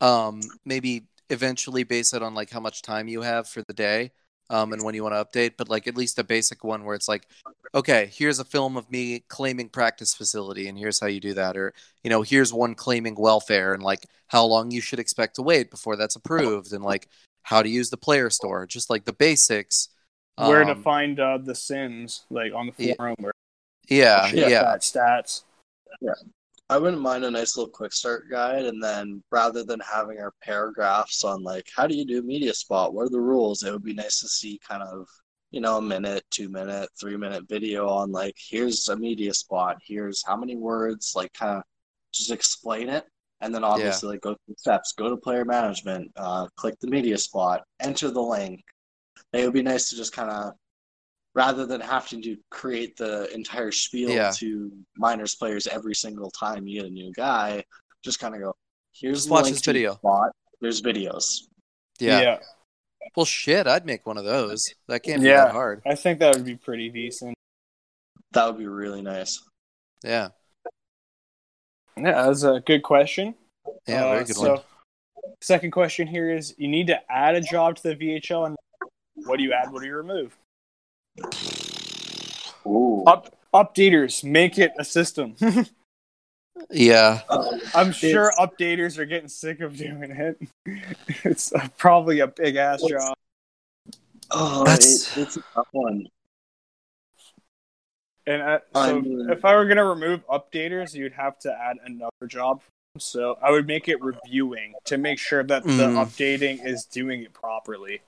Um, 0.00 0.40
maybe 0.64 1.04
eventually 1.30 1.84
base 1.84 2.12
it 2.12 2.22
on 2.22 2.34
like 2.34 2.50
how 2.50 2.60
much 2.60 2.82
time 2.82 3.08
you 3.08 3.22
have 3.22 3.48
for 3.48 3.62
the 3.62 3.74
day, 3.74 4.12
um, 4.50 4.72
and 4.72 4.82
when 4.82 4.94
you 4.94 5.02
want 5.02 5.14
to 5.14 5.24
update. 5.24 5.54
But 5.56 5.68
like 5.68 5.86
at 5.86 5.96
least 5.96 6.18
a 6.18 6.24
basic 6.24 6.64
one 6.64 6.84
where 6.84 6.94
it's 6.94 7.08
like, 7.08 7.26
okay, 7.74 8.10
here's 8.12 8.38
a 8.38 8.44
film 8.44 8.76
of 8.76 8.90
me 8.90 9.24
claiming 9.28 9.68
practice 9.68 10.14
facility, 10.14 10.68
and 10.68 10.78
here's 10.78 11.00
how 11.00 11.06
you 11.06 11.20
do 11.20 11.34
that, 11.34 11.56
or 11.56 11.74
you 12.02 12.10
know, 12.10 12.22
here's 12.22 12.52
one 12.52 12.74
claiming 12.74 13.14
welfare, 13.14 13.74
and 13.74 13.82
like 13.82 14.06
how 14.28 14.44
long 14.44 14.70
you 14.70 14.80
should 14.80 14.98
expect 14.98 15.36
to 15.36 15.42
wait 15.42 15.70
before 15.70 15.96
that's 15.96 16.16
approved, 16.16 16.72
and 16.72 16.84
like 16.84 17.08
how 17.42 17.62
to 17.62 17.68
use 17.68 17.90
the 17.90 17.96
player 17.96 18.30
store, 18.30 18.66
just 18.66 18.90
like 18.90 19.04
the 19.04 19.12
basics. 19.12 19.88
Where 20.36 20.64
to 20.64 20.74
Um, 20.74 20.82
find 20.82 21.20
uh, 21.20 21.38
the 21.38 21.54
Sims, 21.54 22.24
like 22.30 22.52
on 22.52 22.66
the 22.66 22.72
Yeah. 22.78 22.94
forum, 22.96 23.16
where 23.20 23.32
Yeah, 23.88 24.26
shit 24.28 24.38
yeah, 24.38 24.60
that 24.60 24.80
stats. 24.80 25.42
I 26.70 26.78
wouldn't 26.78 27.02
mind 27.02 27.24
a 27.24 27.30
nice 27.30 27.56
little 27.56 27.70
quick 27.70 27.92
start 27.92 28.30
guide, 28.30 28.64
and 28.64 28.82
then 28.82 29.22
rather 29.30 29.64
than 29.64 29.80
having 29.80 30.18
our 30.20 30.32
paragraphs 30.42 31.22
on 31.24 31.42
like 31.42 31.66
how 31.76 31.86
do 31.86 31.94
you 31.96 32.04
do 32.06 32.22
media 32.22 32.54
spot, 32.54 32.94
what 32.94 33.06
are 33.06 33.10
the 33.10 33.20
rules, 33.20 33.62
it 33.62 33.72
would 33.72 33.84
be 33.84 33.94
nice 33.94 34.20
to 34.20 34.28
see 34.28 34.58
kind 34.66 34.82
of 34.82 35.06
you 35.50 35.60
know 35.60 35.76
a 35.78 35.82
minute, 35.82 36.24
two 36.30 36.48
minute, 36.48 36.88
three 36.98 37.16
minute 37.16 37.44
video 37.48 37.88
on 37.88 38.10
like 38.12 38.34
here's 38.38 38.88
a 38.88 38.96
media 38.96 39.32
spot, 39.34 39.76
here's 39.86 40.24
how 40.26 40.36
many 40.36 40.56
words, 40.56 41.12
like 41.14 41.32
kind 41.34 41.58
of 41.58 41.62
just 42.12 42.30
explain 42.30 42.88
it, 42.88 43.04
and 43.40 43.54
then 43.54 43.62
obviously 43.64 44.08
like 44.10 44.20
go 44.22 44.34
through 44.46 44.54
steps, 44.58 44.92
go 44.92 45.10
to 45.10 45.16
player 45.18 45.44
management, 45.44 46.10
uh, 46.16 46.48
click 46.56 46.74
the 46.80 46.88
media 46.88 47.18
spot, 47.18 47.62
enter 47.80 48.10
the 48.10 48.20
link. 48.22 48.60
It 49.34 49.44
would 49.44 49.52
be 49.54 49.62
nice 49.62 49.88
to 49.90 49.96
just 49.96 50.12
kind 50.12 50.30
of 50.30 50.54
rather 51.34 51.66
than 51.66 51.80
having 51.80 52.22
to 52.22 52.36
create 52.50 52.96
the 52.96 53.32
entire 53.34 53.72
spiel 53.72 54.10
Yeah. 54.10 54.30
to 54.36 54.70
minors 54.96 55.34
players 55.34 55.66
every 55.66 55.94
single 55.94 56.30
time 56.30 56.66
you 56.68 56.80
get 56.80 56.88
a 56.88 56.92
new 56.92 57.12
guy, 57.12 57.64
just 58.04 58.20
kind 58.20 58.34
of 58.36 58.40
go, 58.40 58.54
here's 58.92 59.18
Just 59.18 59.26
the 59.28 59.32
watch 59.32 59.44
link 59.44 59.56
this 59.56 59.64
video." 59.64 59.94
spot. 59.96 60.30
There's 60.60 60.80
videos. 60.80 61.48
yeah, 61.98 62.38
Well, 63.16 63.26
shit, 63.26 63.66
I'd 63.66 63.84
make 63.84 64.06
one 64.06 64.16
of 64.16 64.24
those. 64.24 64.72
That 64.86 65.00
can't 65.02 65.20
be 65.22 65.28
Yeah. 65.28 65.46
that 65.46 65.52
hard. 65.52 65.82
I 65.84 65.94
think 65.96 66.20
that 66.20 66.34
would 66.36 66.44
be 66.44 66.56
pretty 66.56 66.88
decent. 66.88 67.36
That 68.32 68.46
would 68.46 68.58
be 68.58 68.66
really 68.66 69.02
nice. 69.02 69.42
Yeah, 70.04 70.28
Yeah, 71.96 72.26
that's 72.26 72.42
a 72.44 72.60
good 72.60 72.82
question. 72.82 73.34
yeah, 73.86 74.04
Uh, 74.04 74.10
very 74.14 74.24
good 74.24 74.36
so, 74.36 74.54
one. 74.54 74.62
Second 75.40 75.70
question 75.72 76.06
here 76.06 76.30
is: 76.30 76.54
You 76.58 76.68
need 76.68 76.86
to 76.88 77.12
add 77.12 77.34
a 77.34 77.40
job 77.40 77.76
to 77.76 77.82
the 77.82 77.94
VHL, 77.96 78.46
and 78.46 78.56
what 79.14 79.36
do 79.38 79.42
you 79.44 79.52
add? 79.52 79.72
What 79.72 79.80
do 79.82 79.86
you 79.88 79.96
remove? 79.96 80.36
Ooh. 82.66 83.04
Up 83.06 83.34
updaters, 83.52 84.24
make 84.24 84.58
it 84.58 84.72
a 84.78 84.84
system. 84.84 85.36
Yeah, 86.70 87.22
I'm 87.74 87.90
sure 87.90 88.28
It's- 88.28 88.38
updaters 88.38 88.96
are 88.98 89.04
getting 89.06 89.28
sick 89.28 89.60
of 89.60 89.76
doing 89.76 90.12
it. 90.12 90.40
It's 91.24 91.52
probably 91.76 92.20
a 92.20 92.28
big 92.28 92.54
ass 92.54 92.80
It's- 92.84 93.04
job. 93.04 93.16
Oh, 94.30 94.64
That's- 94.64 95.16
it, 95.16 95.20
it's 95.22 95.36
a 95.36 95.42
tough 95.52 95.66
one. 95.72 96.06
And 98.26 98.40
uh, 98.40 98.58
I 98.74 98.88
so, 98.88 99.00
mean- 99.00 99.30
if 99.30 99.44
I 99.44 99.56
were 99.56 99.66
gonna 99.66 99.84
remove 99.84 100.24
updaters, 100.28 100.94
you'd 100.94 101.12
have 101.14 101.40
to 101.40 101.52
add 101.52 101.78
another 101.84 102.26
job. 102.28 102.62
So 102.98 103.36
I 103.42 103.50
would 103.50 103.66
make 103.66 103.88
it 103.88 104.00
reviewing 104.00 104.74
to 104.84 104.96
make 104.96 105.18
sure 105.18 105.42
that 105.42 105.64
the 105.64 105.70
Mm. 105.70 106.04
updating 106.06 106.64
is 106.64 106.84
doing 106.84 107.24
it 107.24 107.32
properly. 107.32 108.00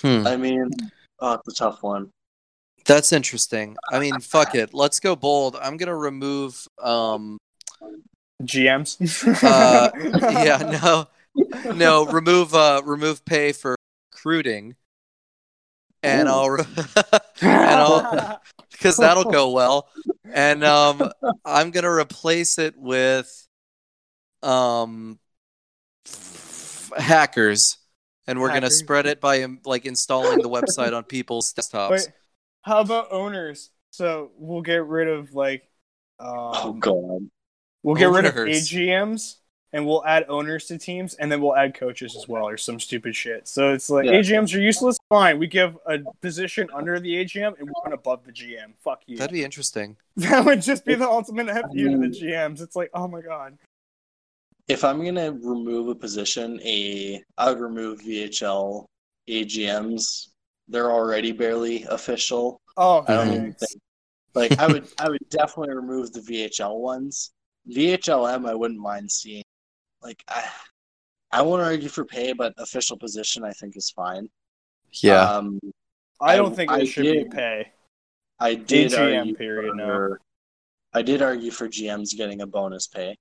Hmm. 0.00 0.26
I 0.26 0.36
mean, 0.36 0.70
oh, 1.20 1.34
it's 1.34 1.48
a 1.48 1.54
tough 1.54 1.82
one. 1.82 2.10
that's 2.86 3.12
interesting. 3.12 3.76
I 3.90 3.98
mean, 3.98 4.20
fuck 4.20 4.54
it. 4.54 4.74
Let's 4.74 5.00
go 5.00 5.16
bold. 5.16 5.56
I'm 5.60 5.76
gonna 5.76 5.96
remove. 5.96 6.66
Um, 6.82 7.38
GMs. 8.42 8.98
uh, 9.44 9.90
yeah, 10.44 10.78
no, 10.82 11.72
no, 11.74 12.06
remove. 12.06 12.54
Uh, 12.54 12.82
remove 12.84 13.24
pay 13.24 13.52
for 13.52 13.76
recruiting, 14.12 14.76
and 16.02 16.28
Ooh. 16.28 16.32
I'll 16.32 16.50
re- 16.50 16.64
and 17.40 17.80
I'll 17.80 18.40
because 18.72 18.96
that'll 18.96 19.24
go 19.24 19.50
well. 19.50 19.88
And 20.32 20.64
um, 20.64 21.10
I'm 21.44 21.70
gonna 21.70 21.90
replace 21.90 22.58
it 22.58 22.76
with 22.76 23.46
um 24.42 25.18
f- 26.06 26.90
hackers, 26.96 27.78
and 28.26 28.40
we're 28.40 28.48
gonna 28.48 28.70
spread 28.70 29.06
it 29.06 29.20
by 29.20 29.42
um, 29.42 29.60
like 29.64 29.86
installing 29.86 30.40
the 30.40 30.48
website 30.48 30.96
on 30.96 31.04
people's 31.04 31.52
desktops. 31.58 31.90
Wait, 31.90 32.08
how 32.62 32.80
about 32.80 33.12
owners? 33.12 33.70
So 33.90 34.30
we'll 34.38 34.62
get 34.62 34.84
rid 34.86 35.08
of 35.08 35.34
like, 35.34 35.68
Oh 36.18 36.70
um, 36.70 36.80
god. 36.80 37.28
we'll 37.82 37.94
get 37.94 38.10
rid 38.10 38.24
of 38.24 38.34
AGMs 38.34 39.36
and 39.72 39.84
we'll 39.84 40.04
add 40.06 40.24
owners 40.28 40.66
to 40.66 40.78
teams, 40.78 41.14
and 41.14 41.30
then 41.30 41.42
we'll 41.42 41.56
add 41.56 41.74
coaches 41.74 42.14
as 42.16 42.28
well, 42.28 42.46
or 42.46 42.56
some 42.56 42.78
stupid 42.78 43.14
shit. 43.16 43.48
So 43.48 43.72
it's 43.72 43.90
like 43.90 44.06
Yeah. 44.06 44.12
AGMs 44.12 44.54
are 44.54 44.60
useless. 44.60 44.96
Fine, 45.08 45.38
we 45.40 45.48
give 45.48 45.76
a 45.86 45.98
position 46.22 46.68
under 46.72 47.00
the 47.00 47.12
AGM 47.16 47.58
and 47.58 47.68
one 47.82 47.92
above 47.92 48.24
the 48.24 48.30
GM. 48.30 48.74
Fuck 48.84 49.02
you. 49.06 49.16
That'd 49.16 49.32
be 49.32 49.42
interesting. 49.42 49.96
that 50.16 50.44
would 50.44 50.62
just 50.62 50.84
be 50.84 50.94
the 50.94 51.08
ultimate 51.08 51.48
F 51.48 51.64
you 51.72 51.90
to 51.90 51.98
the. 51.98 52.06
GMs. 52.06 52.62
It's 52.62 52.76
like, 52.76 52.90
oh 52.94 53.08
my 53.08 53.20
god. 53.20 53.58
If 54.68 54.82
I'm 54.84 55.04
gonna 55.04 55.32
remove 55.32 55.88
a 55.88 55.94
position, 55.94 56.60
a 56.64 57.22
I 57.36 57.50
would 57.50 57.60
remove 57.60 58.00
VHL 58.00 58.86
AGMs. 59.28 60.28
They're 60.68 60.90
already 60.90 61.32
barely 61.32 61.84
official. 61.84 62.60
Oh, 62.76 63.04
I 63.06 63.14
don't 63.14 63.28
even 63.34 63.52
think 63.54 63.80
like 64.34 64.58
I 64.58 64.66
would 64.66 64.86
I 64.98 65.08
would 65.10 65.28
definitely 65.28 65.74
remove 65.74 66.12
the 66.12 66.20
VHL 66.20 66.78
ones. 66.80 67.32
VHLM 67.70 68.48
I 68.48 68.54
wouldn't 68.54 68.80
mind 68.80 69.10
seeing. 69.10 69.44
Like 70.02 70.22
I 70.28 70.44
I 71.30 71.42
won't 71.42 71.62
argue 71.62 71.88
for 71.88 72.04
pay, 72.04 72.32
but 72.32 72.54
official 72.58 72.96
position 72.96 73.44
I 73.44 73.52
think 73.52 73.76
is 73.76 73.90
fine. 73.90 74.28
Yeah. 75.02 75.28
Um 75.30 75.60
I 76.20 76.36
don't 76.36 76.52
I- 76.52 76.54
think 76.56 76.70
it 76.70 76.74
I 76.74 76.84
should 76.84 77.02
be 77.04 77.12
did- 77.12 77.30
pay. 77.30 77.72
I 78.40 78.54
did 78.54 78.90
AGM 78.92 79.18
argue 79.18 79.34
period, 79.36 79.76
no. 79.76 79.86
for, 79.86 80.20
I 80.92 81.02
did 81.02 81.22
argue 81.22 81.50
for 81.52 81.68
GMs 81.68 82.16
getting 82.16 82.40
a 82.40 82.46
bonus 82.46 82.88
pay, 82.88 83.16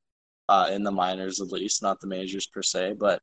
uh, 0.50 0.70
in 0.72 0.84
the 0.84 0.92
minors 0.92 1.40
at 1.42 1.52
least, 1.52 1.82
not 1.82 2.00
the 2.00 2.08
majors 2.08 2.48
per 2.48 2.62
se, 2.62 2.94
but 3.00 3.22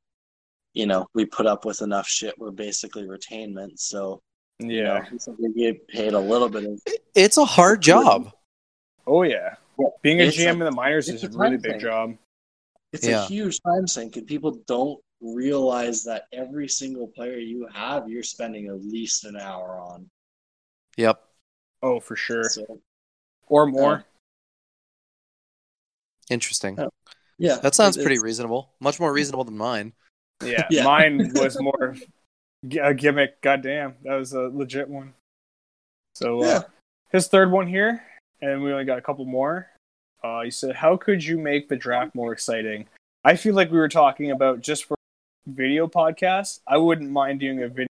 you 0.73 0.87
know, 0.87 1.07
we 1.15 1.25
put 1.25 1.47
up 1.47 1.65
with 1.65 1.83
enough 1.83 2.07
shit. 2.07 2.35
We're 2.39 2.51
basically 2.53 3.03
retainment, 3.05 3.79
so 3.79 4.21
you 4.59 4.85
know, 4.85 5.03
Yeah. 5.03 5.33
we 5.39 5.53
get 5.55 5.89
paid 5.89 6.13
a 6.13 6.19
little 6.21 6.49
bit 6.49 6.65
of 6.65 6.81
it's 7.15 7.37
a 7.39 7.45
hard 7.45 7.81
job. 7.83 8.31
Oh 9.07 9.23
yeah. 9.23 9.55
Being 10.03 10.21
a 10.21 10.25
It's 10.25 10.37
GM 10.37 10.49
a- 10.49 10.53
in 10.53 10.59
the 10.61 10.71
minors 10.73 11.09
is 11.09 11.25
a 11.25 11.27
a 11.27 11.31
really 11.31 11.57
big 11.57 11.73
thing. 11.73 11.81
job. 11.81 12.17
It's 12.93 13.07
Yeah. 13.07 13.25
a 13.25 13.27
huge 13.27 13.61
time 13.63 13.87
sink, 13.87 14.17
and 14.17 14.27
people 14.27 14.53
don't 14.67 15.01
realize 15.21 16.03
that 16.05 16.25
every 16.33 16.69
single 16.69 17.09
player 17.09 17.39
you 17.39 17.67
have, 17.73 18.09
you're 18.09 18.23
spending 18.23 18.69
at 18.69 18.81
least 18.85 19.25
an 19.25 19.37
hour 19.37 19.79
on. 19.81 20.09
Yep. 20.97 21.23
Oh, 21.83 22.01
for 22.01 22.17
sure. 22.17 22.45
So, 22.51 22.81
Or 23.47 23.67
more. 23.67 24.05
Interesting. 26.31 26.81
Oh, 26.81 26.89
yeah, 27.39 27.57
That 27.57 27.75
sounds 27.75 27.97
it- 27.99 28.03
pretty 28.03 28.19
reasonable. 28.21 28.71
Much 28.81 28.99
more 29.01 29.13
reasonable 29.13 29.45
than 29.45 29.59
mine. 29.59 29.93
Yeah, 30.43 30.67
Yeah. 30.71 30.85
mine 30.85 31.33
was 31.35 31.61
more 31.61 31.97
g- 32.67 32.79
a 32.79 32.95
gimmick. 32.95 33.41
Goddamn, 33.43 33.97
that 34.05 34.15
was 34.15 34.33
a 34.33 34.43
legit 34.43 34.89
one. 34.89 35.13
So 36.15 36.43
uh, 36.43 36.47
Yeah. 36.47 36.63
his 37.11 37.29
third 37.29 37.51
one 37.51 37.67
here, 37.67 38.03
and 38.41 38.63
we 38.63 38.73
only 38.73 38.85
got 38.85 38.99
a 38.99 39.03
couple 39.03 39.25
more. 39.27 39.69
Uh, 40.23 40.43
he 40.43 40.51
said, 40.51 40.77
"How 40.77 40.97
could 40.97 41.25
you 41.25 41.39
make 41.39 41.69
the 41.69 41.77
draft 41.77 42.15
more 42.15 42.33
exciting?" 42.33 42.87
I 43.25 43.37
feel 43.37 43.55
like 43.55 43.71
we 43.71 43.79
were 43.79 43.89
talking 43.89 44.31
about 44.31 44.61
just 44.61 44.85
for 44.85 44.97
video 45.47 45.87
podcasts. 45.87 46.61
I 46.67 46.77
wouldn't 46.79 47.11
mind 47.11 47.41
doing 47.41 47.63
a 47.63 47.69
video 47.69 47.87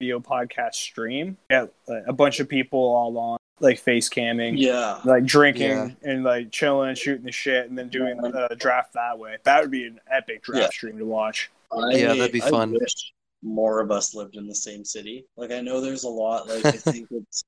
video 0.00 0.20
podcast 0.20 0.74
stream. 0.74 1.36
Yeah, 1.50 1.66
a 1.88 2.12
bunch 2.12 2.38
of 2.40 2.48
people 2.48 2.78
all 2.80 3.18
on, 3.18 3.37
like 3.60 3.78
face 3.78 4.08
camming 4.08 4.54
Yeah, 4.58 5.00
like 5.04 5.24
drinking 5.24 5.70
Yeah. 5.70 5.88
and 6.02 6.24
like 6.24 6.50
chilling 6.52 6.90
and 6.90 6.98
shooting 6.98 7.24
the 7.24 7.32
shit 7.32 7.68
and 7.68 7.76
then 7.78 7.88
doing 7.88 8.18
a 8.24 8.54
draft 8.54 8.92
that 8.94 9.18
way. 9.18 9.36
That 9.44 9.60
would 9.62 9.70
be 9.70 9.84
an 9.86 9.98
epic 10.10 10.42
draft 10.42 10.60
Yeah. 10.62 10.68
stream 10.70 10.98
to 10.98 11.04
watch. 11.04 11.50
I, 11.72 11.96
Yeah, 11.96 12.14
that'd 12.14 12.32
be 12.32 12.42
I 12.42 12.50
fun. 12.50 12.72
wish 12.72 13.12
more 13.42 13.80
of 13.80 13.90
us 13.90 14.14
lived 14.14 14.36
in 14.36 14.46
the 14.46 14.54
same 14.54 14.84
city. 14.84 15.24
Like 15.36 15.50
I 15.52 15.60
know 15.60 15.80
there's 15.80 16.04
a 16.04 16.08
lot. 16.08 16.48
Like 16.48 16.64
I 16.66 16.70
think 16.72 17.08
it's, 17.10 17.44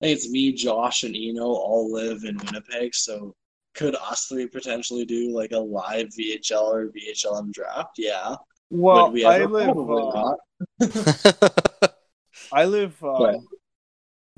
I 0.00 0.06
think 0.06 0.16
it's 0.16 0.28
me, 0.30 0.52
Josh, 0.52 1.02
and 1.02 1.14
Eno 1.16 1.42
all 1.44 1.92
live 1.92 2.24
in 2.24 2.36
Winnipeg. 2.38 2.94
So 2.94 3.34
could 3.74 3.94
us 3.96 4.26
three 4.26 4.46
potentially 4.46 5.04
do 5.04 5.30
like 5.34 5.52
a 5.52 5.58
live 5.58 6.08
VHL 6.18 6.62
or 6.62 6.86
VHLM 6.88 7.52
draft? 7.52 7.98
Yeah. 7.98 8.34
Well, 8.70 9.10
we 9.10 9.24
I 9.24 9.44
live 9.44 9.76
uh. 9.78 10.34
I 12.52 12.64
live 12.64 12.94
uh, 13.02 13.08
Right. 13.24 13.40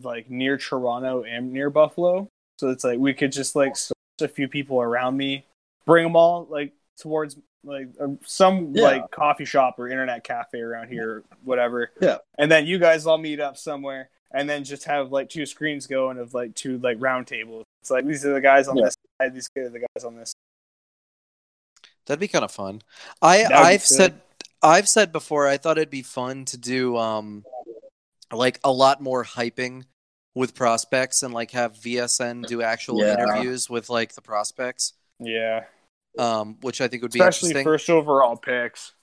Like 0.04 0.30
near 0.30 0.56
Toronto 0.58 1.22
and 1.24 1.52
near 1.52 1.70
Buffalo. 1.70 2.28
So 2.58 2.68
it's 2.70 2.84
like 2.84 2.98
we 2.98 3.14
could 3.14 3.32
just 3.32 3.56
like 3.56 3.76
source 3.76 3.92
a 4.20 4.28
few 4.28 4.48
people 4.48 4.80
around 4.82 5.16
me, 5.16 5.46
bring 5.86 6.04
them 6.04 6.16
all 6.16 6.46
like 6.50 6.72
towards 6.98 7.36
like 7.64 7.88
some 8.24 8.72
Yeah. 8.74 8.82
like 8.84 9.10
coffee 9.10 9.44
shop 9.44 9.78
or 9.78 9.88
internet 9.88 10.24
cafe 10.24 10.60
around 10.60 10.88
here, 10.88 11.22
whatever. 11.44 11.90
Yeah. 12.00 12.18
And 12.38 12.50
then 12.50 12.66
you 12.66 12.78
guys 12.78 13.06
all 13.06 13.18
meet 13.18 13.40
up 13.40 13.56
somewhere, 13.56 14.10
and 14.32 14.48
then 14.48 14.64
just 14.64 14.84
have 14.84 15.10
like 15.12 15.28
two 15.30 15.46
screens 15.46 15.86
going 15.86 16.18
of 16.18 16.34
like 16.34 16.54
two 16.54 16.78
like 16.78 16.96
round 17.00 17.26
tables. 17.26 17.64
It's 17.80 17.90
like 17.90 18.06
these 18.06 18.24
are 18.26 18.32
the 18.34 18.40
guys 18.40 18.68
on 18.68 18.76
Yeah. 18.76 18.84
this 18.86 18.94
side, 19.20 19.34
these 19.34 19.48
are 19.56 19.68
the 19.70 19.80
guys 19.80 20.04
on 20.04 20.16
this. 20.16 20.32
That'd 22.06 22.20
be 22.20 22.28
kind 22.28 22.44
of 22.44 22.50
fun. 22.50 22.82
I 23.22 23.38
That'd 23.38 23.56
I've 23.56 23.84
said 23.84 24.20
I've 24.62 24.88
said 24.88 25.12
before 25.12 25.46
I 25.46 25.56
thought 25.56 25.78
it'd 25.78 25.90
be 25.90 26.02
fun 26.02 26.44
to 26.46 26.56
do 26.58 26.96
um 26.96 27.44
like 28.32 28.60
a 28.64 28.72
lot 28.72 29.00
more 29.00 29.24
hyping 29.24 29.84
with 30.34 30.54
prospects 30.54 31.22
and 31.22 31.34
like 31.34 31.50
have 31.52 31.76
VSN 31.76 32.44
do 32.44 32.62
actual 32.62 33.00
Yeah. 33.00 33.14
interviews 33.14 33.68
with 33.68 33.90
like 33.90 34.14
the 34.14 34.22
prospects. 34.22 34.94
Yeah. 35.18 35.64
Um, 36.18 36.56
which 36.62 36.80
I 36.80 36.88
think 36.88 37.02
would 37.02 37.12
be 37.12 37.20
Especially 37.20 37.50
interesting. 37.50 37.64
first 37.64 37.90
overall 37.90 38.36
picks. 38.36 38.94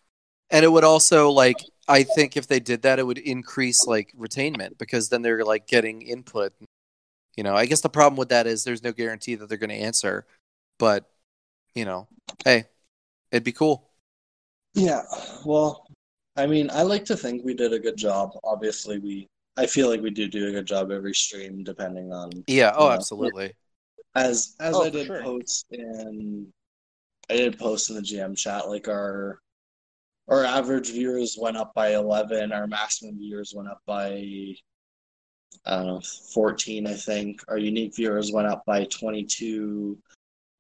and 0.49 0.63
it 0.63 0.69
would 0.69 0.83
also 0.83 1.29
like 1.31 1.57
I 1.87 2.03
think 2.03 2.35
if 2.35 2.47
they 2.47 2.59
did 2.59 2.81
that, 2.81 2.99
it 2.99 3.03
would 3.07 3.17
increase 3.17 3.87
like 3.87 4.13
retainment 4.17 4.77
because 4.77 5.09
then 5.09 5.21
they're 5.21 5.45
like 5.45 5.67
getting 5.67 6.01
input. 6.01 6.53
You 7.37 7.43
know, 7.43 7.55
I 7.55 7.65
guess 7.65 7.81
the 7.81 7.89
problem 7.89 8.17
with 8.17 8.29
that 8.29 8.47
is 8.47 8.63
there's 8.63 8.83
no 8.83 8.91
guarantee 8.91 9.35
that 9.35 9.47
they're 9.49 9.57
going 9.57 9.69
to 9.69 9.75
answer, 9.75 10.25
but 10.79 11.09
you 11.75 11.85
know, 11.85 12.07
hey, 12.45 12.65
it'd 13.31 13.43
be 13.43 13.51
cool. 13.53 13.89
Yeah, 14.73 15.03
well, 15.45 15.86
I 16.37 16.45
mean, 16.45 16.69
I 16.71 16.83
like 16.83 17.03
to 17.05 17.17
think 17.17 17.43
we 17.43 17.53
did 17.55 17.73
a 17.73 17.79
good 17.79 17.97
job. 17.97 18.31
Obviously, 18.43 18.99
we 18.99 19.27
I 19.57 19.65
feel 19.65 19.89
like 19.89 20.01
we 20.01 20.11
do 20.11 20.27
do 20.27 20.47
a 20.49 20.51
good 20.51 20.67
job 20.67 20.91
every 20.91 21.15
stream, 21.15 21.63
depending 21.63 22.13
on 22.13 22.29
Yeah. 22.47 22.73
Oh, 22.75 22.87
Yeah. 22.87 22.93
absolutely. 22.93 23.53
as 24.15 24.55
as 24.59 24.75
Oh, 24.75 24.83
I 24.83 24.89
did 24.89 25.07
sure. 25.07 25.21
post 25.23 25.65
in 25.71 26.47
I 27.29 27.35
did 27.35 27.57
post 27.59 27.89
in 27.89 27.95
the 27.95 28.01
GM 28.01 28.35
chat 28.37 28.69
like 28.69 28.87
our 28.87 29.39
our 30.27 30.43
average 30.45 30.91
viewers 30.91 31.37
went 31.39 31.57
up 31.57 31.73
by 31.73 31.95
11 31.95 32.51
our 32.51 32.67
maximum 32.67 33.17
viewers 33.17 33.53
went 33.55 33.67
up 33.69 33.81
by 33.85 34.55
I 35.65 35.75
don't 35.77 35.85
know 35.87 36.01
14 36.33 36.85
I 36.87 36.93
think 36.93 37.41
our 37.47 37.57
unique 37.57 37.95
viewers 37.95 38.31
went 38.31 38.47
up 38.47 38.63
by 38.65 38.85
22 38.85 39.97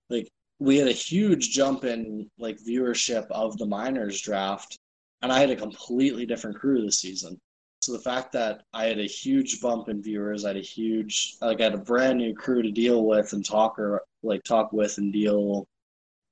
like 0.09 0.27
we 0.59 0.77
had 0.77 0.87
a 0.87 0.91
huge 0.91 1.51
jump 1.51 1.83
in 1.83 2.29
like 2.37 2.57
viewership 2.59 3.27
of 3.31 3.57
the 3.57 3.65
miners 3.65 4.19
draft 4.21 4.77
and 5.21 5.31
I 5.31 5.39
had 5.39 5.49
a 5.49 5.55
completely 5.55 6.25
different 6.25 6.57
crew 6.57 6.81
this 6.81 6.99
season 6.99 7.39
so 7.87 7.93
the 7.93 7.99
fact 7.99 8.31
that 8.33 8.63
I 8.73 8.85
had 8.85 8.99
a 8.99 9.07
huge 9.07 9.61
bump 9.61 9.87
in 9.87 10.01
viewers, 10.01 10.45
I 10.45 10.49
had 10.49 10.57
a 10.57 10.61
huge 10.61 11.37
like 11.41 11.61
I 11.61 11.65
had 11.65 11.73
a 11.73 11.77
brand 11.77 12.17
new 12.17 12.33
crew 12.33 12.61
to 12.61 12.71
deal 12.71 13.05
with 13.05 13.33
and 13.33 13.45
talk 13.45 13.77
or 13.79 14.03
like 14.23 14.43
talk 14.43 14.73
with 14.73 14.97
and 14.97 15.13
deal 15.13 15.67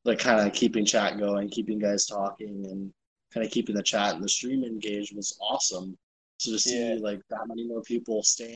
like 0.04 0.20
kind 0.20 0.46
of 0.46 0.54
keeping 0.54 0.86
chat 0.86 1.18
going, 1.18 1.50
keeping 1.50 1.80
guys 1.80 2.06
talking 2.06 2.66
and 2.66 2.92
kind 3.34 3.46
of 3.46 3.52
keeping 3.52 3.76
the 3.76 3.84
chat 3.84 4.16
and 4.16 4.24
the 4.24 4.30
stream 4.30 4.64
engaged 4.64 5.16
was 5.16 5.38
awesome. 5.42 5.98
So 6.40 6.52
to 6.52 6.60
see 6.60 6.90
Yeah. 6.90 6.98
like 7.00 7.22
that 7.30 7.48
many 7.48 7.66
more 7.66 7.82
people 7.82 8.22
staying 8.24 8.56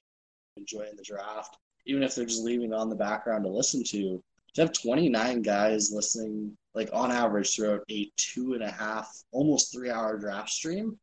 enjoying 0.58 0.96
the 0.98 1.04
draft, 1.04 1.58
even 1.86 2.04
if 2.04 2.16
they're 2.16 2.26
just 2.26 2.44
leaving 2.44 2.74
on 2.74 2.90
the 2.90 2.96
background 2.96 3.46
to 3.46 3.50
listen 3.50 3.84
to, 3.86 4.22
to 4.56 4.62
have 4.62 4.74
29 4.74 5.42
guys 5.42 5.92
listening 5.94 6.58
like 6.76 6.90
on 6.94 7.12
average 7.12 7.56
throughout 7.56 7.82
a 7.90 8.12
two 8.18 8.54
and 8.54 8.64
a 8.64 8.72
half, 8.72 9.10
almost 9.32 9.74
three 9.74 9.90
hour 9.90 10.18
draft 10.18 10.50
stream, 10.50 10.98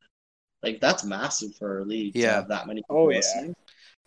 like 0.62 0.80
that's 0.80 1.04
massive 1.04 1.54
for 1.56 1.80
a 1.80 1.84
league 1.84 2.14
to 2.14 2.20
have 2.22 2.48
that 2.48 2.66
many 2.66 2.80
people 2.82 2.96
Oh, 2.96 3.08
yeah. 3.10 3.16
listening. 3.18 3.54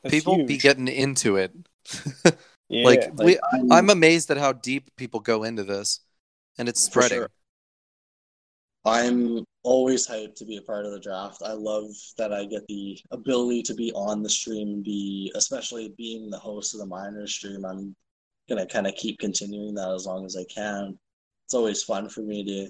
That's 0.03 0.15
People 0.15 0.45
be 0.45 0.57
getting 0.57 0.87
into 0.87 1.35
it. 1.35 1.51
yeah. 2.69 2.85
like, 2.85 3.01
Like, 3.17 3.25
we, 3.25 3.39
I'm, 3.53 3.71
I'm 3.71 3.89
amazed 3.89 4.31
at 4.31 4.37
how 4.37 4.53
deep 4.53 4.95
people 4.95 5.19
go 5.19 5.43
into 5.43 5.63
this, 5.63 5.99
and 6.57 6.69
it's 6.69 6.81
spreading. 6.81 7.19
sure. 7.19 7.29
I'm 8.85 9.43
always 9.63 10.07
hyped 10.07 10.35
to 10.35 10.45
be 10.45 10.55
a 10.57 10.61
part 10.61 10.85
of 10.85 10.93
the 10.93 10.99
draft. 10.99 11.41
I 11.45 11.51
love 11.51 11.87
that 12.17 12.31
I 12.31 12.45
get 12.45 12.65
the 12.67 12.97
ability 13.11 13.61
to 13.63 13.73
be 13.73 13.91
on 13.91 14.23
the 14.23 14.29
stream 14.29 14.69
and 14.69 14.83
be, 14.83 15.31
especially 15.35 15.93
being 15.97 16.29
the 16.29 16.39
host 16.39 16.73
of 16.73 16.79
the 16.79 16.85
minor 16.85 17.27
stream. 17.27 17.65
I'm 17.65 17.93
gonna 18.47 18.65
kind 18.65 18.87
of 18.87 18.95
keep 18.95 19.19
continuing 19.19 19.75
that 19.75 19.91
as 19.91 20.05
long 20.05 20.25
as 20.25 20.37
I 20.37 20.45
can. 20.45 20.97
It's 21.49 21.55
always 21.55 21.81
fun 21.81 22.07
for 22.07 22.21
me 22.21 22.43
to 22.43 22.69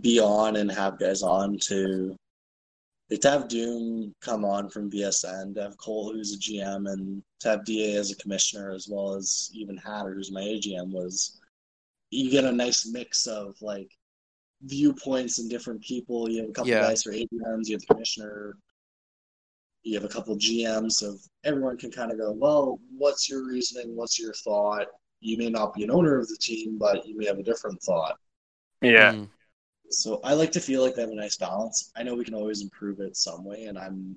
be 0.00 0.18
on 0.18 0.56
and 0.56 0.72
have 0.72 0.98
guys 0.98 1.22
on 1.22 1.58
to 1.64 2.16
like 3.10 3.20
to 3.20 3.30
have 3.30 3.46
Doom 3.48 4.14
come 4.22 4.42
on 4.42 4.70
from 4.70 4.90
VSN, 4.90 5.54
to 5.54 5.62
have 5.64 5.76
Cole 5.76 6.10
who's 6.10 6.32
a 6.32 6.38
GM, 6.38 6.90
and 6.90 7.22
to 7.40 7.48
have 7.50 7.66
DA 7.66 7.96
as 7.96 8.10
a 8.10 8.16
commissioner, 8.16 8.70
as 8.70 8.88
well 8.88 9.12
as 9.12 9.50
even 9.52 9.76
Hatter 9.76 10.14
who's 10.14 10.32
my 10.32 10.40
AGM 10.40 10.92
was. 10.92 11.42
You 12.08 12.30
get 12.30 12.44
a 12.44 12.52
nice 12.52 12.86
mix 12.86 13.26
of 13.26 13.54
like 13.60 13.90
viewpoints 14.62 15.38
and 15.38 15.50
different 15.50 15.82
people. 15.82 16.30
You 16.30 16.40
have 16.40 16.48
a 16.48 16.54
couple 16.54 16.70
Yeah. 16.70 16.80
guys 16.80 17.02
for 17.02 17.12
AGMs, 17.12 17.68
you 17.68 17.74
have 17.74 17.82
the 17.82 17.86
commissioner, 17.88 18.56
you 19.82 19.92
have 19.92 20.04
a 20.04 20.08
couple 20.08 20.34
GMs 20.36 21.06
of 21.06 21.20
everyone 21.44 21.76
can 21.76 21.90
kind 21.90 22.10
of 22.10 22.16
go, 22.16 22.32
well, 22.32 22.80
what's 22.96 23.28
your 23.28 23.46
reasoning? 23.46 23.94
What's 23.94 24.18
your 24.18 24.32
thought? 24.32 24.86
You 25.24 25.38
may 25.38 25.48
not 25.48 25.72
be 25.74 25.84
an 25.84 25.90
owner 25.90 26.18
of 26.18 26.28
the 26.28 26.36
team, 26.36 26.76
but 26.78 27.06
you 27.06 27.16
may 27.16 27.24
have 27.24 27.38
a 27.38 27.42
different 27.42 27.80
thought. 27.82 28.18
yeah. 28.82 29.12
Mm. 29.12 29.28
So 29.90 30.20
I 30.24 30.34
like 30.34 30.52
to 30.52 30.60
feel 30.60 30.82
like 30.82 30.94
they 30.94 31.02
have 31.02 31.10
a 31.10 31.14
nice 31.14 31.36
balance. 31.36 31.90
I 31.96 32.02
know 32.02 32.14
we 32.14 32.24
can 32.24 32.34
always 32.34 32.62
improve 32.62 33.00
it 33.00 33.16
some 33.16 33.44
way, 33.44 33.64
and 33.64 33.78
I'm 33.78 34.16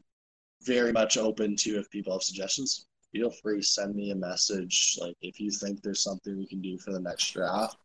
very 0.63 0.91
much 0.91 1.17
open 1.17 1.55
to 1.57 1.79
if 1.79 1.89
people 1.89 2.13
have 2.13 2.23
suggestions. 2.23 2.87
Feel 3.11 3.29
free 3.29 3.61
to 3.61 3.65
send 3.65 3.95
me 3.95 4.11
a 4.11 4.15
message. 4.15 4.97
Like 4.99 5.15
if 5.21 5.39
you 5.39 5.49
think 5.49 5.81
there's 5.81 6.03
something 6.03 6.37
we 6.37 6.47
can 6.47 6.61
do 6.61 6.77
for 6.77 6.91
the 6.91 6.99
next 6.99 7.31
draft. 7.31 7.77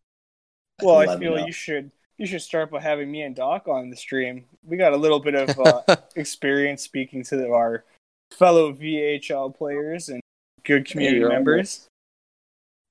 Well, 0.83 0.97
I 0.97 1.17
feel 1.19 1.39
you 1.39 1.53
should 1.53 1.93
you 2.19 2.27
should 2.27 2.43
start 2.43 2.71
by 2.71 2.81
having 2.81 3.11
me 3.11 3.23
and 3.23 3.37
Doc 3.37 3.69
on 3.69 3.91
the 3.91 3.97
stream. 3.97 4.47
We 4.65 4.77
got 4.77 4.93
a 4.93 4.97
little 4.97 5.21
bit 5.21 5.35
of 5.35 5.59
uh, 5.59 5.97
experience 6.17 6.83
speaking 6.83 7.23
to 7.25 7.53
our 7.53 7.85
fellow 8.33 8.73
VHL 8.73 9.55
players 9.55 10.09
and 10.09 10.21
good 10.65 10.87
community 10.87 11.21
you're 11.21 11.29
members. 11.29 11.89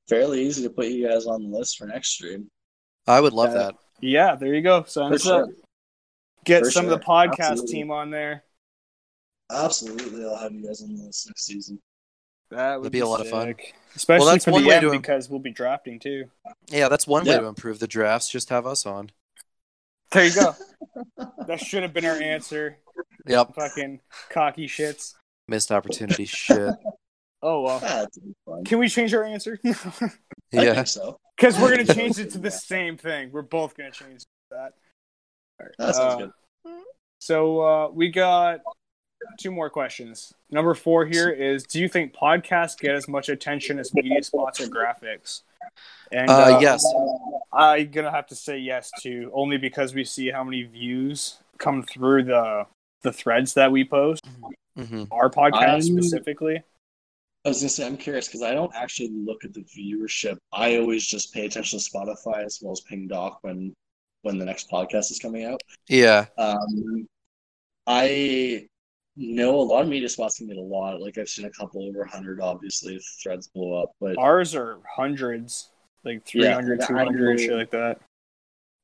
Fairly 0.09 0.45
easy 0.45 0.63
to 0.63 0.69
put 0.69 0.87
you 0.87 1.07
guys 1.07 1.25
on 1.25 1.43
the 1.49 1.57
list 1.57 1.77
for 1.77 1.85
next 1.87 2.09
stream. 2.09 2.49
I 3.07 3.19
would 3.19 3.33
love 3.33 3.51
Yeah. 3.51 3.57
that. 3.57 3.75
Yeah, 4.01 4.35
there 4.35 4.53
you 4.53 4.61
go. 4.61 4.83
Sign 4.83 5.09
For 5.09 5.15
us 5.15 5.27
up. 5.27 5.45
sure. 5.47 5.55
Get 6.43 6.63
For 6.63 6.71
some 6.71 6.85
of 6.85 6.91
the 6.91 6.99
podcast 6.99 7.39
Absolutely. 7.51 7.73
team 7.73 7.91
on 7.91 8.09
there. 8.09 8.43
Absolutely, 9.51 10.25
I'll 10.25 10.37
have 10.37 10.53
you 10.53 10.65
guys 10.65 10.81
on 10.81 10.95
the 10.95 11.03
list 11.03 11.27
next 11.27 11.45
season. 11.45 11.79
That 12.49 12.75
would 12.77 12.85
That'd 12.85 12.91
be 12.93 12.99
a 12.99 13.07
lot 13.07 13.21
of 13.21 13.29
fun. 13.29 13.47
sick. 13.47 13.73
Especially 13.95 14.25
that's 14.31 14.45
for 14.45 14.51
one 14.51 14.63
the 14.63 14.69
way 14.69 14.75
end 14.75 14.83
to- 14.85 14.91
because 14.91 15.29
we'll 15.29 15.39
be 15.39 15.51
drafting 15.51 15.99
too. 15.99 16.25
Yeah, 16.67 16.89
that's 16.89 17.05
one 17.07 17.25
way 17.25 17.37
to 17.37 17.45
improve 17.45 17.79
the 17.79 17.87
drafts. 17.87 18.29
Just 18.29 18.49
have 18.49 18.65
us 18.65 18.85
on. 18.85 19.11
There 20.11 20.25
you 20.25 20.33
go. 20.35 20.55
that 21.47 21.59
should 21.61 21.83
have 21.83 21.93
been 21.93 22.05
our 22.05 22.15
answer. 22.21 22.77
Yep. 23.27 23.55
Fucking 23.55 24.01
cocky 24.29 24.67
shits. 24.67 25.13
Missed 25.47 25.71
opportunity. 25.71 26.25
Shit. 26.25 26.73
Oh 27.43 27.61
well. 27.61 27.79
Ah, 27.83 28.03
it's 28.03 28.17
gonna 28.17 28.27
be 28.27 28.35
fun. 28.45 28.63
Can 28.65 28.79
we 28.79 28.87
change 28.87 29.13
our 29.13 29.23
answer? 29.23 29.59
I 29.65 29.71
Yeah. 30.51 30.73
think 30.75 30.87
so. 30.87 31.17
Because 31.37 31.59
we're 31.59 31.71
gonna 31.71 31.85
change 31.93 32.19
it 32.19 32.31
to 32.31 32.37
the 32.37 32.51
same 32.51 32.97
thing. 32.97 33.31
We're 33.31 33.41
both 33.41 33.75
gonna 33.75 33.91
change 33.91 34.23
that. 34.51 34.73
That 35.79 35.95
sounds 35.95 36.13
Uh, 36.13 36.17
good. 36.17 36.31
So 37.19 37.61
uh, 37.61 37.87
we 37.89 38.09
got 38.09 38.61
two 39.39 39.51
more 39.51 39.69
questions. 39.69 40.33
Number 40.49 40.73
four 40.73 41.05
here 41.05 41.29
is: 41.29 41.63
Do 41.63 41.79
you 41.79 41.87
think 41.87 42.13
podcasts 42.13 42.77
get 42.77 42.95
as 42.95 43.07
much 43.07 43.29
attention 43.29 43.79
as 43.79 43.93
media 43.93 44.21
spots 44.23 44.59
or 44.59 44.67
graphics? 44.67 45.41
And 46.11 46.29
Uh, 46.29 46.59
yes. 46.61 46.83
I'm 47.53 47.89
gonna 47.91 48.11
have 48.11 48.27
to 48.27 48.35
say 48.35 48.57
yes 48.57 48.91
to 49.01 49.31
only 49.33 49.57
because 49.57 49.93
we 49.93 50.03
see 50.03 50.29
how 50.31 50.43
many 50.43 50.63
views 50.63 51.37
come 51.57 51.83
through 51.83 52.23
the 52.23 52.65
the 53.03 53.11
threads 53.11 53.55
that 53.55 53.71
we 53.71 53.83
post. 53.83 54.21
hmm 54.75 55.03
Our 55.11 55.29
podcast 55.29 55.53
I'm- 55.69 55.81
specifically. 55.81 56.63
I 57.43 57.49
was 57.49 57.59
gonna 57.59 57.69
say 57.69 57.85
I'm 57.87 57.97
curious 57.97 58.27
because 58.27 58.43
I 58.43 58.53
don't 58.53 58.71
actually 58.75 59.09
look 59.13 59.43
at 59.43 59.53
the 59.53 59.61
viewership. 59.63 60.37
I 60.53 60.77
always 60.77 61.05
just 61.05 61.33
pay 61.33 61.45
attention 61.45 61.79
to 61.79 61.85
Spotify 61.89 62.45
as 62.45 62.59
well 62.61 62.71
as 62.73 62.81
Ping 62.81 63.07
Doc 63.07 63.39
when 63.41 63.73
when 64.21 64.37
the 64.37 64.45
next 64.45 64.69
podcast 64.69 65.09
is 65.11 65.19
coming 65.19 65.45
out. 65.45 65.59
Yeah. 65.89 66.25
Um, 66.37 67.07
I 67.87 68.67
know 69.17 69.55
a 69.59 69.61
lot 69.63 69.81
of 69.81 69.87
media 69.89 70.07
spots 70.09 70.37
can 70.37 70.47
get 70.47 70.57
a 70.57 70.61
lot. 70.61 71.01
Like 71.01 71.17
I've 71.17 71.29
seen 71.29 71.45
a 71.45 71.49
couple 71.49 71.87
over 71.87 72.05
hundred, 72.05 72.39
obviously, 72.39 72.95
if 72.97 73.03
threads 73.23 73.47
blow 73.47 73.81
up. 73.81 73.91
But 73.99 74.17
Ours 74.19 74.53
are 74.55 74.77
hundreds, 74.87 75.71
like 76.05 76.25
300, 76.25 76.79
Yeah, 76.79 76.85
200, 76.87 77.39
shit 77.39 77.53
like 77.53 77.71
that. 77.71 77.99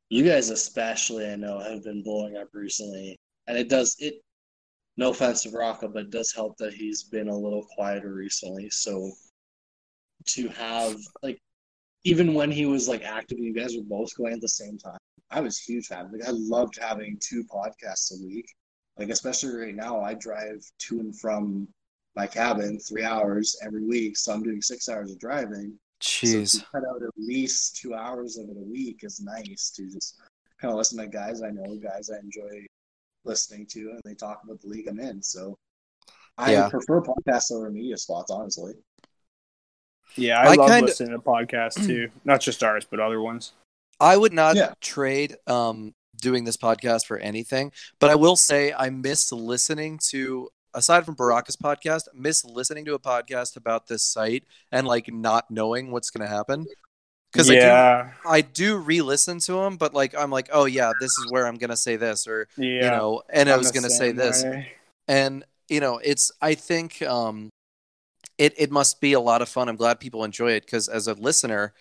you 0.09 0.23
guys, 0.25 0.49
especially, 0.49 1.29
I 1.29 1.35
know, 1.35 1.59
have 1.59 1.83
been 1.83 2.01
blowing 2.01 2.35
up 2.37 2.47
recently, 2.53 3.15
and 3.45 3.55
it 3.57 3.69
does 3.69 3.95
it. 3.99 4.15
No 4.97 5.11
offense 5.11 5.43
to 5.43 5.51
Rocco, 5.51 5.87
but 5.87 6.03
it 6.03 6.09
does 6.09 6.33
help 6.33 6.57
that 6.57 6.73
he's 6.73 7.03
been 7.03 7.29
a 7.29 7.37
little 7.37 7.65
quieter 7.75 8.13
recently. 8.13 8.69
So 8.71 9.11
to 10.27 10.47
have 10.49 10.95
like, 11.21 11.39
even 12.03 12.33
when 12.33 12.51
he 12.51 12.65
was 12.65 12.87
like 12.87 13.03
active, 13.03 13.37
and 13.37 13.45
you 13.45 13.53
guys 13.53 13.75
were 13.75 13.83
both 13.83 14.15
going 14.17 14.33
at 14.33 14.41
the 14.41 14.49
same 14.49 14.77
time. 14.77 14.97
I 15.29 15.41
was 15.41 15.59
huge 15.59 15.87
fan. 15.87 16.09
Like 16.11 16.27
I 16.27 16.31
loved 16.31 16.79
having 16.81 17.19
two 17.19 17.43
podcasts 17.43 18.11
a 18.13 18.25
week. 18.25 18.47
Like 18.97 19.09
especially 19.09 19.55
right 19.55 19.75
now, 19.75 20.01
I 20.01 20.15
drive 20.15 20.65
to 20.79 20.99
and 20.99 21.17
from 21.19 21.67
my 22.15 22.25
cabin 22.25 22.79
three 22.79 23.03
hours 23.03 23.55
every 23.63 23.83
week, 23.83 24.17
so 24.17 24.33
I'm 24.33 24.41
doing 24.41 24.61
six 24.61 24.89
hours 24.89 25.11
of 25.11 25.19
driving. 25.19 25.77
Jeez. 26.01 26.49
So 26.49 26.59
to 26.59 26.65
cut 26.71 26.83
out 26.89 27.03
at 27.03 27.13
least 27.17 27.77
two 27.77 27.93
hours 27.93 28.37
of 28.37 28.49
it 28.49 28.57
a 28.57 28.71
week 28.71 29.01
is 29.03 29.19
nice 29.19 29.71
to 29.75 29.87
just 29.87 30.19
kind 30.59 30.71
of 30.71 30.77
listen 30.77 30.97
to 30.97 31.07
guys 31.07 31.43
I 31.43 31.51
know, 31.51 31.77
guys 31.77 32.09
I 32.09 32.17
enjoy 32.19 32.65
listening 33.27 33.65
to, 33.67 33.91
and 33.91 34.01
they 34.05 34.15
talk 34.15 34.41
about 34.43 34.61
the 34.61 34.67
league 34.67 34.87
I'm 34.87 34.99
in. 34.99 35.21
So 35.21 35.57
I 36.37 36.53
Yeah. 36.53 36.69
prefer 36.69 37.01
podcasts 37.01 37.51
over 37.51 37.69
media 37.69 37.97
spots, 37.97 38.31
honestly. 38.31 38.73
Yeah, 40.15 40.39
I, 40.39 40.53
I 40.53 40.55
love 40.55 40.69
kinda- 40.69 40.85
listening 40.87 41.11
to 41.11 41.19
podcasts 41.19 41.85
too. 41.85 42.09
Not 42.25 42.41
just 42.41 42.63
ours, 42.63 42.85
but 42.89 42.99
other 42.99 43.21
ones. 43.21 43.53
I 43.99 44.15
would 44.17 44.33
not 44.33 44.55
Yeah. 44.55 44.73
trade 44.79 45.37
um, 45.47 45.93
doing 46.21 46.43
this 46.43 46.57
podcast 46.57 47.05
for 47.05 47.17
anything, 47.17 47.71
but 47.99 48.09
I 48.09 48.15
will 48.15 48.35
say 48.35 48.71
I 48.73 48.89
miss 48.91 49.31
listening 49.31 49.99
to, 50.09 50.49
aside 50.73 51.03
from 51.05 51.15
Baraka's 51.15 51.55
podcast, 51.57 52.03
miss 52.13 52.45
listening 52.45 52.85
to 52.85 52.93
a 52.93 52.99
podcast 52.99 53.55
about 53.57 53.87
this 53.87 54.03
site 54.03 54.43
and 54.71 54.85
like 54.87 55.11
not 55.11 55.49
knowing 55.49 55.91
what's 55.91 56.11
going 56.11 56.27
to 56.27 56.33
happen. 56.33 56.67
Because 57.31 57.49
yeah, 57.49 58.11
I 58.25 58.41
do, 58.41 58.47
I 58.47 58.51
do 58.53 58.77
re-listen 58.77 59.39
to 59.39 59.53
them, 59.53 59.77
but 59.77 59.93
like 59.93 60.15
I'm 60.15 60.31
like, 60.31 60.49
oh 60.51 60.65
yeah, 60.65 60.91
this 60.99 61.11
is 61.11 61.31
where 61.31 61.45
I'm 61.45 61.55
going 61.55 61.69
to 61.69 61.77
say 61.77 61.95
this, 61.95 62.27
or 62.27 62.47
yeah. 62.57 62.65
you 62.65 62.81
know, 62.81 63.21
and 63.29 63.49
I 63.49 63.53
I'm 63.53 63.59
was 63.59 63.71
going 63.71 63.83
to 63.83 63.89
say 63.89 64.09
same 64.09 64.15
this, 64.15 64.45
and 65.07 65.43
you 65.67 65.79
know, 65.79 65.99
it's 66.03 66.31
I 66.41 66.55
think 66.55 67.01
um, 67.01 67.49
it 68.37 68.53
it 68.57 68.71
must 68.71 69.01
be 69.01 69.13
a 69.13 69.19
lot 69.19 69.41
of 69.41 69.49
fun. 69.49 69.69
I'm 69.69 69.75
glad 69.75 69.99
people 69.99 70.23
enjoy 70.23 70.51
it 70.51 70.65
because 70.65 70.87
as 70.87 71.07
a 71.07 71.13
listener, 71.13 71.73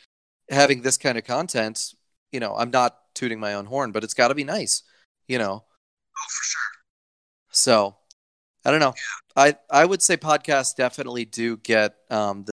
having 0.50 0.82
this 0.82 0.96
kind 0.96 1.16
of 1.16 1.24
content, 1.24 1.94
you 2.32 2.40
know, 2.40 2.56
I'm 2.56 2.70
not 2.70 2.98
tooting 3.14 3.40
my 3.40 3.54
own 3.54 3.66
horn, 3.66 3.92
but 3.92 4.04
it's 4.04 4.14
got 4.14 4.28
to 4.28 4.34
be 4.34 4.44
nice, 4.44 4.82
you 5.28 5.38
know. 5.38 5.64
Oh, 5.64 6.26
for 6.28 6.44
sure. 6.44 6.62
So 7.50 7.96
I 8.64 8.70
don't 8.70 8.80
know. 8.80 8.94
I 9.36 9.56
I 9.70 9.84
would 9.84 10.02
say 10.02 10.16
podcasts 10.16 10.74
definitely 10.74 11.24
do 11.24 11.56
get 11.58 11.94
um 12.10 12.44
the 12.44 12.52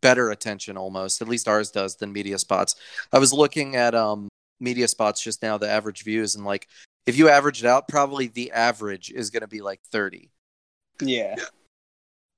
better 0.00 0.30
attention 0.30 0.76
almost. 0.76 1.20
At 1.22 1.28
least 1.28 1.48
ours 1.48 1.70
does 1.70 1.96
than 1.96 2.12
media 2.12 2.38
spots. 2.38 2.74
I 3.12 3.18
was 3.18 3.32
looking 3.32 3.76
at 3.76 3.94
um 3.94 4.28
media 4.60 4.88
spots 4.88 5.22
just 5.22 5.42
now, 5.42 5.58
the 5.58 5.68
average 5.70 6.02
views, 6.04 6.34
and 6.34 6.44
like 6.44 6.68
if 7.06 7.16
you 7.16 7.28
average 7.28 7.62
it 7.64 7.66
out, 7.66 7.88
probably 7.88 8.26
the 8.28 8.52
average 8.52 9.10
is 9.10 9.30
going 9.30 9.40
to 9.40 9.48
be 9.48 9.60
like 9.62 9.80
30, 9.90 10.30
Yeah, 11.00 11.36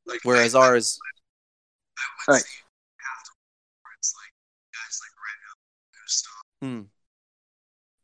Like, 0.06 0.20
whereas 0.22 0.54
I, 0.54 0.60
ours. 0.60 0.98
I 1.98 2.02
would 2.28 2.34
Right. 2.34 2.42
say 2.42 2.62
half 3.02 3.24
the 3.26 3.32
like 4.14 4.34
like 5.02 5.16
Reno, 5.18 5.50
Gustav, 5.96 6.42
Hmm. 6.62 6.82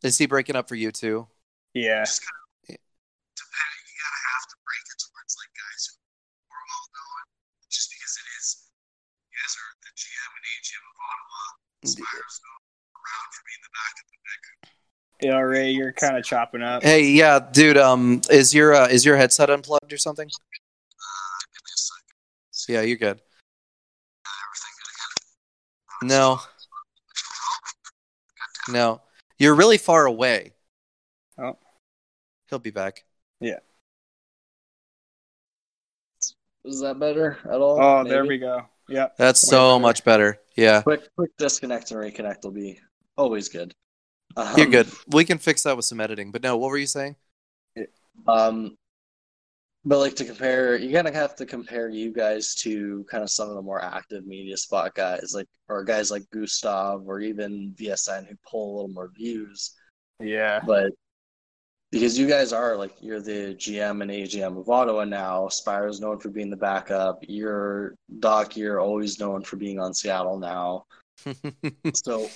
Is 0.02 0.18
he 0.18 0.26
breaking 0.26 0.56
up 0.56 0.66
for 0.68 0.74
you 0.74 0.90
too? 0.90 1.28
yeah, 1.74 2.02
just 2.04 2.22
kind 2.22 2.34
of 2.34 2.46
depending. 2.66 3.84
You 3.86 3.94
gotta 4.02 4.22
have 4.34 4.46
to 4.50 4.56
break 4.66 4.84
it 4.90 4.98
towards 4.98 5.32
like 5.38 5.52
guys 5.54 5.82
who 5.86 5.94
are 6.50 6.64
well 6.66 6.86
known, 6.98 7.22
just 7.70 7.92
because 7.94 8.14
it 8.16 8.26
is. 8.42 8.46
You 9.30 9.36
guys 9.38 9.54
are 9.54 9.70
the 9.86 9.92
GM 9.94 10.30
and 10.34 10.44
AGM 10.50 10.82
of 10.82 10.96
Ottawa. 10.98 11.06
Spires 11.06 11.14
go 11.14 11.14
around 11.14 11.14
for 11.14 11.14
being 11.14 11.34
the 11.34 11.34
back 11.36 11.42
of 11.46 11.54
the 11.54 11.54
neck. 11.54 11.66
Yeah. 15.20 15.38
Ray, 15.38 15.70
you're 15.70 15.92
kind 15.92 16.16
of 16.16 16.24
chopping 16.24 16.62
up. 16.62 16.82
Hey, 16.82 17.06
yeah, 17.06 17.38
dude. 17.52 17.76
Um, 17.76 18.20
is 18.30 18.54
your 18.54 18.74
uh, 18.74 18.88
is 18.88 19.04
your 19.04 19.16
headset 19.16 19.50
unplugged 19.50 19.92
or 19.92 19.98
something? 19.98 20.26
Uh, 20.26 21.38
give 21.52 21.62
me 21.62 21.70
a 21.74 21.78
second. 21.78 22.74
Yeah, 22.74 22.82
you're 22.82 22.96
good. 22.98 23.20
No, 26.02 26.40
no, 28.68 29.00
you're 29.38 29.54
really 29.54 29.78
far 29.78 30.06
away. 30.06 30.52
Oh. 31.38 31.56
He'll 32.48 32.58
be 32.58 32.70
back. 32.70 33.04
Yeah. 33.40 33.58
Is 36.64 36.80
that 36.80 36.98
better 36.98 37.38
at 37.44 37.60
all? 37.60 37.80
Oh, 37.80 38.04
there 38.04 38.24
we 38.24 38.38
go. 38.38 38.66
Yeah, 38.88 39.08
That's 39.18 39.44
Way 39.44 39.50
so 39.50 39.58
better. 39.74 39.80
much 39.80 40.04
better. 40.04 40.38
Yeah, 40.56 40.82
Quick, 40.82 41.08
quick 41.16 41.36
disconnect 41.38 41.90
and 41.90 42.00
reconnect 42.00 42.44
will 42.44 42.52
be 42.52 42.78
always 43.16 43.48
good. 43.48 43.74
Um, 44.36 44.54
you're 44.56 44.66
good. 44.66 44.88
We 45.08 45.24
can 45.24 45.38
fix 45.38 45.62
that 45.64 45.76
with 45.76 45.86
some 45.86 46.00
editing. 46.00 46.30
But 46.30 46.42
no, 46.42 46.56
what 46.56 46.70
were 46.70 46.76
you 46.78 46.86
saying? 46.86 47.16
Um, 48.26 48.76
but 49.84 49.98
like 49.98 50.16
to 50.16 50.24
compare, 50.24 50.76
you 50.76 50.92
kind 50.92 51.06
of 51.06 51.14
have 51.14 51.36
to 51.36 51.46
compare 51.46 51.88
you 51.88 52.12
guys 52.12 52.54
to 52.56 53.04
kind 53.10 53.22
of 53.22 53.30
some 53.30 53.48
of 53.48 53.54
the 53.54 53.62
more 53.62 53.82
active 53.82 54.26
media 54.26 54.56
spot 54.56 54.94
guys, 54.94 55.32
like 55.34 55.46
or 55.68 55.84
guys 55.84 56.10
like 56.10 56.24
Gustav 56.32 57.02
or 57.06 57.20
even 57.20 57.72
VSN 57.78 58.26
who 58.26 58.34
pull 58.50 58.72
a 58.72 58.74
little 58.76 58.88
more 58.94 59.10
views. 59.14 59.74
yeah, 60.20 60.60
But 60.66 60.92
because 61.90 62.18
you 62.18 62.26
guys 62.26 62.52
are 62.52 62.76
like 62.76 62.94
you're 63.00 63.20
the 63.20 63.54
GM 63.54 64.02
and 64.02 64.10
AGM 64.10 64.58
of 64.58 64.68
Ottawa 64.68 65.04
now, 65.04 65.48
Spiro's 65.48 66.00
known 66.00 66.18
for 66.18 66.28
being 66.28 66.50
the 66.50 66.56
backup. 66.56 67.18
You're 67.22 67.94
Doc, 68.18 68.56
you're 68.56 68.80
always 68.80 69.20
known 69.20 69.42
for 69.42 69.56
being 69.56 69.78
on 69.78 69.94
Seattle 69.94 70.38
now. 70.38 70.84
So, 71.94 72.28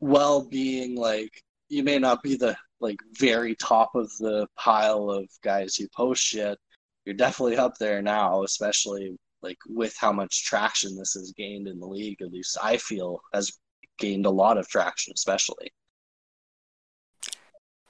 while 0.00 0.44
being 0.44 0.96
like, 0.96 1.42
you 1.68 1.82
may 1.82 1.98
not 1.98 2.22
be 2.22 2.36
the 2.36 2.56
like 2.80 2.96
very 3.18 3.54
top 3.54 3.94
of 3.94 4.10
the 4.18 4.46
pile 4.56 5.10
of 5.10 5.28
guys 5.42 5.76
who 5.76 5.88
post 5.96 6.22
shit, 6.22 6.58
you're 7.04 7.14
definitely 7.14 7.56
up 7.56 7.78
there 7.78 8.02
now, 8.02 8.42
especially 8.42 9.16
like 9.42 9.58
with 9.68 9.96
how 9.98 10.12
much 10.12 10.44
traction 10.44 10.96
this 10.96 11.14
has 11.14 11.32
gained 11.36 11.68
in 11.68 11.78
the 11.78 11.86
league. 11.86 12.20
At 12.20 12.32
least 12.32 12.58
I 12.62 12.76
feel 12.76 13.20
has 13.32 13.52
gained 13.98 14.26
a 14.26 14.30
lot 14.30 14.58
of 14.58 14.68
traction, 14.68 15.12
especially. 15.14 15.72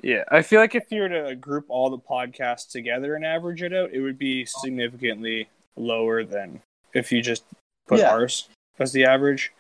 Yeah. 0.03 0.25
I 0.31 0.43
feel 0.43 0.61
like 0.61 0.75
if 0.75 0.91
you 0.91 1.03
were 1.03 1.09
to 1.09 1.35
group 1.37 1.67
all 1.69 1.91
the 1.91 1.99
podcasts 1.99 2.71
together 2.71 3.15
and 3.15 3.25
average 3.25 3.63
it 3.63 3.73
out, 3.73 3.93
it 3.93 4.01
would 4.01 4.19
be 4.19 4.45
significantly 4.45 5.49
lower 5.77 6.25
than 6.25 6.61
if 6.95 7.13
you 7.13 7.23
just 7.23 7.45
put 7.87 8.01
Yeah. 8.01 8.11
ours 8.13 8.49
as 8.79 8.93
the 8.93 9.05
average. 9.05 9.53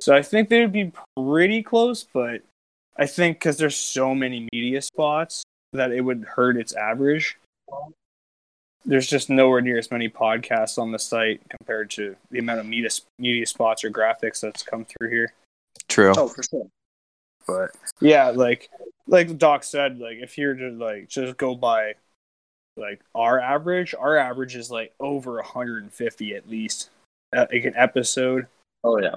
So 0.00 0.14
I 0.14 0.22
think 0.22 0.48
they 0.48 0.60
would 0.60 0.72
be 0.72 0.92
pretty 1.16 1.62
close, 1.62 2.04
but 2.04 2.42
I 2.96 3.06
think 3.06 3.38
because 3.38 3.56
there's 3.58 3.76
so 3.76 4.14
many 4.14 4.48
media 4.52 4.80
spots 4.82 5.42
that 5.72 5.92
it 5.92 6.00
would 6.00 6.24
hurt 6.24 6.56
its 6.56 6.72
average. 6.74 7.36
There's 8.86 9.08
just 9.08 9.30
nowhere 9.30 9.60
near 9.60 9.78
as 9.78 9.90
many 9.90 10.08
podcasts 10.08 10.78
on 10.78 10.92
the 10.92 10.98
site 10.98 11.40
compared 11.48 11.90
to 11.92 12.16
the 12.30 12.38
amount 12.38 12.60
of 12.60 12.66
media 12.66 12.90
media 13.18 13.46
spots 13.46 13.82
or 13.82 13.90
graphics 13.90 14.40
that's 14.40 14.62
come 14.62 14.84
through 14.84 15.10
here. 15.10 15.32
True. 15.88 16.12
Oh, 16.16 16.28
for 16.28 16.42
sure. 16.42 16.68
But 17.46 17.70
yeah, 18.00 18.30
like 18.30 18.70
like 19.06 19.36
Doc 19.38 19.64
said, 19.64 19.98
like 19.98 20.18
if 20.18 20.38
you're 20.38 20.54
to 20.54 20.70
like 20.70 21.08
just 21.08 21.36
go 21.36 21.54
by 21.54 21.94
like 22.76 23.00
our 23.14 23.38
average, 23.40 23.94
our 23.98 24.16
average 24.16 24.56
is 24.56 24.70
like 24.70 24.92
over 25.00 25.34
150 25.36 26.34
at 26.34 26.48
least, 26.48 26.90
uh, 27.36 27.46
like 27.52 27.64
an 27.64 27.74
episode, 27.76 28.46
Oh 28.82 28.98
yeah. 28.98 29.16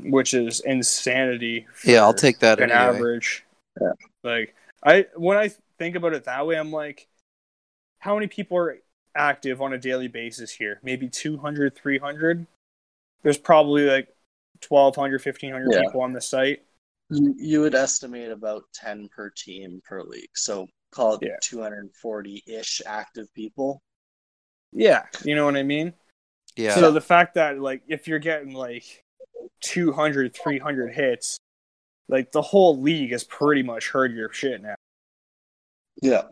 which 0.00 0.34
is 0.34 0.60
insanity. 0.60 1.66
Yeah, 1.84 2.02
I'll 2.02 2.14
take 2.14 2.38
that 2.40 2.58
an 2.60 2.70
anyway. 2.70 2.96
average. 2.96 3.44
Yeah. 3.80 3.92
Like 4.22 4.54
I 4.84 5.06
when 5.16 5.36
I 5.38 5.50
think 5.78 5.96
about 5.96 6.14
it 6.14 6.24
that 6.24 6.46
way, 6.46 6.56
I'm 6.56 6.72
like, 6.72 7.06
how 8.00 8.14
many 8.14 8.28
people 8.28 8.56
are 8.58 8.78
active 9.14 9.60
on 9.60 9.72
a 9.72 9.78
daily 9.78 10.08
basis 10.08 10.52
here? 10.52 10.78
Maybe 10.82 11.08
200, 11.08 11.74
300. 11.76 12.46
There's 13.22 13.38
probably 13.38 13.86
like 13.86 14.08
1,200, 14.68 15.24
1,500 15.24 15.72
Yeah. 15.72 15.82
people 15.82 16.00
on 16.00 16.12
the 16.12 16.20
site. 16.20 16.62
You, 17.12 17.34
you 17.38 17.60
would 17.60 17.74
estimate 17.74 18.30
about 18.30 18.64
10 18.74 19.08
per 19.14 19.30
team 19.30 19.80
per 19.84 20.02
league. 20.02 20.30
So 20.34 20.66
call 20.92 21.14
it 21.14 21.20
Yeah. 21.22 21.36
240 21.42 22.42
ish 22.46 22.82
active 22.86 23.32
people. 23.34 23.80
Yeah, 24.72 25.02
you 25.24 25.34
know 25.34 25.44
what 25.44 25.56
I 25.56 25.62
mean. 25.62 25.92
Yeah. 26.56 26.74
So 26.74 26.90
the 26.90 27.00
fact 27.00 27.34
that 27.34 27.58
like 27.60 27.82
if 27.88 28.08
you're 28.08 28.18
getting 28.18 28.54
like 28.54 28.84
200, 29.62 30.34
300 30.34 30.94
hits, 30.94 31.36
like 32.08 32.32
the 32.32 32.42
whole 32.42 32.80
league 32.80 33.12
has 33.12 33.24
pretty 33.24 33.62
much 33.62 33.90
heard 33.90 34.12
your 34.14 34.32
shit 34.32 34.62
now, 34.62 34.74
Yeah. 36.02 36.22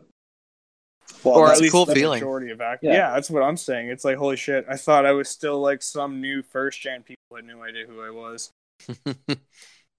Well, 1.24 1.34
or 1.34 1.46
that's 1.48 1.58
at 1.58 1.60
a 1.60 1.62
least 1.64 1.72
cool 1.72 1.86
the 1.86 1.94
feeling. 1.94 2.20
majority 2.20 2.50
of 2.50 2.60
act. 2.60 2.82
Yeah. 2.84 2.92
Yeah. 2.92 3.10
that's 3.14 3.30
what 3.30 3.42
I'm 3.42 3.56
saying. 3.56 3.88
It's 3.88 4.04
like 4.04 4.16
holy 4.16 4.36
shit. 4.36 4.64
I 4.68 4.76
thought 4.76 5.04
I 5.06 5.12
was 5.12 5.28
still 5.28 5.60
like 5.60 5.82
some 5.82 6.20
new 6.20 6.42
first 6.42 6.80
gen 6.80 7.02
people 7.02 7.16
had 7.34 7.44
no 7.44 7.62
idea 7.62 7.86
who 7.86 8.00
I 8.02 8.10
was. 8.10 8.50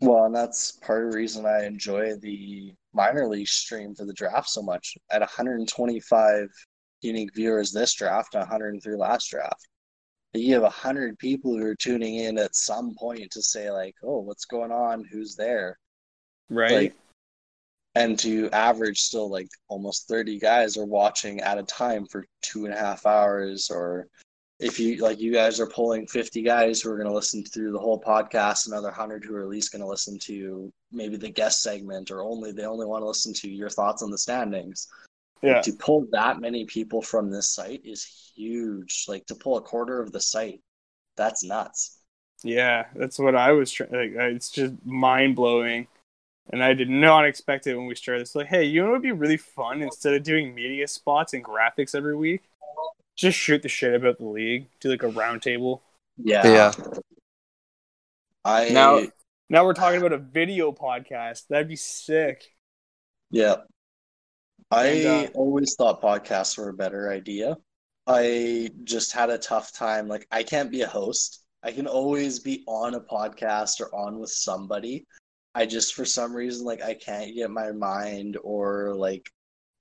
Well, 0.02 0.26
and 0.26 0.36
that's 0.36 0.72
part 0.72 1.06
of 1.06 1.12
the 1.12 1.18
reason 1.18 1.46
I 1.46 1.66
enjoy 1.66 2.16
the 2.16 2.74
minor 2.94 3.28
league 3.28 3.48
stream 3.48 3.94
for 3.94 4.06
the 4.06 4.14
draft 4.14 4.50
so 4.50 4.64
much. 4.64 4.98
At 5.12 5.22
125 5.22 6.48
unique 7.02 7.36
viewers 7.36 7.72
this 7.72 7.94
draft, 7.94 8.34
103 8.34 8.96
last 8.96 9.30
draft. 9.30 9.68
You 10.34 10.54
have 10.56 10.64
100 10.64 11.20
people 11.20 11.58
who 11.58 11.66
are 11.66 11.76
tuning 11.76 12.16
in 12.16 12.38
at 12.38 12.56
some 12.56 12.96
point 12.98 13.30
to 13.32 13.44
say, 13.44 13.70
like, 13.70 13.96
oh, 14.04 14.22
what's 14.22 14.46
going 14.46 14.72
on? 14.72 15.06
Who's 15.12 15.36
there? 15.36 15.78
Right. 16.50 16.72
Like, 16.72 16.96
and 17.96 18.18
to 18.20 18.50
average 18.52 19.02
still 19.02 19.30
like 19.30 19.50
almost 19.68 20.08
30 20.08 20.40
guys 20.40 20.78
are 20.78 20.86
watching 20.86 21.42
at 21.42 21.58
a 21.58 21.64
time 21.64 22.06
for 22.06 22.26
two 22.42 22.66
and 22.66 22.74
a 22.74 22.78
half 22.78 23.06
hours 23.06 23.70
or 23.70 24.08
if 24.62 24.80
you 24.80 24.98
like 24.98 25.20
you 25.20 25.34
guys 25.34 25.60
are 25.60 25.68
pulling 25.68 26.08
50 26.08 26.42
guys 26.42 26.82
who 26.82 26.92
are 26.92 26.98
going 26.98 27.10
to 27.10 27.14
listen 27.14 27.44
through 27.44 27.72
the 27.72 27.80
whole 27.80 28.00
podcast 28.00 28.68
another 28.68 28.88
100 28.88 29.24
who 29.24 29.36
are 29.36 29.42
at 29.42 29.50
least 29.50 29.72
going 29.72 29.82
to 29.82 29.88
listen 29.88 30.18
to 30.20 30.72
maybe 30.92 31.18
the 31.18 31.30
guest 31.30 31.62
segment 31.62 32.12
or 32.12 32.22
only 32.22 32.52
they 32.52 32.66
only 32.66 32.86
want 32.86 33.02
to 33.02 33.08
listen 33.08 33.34
to 33.34 33.50
your 33.50 33.70
thoughts 33.70 34.04
on 34.04 34.12
the 34.12 34.18
standings 34.18 34.88
yeah. 35.42 35.62
to 35.62 35.74
pull 35.74 36.06
that 36.12 36.40
many 36.40 36.66
people 36.66 37.02
from 37.02 37.32
this 37.32 37.50
site 37.50 37.82
is 37.84 38.32
huge 38.36 39.06
like 39.08 39.26
to 39.26 39.36
pull 39.36 39.58
a 39.58 39.62
quarter 39.62 40.00
of 40.00 40.12
the 40.12 40.22
site 40.22 40.62
that's 41.18 41.44
nuts 41.44 42.02
Yeah, 42.44 42.86
that's 42.96 43.20
what 43.20 43.36
I 43.36 43.52
was 43.52 43.72
trying. 43.72 43.92
Like, 43.92 44.14
it's 44.34 44.50
just 44.50 44.74
mind 44.84 45.36
blowing, 45.36 45.88
and 46.52 46.64
I 46.64 46.74
did 46.74 46.90
not 46.90 47.26
expect 47.26 47.68
it 47.68 47.76
when 47.76 47.86
we 47.86 47.96
started. 47.96 48.22
It's 48.22 48.36
like, 48.36 48.48
hey, 48.48 48.64
you 48.64 48.82
know 48.82 48.88
what 48.88 48.94
would 48.94 49.02
be 49.04 49.12
really 49.12 49.38
fun 49.38 49.82
instead 49.82 50.14
of 50.14 50.24
doing 50.24 50.56
media 50.56 50.88
spots 50.88 51.34
and 51.34 51.44
graphics 51.44 51.94
every 51.96 52.16
week? 52.16 52.51
Just 53.22 53.38
shoot 53.38 53.62
the 53.62 53.70
shit 53.70 53.94
about 53.94 54.18
the 54.18 54.26
league. 54.26 54.66
Do 54.80 54.90
like 54.90 55.04
a 55.04 55.10
roundtable. 55.10 55.82
Yeah. 56.18 56.48
Yeah. 56.48 56.72
I 58.44 58.70
Now- 58.70 59.02
Now 59.48 59.64
we're 59.64 59.74
talking 59.74 60.00
about 60.00 60.14
a 60.14 60.18
video 60.18 60.72
podcast. 60.72 61.46
That'd 61.50 61.68
be 61.68 61.76
sick. 61.76 62.56
Yeah. 63.30 63.58
I 64.72 64.86
And, 64.88 65.28
uh, 65.28 65.32
always 65.36 65.76
thought 65.76 66.02
podcasts 66.02 66.58
were 66.58 66.70
a 66.70 66.74
better 66.74 67.12
idea. 67.12 67.58
I 68.08 68.72
just 68.86 69.12
had 69.12 69.30
a 69.30 69.38
tough 69.38 69.72
time. 69.72 70.08
Like, 70.08 70.26
I 70.32 70.42
can't 70.42 70.72
be 70.72 70.82
a 70.82 70.88
host. 70.88 71.44
I 71.62 71.72
can 71.74 71.86
always 71.86 72.40
be 72.40 72.64
on 72.66 72.96
a 72.96 73.02
podcast 73.02 73.82
or 73.82 73.94
on 73.94 74.18
with 74.20 74.32
somebody. 74.32 75.06
I 75.54 75.68
just, 75.68 75.94
for 75.94 76.06
some 76.06 76.34
reason, 76.34 76.66
like, 76.66 76.82
I 76.82 76.96
can't 76.96 77.36
get 77.36 77.52
my 77.52 77.72
mind 77.72 78.38
or 78.42 78.96
like 78.96 79.30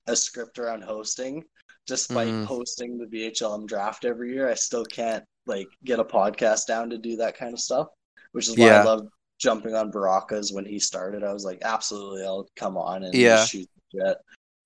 a 0.08 0.14
script 0.16 0.58
around 0.58 0.82
hosting. 0.82 1.44
Despite 1.90 2.28
Mhm. 2.28 2.44
hosting 2.44 2.98
the 2.98 3.06
VHLM 3.06 3.66
draft 3.66 4.04
every 4.04 4.32
year, 4.32 4.48
I 4.48 4.54
still 4.54 4.84
can't 4.84 5.24
like 5.46 5.66
get 5.84 5.98
a 5.98 6.04
podcast 6.04 6.66
down 6.66 6.88
to 6.90 6.98
do 6.98 7.16
that 7.16 7.36
kind 7.36 7.52
of 7.52 7.58
stuff, 7.60 7.88
which 8.32 8.46
is 8.48 8.56
why 8.56 8.66
Yeah. 8.66 8.80
I 8.80 8.84
love 8.84 9.08
jumping 9.40 9.74
on 9.74 9.90
Baraka's 9.90 10.52
when 10.52 10.64
he 10.64 10.78
started. 10.78 11.24
I 11.24 11.32
was 11.32 11.44
like, 11.44 11.58
absolutely, 11.62 12.22
I'll 12.24 12.46
come 12.56 12.76
on 12.76 13.02
and 13.04 13.12
Yeah. 13.14 13.36
just 13.38 13.50
shoot 13.52 13.68
the 13.92 14.00
shit. 14.06 14.18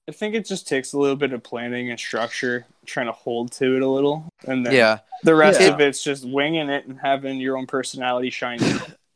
I 0.07 0.13
think 0.13 0.35
it 0.35 0.45
just 0.45 0.69
takes 0.69 0.93
a 0.93 0.99
little 0.99 1.17
bit 1.17 1.33
of 1.33 1.43
planning 1.43 1.89
and 1.91 1.99
structure, 1.99 2.67
trying 2.85 3.07
to 3.07 3.13
hold 3.13 3.53
to 3.53 3.77
it 3.77 3.83
a 3.83 3.89
little, 3.89 4.29
and 4.47 4.67
then 4.67 4.75
Yeah. 4.75 4.99
the 5.23 5.35
rest 5.35 5.61
Yeah. 5.63 5.69
of 5.69 5.81
it's 5.81 6.03
just 6.05 6.29
winging 6.29 6.69
it 6.69 6.87
and 6.87 7.01
having 7.01 7.39
your 7.41 7.57
own 7.57 7.67
personality 7.67 8.29
shine. 8.31 8.59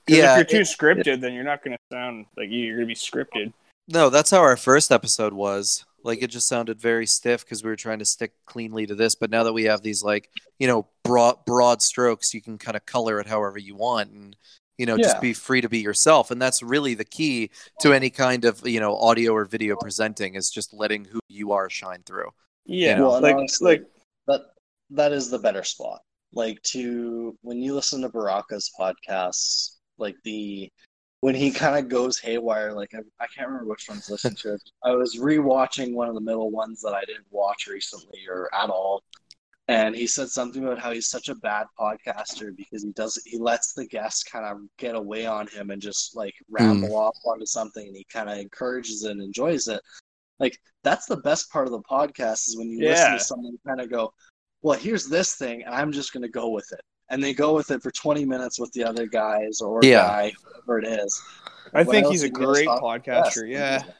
Yeah. 0.09 0.39
if 0.41 0.51
you're 0.51 0.65
too 0.65 0.71
scripted, 0.71 1.21
then 1.21 1.35
you're 1.35 1.45
not 1.45 1.63
going 1.63 1.77
to 1.77 1.95
sound 1.95 2.25
like 2.39 2.49
you. 2.49 2.61
You're 2.61 2.77
going 2.77 2.89
to 2.89 2.95
be 2.95 2.95
scripted. 2.95 3.53
No, 3.89 4.09
that's 4.09 4.31
how 4.31 4.39
our 4.39 4.57
first 4.57 4.91
episode 4.91 5.35
was. 5.35 5.85
Like 6.05 6.23
it 6.23 6.29
just 6.29 6.49
sounded 6.49 6.81
very 6.81 7.07
stiff 7.07 7.45
because 7.45 7.63
we 7.63 7.71
were 7.71 7.77
trying 7.77 7.99
to 7.99 8.05
stick 8.05 8.33
cleanly 8.47 8.87
to 8.87 8.95
this. 8.95 9.15
But 9.15 9.31
now 9.31 9.43
that 9.45 9.53
we 9.53 9.65
have 9.65 9.83
these 9.83 10.03
like 10.03 10.31
you 10.59 10.67
know 10.67 10.87
broad 11.05 11.45
broad 11.45 11.83
strokes, 11.83 12.35
you 12.35 12.41
can 12.41 12.59
kind 12.59 12.77
of 12.77 12.87
color 12.87 13.21
it 13.21 13.27
however 13.27 13.59
you 13.59 13.75
want, 13.77 14.11
and 14.11 14.37
you 14.77 14.87
know 14.87 14.97
just 14.97 15.21
be 15.21 15.33
free 15.33 15.61
to 15.61 15.69
be 15.69 15.79
yourself. 15.79 16.31
And 16.31 16.41
that's 16.41 16.63
really 16.63 16.95
the 16.95 17.05
key 17.05 17.51
to 17.81 17.93
any 17.93 18.11
kind 18.11 18.45
of 18.45 18.67
you 18.67 18.81
know 18.81 18.97
audio 18.97 19.33
or 19.33 19.45
video 19.45 19.77
presenting 19.77 20.35
is 20.35 20.51
just 20.51 20.73
letting 20.73 21.05
who 21.05 21.21
you 21.29 21.53
are 21.53 21.69
shine 21.69 22.03
through. 22.07 22.31
Yeah, 22.65 23.01
Well, 23.01 23.21
like 23.21 23.37
honestly, 23.37 23.79
like 23.79 23.87
that 24.27 24.43
that 24.91 25.13
is 25.13 25.31
the 25.31 25.39
better 25.39 25.65
spot. 25.65 26.01
Like 26.33 26.63
to 26.65 27.37
when 27.43 27.63
you 27.63 27.75
listen 27.75 28.03
to 28.03 28.09
Baraka's 28.09 28.71
podcasts, 28.79 29.77
like 29.97 30.17
the 30.25 30.71
when 31.21 31.35
he 31.35 31.51
kind 31.51 31.77
of 31.77 31.91
goes 31.91 32.19
haywire. 32.19 32.73
Like 32.73 32.95
I, 32.95 33.01
I 33.21 33.27
can't 33.27 33.49
remember 33.49 33.71
which 33.71 33.89
ones 33.89 34.09
listening 34.11 34.37
to. 34.37 34.55
It. 34.55 34.63
I 34.85 34.93
was 34.93 35.17
rewatching 35.17 35.95
one 35.95 36.09
of 36.09 36.15
the 36.15 36.21
middle 36.21 36.51
ones 36.51 36.81
that 36.83 36.95
I 36.95 37.05
didn't 37.05 37.27
watch 37.31 37.67
recently 37.67 38.21
or 38.29 38.49
at 38.55 38.71
all, 38.71 39.03
and 39.69 39.95
he 39.95 40.07
said 40.07 40.29
something 40.29 40.65
about 40.65 40.79
how 40.79 40.93
he's 40.93 41.09
such 41.11 41.29
a 41.29 41.35
bad 41.35 41.67
podcaster 41.79 42.57
because 42.57 42.83
he 42.83 42.93
does 42.93 43.21
he 43.25 43.39
lets 43.39 43.73
the 43.75 43.87
guests 43.87 44.23
kind 44.23 44.45
of 44.45 44.59
get 44.79 44.95
away 44.95 45.27
on 45.27 45.47
him 45.49 45.71
and 45.71 45.83
just 45.83 46.17
like 46.17 46.35
ramble 46.49 46.89
hmm. 46.89 46.95
off 46.95 47.17
onto 47.25 47.47
something, 47.47 47.87
and 47.87 47.97
he 47.97 48.07
kind 48.13 48.31
of 48.31 48.39
encourages 48.39 49.05
it 49.05 49.13
and 49.13 49.23
enjoys 49.23 49.69
it. 49.69 49.81
Like 50.39 50.59
that's 50.85 51.07
the 51.07 51.17
best 51.19 51.51
part 51.51 51.67
of 51.67 51.73
the 51.73 51.83
podcast 51.83 52.49
is 52.49 52.57
when 52.57 52.71
you 52.71 52.81
listen 52.81 53.13
to 53.13 53.21
someone 53.21 53.59
kind 53.67 53.81
of 53.81 53.91
go, 53.91 54.13
"Well, 54.63 54.79
here's 54.79 55.07
this 55.09 55.35
thing, 55.35 55.65
and 55.65 55.75
I'm 55.75 55.93
just 55.93 56.13
going 56.13 56.23
to 56.23 56.29
go 56.29 56.51
with 56.51 56.71
it," 56.73 56.81
and 57.11 57.23
they 57.23 57.33
go 57.35 57.55
with 57.55 57.71
it 57.71 57.83
for 57.83 57.91
20 57.91 58.25
minutes 58.25 58.59
with 58.59 58.73
the 58.73 58.85
other 58.85 59.07
guys 59.07 59.61
or 59.61 59.81
Yeah. 59.83 60.07
guy, 60.07 60.33
whoever 60.67 60.79
it 60.81 60.87
is. 60.87 61.21
I 61.75 61.83
What 61.83 61.93
think 61.95 62.07
he's 62.09 62.23
a 62.23 62.29
great 62.31 62.67
podcaster. 62.69 63.49
Yes. 63.49 63.85
Yeah, 63.87 63.93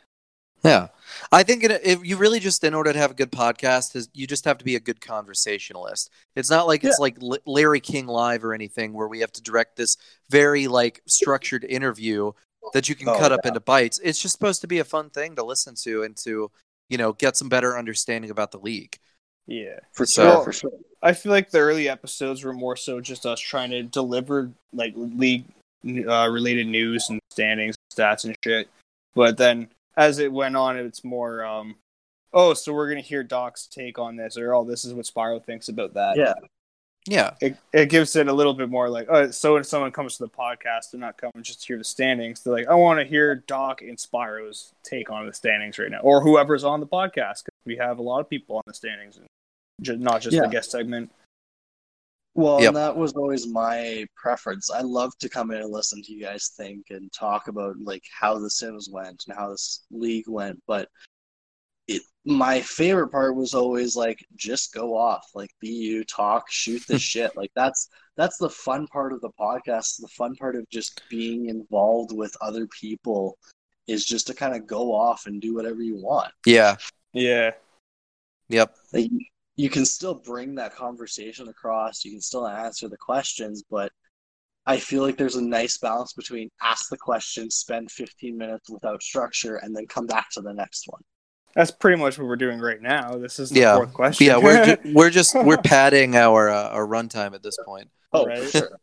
Yeah, 0.65 0.89
I 1.31 1.43
think 1.43 1.63
it, 1.65 1.81
if 1.85 2.05
you 2.05 2.17
really 2.17 2.41
just 2.41 2.65
in 2.65 2.75
order 2.75 2.93
to 2.93 2.99
have 2.99 3.11
a 3.13 3.15
good 3.15 3.31
podcast 3.31 3.95
is 3.95 4.09
you 4.13 4.27
just 4.27 4.45
have 4.45 4.59
to 4.59 4.65
be 4.65 4.75
a 4.77 4.81
good 4.81 5.01
conversationalist. 5.01 6.11
It's 6.35 6.51
not 6.51 6.67
like 6.67 6.83
it's 6.85 6.99
like 6.99 7.17
L- 7.23 7.39
Larry 7.47 7.81
King 7.81 8.07
live 8.07 8.45
or 8.45 8.53
anything 8.55 8.93
where 8.93 9.07
we 9.09 9.21
have 9.21 9.33
to 9.33 9.43
direct 9.43 9.77
this 9.77 9.97
very 10.31 10.67
like 10.67 11.01
structured 11.07 11.65
interview 11.65 12.33
that 12.73 12.89
you 12.89 12.95
can 12.95 13.09
Oh, 13.09 13.17
cut 13.19 13.33
up 13.33 13.47
into 13.47 13.61
bites. 13.61 14.01
It's 14.03 14.21
just 14.21 14.33
supposed 14.33 14.61
to 14.63 14.67
be 14.67 14.81
a 14.81 14.85
fun 14.85 15.11
thing 15.11 15.37
to 15.37 15.45
listen 15.45 15.75
to 15.85 16.03
and 16.03 16.17
to 16.19 16.51
you 16.89 16.99
know 16.99 17.13
get 17.13 17.37
some 17.37 17.49
better 17.49 17.79
understanding 17.79 18.31
about 18.31 18.51
the 18.51 18.59
league. 18.59 18.97
yeah. 19.47 19.79
For 19.93 20.07
So- 20.07 20.23
sure, 20.37 20.45
for 20.45 20.53
sure. 20.53 20.71
I 21.03 21.13
feel 21.13 21.33
like 21.33 21.51
the 21.51 21.59
early 21.59 21.89
episodes 21.89 22.43
were 22.45 22.53
more 22.53 22.77
so 22.77 23.01
just 23.01 23.25
us 23.27 23.41
trying 23.41 23.71
to 23.71 23.83
deliver 23.83 24.51
like 24.73 24.93
league 24.97 25.45
uh, 25.87 26.29
related 26.29 26.67
news 26.67 27.09
and 27.09 27.21
standings, 27.31 27.77
stats 27.95 28.25
and 28.25 28.35
shit. 28.45 28.69
But 29.15 29.37
then 29.37 29.69
as 29.97 30.19
it 30.19 30.33
went 30.33 30.57
on, 30.57 30.77
it's 30.77 31.05
more, 31.05 31.45
um, 31.45 31.77
oh, 32.33 32.55
so 32.55 32.73
we're 32.73 32.89
gonna 32.89 33.01
hear 33.01 33.23
Doc's 33.23 33.67
take 33.67 33.99
on 33.99 34.17
this, 34.17 34.37
or 34.37 34.55
oh, 34.55 34.65
this 34.65 34.85
is 34.85 34.93
what 34.95 35.07
Spyro 35.07 35.43
thinks 35.45 35.69
about 35.69 35.95
that. 35.95 36.17
Yeah. 36.17 36.35
Yeah, 37.07 37.31
It, 37.41 37.57
it 37.73 37.89
gives 37.89 38.17
it 38.17 38.29
a 38.29 38.33
little 38.33 38.53
bit 38.53 38.69
more 38.69 38.91
like, 38.91 39.07
oh, 39.09 39.31
so 39.31 39.55
when 39.55 39.65
someone 39.65 39.93
comes 39.93 40.19
to 40.19 40.25
the 40.25 40.29
podcast, 40.29 40.91
they're 40.93 41.01
not 41.01 41.17
coming 41.17 41.43
just 41.43 41.63
to 41.63 41.67
hear 41.67 41.79
the 41.79 41.85
standings. 41.85 42.43
They're 42.43 42.53
like, 42.53 42.67
I 42.69 42.75
want 42.75 43.01
to 43.01 43.07
hear 43.07 43.37
Doc 43.47 43.81
and 43.81 43.97
Spyro's 43.97 44.73
take 44.83 45.09
on 45.11 45.25
the 45.25 45.33
standings 45.33 45.79
right 45.79 45.91
now, 45.91 46.01
or 46.01 46.21
whoever's 46.21 46.65
on 46.65 46.81
the 46.81 46.87
podcast. 46.87 47.45
'cause 47.45 47.65
we 47.65 47.77
have 47.77 47.99
a 47.99 48.03
lot 48.03 48.21
of 48.21 48.29
people 48.29 48.57
on 48.57 48.63
the 48.67 48.75
standings, 48.75 49.17
and 49.17 49.27
ju- 49.81 49.97
not 49.97 50.21
just 50.23 50.35
Yeah. 50.37 50.43
the 50.43 50.49
guest 50.49 50.71
segment. 50.71 51.11
Well, 52.35 52.61
Yep. 52.63 52.75
that 52.75 52.97
was 52.97 53.13
always 53.15 53.47
my 53.49 54.07
preference. 54.15 54.71
I 54.71 54.83
love 54.83 55.17
to 55.19 55.29
come 55.29 55.51
in 55.51 55.61
and 55.61 55.71
listen 55.73 56.03
to 56.03 56.13
you 56.13 56.21
guys 56.23 56.53
think 56.57 56.87
and 56.91 57.13
talk 57.13 57.49
about 57.49 57.77
like 57.81 58.05
how 58.13 58.39
the 58.39 58.51
Sims 58.51 58.89
went 58.91 59.25
and 59.27 59.37
how 59.37 59.51
this 59.51 59.85
league 59.91 60.29
went. 60.29 60.63
But 60.67 60.89
it, 61.89 62.03
my 62.25 62.61
favorite 62.61 63.09
part 63.09 63.35
was 63.35 63.55
always 63.55 63.97
like 63.97 64.25
just 64.37 64.73
go 64.73 64.97
off, 64.97 65.27
like 65.35 65.51
be 65.59 65.71
you, 65.71 66.05
talk, 66.05 66.49
shoot 66.51 66.87
the 66.87 66.99
shit. 66.99 67.37
Like 67.37 67.51
that's 67.57 67.89
that's 68.17 68.37
the 68.39 68.51
fun 68.51 68.87
part 68.89 69.13
of 69.13 69.21
the 69.21 69.31
podcast. 69.41 70.01
The 70.01 70.09
fun 70.09 70.37
part 70.37 70.55
of 70.55 70.69
just 70.69 71.03
being 71.09 71.47
involved 71.49 72.13
with 72.13 72.37
other 72.41 72.67
people 72.69 73.37
is 73.89 74.05
just 74.05 74.27
to 74.27 74.35
kind 74.35 74.55
of 74.55 74.67
go 74.67 74.93
off 74.93 75.27
and 75.27 75.41
do 75.41 75.55
whatever 75.55 75.81
you 75.83 75.97
want. 75.97 76.31
yeah, 76.45 76.77
Yeah. 77.15 77.53
yep, 78.49 78.77
Like, 78.93 79.11
you- 79.59 79.65
you 79.65 79.71
can 79.71 79.85
still 79.85 80.15
bring 80.15 80.55
that 80.55 80.75
conversation 80.75 81.49
across. 81.49 82.05
You 82.05 82.13
can 82.13 82.21
still 82.21 82.47
answer 82.47 82.89
the 82.89 82.97
questions, 82.97 83.65
but 83.69 83.93
I 84.67 84.79
feel 84.79 85.03
like 85.03 85.17
there's 85.17 85.37
a 85.37 85.43
nice 85.43 85.79
balance 85.79 86.13
between 86.13 86.51
ask 86.63 86.89
the 86.91 86.97
question, 86.97 87.51
spend 87.51 87.91
15 87.91 88.37
minutes 88.37 88.71
without 88.71 89.03
structure, 89.03 89.57
and 89.57 89.75
then 89.75 89.87
come 89.87 90.07
back 90.07 90.31
to 90.33 90.41
the 90.43 90.53
next 90.53 90.85
one. 90.89 91.03
That's 91.55 91.71
pretty 91.71 91.97
much 92.01 92.19
what 92.19 92.27
we're 92.29 92.37
doing 92.37 92.61
right 92.61 92.81
now. 92.81 93.17
This 93.17 93.39
is 93.39 93.51
the 93.51 93.61
Yeah. 93.61 93.75
fourth 93.77 93.95
question. 93.95 94.27
yeah. 94.27 94.37
We're 94.39 94.65
ju- 94.65 94.77
we're 94.95 95.11
just 95.11 95.35
we're 95.35 95.57
padding 95.63 96.15
our 96.15 96.51
uh, 96.51 96.69
our 96.69 96.87
runtime 96.87 97.35
at 97.35 97.43
this 97.43 97.57
point. 97.65 97.91
Oh, 98.13 98.27
Right. 98.27 98.49
sure. 98.51 98.79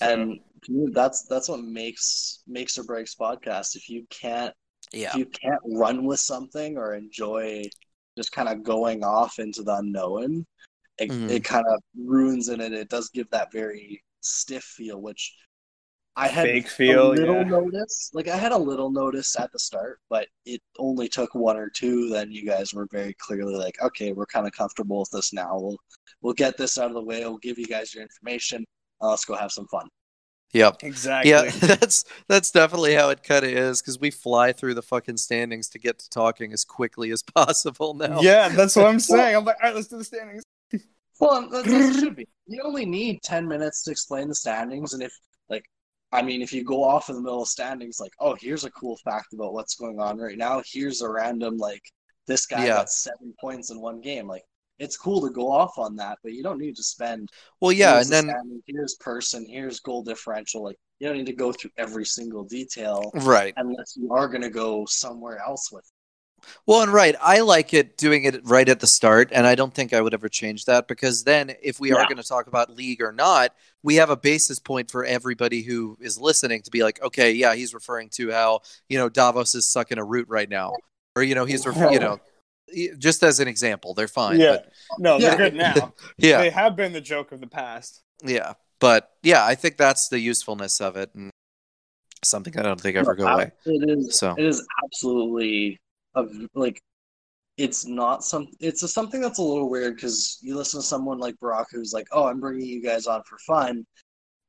And 0.00 0.40
to 0.64 0.90
that's 0.92 1.24
that's 1.26 1.48
what 1.48 1.60
makes 1.60 2.42
makes 2.46 2.78
or 2.78 2.84
breaks 2.84 3.14
podcast. 3.14 3.76
If 3.76 3.88
you 3.88 4.06
can't 4.10 4.54
Yeah, 4.92 5.10
if 5.10 5.14
you 5.16 5.26
can't 5.26 5.60
run 5.64 6.04
with 6.04 6.20
something 6.20 6.76
or 6.78 6.94
enjoy 6.94 7.64
just 8.16 8.32
kind 8.32 8.48
of 8.48 8.62
going 8.62 9.02
off 9.04 9.38
into 9.38 9.62
the 9.62 9.74
unknown, 9.76 10.46
it, 10.98 11.10
Mhm. 11.10 11.30
it 11.30 11.44
kind 11.44 11.66
of 11.68 11.80
ruins 11.96 12.48
it, 12.48 12.60
and 12.60 12.74
it 12.74 12.88
does 12.88 13.10
give 13.10 13.28
that 13.30 13.52
very 13.52 14.02
stiff 14.20 14.64
feel, 14.64 15.00
which 15.00 15.34
I 16.16 16.28
had 16.28 16.44
Fake 16.44 16.68
feel, 16.68 17.10
a 17.10 17.14
little 17.14 17.34
yeah. 17.34 17.42
notice. 17.42 18.10
Like 18.14 18.28
I 18.28 18.36
had 18.36 18.52
a 18.52 18.56
little 18.56 18.90
notice 18.90 19.36
at 19.36 19.50
the 19.50 19.58
start, 19.58 19.98
but 20.08 20.28
it 20.44 20.62
only 20.78 21.08
took 21.08 21.34
one 21.34 21.56
or 21.56 21.68
two. 21.68 22.08
Then 22.08 22.30
you 22.30 22.46
guys 22.46 22.72
were 22.72 22.86
very 22.92 23.14
clearly 23.14 23.56
like, 23.56 23.82
okay, 23.82 24.12
we're 24.12 24.26
kind 24.26 24.46
of 24.46 24.52
comfortable 24.52 25.00
with 25.00 25.10
this 25.10 25.32
now. 25.32 25.58
We'll 25.58 25.76
we'll 26.22 26.34
get 26.34 26.56
this 26.56 26.78
out 26.78 26.86
of 26.86 26.94
the 26.94 27.02
way. 27.02 27.20
We'll 27.24 27.38
give 27.38 27.58
you 27.58 27.66
guys 27.66 27.92
your 27.92 28.04
information. 28.04 28.64
Uh, 29.02 29.10
let's 29.10 29.24
go 29.24 29.34
have 29.34 29.50
some 29.50 29.66
fun. 29.66 29.88
Yep. 30.54 30.76
exactly. 30.82 31.30
Yeah, 31.30 31.50
that's 31.60 32.04
that's 32.28 32.50
definitely 32.50 32.94
how 32.94 33.10
it 33.10 33.22
kind 33.22 33.44
of 33.44 33.50
is 33.50 33.82
because 33.82 33.98
we 34.00 34.10
fly 34.10 34.52
through 34.52 34.74
the 34.74 34.82
fucking 34.82 35.18
standings 35.18 35.68
to 35.70 35.78
get 35.78 35.98
to 35.98 36.08
talking 36.08 36.52
as 36.52 36.64
quickly 36.64 37.10
as 37.10 37.22
possible 37.34 37.94
now. 37.94 38.20
Yeah, 38.20 38.48
that's 38.48 38.76
what 38.76 38.86
I'm 38.86 39.00
saying. 39.00 39.36
I'm 39.36 39.44
like, 39.44 39.56
all 39.62 39.68
right, 39.68 39.74
let's 39.74 39.88
do 39.88 39.98
the 39.98 40.04
standings. 40.04 40.42
Well, 41.20 41.48
that's 41.48 41.68
as 41.68 41.96
it 41.96 42.00
should 42.00 42.16
be. 42.16 42.26
You 42.46 42.62
only 42.64 42.86
need 42.86 43.22
ten 43.22 43.46
minutes 43.46 43.82
to 43.84 43.90
explain 43.90 44.28
the 44.28 44.34
standings, 44.34 44.94
and 44.94 45.02
if 45.02 45.12
like, 45.48 45.64
I 46.12 46.22
mean, 46.22 46.42
if 46.42 46.52
you 46.52 46.64
go 46.64 46.82
off 46.82 47.08
in 47.08 47.16
the 47.16 47.22
middle 47.22 47.42
of 47.42 47.48
standings, 47.48 47.98
like, 48.00 48.12
oh, 48.18 48.36
here's 48.40 48.64
a 48.64 48.70
cool 48.70 48.96
fact 49.04 49.32
about 49.32 49.52
what's 49.52 49.74
going 49.76 50.00
on 50.00 50.18
right 50.18 50.38
now. 50.38 50.62
Here's 50.66 51.02
a 51.02 51.08
random 51.08 51.56
like, 51.56 51.82
this 52.26 52.46
guy 52.46 52.66
Yeah. 52.66 52.76
got 52.76 52.90
seven 52.90 53.34
points 53.40 53.70
in 53.70 53.80
one 53.80 54.00
game. 54.00 54.26
Like, 54.26 54.44
it's 54.78 54.96
cool 54.96 55.20
to 55.22 55.30
go 55.30 55.50
off 55.50 55.78
on 55.78 55.96
that, 55.96 56.18
but 56.22 56.32
you 56.32 56.42
don't 56.42 56.58
need 56.58 56.76
to 56.76 56.82
spend. 56.82 57.30
Well, 57.60 57.72
yeah, 57.72 58.00
and 58.00 58.08
then 58.08 58.24
standing, 58.24 58.62
here's 58.66 58.94
person, 58.94 59.46
here's 59.48 59.80
goal 59.80 60.02
differential. 60.02 60.64
Like, 60.64 60.78
you 60.98 61.08
don't 61.08 61.16
need 61.16 61.26
to 61.26 61.32
go 61.32 61.52
through 61.52 61.70
every 61.76 62.04
single 62.04 62.44
detail 62.44 63.10
right. 63.14 63.54
unless 63.56 63.96
you 63.96 64.12
are 64.12 64.28
going 64.28 64.42
to 64.42 64.50
go 64.50 64.84
somewhere 64.86 65.38
else 65.38 65.70
with. 65.70 65.84
it. 65.84 65.90
Well, 66.66 66.82
and 66.82 66.92
right, 66.92 67.14
I 67.22 67.40
like 67.40 67.72
it 67.72 67.96
doing 67.96 68.24
it 68.24 68.40
right 68.44 68.68
at 68.68 68.80
the 68.80 68.86
start, 68.86 69.30
and 69.32 69.46
I 69.46 69.54
don't 69.54 69.72
think 69.72 69.92
I 69.92 70.00
would 70.00 70.12
ever 70.12 70.28
change 70.28 70.66
that 70.66 70.88
because 70.88 71.24
then, 71.24 71.54
if 71.62 71.80
we 71.80 71.92
are 71.92 72.04
going 72.04 72.18
to 72.18 72.22
talk 72.22 72.48
about 72.48 72.70
league 72.70 73.00
or 73.00 73.12
not, 73.12 73.54
we 73.82 73.94
have 73.96 74.10
a 74.10 74.16
basis 74.16 74.58
point 74.58 74.90
for 74.90 75.04
everybody 75.04 75.62
who 75.62 75.96
is 76.00 76.18
listening 76.18 76.60
to 76.62 76.70
be 76.70 76.82
like, 76.82 77.00
okay, 77.02 77.32
yeah, 77.32 77.54
he's 77.54 77.72
referring 77.72 78.10
to 78.10 78.30
how 78.30 78.60
you 78.88 78.98
know 78.98 79.08
Davos 79.08 79.54
is 79.54 79.68
sucking 79.68 79.98
a 79.98 80.04
root 80.04 80.28
right 80.28 80.48
now, 80.48 80.72
or 81.16 81.22
you 81.22 81.34
know 81.34 81.44
he's 81.44 81.64
you 81.64 81.72
know 81.98 82.20
just 82.98 83.22
as 83.22 83.40
an 83.40 83.48
example, 83.48 83.94
they're 83.94 84.08
fine. 84.08 84.40
yeah. 84.40 84.52
but 84.56 84.72
No, 84.98 85.18
they're 85.18 85.30
Yeah. 85.32 85.36
good 85.36 85.54
now. 85.54 85.94
yeah, 86.18 86.38
They 86.38 86.50
have 86.50 86.76
been 86.76 86.92
the 86.92 87.00
joke 87.00 87.32
of 87.32 87.40
the 87.40 87.46
past. 87.46 88.02
yeah, 88.24 88.54
but 88.80 89.10
yeah, 89.22 89.44
I 89.44 89.54
think 89.54 89.76
that's 89.76 90.08
the 90.08 90.18
usefulness 90.18 90.80
of 90.80 90.96
it, 90.96 91.10
and 91.14 91.30
something 92.24 92.56
I 92.58 92.62
don't 92.62 92.80
think 92.80 92.96
ever 92.96 93.14
go 93.14 93.24
No, 93.26 93.34
away. 93.34 93.52
It 93.66 93.88
is. 93.98 94.18
So. 94.18 94.34
It 94.36 94.44
is 94.44 94.66
absolutely 94.84 95.78
a, 96.14 96.24
like. 96.54 96.80
It's 97.56 97.86
not 97.86 98.24
some. 98.24 98.48
It's 98.58 98.82
a, 98.82 98.88
something 98.88 99.20
that's 99.20 99.38
a 99.38 99.42
little 99.42 99.70
weird 99.70 99.94
because 99.94 100.38
you 100.42 100.56
listen 100.56 100.80
to 100.80 100.84
someone 100.86 101.18
like 101.20 101.36
Barack 101.36 101.66
who's 101.70 101.92
like, 101.92 102.08
"Oh, 102.10 102.24
I'm 102.26 102.40
bringing 102.40 102.66
you 102.66 102.82
guys 102.82 103.06
on 103.06 103.22
for 103.22 103.38
fun," 103.38 103.86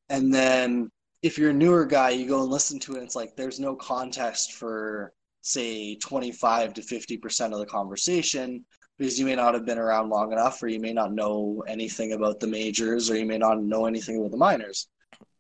and 0.09 0.33
then 0.33 0.89
if 1.21 1.37
you're 1.37 1.51
a 1.51 1.53
newer 1.53 1.85
guy, 1.85 2.09
you 2.09 2.27
go 2.27 2.41
and 2.41 2.49
listen 2.49 2.79
to 2.79 2.93
it. 2.93 2.97
And 2.97 3.05
it's 3.05 3.15
like 3.15 3.35
there's 3.35 3.59
no 3.59 3.75
context 3.75 4.53
for 4.53 5.13
say 5.45 5.95
25 5.97 6.73
to 6.75 6.81
50 6.81 7.17
percent 7.17 7.53
of 7.53 7.59
the 7.59 7.65
conversation 7.65 8.65
because 8.97 9.19
you 9.19 9.25
may 9.25 9.35
not 9.35 9.53
have 9.53 9.65
been 9.65 9.77
around 9.77 10.09
long 10.09 10.31
enough, 10.31 10.61
or 10.63 10.67
you 10.69 10.79
may 10.79 10.93
not 10.93 11.13
know 11.13 11.63
anything 11.67 12.13
about 12.13 12.39
the 12.39 12.47
majors, 12.47 13.11
or 13.11 13.17
you 13.17 13.25
may 13.25 13.37
not 13.37 13.61
know 13.61 13.85
anything 13.85 14.17
about 14.19 14.31
the 14.31 14.37
minors 14.37 14.87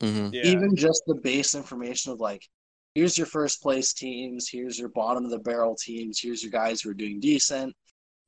hmm 0.01 0.29
Yeah. 0.31 0.43
even 0.43 0.75
just 0.75 1.03
the 1.07 1.15
base 1.15 1.55
information 1.55 2.11
of 2.11 2.19
like 2.19 2.43
here's 2.93 3.17
your 3.17 3.27
first 3.27 3.61
place 3.61 3.93
teams 3.93 4.49
here's 4.49 4.77
your 4.79 4.89
bottom 4.89 5.25
of 5.25 5.31
the 5.31 5.39
barrel 5.39 5.75
teams 5.75 6.19
here's 6.19 6.43
your 6.43 6.51
guys 6.51 6.81
who 6.81 6.89
are 6.89 6.93
doing 6.95 7.19
decent 7.19 7.73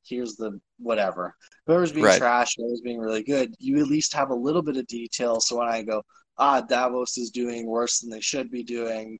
here's 0.05 0.35
the 0.35 0.59
whatever 0.79 1.35
whoever's 1.65 1.91
being 1.91 2.05
Right. 2.05 2.17
trash 2.17 2.55
whoever's 2.57 2.81
being 2.81 2.99
really 2.99 3.23
good 3.23 3.53
you 3.59 3.79
at 3.79 3.87
least 3.87 4.13
have 4.13 4.29
a 4.29 4.35
little 4.35 4.61
bit 4.61 4.77
of 4.77 4.87
detail 4.87 5.39
so 5.39 5.57
when 5.57 5.67
i 5.67 5.81
go 5.81 6.01
ah 6.37 6.61
davos 6.61 7.17
is 7.17 7.31
doing 7.31 7.65
worse 7.67 7.99
than 7.99 8.09
they 8.09 8.21
should 8.21 8.49
be 8.51 8.63
doing 8.63 9.19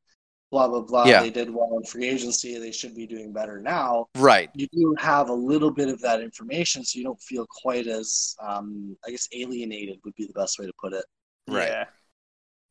blah 0.52 0.68
blah 0.68 0.82
blah 0.82 1.06
Yeah. 1.06 1.22
they 1.22 1.30
did 1.30 1.50
well 1.54 1.78
in 1.78 1.84
free 1.84 2.08
agency 2.08 2.58
they 2.58 2.72
should 2.72 2.96
be 2.96 3.06
doing 3.06 3.34
better 3.34 3.60
now 3.62 4.08
Right. 4.16 4.50
you 4.54 4.68
do 4.72 4.96
have 4.98 5.30
a 5.30 5.34
little 5.34 5.72
bit 5.72 5.90
of 5.90 6.00
that 6.02 6.22
information 6.22 6.84
so 6.86 6.98
you 6.98 7.04
don't 7.04 7.22
feel 7.22 7.46
quite 7.50 7.88
as 7.88 8.36
um, 8.42 8.96
i 9.06 9.12
guess 9.12 9.28
alienated 9.34 10.00
would 10.06 10.16
be 10.16 10.26
the 10.26 10.34
best 10.34 10.58
way 10.60 10.66
to 10.66 10.74
put 10.80 10.94
it 10.94 11.06
Right. 11.50 11.70
Yeah. 11.70 11.86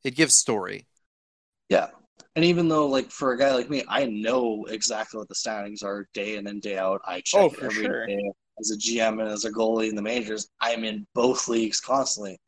It 0.05 0.15
gives 0.17 0.35
story. 0.35 0.87
Yeah. 1.71 1.89
And 2.37 2.45
even 2.45 2.69
though, 2.69 2.87
like, 2.87 3.11
for 3.11 3.33
a 3.33 3.39
guy 3.39 3.55
like 3.55 3.71
me, 3.71 3.83
I 3.89 4.05
know 4.05 4.67
exactly 4.69 5.17
what 5.19 5.29
the 5.29 5.35
standings 5.35 5.83
are 5.83 6.07
day 6.13 6.37
in 6.37 6.47
and 6.47 6.61
day 6.61 6.77
out. 6.77 7.01
I 7.07 7.23
check 7.23 7.41
Oh, 7.41 7.55
every 7.63 7.85
sure. 7.85 8.07
day 8.07 8.21
as 8.61 8.71
a 8.71 8.77
GM 8.77 9.19
and 9.21 9.29
as 9.31 9.47
a 9.47 9.51
goalie 9.51 9.89
in 9.89 9.97
the 9.97 10.03
majors. 10.03 10.51
I'm 10.61 10.85
in 10.85 11.07
both 11.15 11.49
leagues 11.49 11.81
constantly. 11.81 12.39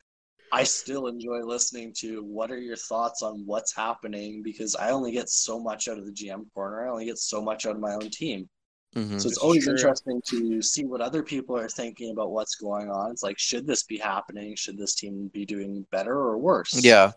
I 0.51 0.63
still 0.63 1.07
enjoy 1.07 1.39
listening 1.43 1.93
to 1.99 2.23
what 2.23 2.51
are 2.51 2.59
your 2.59 2.75
thoughts 2.75 3.21
on 3.21 3.45
what's 3.45 3.75
happening 3.75 4.41
because 4.43 4.75
I 4.75 4.91
only 4.91 5.11
get 5.11 5.29
so 5.29 5.59
much 5.59 5.87
out 5.87 5.97
of 5.99 6.05
the 6.05 6.11
GM 6.11 6.45
corner. 6.53 6.87
I 6.87 6.91
only 6.91 7.05
get 7.05 7.17
so 7.19 7.41
much 7.41 7.65
out 7.65 7.75
of 7.75 7.81
my 7.81 7.93
own 7.95 8.09
team. 8.09 8.49
hmm 8.95 9.21
So 9.21 9.29
it's 9.29 9.37
always 9.37 9.67
true. 9.67 9.69
interesting 9.69 10.21
to 10.27 10.61
see 10.61 10.85
what 10.85 11.01
other 11.01 11.23
people 11.23 11.57
are 11.57 11.69
thinking 11.69 12.11
about 12.11 12.31
what's 12.31 12.55
going 12.55 12.89
on. 12.89 13.11
It's 13.11 13.23
like, 13.23 13.39
should 13.39 13.67
this 13.67 13.83
be 13.83 13.97
happening? 13.97 14.55
Should 14.55 14.77
this 14.77 14.95
team 14.95 15.29
be 15.33 15.45
doing 15.45 15.85
better 15.91 16.13
or 16.17 16.37
worse? 16.37 16.77
Yeah. 16.81 17.13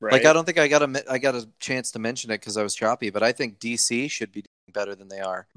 Right. 0.00 0.10
Like 0.10 0.24
I 0.26 0.32
don't 0.32 0.44
think 0.46 0.58
I 0.58 0.68
got 0.68 0.82
a 0.82 1.04
I 1.12 1.18
got 1.18 1.34
a 1.36 1.48
chance 1.60 1.92
to 1.92 2.00
mention 2.00 2.30
it 2.30 2.40
because 2.40 2.56
I 2.56 2.64
was 2.64 2.74
choppy, 2.74 3.10
but 3.10 3.22
I 3.22 3.32
think 3.32 3.58
DC 3.60 4.08
should 4.08 4.32
be 4.32 4.42
doing 4.42 4.72
better 4.74 4.94
than 4.96 5.08
they 5.08 5.20
are. 5.20 5.48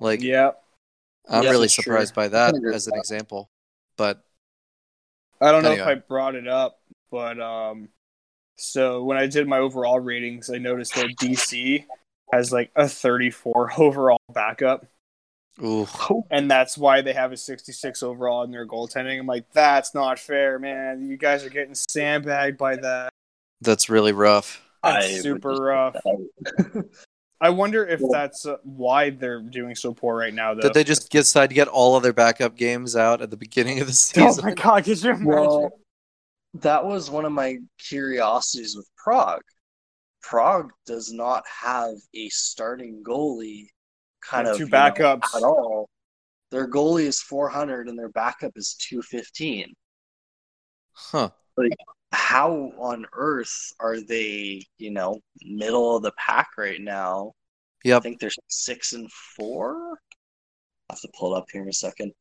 Like 0.00 0.30
Yeah. 0.30 0.52
I'm 1.28 1.46
Yes, 1.46 1.50
really 1.50 1.68
it's 1.68 1.76
true. 1.78 2.02
surprised 2.02 2.14
by 2.14 2.28
that 2.28 2.60
as 2.68 2.86
an 2.86 2.96
that. 2.96 2.96
example. 2.96 3.50
But 3.96 4.24
I 5.40 5.52
don't 5.52 5.62
know 5.62 5.70
Anyway. 5.72 5.82
if 5.82 5.86
I 5.88 5.94
brought 6.06 6.34
it 6.34 6.46
up, 6.46 6.80
but 7.10 7.40
um, 7.40 7.88
so 8.56 9.04
when 9.04 9.16
I 9.16 9.26
did 9.26 9.48
my 9.48 9.58
overall 9.58 9.98
ratings, 10.00 10.50
I 10.50 10.58
noticed 10.58 10.94
that 10.94 11.16
DC 11.20 11.84
has 12.32 12.52
like 12.52 12.70
a 12.76 12.88
34 12.88 13.72
overall 13.80 14.20
backup, 14.32 14.86
ooh, 15.62 15.86
and 16.30 16.50
that's 16.50 16.76
why 16.78 17.00
they 17.02 17.12
have 17.12 17.32
a 17.32 17.36
66 17.36 18.02
overall 18.02 18.42
in 18.44 18.50
their 18.50 18.66
goaltending. 18.66 19.18
I'm 19.18 19.26
like, 19.26 19.50
that's 19.52 19.94
not 19.94 20.18
fair, 20.18 20.58
man. 20.58 21.08
You 21.08 21.16
guys 21.16 21.44
are 21.44 21.50
getting 21.50 21.74
sandbagged 21.74 22.58
by 22.58 22.76
that. 22.76 23.10
that's 23.60 23.88
really 23.88 24.12
rough. 24.12 24.62
That's 24.82 25.06
I 25.06 25.18
super 25.20 25.54
rough. 25.56 25.96
I- 27.40 27.46
I 27.46 27.50
wonder 27.50 27.86
if 27.86 28.00
Well- 28.00 28.12
that's 28.12 28.44
uh, 28.46 28.56
why 28.64 29.10
they're 29.10 29.40
doing 29.42 29.74
so 29.74 29.92
poor 29.94 30.16
right 30.16 30.32
now, 30.34 30.54
though. 30.54 30.60
Did 30.62 30.74
they 30.74 30.84
just 30.84 31.10
decide 31.10 31.48
to 31.48 31.54
get 31.54 31.68
all 31.68 31.96
of 31.96 32.02
their 32.02 32.12
backup 32.12 32.54
games 32.56 32.96
out 32.96 33.22
at 33.22 33.30
the 33.30 33.36
beginning 33.36 33.80
of 33.80 33.86
the 33.86 33.92
season? 33.92 34.44
Oh 34.44 34.48
my 34.48 34.54
god! 34.54 34.84
Could 34.84 35.02
you 35.02 35.10
imagine? 35.10 35.26
Well, 35.26 35.70
that 36.54 36.84
was 36.84 37.10
one 37.10 37.24
of 37.24 37.32
my 37.32 37.56
curiosities 37.78 38.76
with 38.76 38.88
Prague. 38.96 39.42
Prague 40.22 40.70
does 40.84 41.12
not 41.12 41.44
have 41.46 41.94
a 42.14 42.28
starting 42.28 43.02
goalie 43.02 43.68
kind 44.20 44.46
They 44.46 44.50
of 44.50 44.56
two 44.58 44.64
you 44.64 44.70
know, 44.70 44.76
backups. 44.76 45.34
at 45.34 45.42
all. 45.42 45.88
Their 46.50 46.68
goalie 46.68 47.04
is 47.04 47.22
400 47.22 47.88
and 47.88 47.98
their 47.98 48.08
backup 48.10 48.52
is 48.56 48.74
215. 48.80 49.72
Huh. 50.92 51.30
How 52.12 52.72
on 52.78 53.06
earth 53.12 53.72
are 53.80 54.00
they, 54.00 54.64
you 54.78 54.90
know, 54.90 55.20
middle 55.42 55.96
of 55.96 56.02
the 56.02 56.12
pack 56.12 56.48
right 56.58 56.80
now? 56.80 57.32
Yeah, 57.84 57.96
I 57.98 58.00
think 58.00 58.20
they're 58.20 58.30
six 58.48 58.92
and 58.92 59.10
four. 59.36 59.98
I 60.90 60.94
have 60.94 61.00
to 61.02 61.08
pull 61.18 61.34
it 61.34 61.38
up 61.38 61.46
here 61.52 61.62
in 61.62 61.68
a 61.68 61.72
second. 61.72 62.12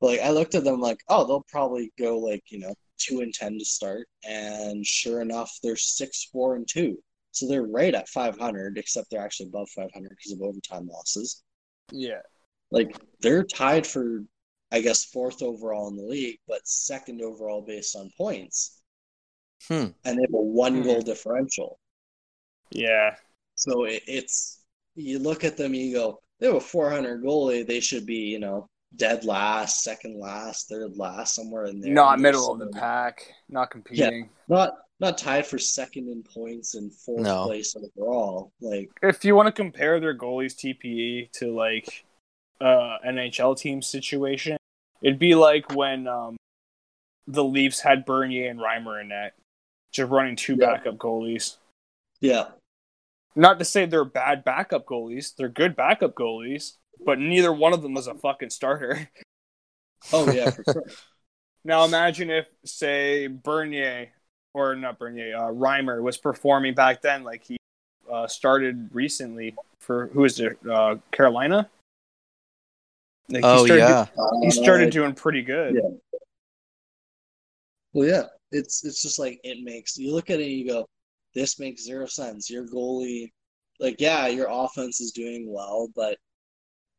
But, 0.00 0.06
like 0.08 0.20
I 0.20 0.30
looked 0.30 0.54
at 0.54 0.64
them 0.64 0.80
like, 0.80 1.00
oh, 1.08 1.26
they'll 1.26 1.46
probably 1.50 1.92
go 1.98 2.18
like 2.18 2.42
you 2.50 2.58
know 2.58 2.74
two 2.98 3.20
and 3.20 3.32
ten 3.34 3.58
to 3.58 3.64
start, 3.64 4.08
and 4.24 4.86
sure 4.86 5.20
enough, 5.22 5.58
they're 5.62 5.76
six 5.76 6.24
four 6.32 6.56
and 6.56 6.68
two. 6.68 6.98
So 7.32 7.48
they're 7.48 7.62
right 7.64 7.94
at 7.94 8.08
500, 8.08 8.78
except 8.78 9.10
they're 9.10 9.24
actually 9.24 9.48
above 9.48 9.70
500 9.70 10.10
because 10.10 10.32
of 10.32 10.42
overtime 10.42 10.86
losses. 10.88 11.42
yeah. 11.90 12.20
Like 12.70 12.96
they're 13.20 13.44
tied 13.44 13.86
for, 13.86 14.24
I 14.72 14.80
guess, 14.80 15.04
fourth 15.04 15.42
overall 15.42 15.88
in 15.88 15.96
the 15.96 16.02
league, 16.04 16.38
but 16.48 16.66
second 16.66 17.22
overall 17.22 17.62
based 17.62 17.96
on 17.96 18.10
points, 18.16 18.81
Hmm. 19.68 19.88
and 20.04 20.18
they 20.18 20.22
have 20.22 20.34
a 20.34 20.40
one 20.42 20.76
Hmm. 20.78 20.82
goal 20.82 21.02
differential. 21.02 21.78
Yeah. 22.70 23.16
So 23.54 23.84
it, 23.84 24.02
it's 24.06 24.60
you 24.94 25.18
look 25.18 25.44
at 25.44 25.56
them, 25.56 25.74
you 25.74 25.94
go, 25.94 26.20
they 26.38 26.46
have 26.46 26.56
a 26.56 26.60
400 26.60 27.22
goalie. 27.22 27.66
They 27.66 27.80
should 27.80 28.04
be, 28.06 28.16
you 28.16 28.38
know, 28.38 28.66
dead 28.96 29.24
last, 29.24 29.82
second 29.82 30.18
last, 30.18 30.68
third 30.68 30.96
last, 30.96 31.34
somewhere 31.34 31.64
in 31.66 31.80
there. 31.80 31.92
Not 31.92 32.14
And 32.14 32.24
they're 32.24 32.32
middle 32.32 32.52
of 32.52 32.58
the 32.58 32.66
pack. 32.66 33.26
Not 33.48 33.70
competing. 33.70 34.28
Not 34.48 34.72
not 35.00 35.18
tied 35.18 35.46
for 35.46 35.58
second 35.58 36.08
in 36.08 36.22
points 36.22 36.74
and 36.74 36.92
fourth 36.94 37.22
No. 37.22 37.44
place 37.44 37.74
overall. 37.76 38.52
Like 38.60 38.90
if 39.02 39.24
you 39.24 39.34
want 39.34 39.46
to 39.46 39.52
compare 39.52 39.98
their 40.00 40.16
goalies 40.16 40.54
TPE 40.54 41.30
to 41.32 41.54
like 41.54 42.04
uh 42.60 42.98
NHL 43.06 43.56
team 43.58 43.82
situation, 43.82 44.56
it'd 45.02 45.18
be 45.18 45.34
like 45.34 45.74
when 45.74 46.06
um 46.06 46.36
the 47.26 47.42
Leafs 47.44 47.80
had 47.80 48.04
Bernier 48.04 48.50
and 48.50 48.60
Reimer 48.60 49.00
in 49.00 49.08
net, 49.08 49.32
just 49.92 50.10
running 50.10 50.34
two 50.36 50.56
Yeah. 50.58 50.72
backup 50.72 50.96
goalies. 50.96 51.56
yeah, 52.20 52.48
Not 53.34 53.58
to 53.58 53.64
say 53.64 53.86
they're 53.86 54.04
bad 54.04 54.44
backup 54.44 54.86
goalies, 54.86 55.34
they're 55.36 55.48
good 55.48 55.76
backup 55.76 56.14
goalies, 56.14 56.74
but 57.04 57.18
neither 57.18 57.52
one 57.52 57.72
of 57.72 57.82
them 57.82 57.94
was 57.94 58.06
a 58.06 58.14
fucking 58.14 58.50
starter. 58.50 59.08
oh 60.12 60.30
yeah, 60.32 60.50
for 60.50 60.64
sure. 60.64 60.84
Now 61.64 61.84
imagine 61.84 62.28
if, 62.30 62.46
say, 62.64 63.28
Bernier 63.28 64.08
or 64.54 64.74
not 64.74 64.98
Bernier, 64.98 65.36
uh, 65.36 65.50
Reimer 65.52 66.02
was 66.02 66.16
performing 66.18 66.74
back 66.74 67.00
then 67.02 67.22
like 67.24 67.44
he 67.44 67.56
uh, 68.12 68.26
started 68.26 68.88
recently 68.92 69.54
for 69.78 70.08
who 70.08 70.24
is 70.24 70.38
it? 70.40 70.58
Uh, 70.68 70.96
Carolina. 71.10 71.68
Like, 73.28 73.44
he 73.44 73.48
Oh 73.50 73.64
started 73.64 73.78
yeah. 73.80 74.06
he 74.42 74.50
started 74.50 74.90
doing 74.90 75.14
pretty 75.14 75.42
good. 75.42 75.74
Yeah. 75.76 76.18
Well, 77.94 78.08
yeah, 78.08 78.22
it's 78.52 78.84
it's 78.84 79.02
just 79.02 79.18
like 79.18 79.40
it 79.44 79.62
makes 79.62 79.96
you 79.96 80.14
look 80.14 80.30
at 80.30 80.40
it 80.40 80.44
and 80.44 80.52
you 80.52 80.68
go, 80.68 80.86
this 81.34 81.58
makes 81.58 81.82
zero 81.84 82.06
sense. 82.06 82.50
Your 82.50 82.66
goalie, 82.66 83.32
like, 83.80 83.96
yeah, 83.98 84.26
your 84.28 84.48
offense 84.50 85.00
is 85.00 85.12
doing 85.12 85.52
well, 85.52 85.88
but 85.96 86.18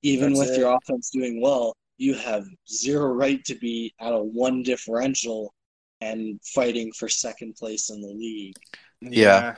even 0.01 0.33
That's 0.33 0.49
with 0.49 0.57
it. 0.57 0.59
your 0.59 0.75
offense 0.75 1.09
doing 1.11 1.41
well, 1.41 1.75
you 1.97 2.13
have 2.15 2.45
zero 2.69 3.13
right 3.13 3.43
to 3.45 3.55
be 3.55 3.93
at 3.99 4.11
a 4.13 4.19
one 4.19 4.63
differential 4.63 5.53
and 6.01 6.39
fighting 6.43 6.91
for 6.91 7.07
second 7.07 7.55
place 7.55 7.89
in 7.89 8.01
the 8.01 8.07
league. 8.07 8.55
Yeah. 9.01 9.55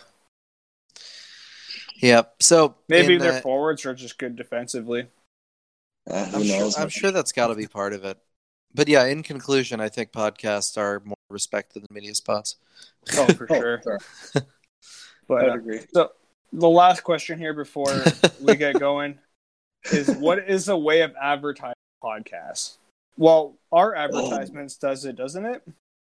Yep. 2.02 2.36
So 2.42 2.76
Maybe 2.90 3.18
their 3.18 3.34
the- 3.34 3.42
forwards 3.42 3.86
are 3.86 3.94
just 3.96 4.18
good 4.18 4.36
defensively. 4.36 5.08
Uh, 6.08 6.26
who 6.26 6.38
I'm 6.38 6.44
sure, 6.44 6.60
knows? 6.60 6.78
I'm 6.78 6.90
sure 6.90 7.12
that's 7.12 7.32
got 7.32 7.48
to 7.48 7.56
be 7.56 7.68
part 7.68 7.94
of 7.94 8.06
it. 8.06 8.20
But 8.74 8.88
yeah, 8.88 9.06
in 9.06 9.24
conclusion, 9.24 9.80
I 9.80 9.90
think 9.90 10.12
podcasts 10.12 10.78
are 10.78 11.02
more 11.04 11.15
respected 11.36 11.82
than 11.84 11.88
media 11.94 12.16
spots. 12.16 12.56
Oh, 13.18 13.28
for 13.34 13.46
Oh, 13.52 13.60
sure. 13.60 13.82
sorry. 13.84 14.00
I 14.36 14.40
But 15.28 15.44
would 15.44 15.52
uh, 15.52 15.56
agree. 15.56 15.80
the 16.54 16.70
last 16.70 17.02
question 17.04 17.38
here 17.40 17.54
before 17.54 18.04
we 18.42 18.56
get 18.56 18.80
going: 18.80 19.18
is 19.92 20.10
what 20.16 20.40
is 20.50 20.70
a 20.70 20.78
way 20.78 21.02
of 21.02 21.14
advertising 21.22 21.74
podcasts? 22.04 22.78
Well, 23.18 23.56
our 23.72 23.96
advertisements 23.96 24.76
does 24.78 25.06
it, 25.06 25.16
doesn't 25.16 25.46
it? 25.46 25.64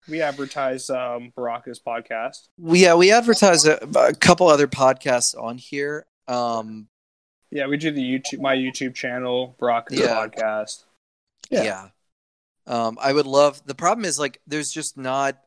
We 0.07 0.21
advertise 0.21 0.89
um, 0.89 1.33
Baraka's 1.37 1.79
podcast. 1.79 2.47
We, 2.57 2.83
yeah, 2.83 2.95
we 2.95 3.11
advertise 3.11 3.65
a, 3.65 3.77
a 3.95 4.13
couple 4.13 4.47
other 4.47 4.67
podcasts 4.67 5.37
on 5.37 5.57
here. 5.57 6.05
Um, 6.27 6.87
Yeah, 7.51 7.67
we 7.67 7.75
do 7.77 7.91
the 7.91 8.01
YouTube, 8.01 8.39
my 8.39 8.55
YouTube 8.55 8.95
channel, 8.95 9.55
Baraka's 9.59 9.99
Yeah. 9.99 10.15
podcast. 10.27 10.83
yeah. 11.49 11.63
Yeah. 11.63 11.87
Um, 12.69 12.97
I 13.01 13.11
would 13.13 13.27
love. 13.27 13.61
The 13.65 13.75
problem 13.75 14.05
is 14.05 14.19
like 14.19 14.41
there's 14.47 14.71
just 14.71 14.97
not 14.97 15.37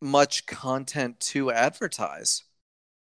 much 0.00 0.46
content 0.46 1.20
to 1.20 1.50
advertise. 1.50 2.42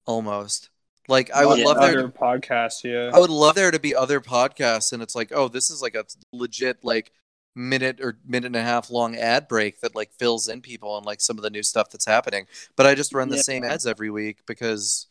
Almost 0.06 0.70
like 1.08 1.30
I 1.32 1.46
would 1.46 1.58
Yeah, 1.58 1.64
love 1.64 1.80
there. 1.80 1.94
other 1.94 2.08
To, 2.08 2.10
podcasts. 2.10 2.84
Yeah, 2.84 3.12
I 3.12 3.20
would 3.20 3.30
love 3.30 3.54
there 3.54 3.70
to 3.70 3.80
be 3.80 3.94
other 3.94 4.20
podcasts, 4.20 4.92
and 4.92 5.02
it's 5.02 5.14
like, 5.14 5.32
oh, 5.34 5.48
this 5.48 5.70
is 5.70 5.82
like 5.82 5.94
a 5.94 6.04
legit 6.32 6.84
like 6.84 7.12
minute 7.54 8.00
or 8.00 8.18
minute 8.26 8.46
and 8.46 8.56
a 8.56 8.62
half 8.62 8.90
long 8.90 9.16
ad 9.16 9.48
break 9.48 9.80
that 9.80 9.94
like 9.96 10.12
fills 10.14 10.48
in 10.48 10.62
people 10.62 10.90
on 10.90 11.04
like 11.04 11.20
some 11.20 11.38
of 11.38 11.42
the 11.42 11.50
new 11.50 11.62
stuff 11.62 11.90
that's 11.90 12.06
happening. 12.06 12.46
But 12.76 12.86
I 12.86 12.94
just 12.94 13.14
run 13.14 13.30
the 13.30 13.36
Yeah. 13.36 13.38
same 13.38 13.64
ads 13.64 13.86
every 13.86 14.10
week 14.10 14.40
because 14.46 15.08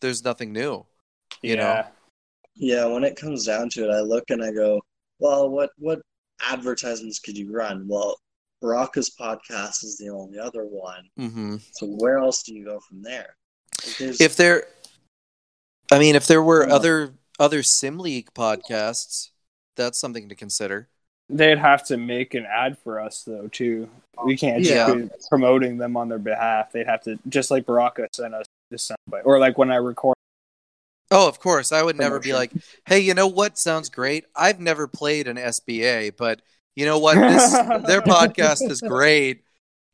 there's 0.00 0.24
nothing 0.24 0.52
new. 0.52 0.86
You 1.44 1.56
yeah. 1.56 1.56
know, 1.56 1.86
Yeah, 2.56 2.86
when 2.86 3.04
it 3.04 3.16
comes 3.16 3.46
down 3.46 3.70
to 3.70 3.84
it, 3.88 3.92
I 3.92 4.00
look 4.00 4.24
and 4.30 4.42
I 4.44 4.52
go, 4.52 4.82
well, 5.20 5.50
what 5.50 5.70
what 5.78 6.00
advertisements 6.48 7.18
could 7.18 7.36
you 7.36 7.50
run? 7.52 7.86
Well, 7.88 8.16
Baraka's 8.62 9.10
podcast 9.18 9.84
is 9.84 9.96
the 9.98 10.10
only 10.10 10.38
other 10.38 10.64
one. 10.64 11.04
hmm 11.16 11.56
So 11.72 11.86
where 11.86 12.18
else 12.18 12.42
do 12.42 12.54
you 12.54 12.64
go 12.64 12.80
from 12.80 13.02
there? 13.02 13.36
Like, 13.86 14.20
if 14.20 14.36
there 14.36 14.64
i 15.92 15.98
mean 15.98 16.14
if 16.14 16.26
there 16.26 16.42
were 16.42 16.66
Yeah. 16.68 16.74
other 16.74 17.14
other 17.38 17.62
sim 17.62 17.98
league 17.98 18.28
podcasts 18.34 19.30
that's 19.76 19.98
something 19.98 20.28
to 20.28 20.34
consider 20.34 20.88
They'd 21.30 21.58
have 21.58 21.84
to 21.86 21.96
make 21.96 22.34
an 22.34 22.44
ad 22.44 22.76
for 22.78 22.98
us 23.00 23.22
though 23.22 23.46
too. 23.48 23.88
We 24.24 24.36
can't 24.36 24.64
just 24.64 24.74
Yeah. 24.88 24.92
be 24.94 25.08
promoting 25.30 25.78
them 25.78 25.96
on 25.96 26.08
their 26.08 26.18
behalf. 26.18 26.72
They'd 26.72 26.86
have 26.88 27.02
to 27.04 27.18
just 27.28 27.50
like 27.52 27.64
Baraka 27.66 28.08
sent 28.12 28.34
us 28.34 28.44
to 28.72 28.78
somebody, 28.78 29.22
or 29.24 29.38
like 29.38 29.56
when 29.56 29.70
I 29.70 29.76
record. 29.76 30.16
Oh 31.10 31.28
of 31.28 31.40
course. 31.40 31.72
I 31.72 31.82
would 31.82 31.96
never 31.98 32.18
be 32.20 32.32
like 32.32 32.52
hey 32.86 33.00
you 33.00 33.14
know 33.14 33.26
what? 33.26 33.58
Sounds 33.58 33.88
great. 33.88 34.24
I've 34.34 34.60
never 34.60 34.86
played 34.88 35.28
an 35.28 35.36
sba 35.36 36.16
but 36.16 36.42
you 36.76 36.86
know 36.86 36.98
what? 36.98 37.16
This 37.16 37.52
their 37.86 38.02
podcast 38.02 38.68
is 38.70 38.80
great. 38.80 39.44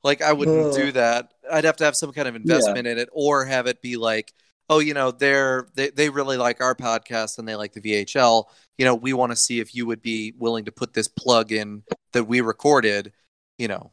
Like 0.05 0.23
i 0.23 0.33
wouldn't 0.33 0.75
do 0.75 0.93
that. 0.93 1.33
I'd 1.51 1.65
have 1.65 1.77
to 1.77 1.85
have 1.85 1.97
some 1.97 2.13
kind 2.13 2.29
of 2.29 2.37
investment 2.37 2.87
in 2.87 2.99
it 2.99 3.09
or 3.13 3.45
have 3.45 3.67
it 3.67 3.83
be 3.83 3.97
like 3.97 4.33
oh 4.69 4.79
you 4.81 4.95
know 4.95 5.11
they're 5.11 5.69
they, 5.75 5.91
they 5.91 6.09
really 6.11 6.37
like 6.37 6.61
our 6.61 6.75
podcast 6.75 7.39
and 7.39 7.47
they 7.47 7.55
like 7.55 7.73
the 7.73 7.81
vhl 7.81 8.47
you 8.79 8.85
know 8.85 8.97
we 8.97 9.13
want 9.13 9.31
to 9.31 9.37
see 9.37 9.61
if 9.61 9.77
you 9.77 9.87
would 9.87 10.03
be 10.03 10.35
willing 10.39 10.65
to 10.65 10.73
put 10.73 10.93
this 10.93 11.07
plug 11.07 11.53
in 11.53 11.85
that 12.13 12.25
we 12.25 12.41
recorded 12.41 13.13
you 13.59 13.69
know. 13.69 13.91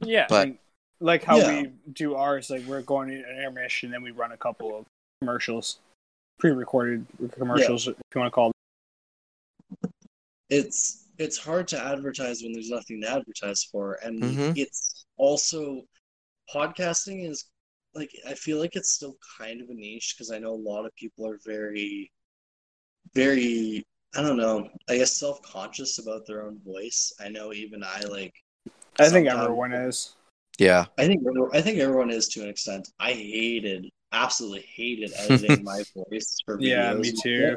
Yeah, 0.00 0.26
But- 0.28 0.48
and 0.48 0.58
like 1.00 1.22
how 1.24 1.36
Yeah. 1.36 1.62
we 1.62 1.72
do 1.92 2.14
ours, 2.14 2.50
like 2.50 2.64
we're 2.64 2.82
going 2.82 3.08
to 3.08 3.14
an 3.14 3.38
intermission, 3.38 3.88
and 3.88 3.94
then 3.94 4.02
we 4.02 4.10
run 4.10 4.32
a 4.32 4.36
couple 4.36 4.76
of 4.76 4.86
commercials, 5.20 5.78
pre-recorded 6.38 7.06
commercials, 7.32 7.88
if 7.88 7.96
you 8.14 8.20
want 8.20 8.30
to 8.30 8.34
call 8.34 8.46
them. 8.48 9.90
it's 10.50 11.08
it's 11.18 11.38
hard 11.38 11.66
to 11.68 11.82
advertise 11.82 12.42
when 12.42 12.52
there's 12.52 12.68
nothing 12.68 13.00
to 13.00 13.08
advertise 13.10 13.64
for 13.64 13.94
and 14.02 14.20
Mhm. 14.20 14.52
it's 14.56 15.06
also 15.16 15.82
podcasting 16.54 17.26
is 17.28 17.46
like 17.94 18.10
i 18.26 18.34
feel 18.34 18.58
like 18.58 18.76
it's 18.76 18.90
still 18.90 19.16
kind 19.38 19.62
of 19.62 19.68
a 19.70 19.74
niche 19.74 20.14
because 20.14 20.30
i 20.30 20.38
know 20.38 20.52
a 20.52 20.66
lot 20.70 20.84
of 20.84 20.94
people 20.96 21.26
are 21.26 21.38
very 21.46 22.10
very 23.14 23.82
i 24.14 24.20
don't 24.22 24.36
know 24.36 24.68
i 24.88 24.96
guess 24.98 25.16
self-conscious 25.16 25.98
about 25.98 26.26
their 26.26 26.44
own 26.46 26.58
voice 26.64 27.12
i 27.20 27.28
know 27.28 27.52
even 27.52 27.82
i 27.82 28.00
like 28.10 28.34
I 28.98 29.08
think 29.08 29.26
everyone 29.28 29.72
is. 29.72 30.14
yeah 30.58 30.84
i 30.98 31.06
think 31.06 31.22
i 31.54 31.60
think 31.62 31.78
everyone 31.78 32.10
is 32.10 32.28
to 32.28 32.42
an 32.42 32.48
extent 32.48 32.90
i 33.00 33.12
hated 33.12 33.88
absolutely 34.14 34.64
hated 34.74 35.12
editing 35.18 35.64
my 35.64 35.82
voice 35.94 36.38
for 36.44 36.56
videos 36.58 36.62
Yeah, 36.68 36.94
me 36.94 37.12
too. 37.22 37.56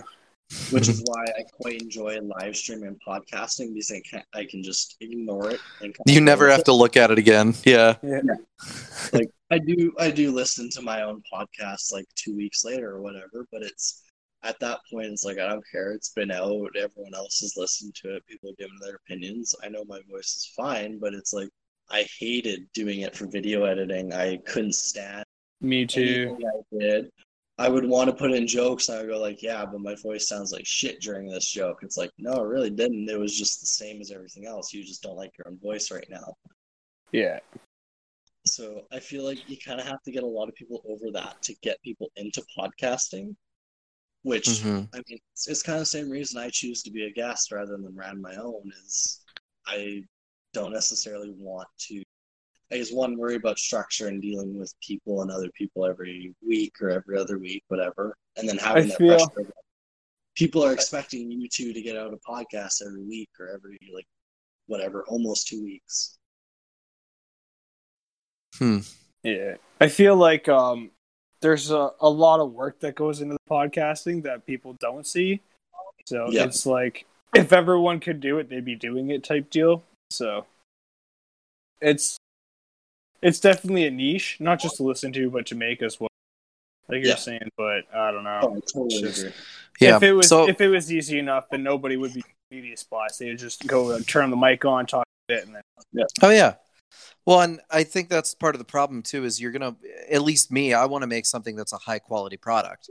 which 0.72 0.88
is 0.90 1.02
why 1.06 1.24
I 1.38 1.44
quite 1.62 1.82
enjoy 1.82 2.20
live 2.22 2.56
streaming 2.56 2.88
and 2.88 3.02
podcasting 3.08 3.74
because 3.74 3.92
I 3.92 4.02
can 4.10 4.24
I 4.34 4.46
can 4.46 4.64
just 4.64 4.98
ignore 5.02 5.52
it 5.52 5.60
and 5.82 5.96
You 6.06 6.22
never 6.22 6.50
have 6.50 6.60
with 6.60 6.66
to 6.66 6.74
look 6.74 6.98
at 6.98 7.12
it 7.12 7.20
again. 7.20 7.54
Yeah. 7.66 7.96
Yeah. 8.04 8.22
like 9.14 9.30
I 9.52 9.60
do 9.60 9.94
I 10.00 10.10
do 10.12 10.32
listen 10.32 10.70
to 10.72 10.82
my 10.82 11.04
own 11.04 11.22
podcast 11.32 11.94
like 11.94 12.06
two 12.16 12.36
weeks 12.36 12.66
later 12.66 12.92
or 12.96 13.02
whatever, 13.02 13.46
but 13.52 13.62
it's 13.64 14.04
at 14.44 14.60
that 14.60 14.80
point 14.92 15.08
it's 15.08 15.26
like 15.26 15.40
I 15.40 15.48
don't 15.50 15.64
care. 15.72 15.92
It's 15.92 16.10
been 16.10 16.32
out. 16.32 16.76
Everyone 16.78 17.14
else 17.16 17.40
has 17.42 17.54
listened 17.58 17.94
to 17.96 18.16
it. 18.16 18.26
People 18.28 18.50
are 18.52 18.60
giving 18.60 18.78
their 18.82 18.96
opinions. 18.96 19.54
I 19.64 19.70
know 19.70 19.84
my 19.86 20.00
voice 20.10 20.36
is 20.38 20.52
fine, 20.56 21.00
but 21.00 21.14
it's 21.14 21.34
like 21.34 21.50
I 21.90 22.06
hated 22.20 22.68
doing 22.74 23.02
it 23.02 23.16
for 23.16 23.28
video 23.28 23.64
editing. 23.66 24.14
I 24.14 24.38
couldn't 24.46 24.76
stand 24.76 25.24
Me 25.62 25.86
too. 25.86 26.38
I 26.40 26.78
did. 26.78 27.12
I 27.60 27.70
would 27.70 27.86
want 27.86 28.10
to 28.10 28.16
put 28.16 28.32
in 28.32 28.46
jokes, 28.46 28.88
and 28.88 28.98
I 28.98 29.02
would 29.02 29.10
go 29.10 29.20
like, 29.20 29.42
"Yeah, 29.42 29.66
but 29.66 29.82
my 29.82 29.96
voice 29.96 30.28
sounds 30.28 30.52
like 30.52 30.66
shit 30.66 31.02
during 31.02 31.28
this 31.28 31.48
joke." 31.50 31.80
It's 31.82 31.98
like, 31.98 32.12
no, 32.20 32.34
it 32.34 32.48
really 32.48 32.70
didn't. 32.70 33.10
It 33.10 33.20
was 33.20 33.36
just 33.36 33.60
the 33.62 33.66
same 33.66 34.00
as 34.00 34.12
everything 34.12 34.46
else. 34.46 34.74
You 34.74 34.84
just 34.84 35.02
don't 35.02 35.16
like 35.16 35.36
your 35.38 35.48
own 35.48 35.58
voice 35.58 35.90
right 35.90 36.08
now. 36.10 36.36
Yeah. 37.12 37.40
So 38.46 38.86
I 38.92 39.00
feel 39.00 39.24
like 39.24 39.50
you 39.50 39.58
kind 39.58 39.80
of 39.80 39.88
have 39.88 40.04
to 40.04 40.12
get 40.12 40.24
a 40.24 40.28
lot 40.28 40.48
of 40.48 40.56
people 40.56 40.84
over 40.88 41.12
that 41.12 41.42
to 41.44 41.56
get 41.64 41.82
people 41.82 42.12
into 42.16 42.46
podcasting. 42.58 43.36
Which 44.22 44.48
Mhm. 44.48 44.90
I 44.94 44.98
mean, 45.08 45.20
it's, 45.34 45.48
it's 45.48 45.64
kind 45.64 45.78
of 45.78 45.82
the 45.82 45.86
same 45.88 46.10
reason 46.10 46.40
I 46.40 46.50
choose 46.50 46.84
to 46.84 46.92
be 46.92 47.06
a 47.06 47.12
guest 47.12 47.52
rather 47.52 47.78
than 47.78 47.96
run 47.96 48.22
my 48.22 48.36
own. 48.36 48.72
Is 48.86 49.22
I 49.66 50.04
don't 50.54 50.74
necessarily 50.74 51.32
want 51.32 51.68
to. 51.88 52.04
I 52.72 52.78
guess 52.78 52.92
one 52.92 53.18
worry 53.18 53.36
about 53.36 53.58
structure 53.60 54.08
and 54.08 54.22
dealing 54.22 54.58
with 54.60 54.74
people 54.82 55.22
and 55.22 55.32
other 55.32 55.50
people 55.52 55.86
every 55.86 56.36
week 56.46 56.74
or 56.82 56.90
every 56.90 57.18
other 57.18 57.38
week, 57.38 57.64
whatever, 57.70 58.16
and 58.36 58.48
then 58.48 58.58
having 58.58 58.84
I 58.84 58.88
that 58.88 58.98
feel- 58.98 59.08
pressure. 59.18 59.40
of, 59.42 59.52
People 60.36 60.64
are 60.64 60.72
expecting 60.72 61.32
you 61.32 61.50
two 61.50 61.74
to 61.74 61.82
get 61.82 61.98
out 61.98 62.14
a 62.14 62.18
podcast 62.18 62.86
every 62.86 63.04
week 63.04 63.30
or 63.40 63.50
every 63.50 63.76
like 63.92 64.06
whatever, 64.68 65.04
almost 65.08 65.48
two 65.48 65.64
weeks. 65.64 66.20
Hmm. 68.60 68.80
Yeah. 69.24 69.56
I 69.82 69.88
feel 69.88 70.16
like 70.16 70.48
um 70.48 70.92
there's 71.42 71.72
a, 71.72 71.90
a 72.02 72.10
lot 72.10 72.40
of 72.40 72.52
work 72.54 72.80
that 72.82 72.94
goes 72.96 73.22
into 73.22 73.34
the 73.34 73.50
podcasting 73.52 74.22
that 74.24 74.46
people 74.46 74.74
don't 74.80 75.08
see. 75.08 75.42
So 76.06 76.28
Yeah. 76.30 76.44
it's 76.46 76.68
like 76.68 77.06
if 77.36 77.52
everyone 77.52 78.00
could 78.00 78.20
do 78.20 78.38
it, 78.38 78.48
they'd 78.48 78.64
be 78.64 78.76
doing 78.76 79.10
it 79.10 79.24
type 79.24 79.50
deal. 79.50 79.84
So 80.12 80.46
it's 81.82 82.18
it's 83.22 83.40
definitely 83.40 83.86
a 83.88 83.92
niche, 83.92 84.38
not 84.40 84.60
just 84.60 84.78
to 84.78 84.84
listen 84.84 85.12
to, 85.14 85.30
but 85.30 85.46
to 85.48 85.56
make 85.56 85.82
as 85.82 86.00
well. 86.00 86.10
Like 86.90 87.02
Yeah. 87.02 87.10
you're 87.10 87.18
saying, 87.18 87.50
but 87.58 87.84
I 87.94 88.12
don't 88.12 88.24
know. 88.24 88.40
Oh, 88.44 88.56
I 88.56 88.60
totally 88.62 89.02
Just- 89.02 89.20
agree. 89.22 89.34
Yeah. 89.80 89.98
If 89.98 90.04
it 90.04 90.14
was 90.14 90.28
so 90.30 90.48
if 90.50 90.60
it 90.60 90.70
was 90.70 90.92
easy 90.92 91.20
enough, 91.20 91.50
then 91.52 91.62
nobody 91.62 91.98
would 91.98 92.14
be 92.14 92.24
media 92.50 92.76
spots. 92.78 93.18
They'd 93.18 93.38
just 93.38 93.68
go 93.68 93.92
and 93.92 94.08
turn 94.08 94.30
the 94.32 94.36
mic 94.38 94.66
on, 94.66 94.86
talk 94.88 95.06
it, 95.30 95.46
and 95.46 95.56
then 95.56 95.62
yeah. 95.92 96.06
Oh 96.22 96.30
yeah. 96.32 96.56
Well, 97.26 97.42
and 97.42 97.60
I 97.70 97.84
think 97.84 98.08
that's 98.10 98.34
part 98.34 98.56
of 98.56 98.60
the 98.60 98.66
problem 98.66 99.04
too. 99.04 99.26
Is 99.26 99.40
you're 99.40 99.52
gonna, 99.52 99.76
at 100.10 100.22
least 100.24 100.52
me, 100.52 100.74
I 100.74 100.86
want 100.86 101.02
to 101.04 101.08
make 101.08 101.26
something 101.26 101.56
that's 101.56 101.74
a 101.74 101.78
high 101.78 102.00
quality 102.00 102.38
product, 102.38 102.90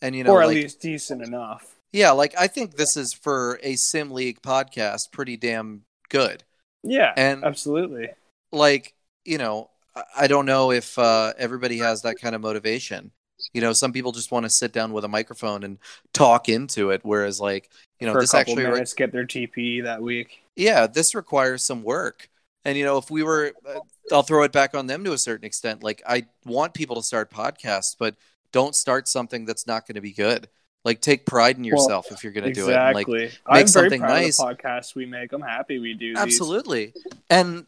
and 0.00 0.14
you 0.14 0.22
know, 0.24 0.30
or 0.32 0.42
at 0.42 0.46
like, 0.46 0.54
least 0.54 0.80
decent 0.80 1.20
enough. 1.20 1.74
yeah, 1.92 2.12
like 2.12 2.32
I 2.38 2.46
think 2.46 2.76
this 2.76 2.96
is 2.96 3.12
for 3.12 3.58
a 3.62 3.74
sim 3.74 4.12
league 4.12 4.40
podcast 4.40 5.10
pretty 5.12 5.36
damn 5.36 5.82
good, 6.08 6.44
Yeah, 6.84 7.12
and 7.16 7.44
absolutely. 7.44 8.08
like 8.52 8.94
you 9.24 9.38
know, 9.38 9.70
I- 10.16 10.26
don't 10.26 10.46
know 10.46 10.72
if 10.72 10.98
uh, 10.98 11.32
everybody 11.38 11.78
has 11.78 12.02
that 12.02 12.16
kind 12.20 12.34
of 12.34 12.40
motivation. 12.40 13.10
You 13.52 13.60
know, 13.60 13.72
some 13.72 13.92
people 13.92 14.12
just 14.12 14.30
want 14.30 14.44
to 14.46 14.50
sit 14.50 14.72
down 14.72 14.92
with 14.92 15.04
a 15.04 15.08
microphone 15.08 15.64
and 15.64 15.78
talk 16.12 16.48
into 16.48 16.90
it, 16.90 17.00
whereas 17.04 17.40
like 17.40 17.70
you 17.98 18.06
know, 18.06 18.12
for 18.12 18.20
this 18.20 18.34
actually 18.34 18.64
re- 18.64 18.84
get 18.96 19.10
their 19.12 19.26
TP 19.26 19.82
that 19.82 20.00
week. 20.00 20.42
yeah, 20.56 20.86
this 20.86 21.14
requires 21.14 21.62
some 21.62 21.82
work. 21.82 22.28
And 22.64 22.78
you 22.78 22.84
know, 22.84 22.98
if 22.98 23.10
we 23.10 23.24
were, 23.24 23.52
uh, 23.68 23.80
I'll 24.12 24.22
throw 24.22 24.44
it 24.44 24.52
back 24.52 24.74
on 24.76 24.86
them 24.86 25.02
to 25.04 25.12
a 25.12 25.18
certain 25.18 25.44
extent. 25.44 25.82
Like, 25.82 26.02
I 26.06 26.26
want 26.44 26.74
people 26.74 26.94
to 26.96 27.02
start 27.02 27.30
podcasts, 27.30 27.96
but 27.98 28.14
don't 28.52 28.74
start 28.76 29.08
something 29.08 29.44
that's 29.44 29.66
not 29.66 29.86
going 29.86 29.96
to 29.96 30.00
be 30.00 30.12
good. 30.12 30.48
Like, 30.84 31.00
take 31.00 31.26
pride 31.26 31.56
in 31.56 31.62
Well, 31.64 31.70
yourself 31.72 32.12
if 32.12 32.22
you're 32.22 32.32
going 32.32 32.44
to 32.44 32.52
do 32.52 32.68
it. 32.70 32.76
And, 32.76 32.94
like, 32.94 33.08
Exactly. 33.08 33.38
I'm 33.46 33.54
very 33.54 33.68
something 33.68 34.00
proud 34.00 34.08
nice. 34.10 34.40
of 34.40 34.48
the 34.48 34.54
podcasts 34.62 34.94
we 34.94 35.06
make. 35.06 35.32
I'm 35.32 35.40
happy 35.42 35.78
we 35.80 35.94
do. 35.94 36.14
these. 36.14 36.18
absolutely. 36.22 36.92
And 37.30 37.66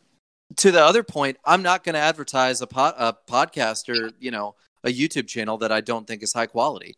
to 0.57 0.71
the 0.71 0.83
other 0.85 1.03
point, 1.03 1.37
I'm 1.45 1.63
not 1.63 1.85
going 1.85 1.95
to 1.95 2.01
advertise 2.01 2.61
a, 2.61 2.67
pod, 2.67 2.95
a 2.99 3.15
podcast 3.31 3.89
or 3.89 4.11
you 4.19 4.31
know 4.31 4.55
a 4.85 4.89
YouTube 4.89 5.27
channel 5.27 5.59
that 5.59 5.73
I 5.73 5.81
don't 5.81 6.07
think 6.07 6.23
is 6.23 6.33
high 6.33 6.47
quality. 6.47 6.95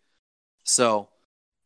So 0.64 1.08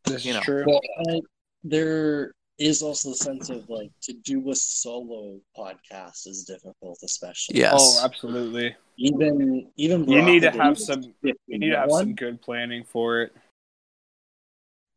This 0.05 0.23
you 0.25 0.33
know. 0.33 0.41
true. 0.41 0.63
Well, 0.67 0.81
I, 1.09 1.21
there 1.63 2.33
is 2.59 2.83
also 2.83 3.09
the 3.09 3.15
sense 3.15 3.49
of 3.49 3.67
like 3.69 3.91
to 4.03 4.13
do 4.13 4.51
a 4.51 4.55
solo 4.55 5.39
podcast 5.57 6.27
is 6.27 6.43
difficult, 6.43 6.99
especially. 7.03 7.57
yes, 7.57 7.73
Oh, 7.75 8.05
absolutely. 8.05 8.75
Even 8.97 9.67
even 9.77 10.07
You 10.07 10.21
need 10.21 10.41
to 10.41 10.51
have 10.51 10.77
some. 10.77 11.01
You 11.23 11.33
need 11.47 11.71
to 11.71 11.77
have 11.77 11.89
one. 11.89 12.01
some 12.03 12.15
good 12.15 12.41
planning 12.41 12.83
for 12.83 13.21
it. 13.23 13.33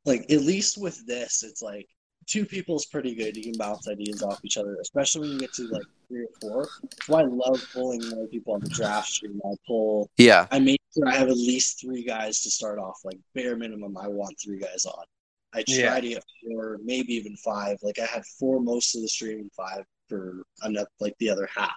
like 0.05 0.31
at 0.31 0.43
least 0.43 0.77
with 0.77 1.07
this, 1.07 1.43
it's 1.43 1.63
like 1.63 1.89
two 2.27 2.45
people 2.47 2.77
is 2.77 2.87
pretty 2.87 3.15
good. 3.15 3.37
You 3.37 3.43
can 3.45 3.59
bounce 3.59 3.89
ideas 3.89 4.23
off 4.23 4.41
each 4.45 4.57
other, 4.57 4.77
especially 4.81 5.23
when 5.23 5.31
you 5.33 5.39
get 5.39 5.53
to 5.55 5.67
like 5.69 5.83
three 6.09 6.23
or 6.25 6.29
four. 6.41 6.69
That's 6.83 7.09
why 7.09 7.21
I 7.21 7.25
love 7.25 7.65
pulling 7.73 8.09
more 8.11 8.27
people 8.29 8.55
on 8.55 8.61
the 8.61 8.69
draft 8.69 9.09
stream. 9.09 9.41
I 9.45 9.55
pull. 9.67 10.11
Yeah. 10.19 10.47
I 10.51 10.59
make 10.59 10.81
sure 10.95 11.09
I 11.09 11.15
have 11.15 11.29
at 11.29 11.37
least 11.37 11.81
three 11.81 12.05
guys 12.05 12.41
to 12.43 12.51
start 12.51 12.79
off. 12.79 13.01
Like 13.05 13.19
bare 13.35 13.57
minimum, 13.57 13.97
I 13.97 14.09
want 14.09 14.37
three 14.43 14.59
guys 14.59 14.85
on. 14.87 15.05
I 15.53 15.63
try 15.63 15.75
Yeah. 15.77 16.01
to 16.01 16.09
get 16.09 16.25
four, 16.43 16.79
maybe 16.85 17.15
even 17.15 17.37
five. 17.37 17.79
Like 17.83 17.99
I 17.99 18.07
had 18.07 18.25
four 18.39 18.61
most 18.61 18.95
of 18.97 19.03
the 19.03 19.09
stream 19.09 19.39
and 19.41 19.53
five 19.53 19.85
for 20.09 20.43
enough, 20.65 20.89
like 21.01 21.15
the 21.19 21.31
other 21.31 21.49
half, 21.55 21.77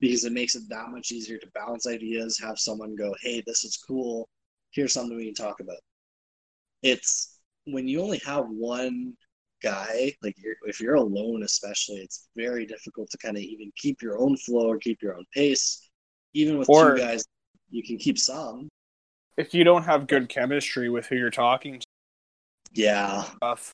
because 0.00 0.24
it 0.24 0.32
makes 0.32 0.54
it 0.54 0.64
that 0.68 0.88
much 0.90 1.12
easier 1.12 1.38
to 1.38 1.46
bounce 1.54 1.86
ideas. 1.86 2.38
Have 2.42 2.58
someone 2.58 2.94
go, 2.96 3.14
"Hey, 3.22 3.42
this 3.46 3.64
is 3.64 3.76
cool. 3.76 4.28
Here's 4.72 4.92
something 4.92 5.16
we 5.16 5.26
can 5.26 5.34
talk 5.34 5.60
about." 5.60 5.78
It's 6.82 7.38
when 7.66 7.88
you 7.88 8.02
only 8.02 8.20
have 8.26 8.46
one 8.48 9.16
guy, 9.64 10.14
like 10.22 10.36
you're, 10.38 10.54
if 10.66 10.80
you're 10.80 10.94
alone, 10.96 11.42
especially, 11.42 11.96
it's 11.96 12.28
very 12.36 12.66
difficult 12.66 13.10
to 13.10 13.18
kind 13.18 13.36
of 13.36 13.42
even 13.42 13.72
keep 13.76 14.02
your 14.02 14.18
own 14.20 14.36
flow 14.36 14.68
or 14.70 14.78
keep 14.78 15.02
your 15.02 15.16
own 15.16 15.24
pace. 15.32 15.88
Even 16.34 16.58
with 16.58 16.68
Or- 16.68 16.94
two 16.94 17.00
guys, 17.02 17.24
you 17.70 17.82
can 17.82 17.96
keep 17.96 18.18
some. 18.18 18.68
If 19.36 19.54
you 19.54 19.64
don't 19.64 19.82
have 19.84 20.06
good 20.06 20.28
chemistry 20.28 20.88
with 20.90 21.06
who 21.06 21.16
you're 21.16 21.30
talking 21.30 21.80
to, 21.80 21.86
Yeah, 22.72 23.22
stuff, 23.36 23.72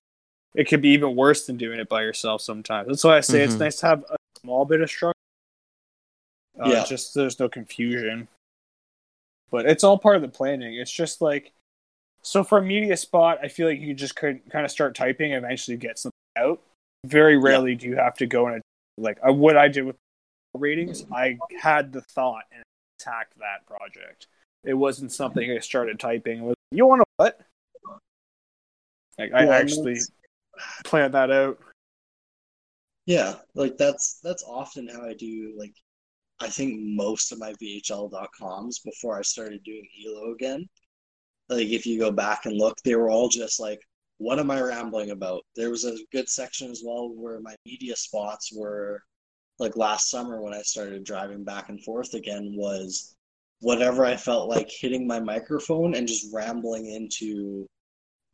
it 0.55 0.69
could 0.69 0.81
be 0.81 0.91
even 0.91 1.17
worse 1.17 1.47
than 1.47 1.57
doing 1.59 1.79
it 1.81 1.89
by 1.89 2.03
yourself 2.03 2.41
sometimes. 2.41 2.89
That's 2.89 3.05
why 3.05 3.17
I 3.17 3.21
say 3.21 3.43
it's 3.43 3.55
Mhm. 3.55 3.61
nice 3.61 3.77
to 3.81 3.87
have 3.87 4.05
a 4.09 4.17
small 4.41 4.65
bit 4.65 4.81
of 4.81 4.89
structure. 4.89 5.15
Uh, 6.59 6.71
Yeah. 6.71 6.85
Just 6.85 7.13
so 7.13 7.21
there's 7.21 7.39
no 7.41 7.49
confusion. 7.49 8.29
But 9.51 9.67
it's 9.67 9.83
all 9.85 9.99
part 9.99 10.17
of 10.17 10.23
the 10.23 10.29
planning. 10.29 10.75
It's 10.77 10.93
just 10.93 11.21
like, 11.21 11.53
so 12.23 12.45
for 12.45 12.59
a 12.59 12.63
media 12.63 12.97
spot, 12.97 13.39
I 13.43 13.49
feel 13.49 13.69
like 13.69 13.81
you 13.81 13.95
just 13.95 14.17
could 14.17 14.41
kind 14.51 14.65
of 14.65 14.71
start 14.71 14.95
typing 14.95 15.33
and 15.35 15.45
eventually 15.45 15.77
get 15.77 15.99
something 15.99 16.13
out. 16.37 16.61
Very 17.07 17.39
rarely 17.39 17.75
do 17.75 17.87
you 17.89 17.97
have 17.97 18.15
to 18.17 18.27
go 18.27 18.49
in 18.49 18.55
a, 18.55 18.61
like 18.99 19.19
uh, 19.27 19.33
what 19.33 19.57
I 19.57 19.69
did 19.69 19.85
with 19.85 19.97
ratings. 20.55 21.05
I 21.13 21.39
had 21.61 21.93
the 21.93 22.03
thought 22.03 22.45
and 22.53 22.63
attacked 23.01 23.39
that 23.39 23.67
project. 23.67 24.27
It 24.65 24.75
wasn't 24.75 25.13
something 25.13 25.51
I 25.51 25.59
started 25.61 25.99
typing. 25.99 26.39
It 26.39 26.43
was, 26.43 26.55
you 26.73 26.87
want 26.87 27.01
to 27.01 27.07
what? 27.17 27.41
Like 29.19 29.33
I 29.33 29.45
Well, 29.47 29.53
actually 29.55 29.95
that's- 29.95 30.11
planned 30.85 31.15
that 31.15 31.31
out. 31.31 31.59
Yeah, 33.07 33.37
like 33.55 33.77
that's 33.79 34.21
that's 34.23 34.45
often 34.45 34.87
how 34.89 35.03
I 35.05 35.15
do 35.15 35.55
like 35.57 35.73
I 36.41 36.49
think 36.49 36.79
most 36.81 37.33
of 37.33 37.39
my 37.39 37.53
VHL.coms 37.63 38.81
before 38.81 39.19
I 39.19 39.23
started 39.23 39.63
doing 39.65 39.87
Elo 40.07 40.33
again. 40.33 40.69
Like 41.51 41.69
if 41.69 41.85
you 41.85 41.99
go 41.99 42.13
back 42.13 42.47
and 42.47 42.57
look, 42.57 42.79
they 42.85 42.95
were 42.95 43.11
all 43.11 43.29
just 43.29 43.61
like, 43.61 43.81
what 44.19 44.39
am 44.39 44.51
I 44.51 44.61
rambling 44.61 45.11
about? 45.11 45.43
There 45.57 45.71
was 45.71 45.85
a 45.85 45.97
good 46.13 46.29
section 46.29 46.71
as 46.71 46.83
well 46.85 47.11
where 47.13 47.41
my 47.41 47.57
media 47.67 47.97
spots 47.97 48.53
were 48.55 49.03
like 49.59 49.77
last 49.77 50.11
summer 50.11 50.41
when 50.41 50.55
I 50.55 50.63
started 50.63 51.05
driving 51.05 51.43
back 51.45 51.69
and 51.69 51.83
forth 51.83 52.15
again 52.15 52.55
was 52.57 53.17
whatever 53.61 54.05
I 54.07 54.17
felt 54.17 54.49
like 54.49 54.71
hitting 54.71 55.07
my 55.07 55.21
microphone 55.21 55.95
and 55.95 56.07
just 56.07 56.33
rambling 56.33 56.87
into 56.87 57.67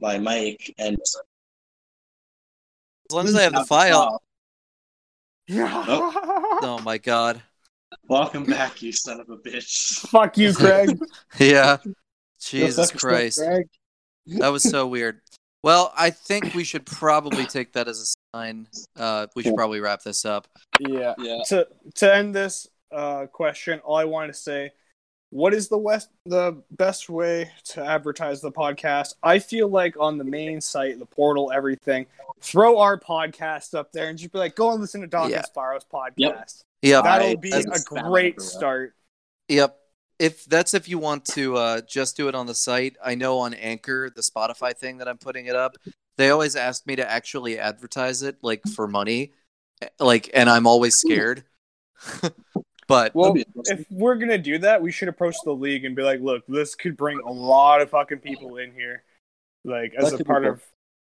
my 0.01 0.19
mic 0.19 0.75
and 0.79 0.97
As 1.01 1.17
long 3.11 3.27
as 3.27 3.35
I 3.35 3.43
have 3.43 3.55
the 3.55 3.65
file. 3.65 4.23
Yeah. 5.49 5.85
Oh. 5.89 6.59
oh 6.63 6.79
my 6.85 6.99
god. 6.99 7.43
Welcome 8.09 8.45
back, 8.45 8.83
you 8.83 8.93
son 8.93 9.21
of 9.21 9.31
a 9.31 9.37
bitch. 9.37 10.01
Fuck 10.09 10.37
you, 10.39 10.53
Craig. 10.53 10.99
Yeah. 11.39 11.79
Jesus 12.41 12.91
Christ. 12.91 13.41
That 14.27 14.49
was 14.49 14.63
so 14.63 14.87
weird. 14.87 15.21
Well, 15.63 15.93
I 15.97 16.11
think 16.11 16.55
we 16.55 16.63
should 16.65 16.87
probably 16.87 17.45
take 17.47 17.73
that 17.73 17.89
as 17.89 18.01
a 18.01 18.37
sign. 18.37 18.69
Uh, 18.97 19.27
we 19.35 19.43
should 19.43 19.55
probably 19.57 19.81
wrap 19.81 20.03
this 20.03 20.25
up. 20.25 20.47
yeah. 20.81 21.15
Yeah. 21.19 21.39
To 21.49 21.67
to 21.97 22.15
end 22.15 22.35
this 22.35 22.69
uh, 22.93 23.27
question, 23.27 23.81
all 23.81 23.97
I 23.97 24.05
wanted 24.05 24.29
to 24.29 24.39
say, 24.39 24.73
what 25.31 25.53
is 25.55 25.69
the 25.69 25.79
west 25.79 26.09
the 26.25 26.63
best 26.71 27.09
way 27.09 27.51
to 27.71 27.85
advertise 27.85 28.41
the 28.41 28.53
podcast? 28.53 29.15
I 29.25 29.39
feel 29.41 29.69
like 29.69 29.97
on 29.99 30.19
the 30.19 30.25
main 30.25 30.61
site, 30.61 30.99
the 31.01 31.07
portal, 31.07 31.51
everything, 31.53 32.07
throw 32.41 32.79
our 32.79 32.99
podcast 32.99 33.75
up 33.75 33.91
there 33.93 34.09
and 34.09 34.17
just 34.19 34.33
be 34.33 34.39
like, 34.39 34.55
go 34.55 34.71
and 34.71 34.81
listen 34.81 35.01
to 35.01 35.09
Doc 35.09 35.31
Yeah. 35.31 35.43
Sparrow's 35.43 35.85
podcast. 35.85 36.13
Yep. 36.17 36.49
Yep. 36.83 37.05
That'll 37.05 37.29
I- 37.29 37.35
be 37.37 37.51
that's 37.51 37.83
a 37.83 37.85
great 37.85 38.41
start. 38.41 38.95
Yep. 39.49 39.77
If 40.19 40.45
that's 40.47 40.73
if 40.75 40.89
you 40.89 40.99
want 40.99 41.25
to 41.27 41.57
uh, 41.57 41.81
just 41.83 42.17
do 42.17 42.29
it 42.29 42.35
on 42.35 42.47
the 42.47 42.55
site, 42.55 42.97
I 43.05 43.15
know 43.15 43.39
on 43.41 43.53
Anchor, 43.55 44.11
the 44.15 44.23
Spotify 44.23 44.75
thing 44.75 44.99
that 44.99 45.09
I'm 45.09 45.19
putting 45.19 45.47
it 45.47 45.55
up, 45.57 45.77
they 46.17 46.31
always 46.31 46.57
ask 46.57 46.87
me 46.87 46.97
to 46.97 47.11
actually 47.11 47.59
advertise 47.59 48.23
it 48.23 48.37
like 48.43 48.63
for 48.75 48.89
money, 48.89 49.33
like, 50.01 50.31
and 50.33 50.49
I'm 50.49 50.67
always 50.67 50.97
scared. 50.97 51.45
but 52.89 53.15
Well, 53.15 53.35
That'd 53.35 53.47
be 53.47 53.53
interesting. 53.61 53.79
if 53.79 53.87
we're 53.91 54.15
gonna 54.17 54.39
do 54.39 54.59
that, 54.59 54.81
we 54.81 54.91
should 54.91 55.09
approach 55.09 55.37
the 55.45 55.53
league 55.53 55.85
and 55.85 55.95
be 55.95 56.03
like, 56.03 56.21
"Look, 56.21 56.47
this 56.47 56.75
could 56.75 56.97
bring 56.97 57.21
a 57.21 57.31
lot 57.33 57.83
of 57.83 57.91
fucking 57.91 58.19
people 58.21 58.57
in 58.57 58.73
here, 58.73 59.03
like 59.65 59.95
as 59.95 60.13
That 60.13 60.21
a 60.21 60.25
part 60.25 60.47
of 60.47 60.63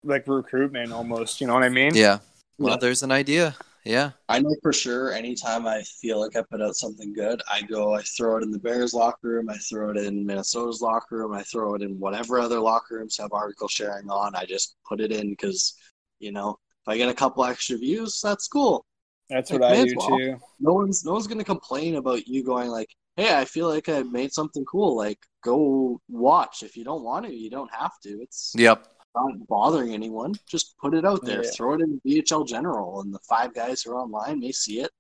like 0.05 0.27
recruitment, 0.27 0.93
almost. 0.93 1.41
You 1.41 1.47
know 1.47 1.55
what 1.55 1.63
I 1.63 1.69
mean? 1.69 1.95
yeah, 1.95 2.19
well, 2.59 2.75
Yeah. 2.75 2.79
there's 2.79 3.03
an 3.03 3.13
idea. 3.13 3.55
Yeah, 3.85 4.13
I 4.29 4.39
know 4.39 4.55
for 4.63 4.73
sure 4.73 5.13
anytime 5.13 5.67
I 5.67 5.83
feel 5.83 6.21
like 6.21 6.37
I 6.37 6.43
put 6.49 6.63
out 6.63 6.77
something 6.77 7.13
good, 7.13 7.43
I 7.51 7.63
go, 7.63 7.95
I 7.95 8.03
throw 8.03 8.37
it 8.37 8.45
in 8.45 8.53
the 8.53 8.59
Bears 8.61 8.95
locker 8.95 9.29
room, 9.29 9.51
I 9.51 9.57
throw 9.59 9.91
it 9.91 9.97
in 9.97 10.25
Minnesota's 10.25 10.81
locker 10.81 11.19
room, 11.19 11.33
I 11.33 11.43
throw 11.43 11.75
it 11.75 11.83
in 11.83 11.99
whatever 11.99 12.39
other 12.39 12.61
locker 12.61 12.97
rooms 12.97 13.17
have 13.19 13.33
article 13.33 13.67
sharing 13.69 14.09
on. 14.09 14.37
I 14.37 14.45
just 14.45 14.77
put 14.89 15.01
it 15.01 15.11
in 15.11 15.31
because, 15.31 15.75
you 16.21 16.31
know, 16.31 16.59
if 16.85 16.89
I 16.89 16.97
get 16.97 17.09
a 17.09 17.15
couple 17.15 17.45
extra 17.45 17.77
views, 17.77 18.21
that's 18.23 18.47
cool. 18.47 18.87
That's 19.29 19.51
Like, 19.51 19.61
what 19.61 19.71
I 19.71 19.85
do 19.85 19.97
well. 19.97 20.09
too. 20.09 20.37
No 20.61 20.75
one's 20.75 21.05
no 21.05 21.13
one's 21.13 21.27
gonna 21.27 21.45
complain 21.45 21.97
about 21.97 22.29
you 22.29 22.45
going 22.45 22.69
like, 22.69 22.89
hey, 23.17 23.35
I 23.37 23.45
feel 23.45 23.69
like 23.69 23.89
I 23.89 24.03
made 24.03 24.33
something 24.33 24.65
cool. 24.65 24.97
Like, 24.97 25.19
go 25.43 26.01
watch. 26.09 26.63
If 26.63 26.77
you 26.77 26.85
don't 26.85 27.03
want 27.03 27.27
to, 27.27 27.35
you 27.35 27.51
don't 27.51 27.73
have 27.75 27.93
to. 28.05 28.11
It's 28.23 28.55
yep, 28.55 28.87
not 29.15 29.47
bothering 29.49 29.93
anyone. 29.95 30.35
Just 30.47 30.77
put 30.79 30.95
it 30.95 31.05
out 31.05 31.25
there. 31.25 31.45
Yeah. 31.45 31.51
Throw 31.51 31.75
it 31.75 31.81
in 31.81 32.01
VHL 32.07 32.47
General, 32.47 33.01
and 33.01 33.13
the 33.13 33.19
five 33.21 33.55
guys 33.55 33.83
who 33.83 33.93
are 33.93 34.01
online 34.01 34.41
may 34.41 34.53
see 34.53 34.81
it. 34.81 34.91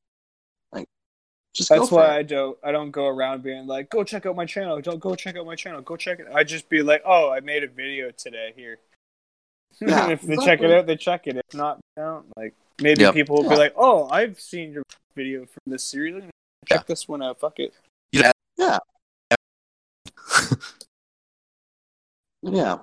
Like, 0.73 0.87
just 1.55 1.69
That's 1.69 1.81
go 1.82 1.87
for 1.87 1.95
why 1.97 2.16
it. 2.16 2.19
I 2.19 2.23
don't. 2.23 2.59
I 2.65 2.73
don't 2.73 2.91
go 2.91 3.07
around 3.07 3.43
being 3.43 3.66
like, 3.66 3.91
"Go 3.91 4.03
check 4.05 4.27
out 4.27 4.37
my 4.37 4.47
channel." 4.47 4.81
Don't 4.81 5.01
go 5.01 5.15
check 5.15 5.37
out 5.37 5.47
my 5.47 5.55
channel. 5.55 5.81
Go 5.82 5.97
check 5.97 6.19
it. 6.20 6.27
I 6.35 6.45
just 6.45 6.69
be 6.69 6.82
like, 6.82 7.03
"Oh, 7.05 7.31
I 7.31 7.41
made 7.41 7.62
a 7.65 7.69
video 7.69 8.11
today. 8.11 8.53
Here." 8.57 8.78
Yeah, 9.81 10.03
And 10.05 10.12
if 10.12 10.23
they 10.23 10.37
check 10.37 10.61
it 10.62 10.70
out, 10.73 10.87
they 10.87 10.97
check 10.97 11.28
it. 11.28 11.37
If 11.37 11.55
not, 11.55 11.78
they 11.97 12.03
don't. 12.03 12.27
Like 12.37 12.55
maybe 12.82 13.03
Yep. 13.03 13.15
people 13.15 13.37
will 13.37 13.49
be 13.49 13.55
like, 13.57 13.73
"Oh, 13.77 14.09
I've 14.11 14.41
seen 14.41 14.73
your 14.73 14.82
video 15.15 15.47
from 15.47 15.62
this 15.69 15.85
series. 15.85 16.24
Check 16.66 16.81
Yeah. 16.81 16.82
this 16.89 17.07
one 17.07 17.23
out. 17.23 17.39
Fuck 17.39 17.61
it." 17.61 17.73
Yeah. 18.11 18.32
Yeah. 18.59 18.78
yeah. 22.43 22.78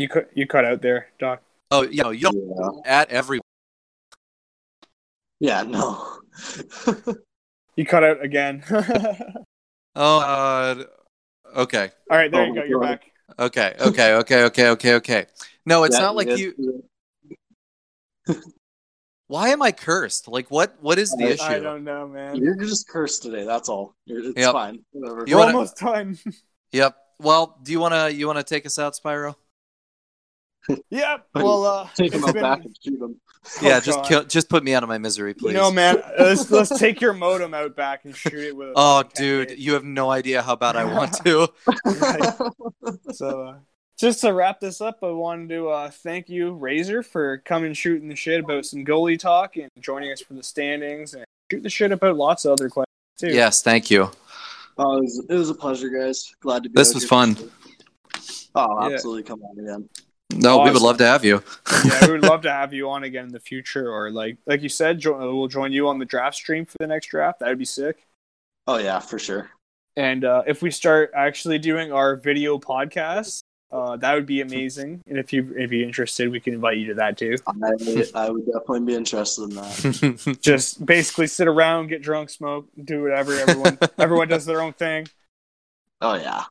You 0.00 0.08
cut. 0.08 0.28
You 0.34 0.46
cut 0.46 0.64
out 0.64 0.82
there, 0.82 1.08
Doc. 1.18 1.42
Oh, 1.70 1.82
you 1.82 2.02
know, 2.02 2.10
you 2.10 2.22
don't 2.22 2.36
Yeah. 2.84 2.90
at 3.00 3.10
every. 3.10 3.40
Yeah. 5.40 5.62
No. 5.62 6.18
You 7.76 7.84
cut 7.86 8.02
out 8.02 8.22
again. 8.24 8.64
Oh, 10.00 10.20
uh, 10.20 10.84
okay, 11.56 11.90
All 12.10 12.16
right, 12.16 12.30
there 12.30 12.42
Oh 12.42 12.46
you 12.46 12.54
go. 12.54 12.60
my 12.60 12.66
You're 12.66 12.80
back. 12.80 13.04
okay, 13.38 13.74
okay, 13.80 14.14
okay, 14.14 14.42
okay, 14.44 14.68
okay, 14.70 14.94
okay. 14.94 15.26
No, 15.66 15.82
it's 15.84 15.96
Yeah, 15.96 16.02
not 16.02 16.14
like 16.16 16.28
it- 16.28 16.38
you. 16.38 16.84
Why 19.26 19.48
am 19.50 19.60
I 19.62 19.72
cursed? 19.72 20.28
Like, 20.28 20.50
what? 20.50 20.76
What 20.80 20.98
is 20.98 21.10
the 21.12 21.24
I- 21.24 21.28
issue? 21.30 21.42
I 21.44 21.58
don't 21.58 21.84
know, 21.84 22.06
man. 22.08 22.36
You're 22.36 22.54
just 22.56 22.88
cursed 22.88 23.22
today. 23.22 23.44
That's 23.44 23.68
all. 23.68 23.94
You're, 24.06 24.30
it's 24.30 24.38
Yep. 24.38 24.52
fine. 24.52 24.84
Whatever. 24.92 25.24
You 25.26 25.34
We're 25.36 25.40
wanna- 25.44 25.54
almost 25.54 25.76
done. 25.78 26.18
Yep. 26.72 26.96
Well, 27.20 27.58
do 27.62 27.72
you 27.72 27.80
wanna 27.80 28.08
you 28.10 28.26
wanna 28.26 28.42
take 28.44 28.66
us 28.66 28.78
out, 28.78 28.94
Spyro? 28.94 29.34
Yep. 30.90 31.26
Well, 31.34 31.64
uh, 31.64 31.88
Take 31.94 32.12
him 32.12 32.24
out 32.24 32.34
been- 32.34 32.42
back 32.42 32.64
and 32.64 32.76
shoot 32.82 33.00
him. 33.00 33.20
yeah, 33.62 33.76
Oh, 33.76 33.80
just 33.80 34.04
kill, 34.04 34.24
just 34.24 34.48
put 34.50 34.62
me 34.64 34.74
out 34.74 34.82
of 34.82 34.88
my 34.88 34.98
misery, 34.98 35.32
please. 35.32 35.54
No, 35.54 35.70
man. 35.70 36.02
Let's 36.18 36.50
let's 36.50 36.76
take 36.78 37.00
your 37.00 37.12
modem 37.14 37.54
out 37.54 37.74
back 37.76 38.04
and 38.04 38.14
shoot 38.14 38.34
it 38.34 38.54
with. 38.56 38.72
Oh, 38.76 39.04
dude, 39.14 39.58
you 39.58 39.72
have 39.74 39.84
no 39.84 40.10
idea 40.10 40.42
how 40.42 40.56
bad 40.56 40.76
I 40.76 40.84
want 40.84 41.12
to. 41.24 41.48
So, 43.12 43.42
uh, 43.48 43.58
just 43.98 44.20
to 44.22 44.32
wrap 44.32 44.60
this 44.60 44.80
up, 44.80 44.98
I 45.02 45.10
wanted 45.10 45.48
to 45.50 45.68
uh, 45.70 45.90
thank 45.90 46.28
you, 46.28 46.52
Razor, 46.52 47.02
for 47.02 47.38
coming 47.38 47.72
shooting 47.74 48.08
the 48.08 48.16
shit 48.16 48.40
about 48.44 48.66
some 48.66 48.84
goalie 48.84 49.18
talk 49.18 49.56
and 49.56 49.70
joining 49.80 50.12
us 50.12 50.20
for 50.20 50.34
the 50.34 50.42
standings 50.42 51.14
and 51.14 51.24
shoot 51.50 51.62
the 51.62 51.70
shit 51.70 51.90
about 51.92 52.16
lots 52.16 52.44
of 52.44 52.52
other 52.52 52.68
questions 52.68 52.86
too. 53.18 53.28
yes, 53.28 53.62
thank 53.62 53.90
you. 53.90 54.10
Oh, 54.76 54.98
it 54.98 55.02
was, 55.02 55.26
it 55.30 55.34
was 55.34 55.50
a 55.50 55.54
pleasure, 55.54 55.88
guys. 55.88 56.32
Glad 56.40 56.62
to 56.64 56.68
be. 56.68 56.74
This 56.76 56.94
was 56.94 57.04
fun. 57.04 57.36
Oh, 58.54 58.88
Yeah. 58.88 58.94
absolutely. 58.94 59.22
Come 59.24 59.42
on 59.42 59.58
again. 59.58 59.88
No, 60.30 60.58
we 60.62 60.70
would 60.70 60.82
love 60.82 60.98
to 60.98 61.06
have 61.06 61.24
you. 61.24 61.42
yeah, 61.84 62.06
we 62.06 62.12
would 62.12 62.22
love 62.24 62.42
to 62.42 62.50
have 62.60 62.72
you 62.74 62.90
on 62.90 63.04
again 63.04 63.24
in 63.26 63.32
the 63.32 63.40
future, 63.40 63.90
or 63.90 64.10
like 64.10 64.36
like 64.46 64.62
you 64.62 64.68
said, 64.68 64.98
jo- 65.00 65.18
we'll 65.34 65.48
join 65.48 65.72
you 65.72 65.88
on 65.88 65.98
the 65.98 66.04
draft 66.04 66.36
stream 66.36 66.64
for 66.66 66.76
the 66.78 66.86
next 66.86 67.06
draft. 67.06 67.40
That 67.40 67.48
would 67.48 67.58
be 67.58 67.64
sick. 67.64 68.06
Oh 68.66 68.76
yeah, 68.78 68.98
for 69.00 69.18
sure. 69.18 69.50
And 69.96 70.24
uh, 70.24 70.42
if 70.46 70.62
we 70.62 70.70
start 70.70 71.10
actually 71.14 71.58
doing 71.58 71.92
our 71.92 72.14
video 72.16 72.58
podcast, 72.58 73.40
Uh, 73.70 73.96
that 73.96 74.14
would 74.14 74.24
be 74.26 74.40
amazing. 74.40 75.00
And 75.08 75.18
if 75.18 75.32
you 75.32 75.52
if 75.56 75.72
you're 75.72 75.84
interested, 75.86 76.30
we 76.30 76.40
can 76.40 76.54
invite 76.54 76.76
you 76.78 76.86
to 76.88 76.94
that 76.94 77.18
too. 77.18 77.36
I, 77.46 77.52
I 78.14 78.30
would 78.30 78.46
definitely 78.46 78.80
be 78.86 78.94
interested 78.94 79.42
in 79.44 79.50
that. 79.56 80.38
Just 80.42 80.84
basically 80.86 81.26
sit 81.26 81.48
around, 81.48 81.88
get 81.88 82.00
drunk, 82.02 82.30
smoke, 82.30 82.66
do 82.82 83.02
whatever. 83.02 83.32
Everyone 83.38 83.78
everyone 83.98 84.28
does 84.28 84.44
their 84.46 84.60
own 84.62 84.72
thing. 84.74 85.08
Oh 86.00 86.14
yeah, 86.14 86.44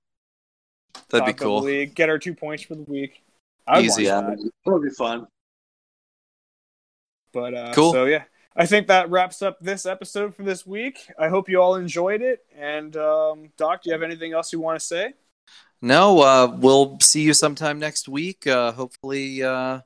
That'd 1.09 1.09
be 1.09 1.17
Top 1.19 1.27
of 1.29 1.37
the 1.37 1.43
cool. 1.45 1.61
league, 1.61 1.95
get 1.95 2.09
our 2.09 2.19
two 2.19 2.33
points 2.35 2.63
for 2.63 2.75
the 2.75 2.83
week. 2.83 3.21
I'd 3.67 3.85
Easy. 3.85 4.03
yeah, 4.03 4.21
that. 4.21 4.51
that'll 4.65 4.81
be 4.81 4.89
fun. 4.89 5.27
But 7.33 7.53
uh, 7.53 7.73
Cool. 7.73 7.91
So 7.91 8.05
yeah, 8.05 8.23
I 8.55 8.65
think 8.65 8.87
that 8.87 9.09
wraps 9.09 9.41
up 9.41 9.59
this 9.59 9.85
episode 9.85 10.33
for 10.33 10.43
this 10.43 10.65
week. 10.65 11.07
I 11.19 11.27
hope 11.27 11.49
you 11.49 11.61
all 11.61 11.75
enjoyed 11.75 12.21
it. 12.21 12.45
And 12.57 12.95
um, 12.97 13.49
Doc, 13.57 13.83
do 13.83 13.89
you 13.89 13.93
have 13.93 14.03
anything 14.03 14.33
else 14.33 14.51
you 14.51 14.59
want 14.59 14.79
to 14.79 14.85
say? 14.85 15.13
No, 15.81 16.21
uh, 16.21 16.55
we'll 16.57 16.97
see 16.99 17.21
you 17.21 17.33
sometime 17.33 17.77
next 17.77 18.09
week. 18.09 18.47
Uh, 18.47 18.71
hopefully, 18.71 19.43
uh, 19.43 19.81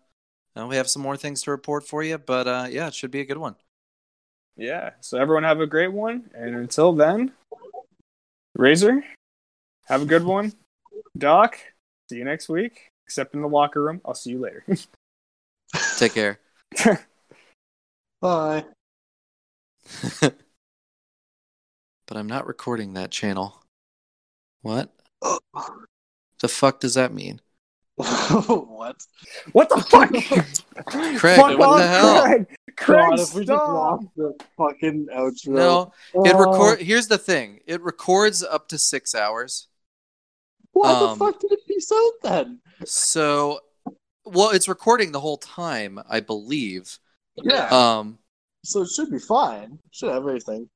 uh, 0.56 0.68
we 0.68 0.78
have 0.78 0.90
some 0.90 1.02
more 1.02 1.18
things 1.18 1.42
to 1.44 1.52
report 1.52 1.86
for 1.86 2.02
you. 2.02 2.18
But 2.18 2.48
uh, 2.48 2.68
yeah, 2.70 2.88
it 2.88 2.94
should 2.94 3.12
be 3.12 3.20
a 3.20 3.26
good 3.26 3.38
one. 3.38 3.56
Yeah. 4.56 4.92
So 5.02 5.20
everyone 5.20 5.44
have 5.44 5.60
a 5.60 5.68
great 5.68 5.92
one. 5.92 6.30
And 6.34 6.56
until 6.56 6.94
then, 6.94 7.34
Razor, 8.56 9.04
have 9.88 10.02
a 10.02 10.06
good 10.06 10.24
one. 10.24 10.54
Doc, 11.18 11.58
see 12.10 12.18
you 12.18 12.24
next 12.24 12.48
week. 12.48 12.91
Except 13.12 13.36
in 13.36 13.42
the 13.42 13.50
locker 13.50 13.84
room. 13.84 14.00
I'll 14.06 14.14
see 14.14 14.30
you 14.30 14.40
later. 14.40 14.64
Take 15.98 16.14
care. 16.14 16.40
Bye. 18.22 18.64
but 20.22 20.34
I'm 22.16 22.28
not 22.28 22.48
recording 22.48 22.94
that 22.94 23.12
channel. 23.12 23.66
What? 24.62 24.94
The 26.40 26.48
fuck 26.48 26.80
does 26.80 26.94
that 26.94 27.14
mean? 27.14 27.42
what? 27.98 28.96
what 29.52 29.68
the 29.68 29.86
fuck? 29.90 30.10
Craig, 31.18 31.36
Fuck 31.36 31.58
what 31.60 31.68
off, 31.68 31.80
the 31.80 31.88
hell? 31.88 32.24
Craig. 32.24 32.46
Craig, 32.78 33.10
God, 33.10 33.20
if 33.20 33.34
we 33.34 33.42
just 33.42 33.62
stop. 33.62 33.68
lost 33.68 34.08
the 34.16 34.34
fucking 34.58 35.08
outro. 35.14 35.48
No, 35.50 35.92
it 36.24 36.34
Oh, 36.34 36.40
record. 36.40 36.80
Here's 36.82 37.10
the 37.10 37.18
thing: 37.18 37.60
it 37.66 37.82
records 37.82 38.42
up 38.42 38.70
to 38.70 38.78
six 38.78 39.14
hours. 39.14 39.68
Why 40.74 40.94
um, 40.94 41.20
the 41.20 41.26
fuck 41.26 41.40
did 41.40 41.52
it 41.52 41.68
be 41.68 41.80
so 41.80 42.12
then? 42.24 42.60
So, 42.86 43.60
well, 44.26 44.50
it's 44.50 44.68
recording 44.68 45.12
the 45.12 45.20
whole 45.20 45.38
time, 45.38 46.00
I 46.10 46.20
believe. 46.20 46.98
Yeah. 47.36 47.68
Um, 47.68 48.20
so 48.64 48.82
it 48.82 48.90
should 48.90 49.10
be 49.12 49.20
fine. 49.20 49.80
Should 49.92 50.10
have 50.10 50.18
everything. 50.28 50.70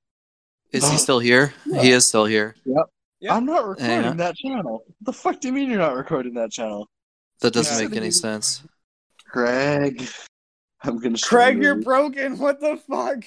is 0.71 0.89
he 0.89 0.97
still 0.97 1.19
here? 1.19 1.53
He 1.79 1.91
is 1.91 2.07
still 2.07 2.25
here. 2.25 2.55
Yeah. 2.65 3.35
I'm 3.35 3.45
not 3.45 3.65
recording 3.67 4.03
Yeah. 4.03 4.13
that 4.13 4.35
channel. 4.35 4.83
The 5.01 5.13
fuck 5.13 5.39
do 5.39 5.47
you 5.47 5.53
mean 5.53 5.69
you're 5.69 5.79
not 5.79 5.95
recording 5.95 6.33
that 6.35 6.51
channel? 6.51 6.87
That 7.41 7.53
doesn't 7.53 7.81
Yeah. 7.81 7.87
make 7.89 7.97
any 7.97 8.11
sense. 8.11 8.63
Craig. 9.27 10.07
I'm 10.83 10.99
gonna 10.99 11.17
show 11.17 11.27
Craig, 11.27 11.57
you. 11.57 11.63
you're 11.63 11.81
broken. 11.81 12.37
What 12.37 12.59
the 12.59 12.77
fuck? 12.89 13.23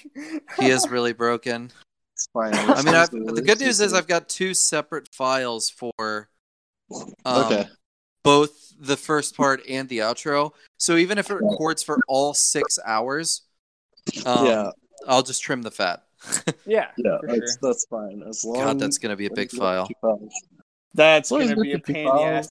He 0.59 0.71
is 0.71 0.89
really 0.89 1.13
broken. 1.13 1.73
It's 2.15 2.29
fine. 2.33 2.55
I 2.55 2.83
mean, 2.83 2.95
I've, 2.95 3.11
the 3.11 3.43
good 3.45 3.61
news 3.61 3.81
is 3.81 3.93
I've 3.93 4.07
got 4.07 4.29
two 4.29 4.55
separate 4.55 5.09
files 5.15 5.71
for 5.71 6.29
um, 6.91 7.45
Okay. 7.45 7.69
Both 8.23 8.75
the 8.79 8.97
first 8.97 9.37
part 9.37 9.63
and 9.69 9.89
the 9.89 9.99
outro. 9.99 10.53
So 10.77 10.97
even 10.97 11.19
if 11.19 11.31
it 11.31 11.35
records 11.35 11.83
for 11.83 12.01
all 12.07 12.35
six 12.35 12.79
hours, 12.85 13.43
um, 14.25 14.47
yeah, 14.47 14.71
I'll 15.07 15.23
just 15.23 15.43
trim 15.43 15.63
the 15.63 15.71
fat. 15.71 16.05
yeah. 16.67 16.89
yeah, 16.97 17.19
that's 17.23 17.39
sure. 17.39 17.59
that's 17.63 17.87
fine. 17.87 18.23
As 18.29 18.45
long 18.45 18.59
God, 18.59 18.79
that's 18.79 18.99
gonna 18.99 19.17
be 19.17 19.27
a 19.27 19.31
big 19.31 19.51
file. 19.51 19.89
That's 20.95 21.31
Well, 21.31 21.41
gonna 21.41 21.55
he's 21.55 21.63
be 21.63 21.73
a 21.73 21.79
pain 21.79 22.09
in 22.09 22.15
the 22.15 22.23
ass 22.23 22.49